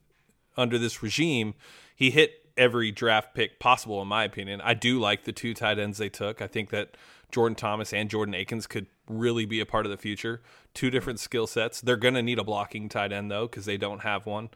under 0.55 0.77
this 0.77 1.03
regime, 1.03 1.53
he 1.95 2.11
hit 2.11 2.49
every 2.57 2.91
draft 2.91 3.33
pick 3.33 3.59
possible, 3.59 4.01
in 4.01 4.07
my 4.07 4.23
opinion. 4.23 4.61
I 4.61 4.73
do 4.73 4.99
like 4.99 5.23
the 5.23 5.31
two 5.31 5.53
tight 5.53 5.79
ends 5.79 5.97
they 5.97 6.09
took. 6.09 6.41
I 6.41 6.47
think 6.47 6.69
that 6.69 6.95
Jordan 7.31 7.55
Thomas 7.55 7.93
and 7.93 8.09
Jordan 8.09 8.35
Akins 8.35 8.67
could 8.67 8.87
really 9.07 9.45
be 9.45 9.59
a 9.59 9.65
part 9.65 9.85
of 9.85 9.91
the 9.91 9.97
future. 9.97 10.41
Two 10.73 10.89
different 10.89 11.19
skill 11.19 11.47
sets. 11.47 11.81
They're 11.81 11.95
going 11.95 12.13
to 12.13 12.21
need 12.21 12.39
a 12.39 12.43
blocking 12.43 12.89
tight 12.89 13.11
end, 13.11 13.31
though, 13.31 13.47
because 13.47 13.65
they 13.65 13.77
don't 13.77 14.01
have 14.01 14.25
one. 14.25 14.49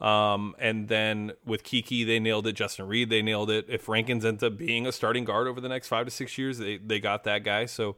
Um, 0.00 0.54
and 0.58 0.88
then 0.88 1.32
with 1.44 1.64
Keke, 1.64 2.06
they 2.06 2.18
nailed 2.20 2.46
it. 2.46 2.52
Justin 2.52 2.86
Reid, 2.86 3.08
they 3.08 3.22
nailed 3.22 3.50
it. 3.50 3.66
If 3.68 3.88
Rankins 3.88 4.24
ends 4.24 4.42
up 4.42 4.58
being 4.58 4.86
a 4.86 4.92
starting 4.92 5.24
guard 5.24 5.46
over 5.46 5.60
the 5.60 5.68
next 5.68 5.88
five 5.88 6.04
to 6.06 6.10
six 6.10 6.36
years, 6.36 6.58
they, 6.58 6.76
they 6.76 7.00
got 7.00 7.24
that 7.24 7.44
guy. 7.44 7.64
So 7.66 7.96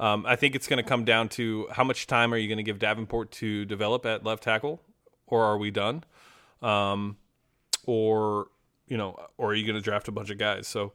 um, 0.00 0.24
I 0.26 0.36
think 0.36 0.54
it's 0.54 0.66
going 0.66 0.82
to 0.82 0.88
come 0.88 1.04
down 1.04 1.28
to 1.30 1.68
how 1.70 1.84
much 1.84 2.06
time 2.06 2.32
are 2.32 2.36
you 2.36 2.48
going 2.48 2.58
to 2.58 2.64
give 2.64 2.78
Davenport 2.78 3.30
to 3.32 3.64
develop 3.64 4.06
at 4.06 4.24
left 4.24 4.42
tackle, 4.42 4.80
or 5.26 5.44
are 5.44 5.58
we 5.58 5.70
done? 5.70 6.04
Um, 6.62 7.18
or 7.86 8.48
you 8.88 8.96
know, 8.96 9.16
or 9.38 9.50
are 9.50 9.54
you 9.54 9.64
going 9.64 9.76
to 9.76 9.82
draft 9.82 10.08
a 10.08 10.12
bunch 10.12 10.30
of 10.30 10.38
guys? 10.38 10.66
So 10.66 10.92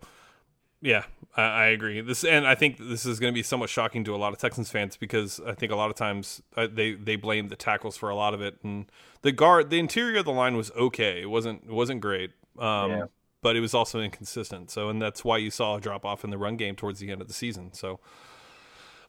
yeah, 0.81 1.03
I, 1.35 1.41
I, 1.41 1.65
agree. 1.68 1.99
This 2.01 2.23
and 2.23 2.47
I 2.47 2.56
think 2.56 2.77
this 2.77 3.06
is 3.06 3.19
going 3.19 3.34
to 3.34 3.38
be 3.38 3.43
somewhat 3.43 3.69
shocking 3.69 4.03
to 4.06 4.15
a 4.15 4.18
lot 4.18 4.31
of 4.31 4.39
Texans 4.39 4.72
fans 4.72 4.95
because 4.95 5.39
I 5.45 5.53
think 5.53 5.72
a 5.72 5.76
lot 5.76 5.89
of 5.89 5.95
times 5.95 6.41
uh, 6.56 6.68
they 6.72 6.93
they 6.93 7.15
blame 7.18 7.49
the 7.49 7.56
tackles 7.56 7.97
for 7.97 8.10
a 8.10 8.15
lot 8.15 8.34
of 8.34 8.41
it, 8.41 8.57
and 8.64 8.89
the 9.22 9.31
guard, 9.31 9.69
the 9.69 9.80
interior 9.80 10.19
of 10.19 10.26
the 10.26 10.31
line 10.31 10.56
was 10.56 10.72
okay. 10.72 11.22
It 11.22 11.30
wasn't 11.30 11.64
it 11.64 11.73
wasn't 11.73 11.99
great, 11.99 12.31
um, 12.57 12.91
yeah. 12.91 13.06
but 13.41 13.57
it 13.57 13.60
was 13.60 13.73
also 13.73 13.99
inconsistent. 13.99 14.72
So, 14.72 14.89
and 14.89 15.01
that's 15.01 15.26
why 15.26 15.38
you 15.38 15.51
saw 15.51 15.76
a 15.76 15.81
drop 15.81 16.06
off 16.06 16.23
in 16.23 16.30
the 16.30 16.38
run 16.38 16.56
game 16.56 16.76
towards 16.76 16.99
the 16.99 17.11
end 17.11 17.22
of 17.22 17.27
the 17.27 17.34
season. 17.34 17.73
So, 17.73 17.99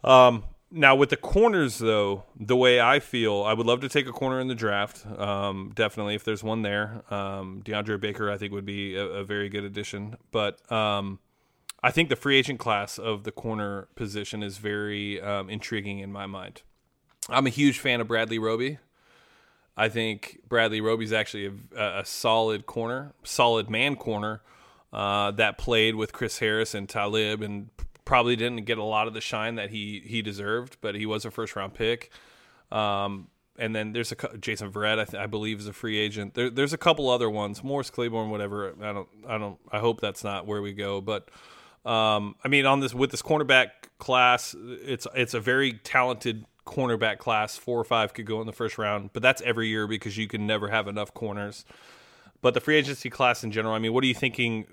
um, 0.03 0.43
now 0.73 0.97
with 0.97 1.11
the 1.11 1.17
corners 1.17 1.79
though, 1.79 2.25
the 2.35 2.57
way 2.57 2.81
I 2.81 2.99
feel, 2.99 3.45
I 3.45 3.53
would 3.53 3.67
love 3.67 3.81
to 3.83 3.89
take 3.89 4.09
a 4.09 4.13
corner 4.13 4.41
in 4.41 4.49
the 4.49 4.57
draft. 4.57 5.07
Um, 5.07 5.71
definitely, 5.77 6.17
if 6.17 6.25
there's 6.25 6.43
one 6.43 6.63
there, 6.63 7.05
um, 7.11 7.63
DeAndre 7.65 8.01
Baker 8.01 8.29
I 8.29 8.39
think 8.39 8.53
would 8.53 8.67
be 8.67 8.97
a, 8.97 9.05
a 9.05 9.25
very 9.25 9.49
good 9.49 9.63
addition, 9.63 10.17
but. 10.33 10.71
Um, 10.73 11.21
I 11.83 11.91
think 11.91 12.09
the 12.09 12.17
free 12.17 12.39
agent 12.39 12.59
class 12.59 12.99
of 12.99 13.25
the 13.25 13.33
corner 13.33 13.89
position 13.95 14.43
is 14.43 14.59
very 14.59 15.21
um, 15.21 15.49
intriguing 15.49 16.01
in 16.01 16.13
my 16.13 16.27
mind. 16.27 16.63
I'm 17.29 17.47
a 17.47 17.51
huge 17.51 17.79
fan 17.79 18.01
of 18.01 18.09
Bradley 18.09 18.39
Roby. 18.39 18.79
I 19.77 19.89
think 19.89 20.41
Bradley 20.49 20.81
Roby's 20.81 21.13
actually 21.13 21.51
a, 21.77 22.01
a 22.01 22.05
solid 22.05 22.67
corner, 22.67 23.15
solid 23.23 23.71
man 23.71 23.97
corner 23.97 24.43
uh, 24.93 25.31
that 25.33 25.57
played 25.57 25.95
with 25.95 26.13
Chris 26.13 26.39
Harris 26.39 26.75
and 26.75 26.89
Talib 26.89 27.43
and 27.43 27.71
probably 28.05 28.37
didn't 28.37 28.65
get 28.65 28.77
a 28.77 28.83
lot 28.83 29.07
of 29.07 29.15
the 29.15 29.21
shine 29.21 29.55
that 29.55 29.71
he 29.71 30.03
he 30.05 30.21
deserved, 30.21 30.77
but 30.81 30.95
he 30.95 31.07
was 31.07 31.25
a 31.25 31.31
first 31.31 31.57
round 31.57 31.75
pick. 31.75 32.11
Um, 32.71 33.29
and 33.57 33.75
then 33.75 33.93
there's 33.93 34.13
a 34.13 34.39
Jason 34.39 34.73
Verrett, 34.73 34.99
I, 34.99 35.05
th- 35.05 35.23
I, 35.23 35.27
believe, 35.27 35.61
is 35.61 35.67
a 35.67 35.73
free 35.73 35.99
agent. 35.99 36.35
There, 36.35 36.51
there's 36.51 36.73
a 36.73 36.79
couple 36.79 37.11
other 37.11 37.29
ones, 37.29 37.63
Morris 37.63 37.91
Claiborne, 37.91 38.31
whatever. 38.31 38.75
I 38.81 38.93
don't, 38.93 39.09
I 39.29 39.39
don't, 39.39 39.59
I 39.71 39.81
hope 39.81 40.01
that's 40.01 40.25
not 40.25 40.47
where 40.47 40.63
we 40.63 40.73
go, 40.73 41.01
but 41.01 41.29
um, 41.85 42.37
I 42.45 42.49
mean, 42.49 42.67
on 42.67 42.81
this 42.81 42.95
with 42.95 43.11
this 43.11 43.23
cornerback 43.23 43.71
class, 43.99 44.55
it's 44.59 45.07
it's 45.15 45.35
a 45.35 45.41
very 45.41 45.75
talented 45.75 46.45
cornerback 46.67 47.19
class. 47.19 47.57
Four 47.57 47.81
or 47.81 47.85
five 47.85 48.13
could 48.13 48.27
go 48.27 48.41
in 48.41 48.47
the 48.47 48.53
first 48.53 48.79
round, 48.79 49.11
but 49.13 49.23
that's 49.23 49.41
every 49.43 49.69
year 49.69 49.87
because 49.87 50.17
you 50.17 50.29
can 50.29 50.47
never 50.47 50.69
have 50.69 50.89
enough 50.89 51.15
corners. 51.15 51.65
But 52.43 52.55
the 52.55 52.61
free 52.61 52.77
agency 52.77 53.11
class 53.11 53.45
in 53.45 53.53
general, 53.53 53.75
I 53.75 53.79
mean, 53.79 53.93
what 53.93 54.05
are 54.05 54.07
you 54.07 54.15
thinking 54.15 54.67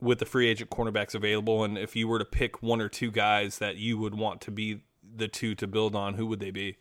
with 0.00 0.18
the 0.18 0.26
free 0.26 0.48
agent 0.48 0.70
cornerbacks 0.70 1.14
available? 1.14 1.64
And 1.64 1.76
if 1.76 1.96
you 1.96 2.08
were 2.08 2.18
to 2.18 2.24
pick 2.24 2.62
one 2.62 2.80
or 2.80 2.88
two 2.88 3.10
guys 3.10 3.58
that 3.58 3.76
you 3.76 3.98
would 3.98 4.14
want 4.14 4.40
to 4.42 4.50
be 4.50 4.80
the 5.16 5.28
two 5.28 5.54
to 5.56 5.66
build 5.66 5.94
on, 5.94 6.14
who 6.14 6.26
would 6.26 6.40
they 6.40 6.50
be? 6.50 6.76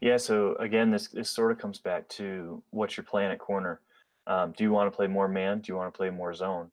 Yeah, 0.00 0.16
so 0.16 0.54
again, 0.56 0.90
this 0.90 1.08
this 1.08 1.30
sort 1.30 1.50
of 1.50 1.58
comes 1.58 1.78
back 1.78 2.08
to 2.10 2.62
what 2.70 2.96
you're 2.96 3.04
playing 3.04 3.32
at 3.32 3.38
corner. 3.38 3.80
Um, 4.26 4.52
do 4.56 4.62
you 4.62 4.70
want 4.70 4.90
to 4.92 4.94
play 4.94 5.06
more 5.06 5.26
man? 5.26 5.60
Do 5.60 5.72
you 5.72 5.76
want 5.76 5.92
to 5.92 5.96
play 5.96 6.10
more 6.10 6.34
zone? 6.34 6.70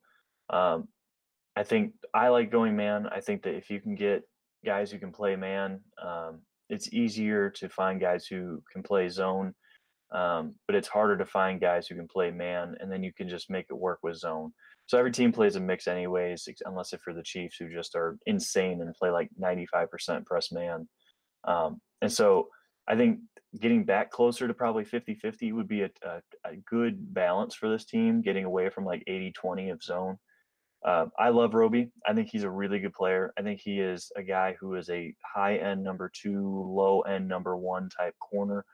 Um, 0.50 0.88
I 1.56 1.62
think 1.62 1.92
I 2.12 2.28
like 2.28 2.50
going 2.50 2.76
man. 2.76 3.06
I 3.06 3.20
think 3.20 3.42
that 3.42 3.54
if 3.56 3.70
you 3.70 3.80
can 3.80 3.94
get 3.94 4.22
guys 4.64 4.90
who 4.90 4.98
can 4.98 5.12
play 5.12 5.36
man, 5.36 5.80
um, 6.02 6.40
it's 6.68 6.92
easier 6.92 7.50
to 7.50 7.68
find 7.68 8.00
guys 8.00 8.26
who 8.26 8.62
can 8.72 8.82
play 8.82 9.08
zone. 9.08 9.54
Um, 10.12 10.54
but 10.66 10.76
it's 10.76 10.86
harder 10.86 11.16
to 11.16 11.26
find 11.26 11.60
guys 11.60 11.88
who 11.88 11.96
can 11.96 12.06
play 12.06 12.30
man, 12.30 12.76
and 12.78 12.92
then 12.92 13.02
you 13.02 13.12
can 13.12 13.28
just 13.28 13.50
make 13.50 13.66
it 13.70 13.74
work 13.74 13.98
with 14.02 14.16
zone. 14.16 14.52
So 14.86 14.98
every 14.98 15.10
team 15.10 15.32
plays 15.32 15.56
a 15.56 15.60
mix, 15.60 15.88
anyways, 15.88 16.48
unless 16.64 16.92
if 16.92 17.00
you're 17.04 17.16
the 17.16 17.22
Chiefs 17.24 17.56
who 17.58 17.68
just 17.68 17.96
are 17.96 18.16
insane 18.26 18.80
and 18.80 18.94
play 18.94 19.10
like 19.10 19.28
95% 19.40 20.24
press 20.24 20.52
man. 20.52 20.88
Um, 21.42 21.80
and 22.02 22.12
so 22.12 22.48
I 22.86 22.94
think 22.94 23.18
getting 23.60 23.84
back 23.84 24.10
closer 24.10 24.46
to 24.46 24.54
probably 24.54 24.84
50 24.84 25.14
50 25.16 25.52
would 25.52 25.68
be 25.68 25.82
a, 25.82 25.90
a, 26.02 26.20
a, 26.44 26.56
good 26.68 27.12
balance 27.14 27.54
for 27.54 27.68
this 27.68 27.84
team, 27.84 28.20
getting 28.20 28.44
away 28.44 28.68
from 28.68 28.84
like 28.84 29.02
80 29.06 29.32
20 29.32 29.70
of 29.70 29.82
zone. 29.82 30.18
Uh, 30.84 31.06
I 31.18 31.30
love 31.30 31.54
Roby. 31.54 31.90
I 32.06 32.14
think 32.14 32.28
he's 32.28 32.44
a 32.44 32.50
really 32.50 32.78
good 32.78 32.92
player. 32.92 33.32
I 33.38 33.42
think 33.42 33.60
he 33.60 33.80
is 33.80 34.10
a 34.16 34.22
guy 34.22 34.56
who 34.58 34.74
is 34.74 34.88
a 34.88 35.14
high 35.34 35.56
end 35.56 35.82
number 35.82 36.10
two, 36.14 36.64
low 36.68 37.00
end 37.00 37.26
number 37.26 37.56
one 37.56 37.88
type 37.88 38.14
corner. 38.20 38.64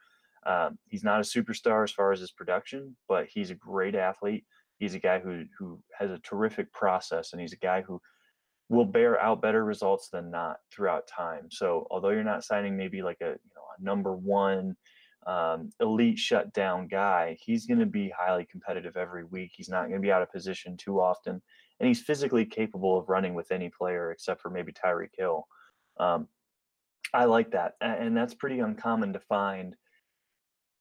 Um, 0.45 0.77
he's 0.89 1.03
not 1.03 1.19
a 1.19 1.23
superstar 1.23 1.83
as 1.83 1.91
far 1.91 2.11
as 2.11 2.19
his 2.19 2.31
production, 2.31 2.95
but 3.07 3.27
he's 3.27 3.49
a 3.49 3.55
great 3.55 3.95
athlete. 3.95 4.45
He's 4.77 4.93
a 4.93 4.99
guy 4.99 5.19
who 5.19 5.45
who 5.57 5.79
has 5.97 6.11
a 6.11 6.19
terrific 6.19 6.71
process, 6.73 7.31
and 7.31 7.41
he's 7.41 7.53
a 7.53 7.57
guy 7.57 7.81
who 7.81 8.01
will 8.69 8.85
bear 8.85 9.19
out 9.19 9.41
better 9.41 9.63
results 9.63 10.09
than 10.09 10.29
not 10.29 10.57
throughout 10.71 11.07
time. 11.07 11.47
So 11.49 11.87
although 11.89 12.09
you're 12.09 12.23
not 12.23 12.43
signing 12.43 12.75
maybe 12.75 13.01
like 13.01 13.21
a 13.21 13.29
you 13.29 13.51
know 13.55 13.63
a 13.79 13.83
number 13.83 14.15
one 14.15 14.75
um, 15.25 15.69
elite 15.79 16.19
shutdown 16.19 16.87
guy, 16.87 17.37
he's 17.39 17.65
going 17.65 17.79
to 17.79 17.85
be 17.85 18.11
highly 18.15 18.45
competitive 18.51 18.97
every 18.97 19.23
week. 19.23 19.51
He's 19.55 19.69
not 19.69 19.87
going 19.87 20.01
to 20.01 20.05
be 20.05 20.11
out 20.11 20.21
of 20.21 20.31
position 20.31 20.75
too 20.75 20.99
often 20.99 21.41
and 21.79 21.87
he's 21.87 22.01
physically 22.01 22.45
capable 22.45 22.97
of 22.97 23.09
running 23.09 23.33
with 23.33 23.51
any 23.51 23.69
player 23.69 24.11
except 24.11 24.41
for 24.41 24.49
maybe 24.49 24.71
Tyreek 24.71 25.11
Hill. 25.17 25.47
Um, 25.99 26.27
I 27.13 27.25
like 27.25 27.51
that, 27.51 27.73
and 27.81 28.17
that's 28.17 28.33
pretty 28.33 28.59
uncommon 28.59 29.13
to 29.13 29.19
find 29.19 29.75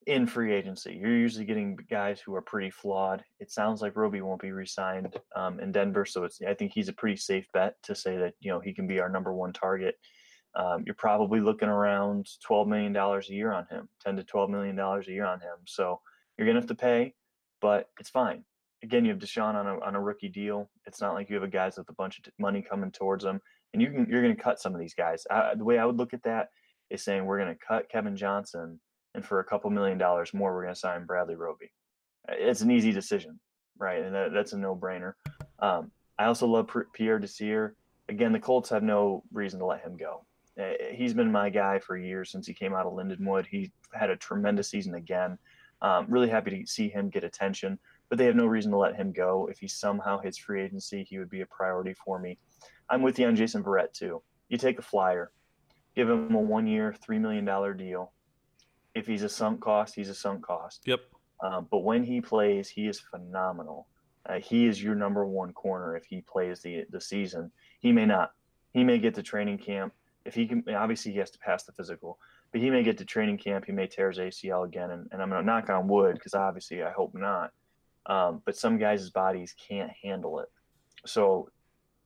in 0.06 0.27
free 0.27 0.52
agency. 0.52 0.98
You're 1.01 1.16
usually 1.16 1.44
getting 1.44 1.77
guys 1.90 2.20
who 2.20 2.35
are 2.35 2.43
pretty 2.43 2.70
flawed. 2.70 3.23
It 3.39 3.51
sounds 3.51 3.82
like 3.82 3.97
Roby 3.97 4.20
won't 4.20 4.40
be 4.40 4.51
re-signed 4.51 5.16
um, 5.36 5.60
in 5.60 5.73
Denver, 5.73 6.06
so 6.06 6.24
it's 6.24 6.40
I 6.40 6.55
think 6.55 6.73
he's 6.73 6.89
a 6.89 6.94
pretty 6.94 7.16
safe 7.16 7.47
bet 7.52 7.74
to 7.85 7.94
say 7.94 8.16
that 8.16 8.35
you 8.40 8.51
know 8.51 8.60
he 8.60 8.73
can 8.73 8.86
be 8.86 9.01
our 9.01 9.09
number 9.09 9.35
one 9.35 9.52
target. 9.52 9.97
Um, 10.55 10.82
you're 10.85 10.94
probably 10.94 11.40
looking 11.40 11.69
around 11.69 12.27
twelve 12.44 12.69
million 12.69 12.93
dollars 12.93 13.28
a 13.28 13.35
year 13.35 13.52
on 13.52 13.66
him, 13.70 13.89
ten 14.01 14.16
to 14.16 14.24
twelve 14.24 14.51
million 14.51 14.77
dollars 14.77 15.09
a 15.09 15.12
year 15.12 15.27
on 15.27 15.40
him. 15.40 15.59
So 15.66 16.01
you're 16.36 16.47
gonna 16.47 16.60
have 16.60 16.69
to 16.69 16.74
pay, 16.74 17.14
but 17.60 17.89
it's 17.98 18.10
fine 18.10 18.44
again, 18.82 19.04
you 19.04 19.10
have 19.10 19.20
Deshaun 19.20 19.54
on 19.54 19.66
a 19.66 19.80
on 19.80 19.94
a 19.94 20.00
rookie 20.00 20.28
deal. 20.28 20.70
It's 20.86 21.00
not 21.00 21.14
like 21.14 21.28
you 21.28 21.36
have 21.36 21.44
a 21.44 21.48
guys 21.48 21.76
with 21.76 21.88
a 21.88 21.94
bunch 21.94 22.18
of 22.18 22.24
money 22.38 22.62
coming 22.62 22.90
towards 22.90 23.24
them, 23.24 23.40
and 23.72 23.82
you 23.82 23.90
can 23.90 24.06
you're 24.09 24.22
going 24.22 24.34
to 24.36 24.42
cut 24.42 24.60
some 24.60 24.74
of 24.74 24.80
these 24.80 24.94
guys. 24.94 25.24
I, 25.30 25.54
the 25.56 25.64
way 25.64 25.78
I 25.78 25.84
would 25.84 25.96
look 25.96 26.14
at 26.14 26.22
that 26.24 26.48
is 26.90 27.02
saying 27.02 27.24
we're 27.24 27.38
going 27.38 27.54
to 27.54 27.66
cut 27.66 27.88
Kevin 27.88 28.16
Johnson, 28.16 28.80
and 29.14 29.24
for 29.24 29.40
a 29.40 29.44
couple 29.44 29.70
million 29.70 29.98
dollars 29.98 30.34
more, 30.34 30.54
we're 30.54 30.62
going 30.62 30.74
to 30.74 30.80
sign 30.80 31.06
Bradley 31.06 31.36
Roby. 31.36 31.72
It's 32.28 32.60
an 32.60 32.70
easy 32.70 32.92
decision, 32.92 33.40
right? 33.78 34.02
And 34.02 34.14
that, 34.14 34.32
that's 34.32 34.52
a 34.52 34.59
no 34.59 34.76
brainer. 34.76 35.14
Um, 35.59 35.90
I 36.18 36.26
also 36.26 36.46
love 36.46 36.70
Pierre 36.92 37.18
Desir. 37.18 37.74
Again, 38.09 38.32
the 38.32 38.38
Colts 38.38 38.68
have 38.70 38.82
no 38.82 39.24
reason 39.32 39.59
to 39.60 39.66
let 39.66 39.80
him 39.80 39.96
go. 39.96 40.24
He's 40.92 41.14
been 41.14 41.32
my 41.32 41.48
guy 41.48 41.78
for 41.78 41.96
years 41.96 42.30
since 42.30 42.46
he 42.46 42.52
came 42.52 42.74
out 42.74 42.86
of 42.86 42.92
Lindenwood. 42.92 43.46
He 43.46 43.72
had 43.92 44.10
a 44.10 44.16
tremendous 44.16 44.68
season 44.68 44.94
again. 44.94 45.38
Um, 45.80 46.06
really 46.09 46.28
happy 46.28 46.50
to 46.50 46.66
see 46.66 46.88
him 46.88 47.09
get 47.09 47.24
attention 47.24 47.78
but 48.12 48.18
they 48.18 48.26
have 48.26 48.36
no 48.36 48.44
reason 48.44 48.70
to 48.70 48.76
let 48.76 48.94
him 48.94 49.10
go. 49.10 49.48
If 49.51 49.59
he 49.59 49.66
somehow 49.66 50.20
hits 50.20 50.36
free 50.36 50.62
agency, 50.62 51.02
he 51.02 51.18
would 51.18 51.30
be 51.30 51.40
a 51.40 51.47
priority 51.47 51.94
for 51.94 52.18
me. 52.18 52.36
I'm 52.90 53.01
with 53.01 53.18
you 53.18 53.26
on 53.26 53.34
Jason 53.34 53.64
Verrett 53.64 53.94
too. 53.94 54.22
You 54.51 54.59
take 54.59 54.78
a 54.78 54.82
flyer, 54.82 55.30
give 55.97 56.10
him 56.10 56.34
a 56.34 56.39
one 56.39 56.66
year, 56.66 56.94
$3 57.09 57.18
million 57.18 57.47
deal. 57.78 58.12
If 58.94 59.06
he's 59.06 59.22
a 59.22 59.30
sunk 59.30 59.62
cost, 59.62 59.94
he's 59.94 60.10
a 60.10 60.14
sunk 60.14 60.44
cost. 60.44 60.82
Yep. 60.84 61.01
Um, 61.43 61.68
but 61.70 61.84
when 61.84 62.05
he 62.05 62.20
plays, 62.20 62.68
he 62.68 62.86
is 62.86 63.01
phenomenal. 63.01 63.89
Uh, 64.28 64.40
he 64.40 64.66
is 64.66 64.82
your 64.82 64.94
number 64.94 65.24
one 65.24 65.55
corner 65.55 65.97
if 65.97 66.05
he 66.05 66.20
plays 66.20 66.60
the 66.60 66.84
the 66.90 67.01
season. 67.01 67.51
He 67.80 67.93
may 67.93 68.05
not. 68.05 68.32
He 68.74 68.84
may 68.84 68.98
get 68.98 69.14
to 69.14 69.22
training 69.22 69.56
camp. 69.56 69.94
If 70.26 70.34
he 70.34 70.47
can, 70.47 70.62
obviously 70.68 71.12
he 71.12 71.18
has 71.20 71.30
to 71.30 71.39
pass 71.39 71.64
the 71.64 71.72
physical, 71.72 72.18
but 72.52 72.60
he 72.60 72.68
may 72.68 72.82
get 72.82 72.98
to 72.98 73.06
training 73.06 73.39
camp. 73.39 73.64
He 73.64 73.72
may 73.72 73.86
tear 73.86 74.10
his 74.10 74.18
ACL 74.18 74.66
again, 74.66 74.90
and, 74.90 75.09
and 75.12 75.22
I'm 75.22 75.30
going 75.30 75.40
to 75.40 75.47
knock 75.47 75.70
on 75.70 75.89
wood 75.89 76.16
because 76.16 76.34
obviously 76.34 76.82
I 76.82 76.90
hope 76.90 77.14
not 77.14 77.52
um, 78.07 78.43
but 78.45 78.57
some 78.57 78.79
guys' 78.79 79.11
bodies 79.11 79.55
can't 79.69 79.91
handle 80.03 80.41
it. 80.41 80.49
So 81.07 81.49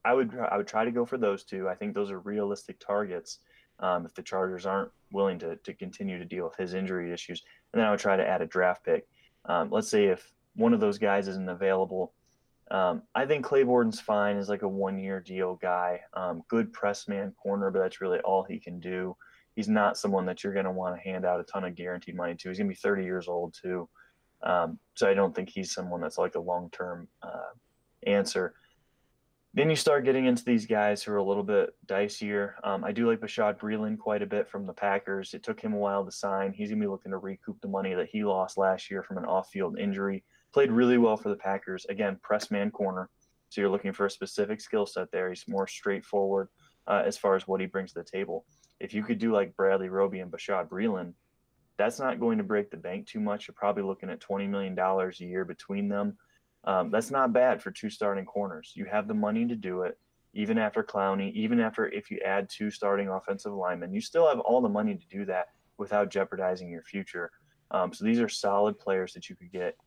I 0.05 0.13
would 0.13 0.37
I 0.39 0.57
would 0.57 0.67
try 0.67 0.85
to 0.85 0.91
go 0.91 1.05
for 1.05 1.17
those 1.17 1.43
two. 1.43 1.67
I 1.67 1.75
think 1.75 1.93
those 1.93 2.11
are 2.11 2.19
realistic 2.19 2.79
targets 2.79 3.39
um, 3.79 4.05
if 4.05 4.13
the 4.13 4.23
Chargers 4.23 4.65
aren't 4.65 4.91
willing 5.11 5.39
to 5.39 5.55
to 5.57 5.73
continue 5.73 6.17
to 6.17 6.25
deal 6.25 6.45
with 6.45 6.55
his 6.55 6.73
injury 6.73 7.11
issues. 7.11 7.43
And 7.73 7.79
then 7.79 7.87
I 7.87 7.91
would 7.91 7.99
try 7.99 8.15
to 8.15 8.27
add 8.27 8.41
a 8.41 8.45
draft 8.45 8.85
pick. 8.85 9.07
Um, 9.45 9.69
let's 9.71 9.89
say 9.89 10.05
if 10.05 10.31
one 10.55 10.73
of 10.73 10.79
those 10.79 10.97
guys 10.97 11.27
isn't 11.27 11.49
available. 11.49 12.13
Um, 12.69 13.03
I 13.15 13.25
think 13.25 13.45
Claiborne's 13.45 14.01
fine 14.01 14.37
as 14.37 14.49
like 14.49 14.63
a 14.63 14.67
one 14.67 14.99
year 14.99 15.21
deal 15.21 15.55
guy. 15.55 16.01
Um, 16.13 16.43
good 16.49 16.73
press 16.73 17.07
man 17.07 17.33
corner, 17.41 17.71
but 17.71 17.79
that's 17.79 18.01
really 18.01 18.19
all 18.19 18.43
he 18.43 18.59
can 18.59 18.79
do. 18.79 19.15
He's 19.55 19.69
not 19.69 19.97
someone 19.97 20.25
that 20.25 20.43
you're 20.43 20.53
going 20.53 20.65
to 20.65 20.71
want 20.71 20.95
to 20.95 21.01
hand 21.01 21.25
out 21.25 21.39
a 21.39 21.43
ton 21.43 21.63
of 21.63 21.75
guaranteed 21.75 22.15
money 22.15 22.35
to. 22.35 22.49
He's 22.49 22.57
going 22.57 22.67
to 22.67 22.73
be 22.73 22.79
30 22.79 23.03
years 23.03 23.27
old 23.27 23.55
too. 23.59 23.87
Um, 24.43 24.79
so 24.95 25.09
I 25.09 25.13
don't 25.13 25.35
think 25.35 25.49
he's 25.49 25.73
someone 25.73 26.01
that's 26.01 26.17
like 26.17 26.35
a 26.35 26.39
long 26.39 26.69
term 26.71 27.07
uh, 27.21 27.53
answer. 28.05 28.53
then 29.53 29.69
you 29.69 29.75
start 29.75 30.05
getting 30.05 30.25
into 30.25 30.43
these 30.45 30.65
guys 30.67 31.01
who 31.01 31.11
are 31.11 31.17
a 31.17 31.23
little 31.23 31.43
bit 31.43 31.71
dicier. 31.87 32.53
Um, 32.63 32.83
I 32.83 32.91
do 32.91 33.07
like 33.07 33.19
Bashaud 33.19 33.57
Breeland 33.57 33.97
quite 33.97 34.21
a 34.21 34.27
bit 34.27 34.47
from 34.47 34.67
the 34.67 34.73
Packers. 34.73 35.33
It 35.33 35.43
took 35.43 35.59
him 35.59 35.73
a 35.73 35.77
while 35.77 36.05
to 36.05 36.11
sign. 36.11 36.53
He's 36.53 36.69
going 36.69 36.79
to 36.79 36.85
be 36.85 36.89
looking 36.89 37.11
to 37.11 37.17
recoup 37.17 37.59
the 37.61 37.67
money 37.67 37.93
that 37.95 38.09
he 38.09 38.23
lost 38.23 38.57
last 38.57 38.91
year 38.91 39.01
from 39.01 39.17
an 39.17 39.25
off 39.25 39.49
field 39.49 39.79
injury. 39.79 40.23
Played 40.53 40.71
really 40.71 40.97
well 40.97 41.17
for 41.17 41.29
the 41.29 41.35
Packers. 41.35 41.85
Again, 41.89 42.19
press 42.21 42.51
man 42.51 42.69
corner. 42.69 43.09
So 43.49 43.61
you're 43.61 43.69
looking 43.69 43.93
for 43.93 44.05
a 44.05 44.11
specific 44.11 44.61
skill 44.61 44.85
set 44.85 45.11
there. 45.11 45.29
He's 45.29 45.45
more 45.47 45.67
straightforward 45.67 46.49
uh, 46.85 47.03
as 47.05 47.17
far 47.17 47.35
as 47.35 47.47
what 47.47 47.61
he 47.61 47.67
brings 47.67 47.93
to 47.93 47.99
the 47.99 48.09
table. 48.09 48.45
If 48.79 48.93
you 48.93 49.03
could 49.03 49.19
do 49.19 49.31
like 49.31 49.55
Bradley 49.55 49.89
Roby 49.89 50.19
and 50.19 50.31
Bashaud 50.31 50.69
Breeland, 50.69 51.13
that's 51.77 51.99
not 51.99 52.19
going 52.19 52.37
to 52.37 52.43
break 52.43 52.71
the 52.71 52.77
bank 52.77 53.07
too 53.07 53.19
much. 53.19 53.47
You're 53.47 53.55
probably 53.55 53.83
looking 53.83 54.09
at 54.09 54.19
$20 54.19 54.49
million 54.49 54.77
a 54.77 55.11
year 55.23 55.45
between 55.45 55.87
them. 55.87 56.17
Um, 56.63 56.89
that's 56.91 57.11
not 57.11 57.33
bad 57.33 57.61
for 57.61 57.71
two 57.71 57.89
starting 57.89 58.25
corners. 58.25 58.73
You 58.75 58.85
have 58.85 59.07
the 59.07 59.13
money 59.13 59.47
to 59.47 59.55
do 59.55 59.83
it, 59.83 59.97
even 60.33 60.57
after 60.57 60.83
Clowney, 60.83 61.31
even 61.33 61.59
after 61.59 61.87
if 61.87 62.11
you 62.11 62.19
add 62.25 62.49
two 62.49 62.69
starting 62.71 63.09
offensive 63.09 63.53
linemen, 63.53 63.93
you 63.93 64.01
still 64.01 64.27
have 64.27 64.39
all 64.39 64.61
the 64.61 64.69
money 64.69 64.95
to 64.95 65.07
do 65.09 65.23
that 65.25 65.47
without 65.77 66.09
jeopardizing 66.09 66.69
your 66.69 66.83
future. 66.83 67.31
Um, 67.71 67.93
so 67.93 68.05
these 68.05 68.19
are 68.19 68.29
solid 68.29 68.79
players 68.79 69.13
that 69.13 69.29
you 69.29 69.35
could 69.35 69.51
get. 69.51 69.77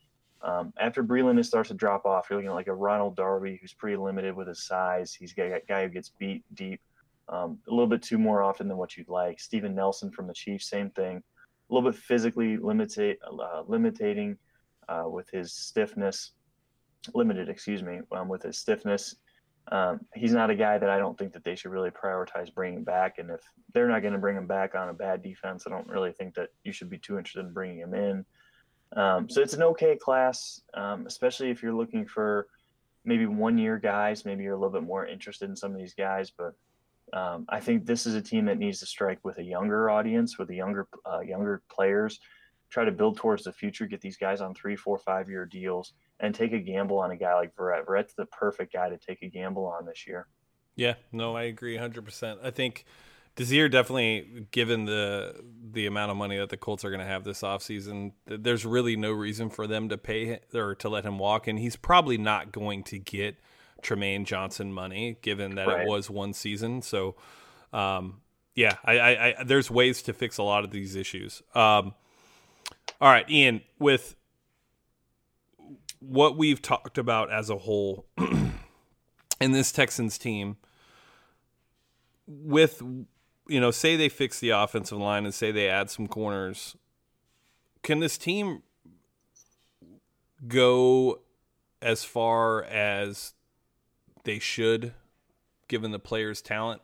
Um, 0.42 0.72
after 0.78 1.04
Breeland 1.04 1.44
starts 1.44 1.68
to 1.68 1.74
drop 1.74 2.06
off, 2.06 2.28
you're 2.30 2.38
looking 2.38 2.50
at 2.50 2.54
like 2.54 2.68
a 2.68 2.74
Ronald 2.74 3.16
Darby 3.16 3.58
who's 3.60 3.74
pretty 3.74 3.96
limited 3.96 4.34
with 4.34 4.48
his 4.48 4.62
size. 4.66 5.12
He's 5.12 5.34
a 5.36 5.60
guy 5.68 5.82
who 5.82 5.88
gets 5.88 6.08
beat 6.08 6.44
deep 6.54 6.80
um, 7.30 7.58
a 7.68 7.70
little 7.70 7.86
bit 7.86 8.02
too 8.02 8.18
more 8.18 8.42
often 8.42 8.68
than 8.68 8.76
what 8.76 8.96
you'd 8.96 9.08
like. 9.08 9.38
Steven 9.38 9.74
Nelson 9.74 10.10
from 10.10 10.26
the 10.26 10.34
Chiefs, 10.34 10.68
same 10.68 10.90
thing. 10.90 11.22
A 11.70 11.74
little 11.74 11.90
bit 11.90 12.00
physically 12.00 12.56
uh, 12.56 13.62
limiting 13.66 14.36
uh, 14.88 15.04
with 15.06 15.30
his 15.30 15.52
stiffness 15.52 16.32
limited, 17.14 17.48
excuse 17.48 17.82
me, 17.82 18.00
um, 18.12 18.28
with 18.28 18.42
his 18.42 18.58
stiffness. 18.58 19.16
Um, 19.72 20.00
he's 20.14 20.32
not 20.32 20.50
a 20.50 20.54
guy 20.54 20.78
that 20.78 20.90
I 20.90 20.98
don't 20.98 21.16
think 21.16 21.32
that 21.32 21.44
they 21.44 21.54
should 21.54 21.70
really 21.70 21.90
prioritize 21.90 22.52
bringing 22.52 22.82
back. 22.82 23.18
And 23.18 23.30
if 23.30 23.40
they're 23.72 23.88
not 23.88 24.02
going 24.02 24.14
to 24.14 24.18
bring 24.18 24.36
him 24.36 24.46
back 24.46 24.74
on 24.74 24.88
a 24.88 24.94
bad 24.94 25.22
defense, 25.22 25.64
I 25.66 25.70
don't 25.70 25.86
really 25.86 26.12
think 26.12 26.34
that 26.34 26.48
you 26.64 26.72
should 26.72 26.90
be 26.90 26.98
too 26.98 27.18
interested 27.18 27.46
in 27.46 27.52
bringing 27.52 27.78
him 27.78 27.94
in. 27.94 28.24
Um, 28.96 29.28
so 29.30 29.40
it's 29.40 29.54
an 29.54 29.62
okay 29.62 29.96
class, 29.96 30.62
um, 30.74 31.06
especially 31.06 31.50
if 31.50 31.62
you're 31.62 31.74
looking 31.74 32.06
for 32.06 32.48
maybe 33.04 33.26
one 33.26 33.56
year 33.56 33.78
guys. 33.78 34.24
Maybe 34.24 34.42
you're 34.42 34.54
a 34.54 34.58
little 34.58 34.72
bit 34.72 34.82
more 34.82 35.06
interested 35.06 35.48
in 35.48 35.56
some 35.56 35.72
of 35.72 35.78
these 35.78 35.94
guys, 35.94 36.32
but 36.36 36.54
um, 37.12 37.44
I 37.48 37.60
think 37.60 37.86
this 37.86 38.06
is 38.06 38.14
a 38.14 38.22
team 38.22 38.44
that 38.46 38.58
needs 38.58 38.80
to 38.80 38.86
strike 38.86 39.18
with 39.24 39.38
a 39.38 39.42
younger 39.42 39.90
audience, 39.90 40.38
with 40.38 40.48
the 40.48 40.56
younger 40.56 40.86
uh, 41.04 41.20
younger 41.20 41.62
players. 41.70 42.20
Try 42.70 42.84
to 42.84 42.92
build 42.92 43.16
towards 43.16 43.44
the 43.44 43.52
future, 43.52 43.86
get 43.86 44.00
these 44.00 44.16
guys 44.16 44.40
on 44.40 44.54
three, 44.54 44.76
four, 44.76 44.96
five 44.98 45.28
year 45.28 45.44
deals, 45.44 45.92
and 46.20 46.34
take 46.34 46.52
a 46.52 46.58
gamble 46.58 46.98
on 46.98 47.10
a 47.10 47.16
guy 47.16 47.34
like 47.34 47.54
Verrett. 47.56 47.84
Verrett's 47.84 48.14
the 48.14 48.26
perfect 48.26 48.72
guy 48.72 48.88
to 48.88 48.96
take 48.96 49.22
a 49.22 49.28
gamble 49.28 49.66
on 49.66 49.84
this 49.86 50.06
year. 50.06 50.28
Yeah, 50.76 50.94
no, 51.10 51.36
I 51.36 51.42
agree 51.42 51.76
100%. 51.76 52.38
I 52.44 52.50
think 52.52 52.84
Desir 53.34 53.68
definitely, 53.68 54.46
given 54.50 54.84
the 54.84 55.34
the 55.72 55.86
amount 55.86 56.10
of 56.10 56.16
money 56.16 56.36
that 56.38 56.48
the 56.48 56.56
Colts 56.56 56.84
are 56.84 56.90
going 56.90 57.00
to 57.00 57.06
have 57.06 57.24
this 57.24 57.42
offseason, 57.42 58.12
there's 58.26 58.64
really 58.64 58.96
no 58.96 59.12
reason 59.12 59.50
for 59.50 59.66
them 59.66 59.88
to 59.88 59.98
pay 59.98 60.40
or 60.54 60.74
to 60.76 60.88
let 60.88 61.04
him 61.04 61.18
walk. 61.18 61.46
And 61.46 61.58
he's 61.58 61.76
probably 61.76 62.18
not 62.18 62.52
going 62.52 62.82
to 62.84 62.98
get 62.98 63.38
Trumaine 63.82 64.24
Johnson 64.24 64.72
money, 64.72 65.18
given 65.22 65.54
that 65.56 65.66
right. 65.66 65.82
it 65.82 65.88
was 65.88 66.10
one 66.10 66.32
season. 66.32 66.82
So, 66.82 67.16
um, 67.72 68.20
yeah, 68.54 68.76
I, 68.84 68.98
I, 68.98 69.26
I, 69.40 69.44
there's 69.44 69.70
ways 69.70 70.02
to 70.02 70.12
fix 70.12 70.38
a 70.38 70.42
lot 70.42 70.64
of 70.64 70.70
these 70.70 70.96
issues. 70.96 71.42
Um, 71.54 71.94
all 73.00 73.10
right, 73.10 73.28
Ian, 73.30 73.62
with 73.78 74.16
what 76.00 76.36
we've 76.36 76.60
talked 76.60 76.98
about 76.98 77.30
as 77.30 77.50
a 77.50 77.58
whole 77.58 78.06
in 79.40 79.52
this 79.52 79.72
Texans 79.72 80.18
team 80.18 80.56
with 82.26 82.82
you 83.48 83.60
know 83.60 83.70
say 83.70 83.96
they 83.96 84.08
fix 84.08 84.40
the 84.40 84.50
offensive 84.50 84.98
line 84.98 85.24
and 85.24 85.34
say 85.34 85.50
they 85.50 85.68
add 85.68 85.90
some 85.90 86.06
corners 86.06 86.76
can 87.82 87.98
this 87.98 88.16
team 88.16 88.62
go 90.46 91.20
as 91.82 92.04
far 92.04 92.62
as 92.64 93.34
they 94.24 94.38
should 94.38 94.92
given 95.68 95.90
the 95.90 95.98
players 95.98 96.40
talent 96.42 96.82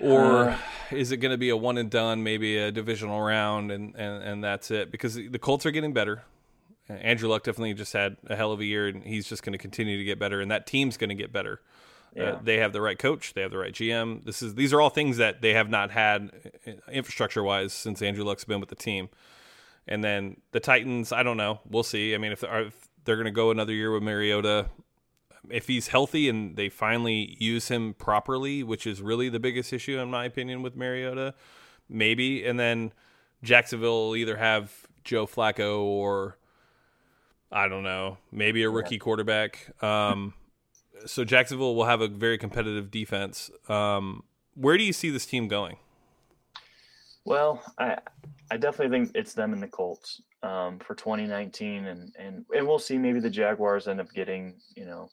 or 0.00 0.50
uh, 0.50 0.58
is 0.90 1.12
it 1.12 1.18
going 1.18 1.30
to 1.30 1.38
be 1.38 1.50
a 1.50 1.56
one 1.56 1.78
and 1.78 1.90
done 1.90 2.22
maybe 2.22 2.56
a 2.56 2.72
divisional 2.72 3.20
round 3.20 3.70
and, 3.70 3.94
and 3.96 4.22
and 4.22 4.44
that's 4.44 4.70
it 4.70 4.90
because 4.90 5.14
the 5.14 5.38
Colts 5.38 5.64
are 5.66 5.70
getting 5.70 5.92
better 5.92 6.24
Andrew 6.88 7.28
Luck 7.28 7.44
definitely 7.44 7.74
just 7.74 7.92
had 7.92 8.16
a 8.26 8.36
hell 8.36 8.52
of 8.52 8.60
a 8.60 8.64
year, 8.64 8.88
and 8.88 9.02
he's 9.02 9.26
just 9.26 9.42
going 9.42 9.52
to 9.52 9.58
continue 9.58 9.96
to 9.96 10.04
get 10.04 10.18
better, 10.18 10.40
and 10.40 10.50
that 10.50 10.66
team's 10.66 10.96
going 10.96 11.08
to 11.08 11.14
get 11.14 11.32
better. 11.32 11.60
Uh, 12.16 12.22
yeah. 12.22 12.30
Uh, 12.30 12.38
they 12.42 12.58
have 12.58 12.72
the 12.72 12.80
right 12.80 12.98
coach, 12.98 13.34
they 13.34 13.40
have 13.40 13.50
the 13.50 13.58
right 13.58 13.72
GM. 13.72 14.24
This 14.24 14.42
is 14.42 14.54
these 14.54 14.72
are 14.72 14.80
all 14.80 14.90
things 14.90 15.16
that 15.16 15.40
they 15.40 15.54
have 15.54 15.68
not 15.68 15.90
had 15.90 16.30
uh, 16.66 16.72
infrastructure 16.92 17.42
wise 17.42 17.72
since 17.72 18.02
Andrew 18.02 18.24
Luck's 18.24 18.44
been 18.44 18.60
with 18.60 18.68
the 18.68 18.76
team. 18.76 19.08
And 19.86 20.02
then 20.02 20.40
the 20.52 20.60
Titans, 20.60 21.12
I 21.12 21.22
don't 21.22 21.36
know. 21.36 21.60
We'll 21.68 21.82
see. 21.82 22.14
I 22.14 22.18
mean, 22.18 22.32
if 22.32 22.40
they're, 22.40 22.62
if 22.66 22.88
they're 23.04 23.16
going 23.16 23.26
to 23.26 23.30
go 23.30 23.50
another 23.50 23.72
year 23.72 23.92
with 23.92 24.02
Mariota, 24.02 24.70
if 25.50 25.66
he's 25.66 25.88
healthy 25.88 26.28
and 26.28 26.56
they 26.56 26.68
finally 26.68 27.36
use 27.38 27.68
him 27.68 27.94
properly, 27.94 28.62
which 28.62 28.86
is 28.86 29.02
really 29.02 29.28
the 29.28 29.40
biggest 29.40 29.72
issue 29.72 29.98
in 29.98 30.10
my 30.10 30.24
opinion 30.24 30.62
with 30.62 30.76
Mariota, 30.76 31.34
maybe. 31.88 32.44
And 32.44 32.58
then 32.58 32.92
Jacksonville 33.42 34.08
will 34.08 34.16
either 34.16 34.36
have 34.36 34.86
Joe 35.04 35.26
Flacco 35.26 35.80
or 35.82 36.38
I 37.52 37.68
don't 37.68 37.84
know, 37.84 38.18
maybe 38.32 38.62
a 38.64 38.70
rookie 38.70 38.96
yeah. 38.96 39.00
quarterback. 39.00 39.82
Um, 39.82 40.34
so 41.06 41.24
Jacksonville 41.24 41.74
will 41.74 41.84
have 41.84 42.00
a 42.00 42.08
very 42.08 42.38
competitive 42.38 42.90
defense. 42.90 43.50
Um, 43.68 44.24
where 44.54 44.76
do 44.76 44.84
you 44.84 44.92
see 44.92 45.10
this 45.10 45.26
team 45.26 45.48
going? 45.48 45.76
Well, 47.24 47.62
I 47.78 47.98
I 48.50 48.56
definitely 48.56 48.98
think 48.98 49.12
it's 49.14 49.34
them 49.34 49.52
and 49.52 49.62
the 49.62 49.68
Colts 49.68 50.20
um, 50.42 50.78
for 50.78 50.94
2019, 50.94 51.86
and 51.86 52.14
and 52.18 52.44
and 52.54 52.66
we'll 52.66 52.78
see. 52.78 52.98
Maybe 52.98 53.20
the 53.20 53.30
Jaguars 53.30 53.88
end 53.88 54.00
up 54.00 54.12
getting 54.12 54.54
you 54.76 54.84
know 54.84 55.10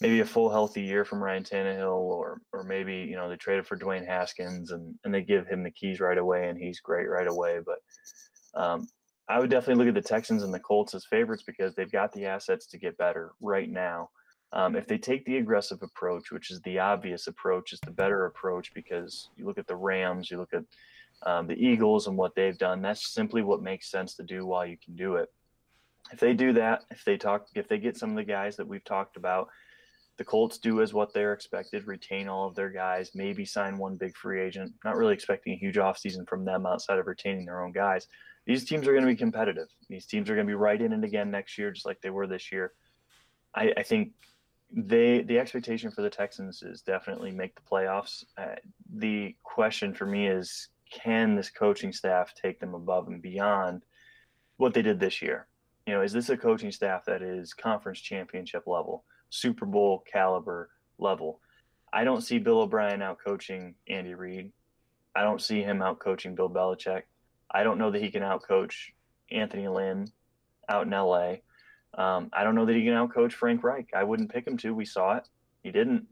maybe 0.00 0.20
a 0.20 0.26
full 0.26 0.50
healthy 0.50 0.82
year 0.82 1.04
from 1.04 1.22
Ryan 1.22 1.44
Tannehill, 1.44 1.98
or 1.98 2.40
or 2.52 2.64
maybe 2.64 2.96
you 2.96 3.16
know 3.16 3.28
they 3.28 3.36
traded 3.36 3.66
for 3.66 3.76
Dwayne 3.76 4.06
Haskins 4.06 4.70
and 4.70 4.94
and 5.04 5.14
they 5.14 5.22
give 5.22 5.46
him 5.46 5.62
the 5.62 5.70
keys 5.70 6.00
right 6.00 6.18
away, 6.18 6.48
and 6.48 6.58
he's 6.58 6.80
great 6.80 7.08
right 7.08 7.28
away. 7.28 7.60
But 7.64 8.60
um, 8.60 8.88
I 9.28 9.38
would 9.38 9.50
definitely 9.50 9.84
look 9.84 9.96
at 9.96 10.02
the 10.02 10.08
Texans 10.08 10.42
and 10.42 10.54
the 10.54 10.60
Colts 10.60 10.94
as 10.94 11.04
favorites 11.04 11.42
because 11.46 11.74
they've 11.74 11.90
got 11.90 12.12
the 12.12 12.26
assets 12.26 12.66
to 12.68 12.78
get 12.78 12.96
better 12.98 13.32
right 13.40 13.70
now. 13.70 14.10
Um, 14.52 14.76
if 14.76 14.86
they 14.86 14.96
take 14.96 15.24
the 15.24 15.38
aggressive 15.38 15.82
approach, 15.82 16.30
which 16.30 16.50
is 16.50 16.60
the 16.60 16.78
obvious 16.78 17.26
approach, 17.26 17.72
is 17.72 17.80
the 17.80 17.90
better 17.90 18.26
approach 18.26 18.72
because 18.72 19.28
you 19.36 19.44
look 19.44 19.58
at 19.58 19.66
the 19.66 19.74
Rams, 19.76 20.30
you 20.30 20.38
look 20.38 20.54
at 20.54 20.62
um, 21.24 21.46
the 21.46 21.54
Eagles 21.54 22.06
and 22.06 22.16
what 22.16 22.34
they've 22.34 22.56
done. 22.56 22.80
That's 22.80 23.12
simply 23.12 23.42
what 23.42 23.62
makes 23.62 23.90
sense 23.90 24.14
to 24.16 24.22
do 24.22 24.46
while 24.46 24.64
you 24.64 24.76
can 24.82 24.94
do 24.94 25.16
it. 25.16 25.28
If 26.12 26.20
they 26.20 26.34
do 26.34 26.52
that, 26.52 26.84
if 26.90 27.04
they 27.04 27.16
talk, 27.16 27.46
if 27.56 27.66
they 27.68 27.78
get 27.78 27.96
some 27.96 28.10
of 28.10 28.16
the 28.16 28.24
guys 28.24 28.56
that 28.56 28.68
we've 28.68 28.84
talked 28.84 29.16
about, 29.16 29.48
the 30.18 30.24
Colts 30.24 30.58
do 30.58 30.80
as 30.80 30.94
what 30.94 31.12
they're 31.12 31.32
expected, 31.32 31.86
retain 31.86 32.28
all 32.28 32.46
of 32.46 32.54
their 32.54 32.70
guys, 32.70 33.10
maybe 33.14 33.44
sign 33.44 33.78
one 33.78 33.96
big 33.96 34.16
free 34.16 34.40
agent. 34.40 34.72
Not 34.84 34.96
really 34.96 35.14
expecting 35.14 35.52
a 35.52 35.58
huge 35.58 35.76
offseason 35.76 36.26
from 36.28 36.44
them 36.44 36.66
outside 36.66 36.98
of 36.98 37.06
retaining 37.06 37.44
their 37.44 37.62
own 37.62 37.72
guys 37.72 38.06
these 38.46 38.64
teams 38.64 38.86
are 38.86 38.92
going 38.92 39.04
to 39.04 39.10
be 39.10 39.16
competitive. 39.16 39.68
These 39.88 40.06
teams 40.06 40.30
are 40.30 40.34
going 40.34 40.46
to 40.46 40.50
be 40.50 40.54
right 40.54 40.80
in 40.80 40.92
it 40.92 41.04
again 41.04 41.30
next 41.30 41.58
year, 41.58 41.72
just 41.72 41.84
like 41.84 42.00
they 42.00 42.10
were 42.10 42.28
this 42.28 42.52
year. 42.52 42.72
I, 43.54 43.72
I 43.76 43.82
think 43.82 44.12
they 44.72 45.22
the 45.22 45.38
expectation 45.38 45.90
for 45.90 46.02
the 46.02 46.10
Texans 46.10 46.62
is 46.62 46.82
definitely 46.82 47.32
make 47.32 47.54
the 47.56 47.62
playoffs. 47.62 48.24
Uh, 48.38 48.54
the 48.94 49.34
question 49.42 49.94
for 49.94 50.06
me 50.06 50.28
is, 50.28 50.68
can 50.92 51.34
this 51.34 51.50
coaching 51.50 51.92
staff 51.92 52.32
take 52.40 52.60
them 52.60 52.74
above 52.74 53.08
and 53.08 53.20
beyond 53.20 53.82
what 54.58 54.74
they 54.74 54.82
did 54.82 55.00
this 55.00 55.20
year? 55.20 55.48
You 55.86 55.94
know, 55.94 56.02
is 56.02 56.12
this 56.12 56.28
a 56.28 56.36
coaching 56.36 56.70
staff 56.70 57.04
that 57.06 57.22
is 57.22 57.52
conference 57.52 58.00
championship 58.00 58.64
level, 58.66 59.04
Super 59.36 59.66
Bowl 59.66 60.04
caliber 60.10 60.70
level? 60.98 61.40
I 61.92 62.04
don't 62.04 62.22
see 62.22 62.38
Bill 62.38 62.60
O'Brien 62.60 63.02
out 63.02 63.18
coaching 63.24 63.74
Andy 63.88 64.14
Reid. 64.14 64.52
I 65.14 65.22
don't 65.22 65.40
see 65.40 65.62
him 65.62 65.82
out 65.82 65.98
coaching 65.98 66.34
Bill 66.34 66.50
Belichick. 66.50 67.02
I 67.50 67.62
don't 67.62 67.78
know 67.78 67.90
that 67.90 68.02
he 68.02 68.10
can 68.10 68.22
out 68.22 68.42
coach 68.42 68.92
Anthony 69.30 69.68
Lynn 69.68 70.10
out 70.68 70.86
in 70.86 70.90
LA. 70.90 71.36
Um, 71.94 72.28
I 72.32 72.44
don't 72.44 72.54
know 72.54 72.66
that 72.66 72.76
he 72.76 72.84
can 72.84 72.92
out 72.92 73.14
coach 73.14 73.34
Frank 73.34 73.62
Reich. 73.62 73.88
I 73.94 74.04
wouldn't 74.04 74.32
pick 74.32 74.46
him 74.46 74.56
to. 74.58 74.74
We 74.74 74.84
saw 74.84 75.16
it. 75.16 75.28
He 75.62 75.70
didn't 75.70 76.06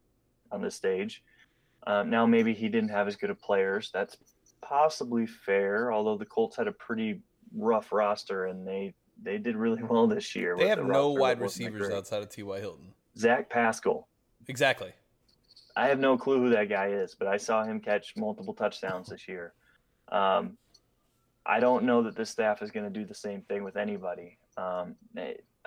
on 0.50 0.62
this 0.62 0.74
stage. 0.74 1.22
Um, 1.86 2.08
now 2.08 2.24
maybe 2.24 2.54
he 2.54 2.68
didn't 2.68 2.90
have 2.90 3.06
as 3.06 3.16
good 3.16 3.30
of 3.30 3.40
players. 3.40 3.90
That's 3.92 4.16
possibly 4.62 5.26
fair. 5.26 5.92
Although 5.92 6.16
the 6.16 6.24
Colts 6.24 6.56
had 6.56 6.68
a 6.68 6.72
pretty 6.72 7.20
rough 7.54 7.92
roster 7.92 8.46
and 8.46 8.66
they 8.66 8.94
they 9.22 9.38
did 9.38 9.56
really 9.56 9.82
well 9.88 10.06
this 10.06 10.34
year. 10.34 10.56
They 10.56 10.68
have 10.68 10.78
the 10.78 10.84
no 10.84 11.10
wide 11.10 11.40
receivers 11.40 11.92
outside 11.92 12.22
of 12.22 12.30
T.Y. 12.30 12.60
Hilton. 12.60 12.94
Zach 13.16 13.50
Pascal. 13.50 14.08
Exactly. 14.48 14.92
I 15.76 15.88
have 15.88 15.98
no 15.98 16.16
clue 16.16 16.40
who 16.40 16.50
that 16.50 16.68
guy 16.68 16.88
is, 16.88 17.14
but 17.14 17.26
I 17.26 17.36
saw 17.36 17.64
him 17.64 17.80
catch 17.80 18.14
multiple 18.16 18.54
touchdowns 18.54 19.08
this 19.08 19.26
year. 19.26 19.52
Um, 20.10 20.56
I 21.46 21.60
don't 21.60 21.84
know 21.84 22.02
that 22.02 22.16
this 22.16 22.30
staff 22.30 22.62
is 22.62 22.70
going 22.70 22.90
to 22.90 22.98
do 22.98 23.04
the 23.04 23.14
same 23.14 23.42
thing 23.42 23.64
with 23.64 23.76
anybody. 23.76 24.38
Um, 24.56 24.94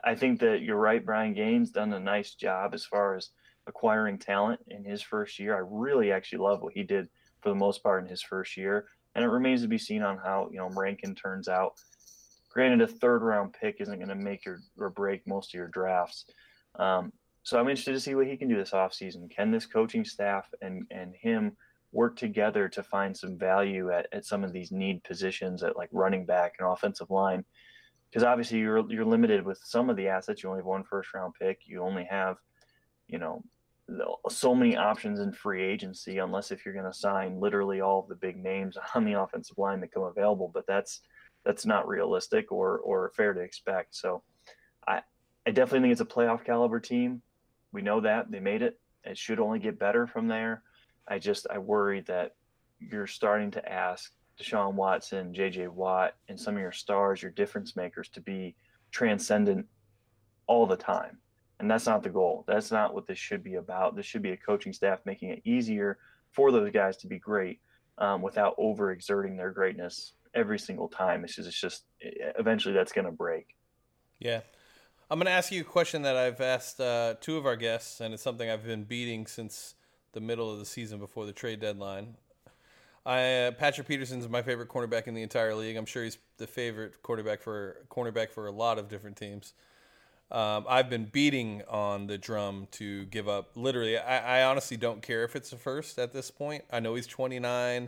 I 0.04 0.16
think 0.16 0.40
that 0.40 0.62
you're 0.62 0.78
right. 0.78 1.06
Brian 1.06 1.34
Gaine's 1.34 1.72
done 1.72 1.94
a 1.94 2.00
nice 2.00 2.34
job 2.34 2.74
as 2.74 2.86
far 2.86 3.16
as 3.16 3.30
acquiring 3.68 4.18
talent 4.18 4.62
in 4.68 4.84
his 4.84 5.02
first 5.02 5.38
year. 5.40 5.56
I 5.56 5.68
really 5.70 6.12
actually 6.12 6.40
love 6.40 6.62
what 6.62 6.74
he 6.74 6.84
did 6.84 7.10
for 7.42 7.50
the 7.50 7.56
most 7.56 7.84
part 7.84 8.04
in 8.04 8.10
his 8.10 8.22
first 8.22 8.58
year, 8.58 8.88
and 9.14 9.24
it 9.24 9.28
remains 9.28 9.62
to 9.62 9.68
be 9.68 9.78
seen 9.78 10.02
on 10.04 10.18
how 10.18 10.50
you 10.52 10.58
know 10.58 10.70
Rankin 10.70 11.16
turns 11.16 11.48
out. 11.48 11.74
Granted, 12.50 12.82
a 12.82 12.88
third 12.88 13.22
round 13.22 13.54
pick 13.54 13.82
isn't 13.82 13.98
going 13.98 14.10
to 14.10 14.16
make 14.16 14.46
your 14.46 14.62
or 14.78 14.90
break 14.90 15.28
most 15.28 15.50
of 15.50 15.54
your 15.56 15.68
drafts. 15.68 16.26
Um, 16.76 17.12
so 17.48 17.58
I'm 17.58 17.70
interested 17.70 17.94
to 17.94 18.00
see 18.02 18.14
what 18.14 18.28
he 18.28 18.36
can 18.36 18.50
do 18.50 18.58
this 18.58 18.72
offseason. 18.72 19.32
Can 19.34 19.52
this 19.52 19.66
coaching 19.66 20.04
staff 20.04 20.50
and 20.62 20.86
and 20.92 21.16
him 21.16 21.56
work 21.94 22.18
together 22.18 22.68
to 22.68 22.84
find 22.84 23.16
some 23.16 23.38
value 23.38 23.90
at, 23.90 24.06
at 24.12 24.26
some 24.26 24.44
of 24.44 24.52
these 24.52 24.70
need 24.70 25.02
positions 25.06 25.64
at 25.64 25.78
like 25.78 25.88
running 25.94 26.26
back 26.26 26.56
and 26.60 26.68
offensive 26.68 27.10
line? 27.10 27.46
Because 28.10 28.26
obviously 28.26 28.58
you're 28.58 28.84
you're 28.92 29.06
limited 29.06 29.46
with 29.46 29.62
some 29.64 29.90
of 29.90 29.96
the 29.96 30.10
assets. 30.10 30.44
You 30.44 30.50
only 30.50 30.60
have 30.60 30.66
one 30.66 30.84
first 30.84 31.14
round 31.14 31.36
pick. 31.40 31.62
You 31.64 31.84
only 31.84 32.04
have, 32.10 32.36
you 33.08 33.18
know, 33.18 33.42
so 34.30 34.54
many 34.54 34.76
options 34.76 35.22
in 35.22 35.32
free 35.32 35.64
agency 35.64 36.18
unless 36.18 36.52
if 36.52 36.66
you're 36.66 36.74
going 36.74 36.92
to 36.92 36.94
sign 36.94 37.40
literally 37.40 37.80
all 37.80 38.02
of 38.02 38.10
the 38.10 38.16
big 38.16 38.36
names 38.36 38.78
on 38.94 39.06
the 39.06 39.18
offensive 39.18 39.58
line 39.58 39.80
that 39.80 39.94
come 39.94 40.04
available 40.04 40.52
but 40.54 40.68
that's 40.68 41.00
that's 41.46 41.66
not 41.66 41.88
realistic 41.88 42.52
or 42.52 42.80
or 42.80 43.14
fair 43.16 43.34
to 43.34 43.40
expect 43.40 43.96
so 43.96 44.22
i 44.90 45.00
i 45.46 45.52
definitely 45.52 45.80
think 45.80 45.94
it's 45.94 46.02
a 46.02 46.06
playoff 46.06 46.44
caliber 46.44 46.82
team 46.82 47.22
we 47.72 47.82
know 47.82 48.00
that 48.00 48.32
they 48.32 48.40
made 48.40 48.62
it 48.62 48.80
it 49.04 49.18
should 49.18 49.40
only 49.40 49.60
get 49.60 49.80
better 49.80 50.08
from 50.08 50.28
there 50.28 50.64
i 51.08 51.18
just 51.18 51.48
i 51.50 51.58
worry 51.58 52.02
that 52.02 52.36
you're 52.80 53.08
starting 53.08 53.50
to 53.50 53.68
ask 53.68 54.12
Deshaun 54.40 54.76
Watson, 54.76 55.34
JJ 55.34 55.70
Watt, 55.70 56.14
and 56.30 56.40
some 56.40 56.54
of 56.54 56.62
your 56.62 56.72
stars, 56.72 57.24
your 57.24 57.32
difference 57.32 57.76
makers 57.76 58.08
to 58.10 58.22
be 58.22 58.56
transcendent 58.92 59.66
all 60.46 60.68
the 60.68 60.78
time 60.78 61.18
and 61.60 61.70
that's 61.70 61.86
not 61.86 62.04
the 62.04 62.10
goal. 62.10 62.44
That's 62.48 62.72
not 62.72 62.94
what 62.94 63.08
this 63.08 63.18
should 63.18 63.44
be 63.44 63.56
about. 63.56 63.96
This 63.96 64.06
should 64.06 64.22
be 64.22 64.32
a 64.32 64.38
coaching 64.38 64.74
staff 64.74 65.00
making 65.06 65.30
it 65.30 65.42
easier 65.44 65.98
for 66.32 66.52
those 66.52 66.72
guys 66.72 66.98
to 66.98 67.08
be 67.08 67.18
great 67.18 67.60
um, 67.98 68.22
without 68.22 68.58
overexerting 68.58 69.38
their 69.38 69.52
greatness 69.52 70.14
every 70.36 70.60
single 70.60 70.88
time. 70.88 71.24
It's 71.24 71.36
just, 71.36 71.48
it's 71.48 71.60
just 71.60 71.86
eventually 72.02 72.76
that's 72.76 72.92
going 72.92 73.06
to 73.06 73.12
break. 73.12 73.56
Yeah. 74.20 74.42
I'm 75.10 75.20
going 75.20 75.28
to 75.28 75.32
ask 75.32 75.54
you 75.54 75.62
a 75.62 75.64
question 75.64 76.02
that 76.02 76.18
I've 76.18 76.42
asked 76.42 76.82
uh, 76.82 77.14
two 77.22 77.38
of 77.38 77.46
our 77.46 77.56
guests, 77.56 78.02
and 78.02 78.14
it's 78.14 78.22
something 78.22 78.50
I've 78.50 78.66
been 78.66 78.84
beating 78.84 79.26
since 79.26 79.76
the 80.12 80.20
middle 80.20 80.52
of 80.52 80.60
the 80.60 80.66
season 80.66 81.00
before 81.00 81.26
the 81.26 81.32
trade 81.32 81.62
deadline. 81.62 82.16
I, 83.06 83.46
uh, 83.46 83.52
Patrick 83.52 83.88
Peterson's 83.88 84.28
my 84.28 84.42
favorite 84.42 84.68
cornerback 84.68 85.08
in 85.08 85.14
the 85.14 85.22
entire 85.22 85.56
league. 85.56 85.78
I'm 85.78 85.86
sure 85.86 86.04
he's 86.04 86.18
the 86.40 86.46
favorite 86.46 87.02
quarterback 87.04 87.42
for 87.42 87.86
cornerback 87.90 88.32
for 88.32 88.48
a 88.48 88.52
lot 88.52 88.78
of 88.78 88.90
different 88.90 89.16
teams. 89.16 89.54
Um, 90.30 90.66
I've 90.68 90.90
been 90.90 91.06
beating 91.06 91.64
on 91.70 92.08
the 92.08 92.18
drum 92.18 92.68
to 92.72 93.06
give 93.06 93.30
up. 93.30 93.52
Literally, 93.56 93.98
I, 93.98 94.42
I, 94.42 94.44
honestly 94.44 94.76
don't 94.76 95.02
care 95.02 95.24
if 95.24 95.38
it's 95.38 95.54
a 95.54 95.58
first 95.58 96.00
at 96.00 96.12
this 96.12 96.30
point. 96.30 96.66
I 96.70 96.82
know 96.82 96.96
he's 96.96 97.08
29. 97.08 97.84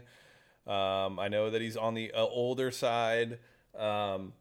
Um, 0.66 1.20
I 1.20 1.28
know 1.28 1.50
that 1.50 1.62
he's 1.62 1.76
on 1.76 1.96
the 1.96 2.14
uh, 2.14 2.20
older 2.20 2.72
side. 2.72 3.40
Um, 3.78 4.32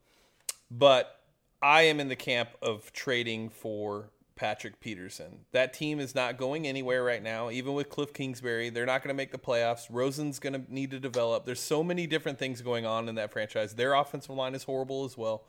but 0.71 1.18
I 1.63 1.83
am 1.83 2.01
in 2.01 2.09
the 2.09 2.17
camp 2.17 2.51
of 2.63 2.93
trading 2.93 3.49
for 3.49 4.11
Patrick 4.37 4.81
Peterson. 4.81 5.41
That 5.53 5.75
team 5.75 5.99
is 5.99 6.15
not 6.15 6.37
going 6.37 6.67
anywhere 6.67 7.03
right 7.03 7.23
now, 7.23 7.51
even 7.51 7.75
with 7.75 7.89
Cliff 7.89 8.13
Kingsbury. 8.13 8.71
They're 8.71 8.87
not 8.87 9.03
going 9.03 9.09
to 9.09 9.17
make 9.17 9.33
the 9.33 9.39
playoffs. 9.39 9.89
Rosen's 9.91 10.39
going 10.39 10.53
to 10.53 10.73
need 10.73 10.93
to 10.93 11.01
develop. 11.01 11.45
There's 11.45 11.61
so 11.61 11.83
many 11.83 12.07
different 12.07 12.39
things 12.39 12.63
going 12.63 12.87
on 12.87 13.09
in 13.09 13.17
that 13.17 13.33
franchise. 13.33 13.75
Their 13.75 13.95
offensive 13.95 14.35
line 14.35 14.55
is 14.55 14.63
horrible 14.63 15.05
as 15.05 15.17
well 15.19 15.45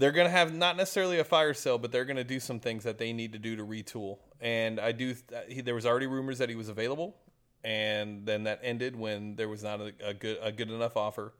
they're 0.00 0.12
going 0.12 0.26
to 0.26 0.30
have 0.30 0.54
not 0.54 0.78
necessarily 0.78 1.18
a 1.18 1.24
fire 1.24 1.52
sale, 1.52 1.76
but 1.76 1.92
they're 1.92 2.06
going 2.06 2.16
to 2.16 2.24
do 2.24 2.40
some 2.40 2.58
things 2.58 2.84
that 2.84 2.96
they 2.96 3.12
need 3.12 3.34
to 3.34 3.38
do 3.38 3.54
to 3.56 3.64
retool. 3.64 4.16
And 4.40 4.80
I 4.80 4.92
do. 4.92 5.14
He, 5.46 5.60
there 5.60 5.74
was 5.74 5.84
already 5.84 6.06
rumors 6.06 6.38
that 6.38 6.48
he 6.48 6.54
was 6.54 6.70
available, 6.70 7.16
and 7.62 8.24
then 8.24 8.44
that 8.44 8.60
ended 8.62 8.96
when 8.96 9.36
there 9.36 9.48
was 9.48 9.62
not 9.62 9.80
a, 9.80 9.92
a 10.02 10.14
good 10.14 10.38
a 10.40 10.50
good 10.50 10.70
enough 10.70 10.96
offer. 10.96 11.34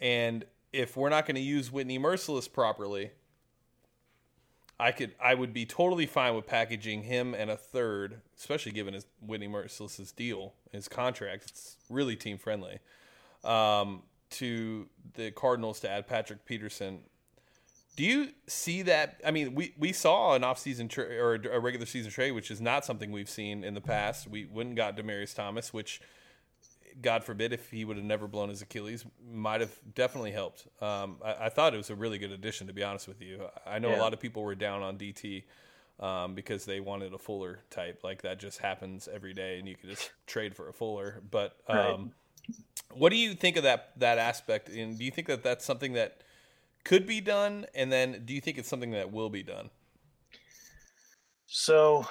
And 0.00 0.44
if 0.74 0.96
we're 0.96 1.08
not 1.08 1.26
going 1.26 1.36
to 1.36 1.40
use 1.40 1.70
Whitney 1.70 1.98
Mercilus 1.98 2.52
properly, 2.52 3.12
I 4.78 4.92
could 4.92 5.14
I 5.20 5.34
would 5.34 5.52
be 5.52 5.66
totally 5.66 6.06
fine 6.06 6.34
with 6.34 6.46
packaging 6.46 7.04
him 7.04 7.34
and 7.34 7.50
a 7.50 7.56
third, 7.56 8.20
especially 8.36 8.72
given 8.72 8.94
his 8.94 9.06
Whitney 9.20 9.48
Mercilus's 9.48 10.12
deal, 10.12 10.54
his 10.72 10.88
contract. 10.88 11.44
It's 11.50 11.76
really 11.88 12.16
team 12.16 12.38
friendly. 12.38 12.78
Um, 13.44 14.02
to 14.30 14.88
the 15.14 15.30
Cardinals 15.30 15.80
to 15.80 15.90
add 15.90 16.08
Patrick 16.08 16.44
Peterson 16.44 17.00
do 17.96 18.04
you 18.04 18.30
see 18.48 18.82
that? 18.82 19.20
I 19.24 19.30
mean, 19.30 19.54
we, 19.54 19.72
we 19.78 19.92
saw 19.92 20.34
an 20.34 20.42
offseason 20.42 20.90
tra- 20.90 21.16
or 21.16 21.34
a 21.34 21.60
regular 21.60 21.86
season 21.86 22.10
trade, 22.10 22.32
which 22.32 22.50
is 22.50 22.60
not 22.60 22.84
something 22.84 23.12
we've 23.12 23.30
seen 23.30 23.62
in 23.62 23.74
the 23.74 23.80
past. 23.80 24.28
We 24.28 24.46
wouldn't 24.46 24.74
got 24.74 24.96
Demaryius 24.96 25.34
Thomas, 25.34 25.72
which, 25.72 26.00
God 27.00 27.24
forbid, 27.24 27.52
if 27.52 27.70
he 27.70 27.84
would 27.84 27.96
have 27.96 28.06
never 28.06 28.26
blown 28.26 28.48
his 28.48 28.62
Achilles, 28.62 29.04
might 29.30 29.60
have 29.60 29.72
definitely 29.94 30.32
helped. 30.32 30.66
Um, 30.80 31.16
I, 31.24 31.46
I, 31.46 31.48
thought 31.48 31.74
it 31.74 31.76
was 31.76 31.90
a 31.90 31.94
really 31.94 32.18
good 32.18 32.30
addition, 32.30 32.66
to 32.68 32.72
be 32.72 32.84
honest 32.84 33.08
with 33.08 33.20
you. 33.20 33.46
I 33.66 33.78
know 33.78 33.90
yeah. 33.90 33.98
a 33.98 34.00
lot 34.00 34.12
of 34.12 34.20
people 34.20 34.42
were 34.42 34.54
down 34.54 34.82
on 34.82 34.96
DT 34.96 35.44
um, 36.00 36.34
because 36.34 36.64
they 36.64 36.80
wanted 36.80 37.12
a 37.12 37.18
Fuller 37.18 37.60
type. 37.70 38.00
Like 38.04 38.22
that 38.22 38.38
just 38.38 38.58
happens 38.58 39.08
every 39.12 39.32
day, 39.32 39.58
and 39.58 39.68
you 39.68 39.76
could 39.76 39.90
just 39.90 40.10
trade 40.26 40.54
for 40.54 40.68
a 40.68 40.72
Fuller. 40.72 41.20
But 41.30 41.56
um, 41.68 41.76
right. 41.76 41.98
what 42.92 43.10
do 43.10 43.16
you 43.16 43.34
think 43.34 43.56
of 43.56 43.64
that 43.64 43.92
that 43.98 44.18
aspect? 44.18 44.68
And 44.68 44.98
do 44.98 45.04
you 45.04 45.10
think 45.10 45.28
that 45.28 45.42
that's 45.42 45.64
something 45.64 45.94
that 45.94 46.18
could 46.84 47.06
be 47.06 47.20
done, 47.20 47.66
and 47.74 47.90
then 47.90 48.22
do 48.24 48.34
you 48.34 48.40
think 48.40 48.58
it's 48.58 48.68
something 48.68 48.92
that 48.92 49.12
will 49.12 49.30
be 49.30 49.42
done? 49.42 49.70
So, 51.46 52.06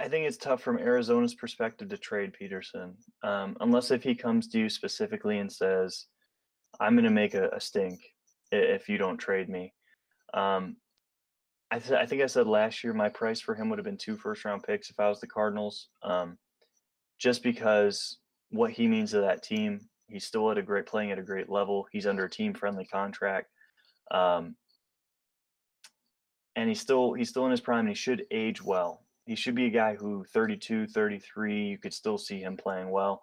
I 0.00 0.08
think 0.08 0.26
it's 0.26 0.36
tough 0.36 0.62
from 0.62 0.78
Arizona's 0.78 1.34
perspective 1.34 1.88
to 1.88 1.96
trade 1.96 2.32
Peterson, 2.32 2.96
um, 3.22 3.56
unless 3.60 3.90
if 3.90 4.02
he 4.02 4.14
comes 4.14 4.48
to 4.48 4.58
you 4.58 4.68
specifically 4.68 5.38
and 5.38 5.50
says, 5.50 6.06
"I'm 6.80 6.94
going 6.94 7.04
to 7.04 7.10
make 7.10 7.34
a, 7.34 7.48
a, 7.50 7.60
stink 7.60 8.00
if 8.52 8.88
you 8.88 8.98
don't 8.98 9.18
trade 9.18 9.48
me." 9.48 9.72
Um, 10.32 10.76
I, 11.70 11.78
th- 11.78 11.98
I, 11.98 12.06
think 12.06 12.22
I 12.22 12.26
said 12.26 12.46
last 12.46 12.84
year 12.84 12.92
my 12.92 13.08
price 13.08 13.40
for 13.40 13.54
him 13.54 13.68
would 13.68 13.78
have 13.78 13.86
been 13.86 13.98
two 13.98 14.16
first 14.16 14.44
round 14.44 14.62
picks 14.62 14.90
if 14.90 15.00
I 15.00 15.08
was 15.08 15.20
the 15.20 15.26
Cardinals, 15.26 15.88
um, 16.02 16.38
just 17.18 17.42
because 17.42 18.18
what 18.50 18.70
he 18.70 18.86
means 18.86 19.10
to 19.10 19.22
that 19.22 19.42
team 19.42 19.88
He's 20.08 20.24
still 20.24 20.50
at 20.50 20.58
a 20.58 20.62
great 20.62 20.86
playing 20.86 21.12
at 21.12 21.18
a 21.18 21.22
great 21.22 21.48
level. 21.48 21.86
He's 21.90 22.06
under 22.06 22.24
a 22.24 22.30
team 22.30 22.54
friendly 22.54 22.84
contract. 22.84 23.48
Um, 24.10 24.56
and 26.56 26.68
he's 26.68 26.80
still 26.80 27.14
he's 27.14 27.30
still 27.30 27.46
in 27.46 27.50
his 27.50 27.60
prime 27.60 27.80
and 27.80 27.88
he 27.88 27.94
should 27.94 28.26
age 28.30 28.62
well. 28.62 29.03
He 29.26 29.36
should 29.36 29.54
be 29.54 29.66
a 29.66 29.70
guy 29.70 29.94
who 29.94 30.24
32, 30.32 30.86
33, 30.86 31.68
you 31.68 31.78
could 31.78 31.94
still 31.94 32.18
see 32.18 32.40
him 32.40 32.56
playing 32.56 32.90
well. 32.90 33.22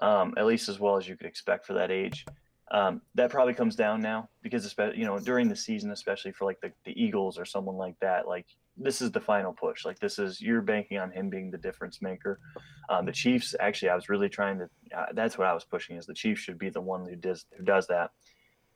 Um, 0.00 0.34
at 0.36 0.46
least 0.46 0.68
as 0.68 0.78
well 0.78 0.96
as 0.96 1.08
you 1.08 1.16
could 1.16 1.26
expect 1.26 1.66
for 1.66 1.74
that 1.74 1.90
age. 1.90 2.24
Um, 2.70 3.00
that 3.14 3.30
probably 3.30 3.54
comes 3.54 3.76
down 3.76 4.02
now 4.02 4.28
because 4.42 4.66
especially 4.66 4.98
you 4.98 5.06
know 5.06 5.18
during 5.18 5.48
the 5.48 5.56
season, 5.56 5.90
especially 5.90 6.32
for 6.32 6.44
like 6.44 6.60
the, 6.60 6.70
the 6.84 6.92
Eagles 7.02 7.38
or 7.38 7.46
someone 7.46 7.76
like 7.76 7.94
that, 8.00 8.28
like 8.28 8.46
this 8.76 9.00
is 9.00 9.10
the 9.10 9.20
final 9.20 9.52
push. 9.52 9.86
Like 9.86 9.98
this 9.98 10.18
is 10.18 10.40
you're 10.40 10.60
banking 10.60 10.98
on 10.98 11.10
him 11.10 11.30
being 11.30 11.50
the 11.50 11.58
difference 11.58 12.02
maker. 12.02 12.38
Um, 12.90 13.06
the 13.06 13.12
Chiefs, 13.12 13.54
actually, 13.58 13.88
I 13.88 13.94
was 13.94 14.10
really 14.10 14.28
trying 14.28 14.58
to. 14.58 14.68
Uh, 14.96 15.06
that's 15.14 15.38
what 15.38 15.46
I 15.46 15.54
was 15.54 15.64
pushing 15.64 15.96
is 15.96 16.04
the 16.04 16.14
Chiefs 16.14 16.42
should 16.42 16.58
be 16.58 16.68
the 16.68 16.80
one 16.80 17.06
who 17.08 17.16
does 17.16 17.46
who 17.56 17.64
does 17.64 17.86
that. 17.86 18.10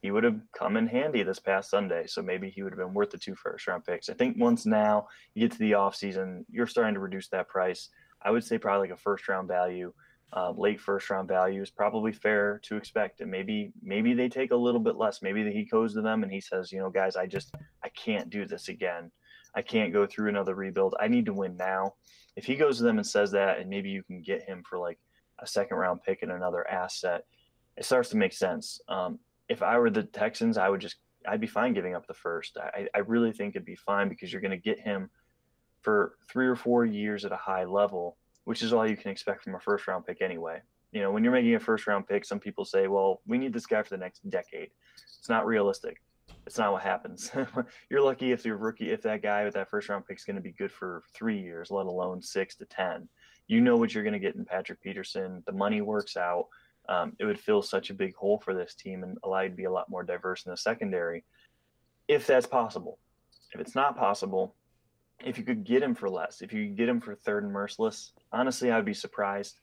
He 0.03 0.11
would 0.11 0.25
have 0.25 0.41
come 0.53 0.77
in 0.77 0.89
handy 0.89 1.23
this 1.23 1.39
past 1.39 1.71
Sunday, 1.71 2.09
so 2.09 2.23
maybe 2.23 2.51
he 2.51 2.65
would 2.65 2.73
have 2.73 2.79
been 2.79 2.93
worth 2.93 3.11
the 3.11 3.19
two 3.19 3.37
first 3.37 3.69
round 3.69 3.85
picks. 3.85 4.09
I 4.09 4.15
think 4.15 4.37
once 4.37 4.67
now 4.67 5.07
you 5.33 5.43
get 5.47 5.53
to 5.53 5.59
the 5.59 5.73
offseason, 5.73 6.45
you're 6.51 6.67
starting 6.67 6.95
to 6.95 7.01
reduce 7.01 7.29
that 7.29 7.49
price. 7.49 7.89
I 8.21 8.33
would 8.33 8.43
say 8.43 8.59
probably 8.59 8.89
like 8.89 8.99
a 8.99 9.01
first 9.01 9.29
round 9.29 9.47
value. 9.47 9.93
Uh, 10.35 10.51
late 10.57 10.81
first 10.81 11.09
round 11.09 11.29
value 11.29 11.63
is 11.63 11.71
probably 11.71 12.11
fair 12.11 12.59
to 12.65 12.77
expect, 12.77 13.21
and 13.21 13.31
maybe 13.31 13.73
maybe 13.81 14.13
they 14.13 14.29
take 14.29 14.51
a 14.51 14.57
little 14.57 14.81
bit 14.81 14.97
less. 14.97 15.23
Maybe 15.23 15.49
he 15.53 15.65
goes 15.65 15.95
to 15.95 16.03
them 16.03 16.25
and 16.25 16.33
he 16.33 16.41
says, 16.41 16.73
you 16.73 16.81
know, 16.81 16.91
guys, 16.91 17.15
I 17.15 17.27
just 17.27 17.55
I 17.85 17.89
can't 17.91 18.29
do 18.29 18.45
this 18.45 18.69
again. 18.69 19.13
I 19.55 19.63
can't 19.63 19.93
go 19.93 20.07
through 20.07 20.31
another 20.31 20.57
rebuild. 20.57 20.97
I 20.99 21.07
need 21.07 21.27
to 21.27 21.33
win 21.33 21.57
now. 21.57 21.95
If 22.35 22.45
he 22.45 22.57
goes 22.57 22.79
to 22.79 22.83
them 22.83 22.99
and 22.99 23.07
says 23.07 23.31
that, 23.33 23.61
and 23.61 23.71
maybe 23.71 23.91
you 23.91 24.03
can 24.03 24.21
get 24.23 24.43
him 24.43 24.65
for 24.69 24.79
like 24.79 24.99
a 25.39 25.47
second 25.47 25.77
round 25.77 26.03
pick 26.03 26.23
and 26.23 26.33
another 26.33 26.69
asset, 26.69 27.25
it 27.77 27.85
starts 27.85 28.09
to 28.09 28.17
make 28.17 28.33
sense. 28.33 28.81
Um, 28.89 29.21
if 29.49 29.63
I 29.63 29.79
were 29.79 29.91
the 29.91 30.05
Texans, 30.05 30.59
I 30.59 30.69
would 30.69 30.81
just 30.81 30.97
I'd 31.27 31.41
be 31.41 31.47
fine 31.47 31.73
giving 31.73 31.95
up 31.95 32.07
the 32.07 32.15
first. 32.15 32.57
I, 32.57 32.89
I 32.95 32.99
really 33.01 33.33
think 33.33 33.55
it'd 33.55 33.65
be 33.65 33.77
fine 33.77 34.09
because 34.09 34.33
you're 34.33 34.43
going 34.43 34.51
to 34.51 34.57
get 34.57 34.81
him 34.81 35.11
for 35.83 36.17
three 36.29 36.47
or 36.47 36.57
four 36.57 36.85
years 36.85 37.25
at 37.25 37.33
a 37.33 37.37
high 37.37 37.65
level, 37.65 38.17
which 38.45 38.63
is 38.63 38.73
all 38.73 38.89
you 38.89 38.97
can 38.97 39.11
expect 39.11 39.45
from 39.45 39.55
a 39.55 39.61
first 39.61 39.87
round 39.87 40.07
pick 40.07 40.23
anyway. 40.23 40.61
You 40.93 41.01
know, 41.01 41.11
when 41.11 41.25
you're 41.25 41.33
making 41.33 41.55
a 41.55 41.61
first 41.61 41.87
round 41.87 42.07
pick, 42.07 42.25
some 42.25 42.39
people 42.39 42.65
say, 42.65 42.87
well, 42.87 43.21
we 43.27 43.39
need 43.39 43.53
this 43.53 43.67
guy 43.67 43.83
for 43.83 43.91
the 43.91 43.99
next 43.99 44.29
decade. 44.31 44.71
It's 45.19 45.29
not 45.29 45.47
realistic. 45.47 46.03
It's 46.47 46.59
not 46.59 46.73
what 46.73 46.83
happens. 46.83 47.31
you're 47.91 48.03
lucky 48.03 48.33
if 48.33 48.45
your 48.45 48.57
rookie, 48.57 48.91
if 48.91 49.03
that 49.03 49.23
guy 49.23 49.45
with 49.45 49.55
that 49.55 49.71
first 49.71 49.89
round 49.89 50.07
pick 50.07 50.19
is 50.19 50.25
going 50.25 50.37
to 50.37 50.43
be 50.43 50.53
good 50.53 50.73
for 50.73 51.03
three 51.15 51.41
years, 51.41 51.71
let 51.71 51.87
alone 51.87 52.21
six 52.21 52.57
to 52.57 52.65
10. 52.67 53.09
You 53.47 53.61
know 53.61 53.77
what 53.77 53.95
you're 53.95 54.05
going 54.05 54.13
to 54.13 54.19
get 54.19 54.35
in 54.35 54.45
Patrick 54.45 54.81
Peterson. 54.83 55.43
The 55.47 55.53
money 55.53 55.81
works 55.81 56.17
out. 56.17 56.49
Um, 56.89 57.15
it 57.19 57.25
would 57.25 57.39
fill 57.39 57.63
such 57.63 57.91
a 57.91 57.95
big 57.95 58.15
hole 58.15 58.39
for 58.39 58.55
this 58.55 58.75
team 58.75 59.03
and 59.03 59.17
allow 59.23 59.41
you 59.41 59.51
to 59.51 59.55
be 59.55 59.65
a 59.65 59.71
lot 59.71 59.89
more 59.89 60.03
diverse 60.03 60.45
in 60.45 60.51
the 60.51 60.57
secondary. 60.57 61.25
if 62.09 62.27
that's 62.27 62.47
possible. 62.47 62.99
If 63.55 63.61
it's 63.61 63.75
not 63.75 63.97
possible, 63.97 64.57
if 65.25 65.39
you 65.39 65.45
could 65.45 65.65
get 65.65 65.83
him 65.83 65.95
for 65.95 66.11
less, 66.11 66.43
if 66.43 66.53
you 66.53 66.67
could 66.67 66.77
get 66.77 66.89
him 66.89 67.01
for 67.01 67.15
third 67.15 67.45
and 67.45 67.53
Mercilus, 67.53 68.13
honestly, 68.33 68.71
I'd 68.71 68.85
be 68.85 68.95
surprised. 68.95 69.61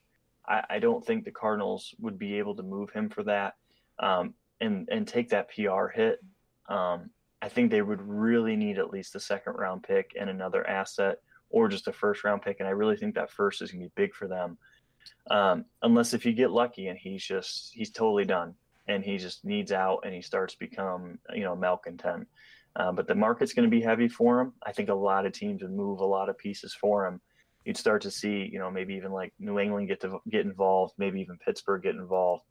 I, 0.47 0.63
I 0.69 0.79
don't 0.79 1.05
think 1.05 1.25
the 1.25 1.31
Cardinals 1.31 1.93
would 1.99 2.17
be 2.17 2.37
able 2.37 2.55
to 2.55 2.63
move 2.63 2.91
him 2.91 3.09
for 3.09 3.23
that 3.23 3.55
um, 3.99 4.33
and 4.61 4.87
and 4.91 5.07
take 5.07 5.29
that 5.29 5.49
PR 5.53 5.87
hit. 5.87 6.19
Um, 6.69 7.09
I 7.41 7.49
think 7.49 7.71
they 7.71 7.81
would 7.81 8.01
really 8.01 8.55
need 8.55 8.79
at 8.79 8.91
least 8.91 9.15
a 9.15 9.19
second 9.19 9.53
round 9.53 9.83
pick 9.83 10.11
and 10.19 10.29
another 10.29 10.67
asset, 10.67 11.17
or 11.49 11.67
just 11.67 11.87
a 11.87 11.93
first 11.93 12.23
round 12.23 12.41
pick. 12.41 12.57
And 12.59 12.67
I 12.67 12.71
really 12.71 12.97
think 12.97 13.15
that 13.15 13.31
first 13.31 13.61
is 13.61 13.71
going 13.71 13.83
to 13.83 13.89
be 13.89 14.01
big 14.01 14.13
for 14.13 14.27
them. 14.27 14.57
Um, 15.29 15.65
unless 15.83 16.13
if 16.13 16.25
you 16.25 16.33
get 16.33 16.51
lucky 16.51 16.87
and 16.87 16.97
he's 16.97 17.23
just 17.23 17.71
he's 17.73 17.91
totally 17.91 18.25
done 18.25 18.55
and 18.87 19.03
he 19.03 19.17
just 19.17 19.45
needs 19.45 19.71
out 19.71 19.99
and 20.03 20.13
he 20.13 20.21
starts 20.21 20.55
become 20.55 21.19
you 21.33 21.43
know 21.43 21.55
malcontent. 21.55 22.27
Uh, 22.75 22.91
but 22.91 23.07
the 23.07 23.15
market's 23.15 23.53
going 23.53 23.69
to 23.69 23.75
be 23.75 23.81
heavy 23.81 24.07
for 24.07 24.39
him. 24.39 24.53
I 24.65 24.71
think 24.71 24.89
a 24.89 24.93
lot 24.93 25.25
of 25.25 25.33
teams 25.33 25.61
would 25.61 25.71
move 25.71 25.99
a 25.99 26.05
lot 26.05 26.29
of 26.29 26.37
pieces 26.37 26.73
for 26.73 27.05
him. 27.05 27.19
You'd 27.65 27.77
start 27.77 28.01
to 28.03 28.11
see, 28.11 28.49
you 28.51 28.59
know, 28.59 28.71
maybe 28.71 28.93
even 28.95 29.11
like 29.11 29.33
New 29.39 29.59
England 29.59 29.87
get 29.87 30.01
to 30.01 30.19
get 30.29 30.45
involved, 30.45 30.93
maybe 30.97 31.19
even 31.19 31.37
Pittsburgh 31.37 31.83
get 31.83 31.95
involved, 31.95 32.43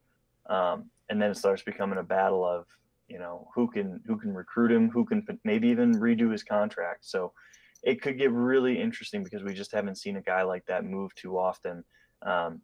um, 0.49 0.89
and 1.09 1.21
then 1.21 1.31
it 1.31 1.37
starts 1.37 1.63
becoming 1.63 1.99
a 1.99 2.03
battle 2.03 2.45
of, 2.45 2.65
you 3.07 3.17
know, 3.17 3.49
who 3.55 3.67
can 3.67 4.01
who 4.05 4.17
can 4.17 4.33
recruit 4.33 4.71
him, 4.71 4.89
who 4.89 5.03
can 5.03 5.25
maybe 5.43 5.67
even 5.69 5.99
redo 5.99 6.31
his 6.31 6.43
contract. 6.43 7.05
So 7.05 7.33
it 7.81 8.01
could 8.01 8.17
get 8.17 8.31
really 8.31 8.79
interesting 8.79 9.23
because 9.23 9.43
we 9.43 9.53
just 9.53 9.71
haven't 9.71 9.97
seen 9.97 10.17
a 10.17 10.21
guy 10.21 10.43
like 10.43 10.65
that 10.67 10.85
move 10.85 11.13
too 11.15 11.37
often. 11.37 11.83
Um, 12.21 12.61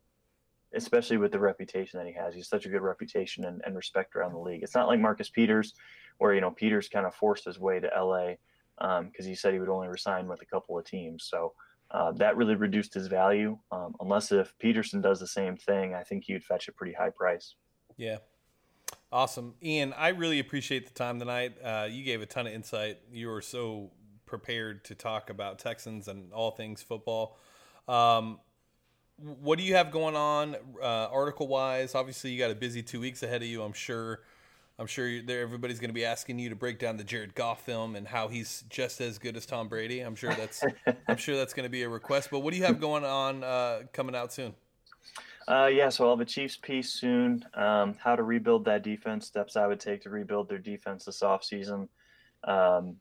especially 0.75 1.17
with 1.17 1.31
the 1.31 1.39
reputation 1.39 1.97
that 1.97 2.07
he 2.07 2.13
has. 2.13 2.35
He's 2.35 2.49
such 2.49 2.65
a 2.65 2.69
good 2.69 2.81
reputation 2.81 3.45
and, 3.45 3.61
and 3.65 3.75
respect 3.75 4.15
around 4.15 4.33
the 4.33 4.39
league. 4.39 4.61
It's 4.61 4.75
not 4.75 4.87
like 4.87 4.99
Marcus 4.99 5.29
Peters, 5.29 5.73
where 6.17 6.33
you 6.33 6.41
know 6.41 6.51
Peters 6.51 6.89
kind 6.89 7.05
of 7.05 7.15
forced 7.15 7.45
his 7.45 7.59
way 7.59 7.79
to 7.79 7.89
LA 7.95 8.33
because 8.77 9.25
um, 9.25 9.25
he 9.25 9.35
said 9.35 9.53
he 9.53 9.59
would 9.59 9.69
only 9.69 9.87
resign 9.87 10.27
with 10.27 10.41
a 10.41 10.45
couple 10.45 10.77
of 10.77 10.85
teams. 10.85 11.23
So 11.23 11.53
uh, 11.91 12.11
that 12.13 12.35
really 12.35 12.55
reduced 12.55 12.93
his 12.93 13.07
value. 13.07 13.57
Um, 13.71 13.95
unless 13.99 14.31
if 14.31 14.53
Peterson 14.59 15.01
does 15.01 15.19
the 15.19 15.27
same 15.27 15.55
thing, 15.55 15.93
I 15.93 16.03
think 16.03 16.25
he'd 16.25 16.43
fetch 16.43 16.67
a 16.67 16.71
pretty 16.71 16.93
high 16.93 17.11
price. 17.11 17.55
Yeah. 17.97 18.17
Awesome. 19.11 19.53
Ian, 19.63 19.93
I 19.93 20.09
really 20.09 20.39
appreciate 20.39 20.87
the 20.87 20.93
time 20.93 21.19
tonight. 21.19 21.55
Uh, 21.63 21.87
you 21.89 22.03
gave 22.03 22.21
a 22.21 22.25
ton 22.25 22.47
of 22.47 22.53
insight. 22.53 22.99
You 23.11 23.29
were 23.29 23.41
so 23.41 23.91
prepared 24.25 24.83
to 24.85 24.95
talk 24.95 25.29
about 25.29 25.59
Texans 25.59 26.07
and 26.07 26.33
all 26.33 26.51
things 26.51 26.81
football. 26.81 27.37
Um, 27.87 28.39
what 29.21 29.57
do 29.57 29.63
you 29.63 29.75
have 29.75 29.91
going 29.91 30.15
on 30.15 30.55
uh, 30.81 31.07
article 31.11 31.47
wise? 31.47 31.95
Obviously, 31.95 32.31
you 32.31 32.39
got 32.39 32.51
a 32.51 32.55
busy 32.55 32.83
two 32.83 32.99
weeks 32.99 33.23
ahead 33.23 33.41
of 33.41 33.47
you. 33.47 33.63
I'm 33.63 33.73
sure. 33.73 34.21
I'm 34.77 34.87
sure 34.87 35.07
everybody's 35.29 35.79
going 35.79 35.89
to 35.89 35.93
be 35.93 36.03
asking 36.03 36.37
you 36.37 36.49
to 36.49 36.55
break 36.55 36.79
down 36.79 36.97
the 36.97 37.03
Jared 37.05 37.33
Goff 37.33 37.61
film 37.61 37.95
and 37.95 38.05
how 38.05 38.27
he's 38.27 38.65
just 38.69 38.99
as 38.99 39.17
good 39.17 39.37
as 39.37 39.45
Tom 39.45 39.69
Brady. 39.69 40.01
I'm 40.01 40.15
sure 40.15 40.33
that's 40.33 40.65
I'm 41.07 41.15
sure 41.15 41.37
that's 41.37 41.53
going 41.53 41.63
to 41.63 41.69
be 41.69 41.83
a 41.83 41.89
request. 41.89 42.27
But 42.29 42.39
what 42.39 42.51
do 42.51 42.57
you 42.57 42.65
have 42.65 42.81
going 42.81 43.05
on 43.05 43.41
uh, 43.41 43.83
coming 43.93 44.15
out 44.15 44.33
soon? 44.33 44.53
Uh, 45.47 45.69
yeah, 45.71 45.87
so 45.87 46.03
I'll 46.03 46.17
have 46.17 46.19
a 46.19 46.25
Chiefs 46.25 46.57
piece 46.57 46.91
soon. 46.91 47.45
Um, 47.53 47.95
how 48.03 48.17
to 48.17 48.23
rebuild 48.23 48.65
that 48.65 48.83
defense, 48.83 49.27
steps 49.27 49.55
I 49.55 49.65
would 49.65 49.79
take 49.79 50.01
to 50.01 50.09
rebuild 50.09 50.49
their 50.49 50.57
defense 50.57 51.05
this 51.05 51.21
offseason. 51.21 51.87
Um, 52.43 52.97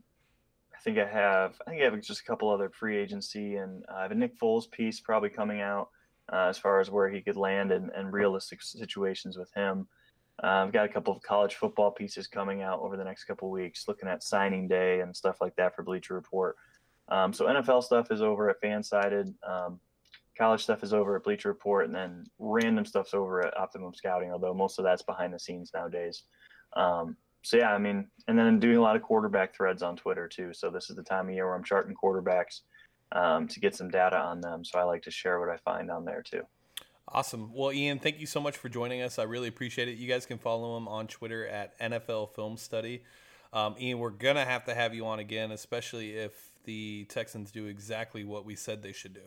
I 0.72 0.80
think 0.84 0.98
I 0.98 1.06
have 1.06 1.60
I 1.66 1.70
think 1.70 1.82
I 1.82 1.86
have 1.86 2.00
just 2.02 2.20
a 2.20 2.24
couple 2.24 2.50
other 2.50 2.70
free 2.70 2.98
agency 2.98 3.56
and 3.56 3.84
I 3.92 4.02
have 4.02 4.12
a 4.12 4.14
Nick 4.14 4.38
Foles 4.38 4.70
piece 4.70 5.00
probably 5.00 5.30
coming 5.30 5.60
out 5.60 5.88
uh, 6.32 6.46
as 6.48 6.58
far 6.58 6.80
as 6.80 6.90
where 6.90 7.08
he 7.08 7.20
could 7.20 7.36
land 7.36 7.72
and, 7.72 7.90
and 7.90 8.12
realistic 8.12 8.62
situations 8.62 9.36
with 9.36 9.52
him. 9.54 9.86
Uh, 10.42 10.64
I've 10.66 10.72
got 10.72 10.86
a 10.86 10.88
couple 10.88 11.14
of 11.14 11.22
college 11.22 11.54
football 11.54 11.90
pieces 11.90 12.26
coming 12.26 12.62
out 12.62 12.80
over 12.80 12.96
the 12.96 13.04
next 13.04 13.24
couple 13.24 13.50
weeks, 13.50 13.86
looking 13.86 14.08
at 14.08 14.22
signing 14.22 14.66
day 14.66 15.00
and 15.00 15.14
stuff 15.14 15.36
like 15.40 15.54
that 15.56 15.76
for 15.76 15.82
Bleacher 15.82 16.14
Report. 16.14 16.56
Um, 17.08 17.32
so 17.32 17.46
NFL 17.46 17.84
stuff 17.84 18.10
is 18.10 18.22
over 18.22 18.50
at 18.50 18.60
Fansided. 18.60 19.32
Um, 19.46 19.78
college 20.36 20.62
stuff 20.62 20.82
is 20.82 20.92
over 20.92 21.16
at 21.16 21.22
Bleacher 21.22 21.50
Report, 21.50 21.86
and 21.86 21.94
then 21.94 22.24
random 22.38 22.84
stuff's 22.84 23.14
over 23.14 23.46
at 23.46 23.56
Optimum 23.56 23.94
Scouting. 23.94 24.32
Although 24.32 24.54
most 24.54 24.78
of 24.78 24.84
that's 24.84 25.02
behind 25.02 25.32
the 25.32 25.38
scenes 25.38 25.70
nowadays. 25.72 26.24
Um, 26.74 27.16
so 27.42 27.58
yeah, 27.58 27.72
I 27.72 27.78
mean, 27.78 28.08
and 28.26 28.38
then 28.38 28.46
I'm 28.46 28.58
doing 28.58 28.78
a 28.78 28.82
lot 28.82 28.96
of 28.96 29.02
quarterback 29.02 29.54
threads 29.54 29.82
on 29.82 29.96
Twitter 29.96 30.26
too. 30.26 30.52
So 30.54 30.70
this 30.70 30.88
is 30.88 30.96
the 30.96 31.02
time 31.02 31.28
of 31.28 31.34
year 31.34 31.46
where 31.46 31.54
I'm 31.54 31.62
charting 31.62 31.94
quarterbacks 31.94 32.62
um, 33.12 33.48
to 33.48 33.60
get 33.60 33.74
some 33.74 33.88
data 33.88 34.18
on 34.18 34.40
them. 34.40 34.64
So 34.64 34.78
I 34.78 34.82
like 34.84 35.02
to 35.02 35.10
share 35.10 35.40
what 35.40 35.48
I 35.48 35.56
find 35.58 35.90
on 35.90 36.04
there 36.04 36.22
too. 36.22 36.42
Awesome. 37.06 37.52
Well, 37.52 37.72
Ian, 37.72 37.98
thank 37.98 38.18
you 38.18 38.26
so 38.26 38.40
much 38.40 38.56
for 38.56 38.68
joining 38.68 39.02
us. 39.02 39.18
I 39.18 39.24
really 39.24 39.48
appreciate 39.48 39.88
it. 39.88 39.98
You 39.98 40.08
guys 40.08 40.24
can 40.26 40.38
follow 40.38 40.76
him 40.76 40.88
on 40.88 41.06
Twitter 41.06 41.46
at 41.46 41.78
NFL 41.78 42.34
Film 42.34 42.56
Study. 42.56 43.02
Um, 43.52 43.76
Ian, 43.78 43.98
we're 43.98 44.10
going 44.10 44.36
to 44.36 44.44
have 44.44 44.64
to 44.64 44.74
have 44.74 44.94
you 44.94 45.06
on 45.06 45.18
again, 45.18 45.52
especially 45.52 46.16
if 46.16 46.50
the 46.64 47.04
Texans 47.04 47.52
do 47.52 47.66
exactly 47.66 48.24
what 48.24 48.44
we 48.44 48.56
said 48.56 48.82
they 48.82 48.92
should 48.92 49.14
do. 49.14 49.20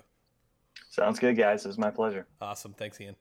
Sounds 0.90 1.20
good, 1.20 1.38
guys. 1.38 1.66
It 1.66 1.68
was 1.68 1.78
my 1.78 1.92
pleasure. 1.92 2.28
Awesome. 2.42 2.74
Thanks, 2.74 3.00
Ian. 3.00 3.16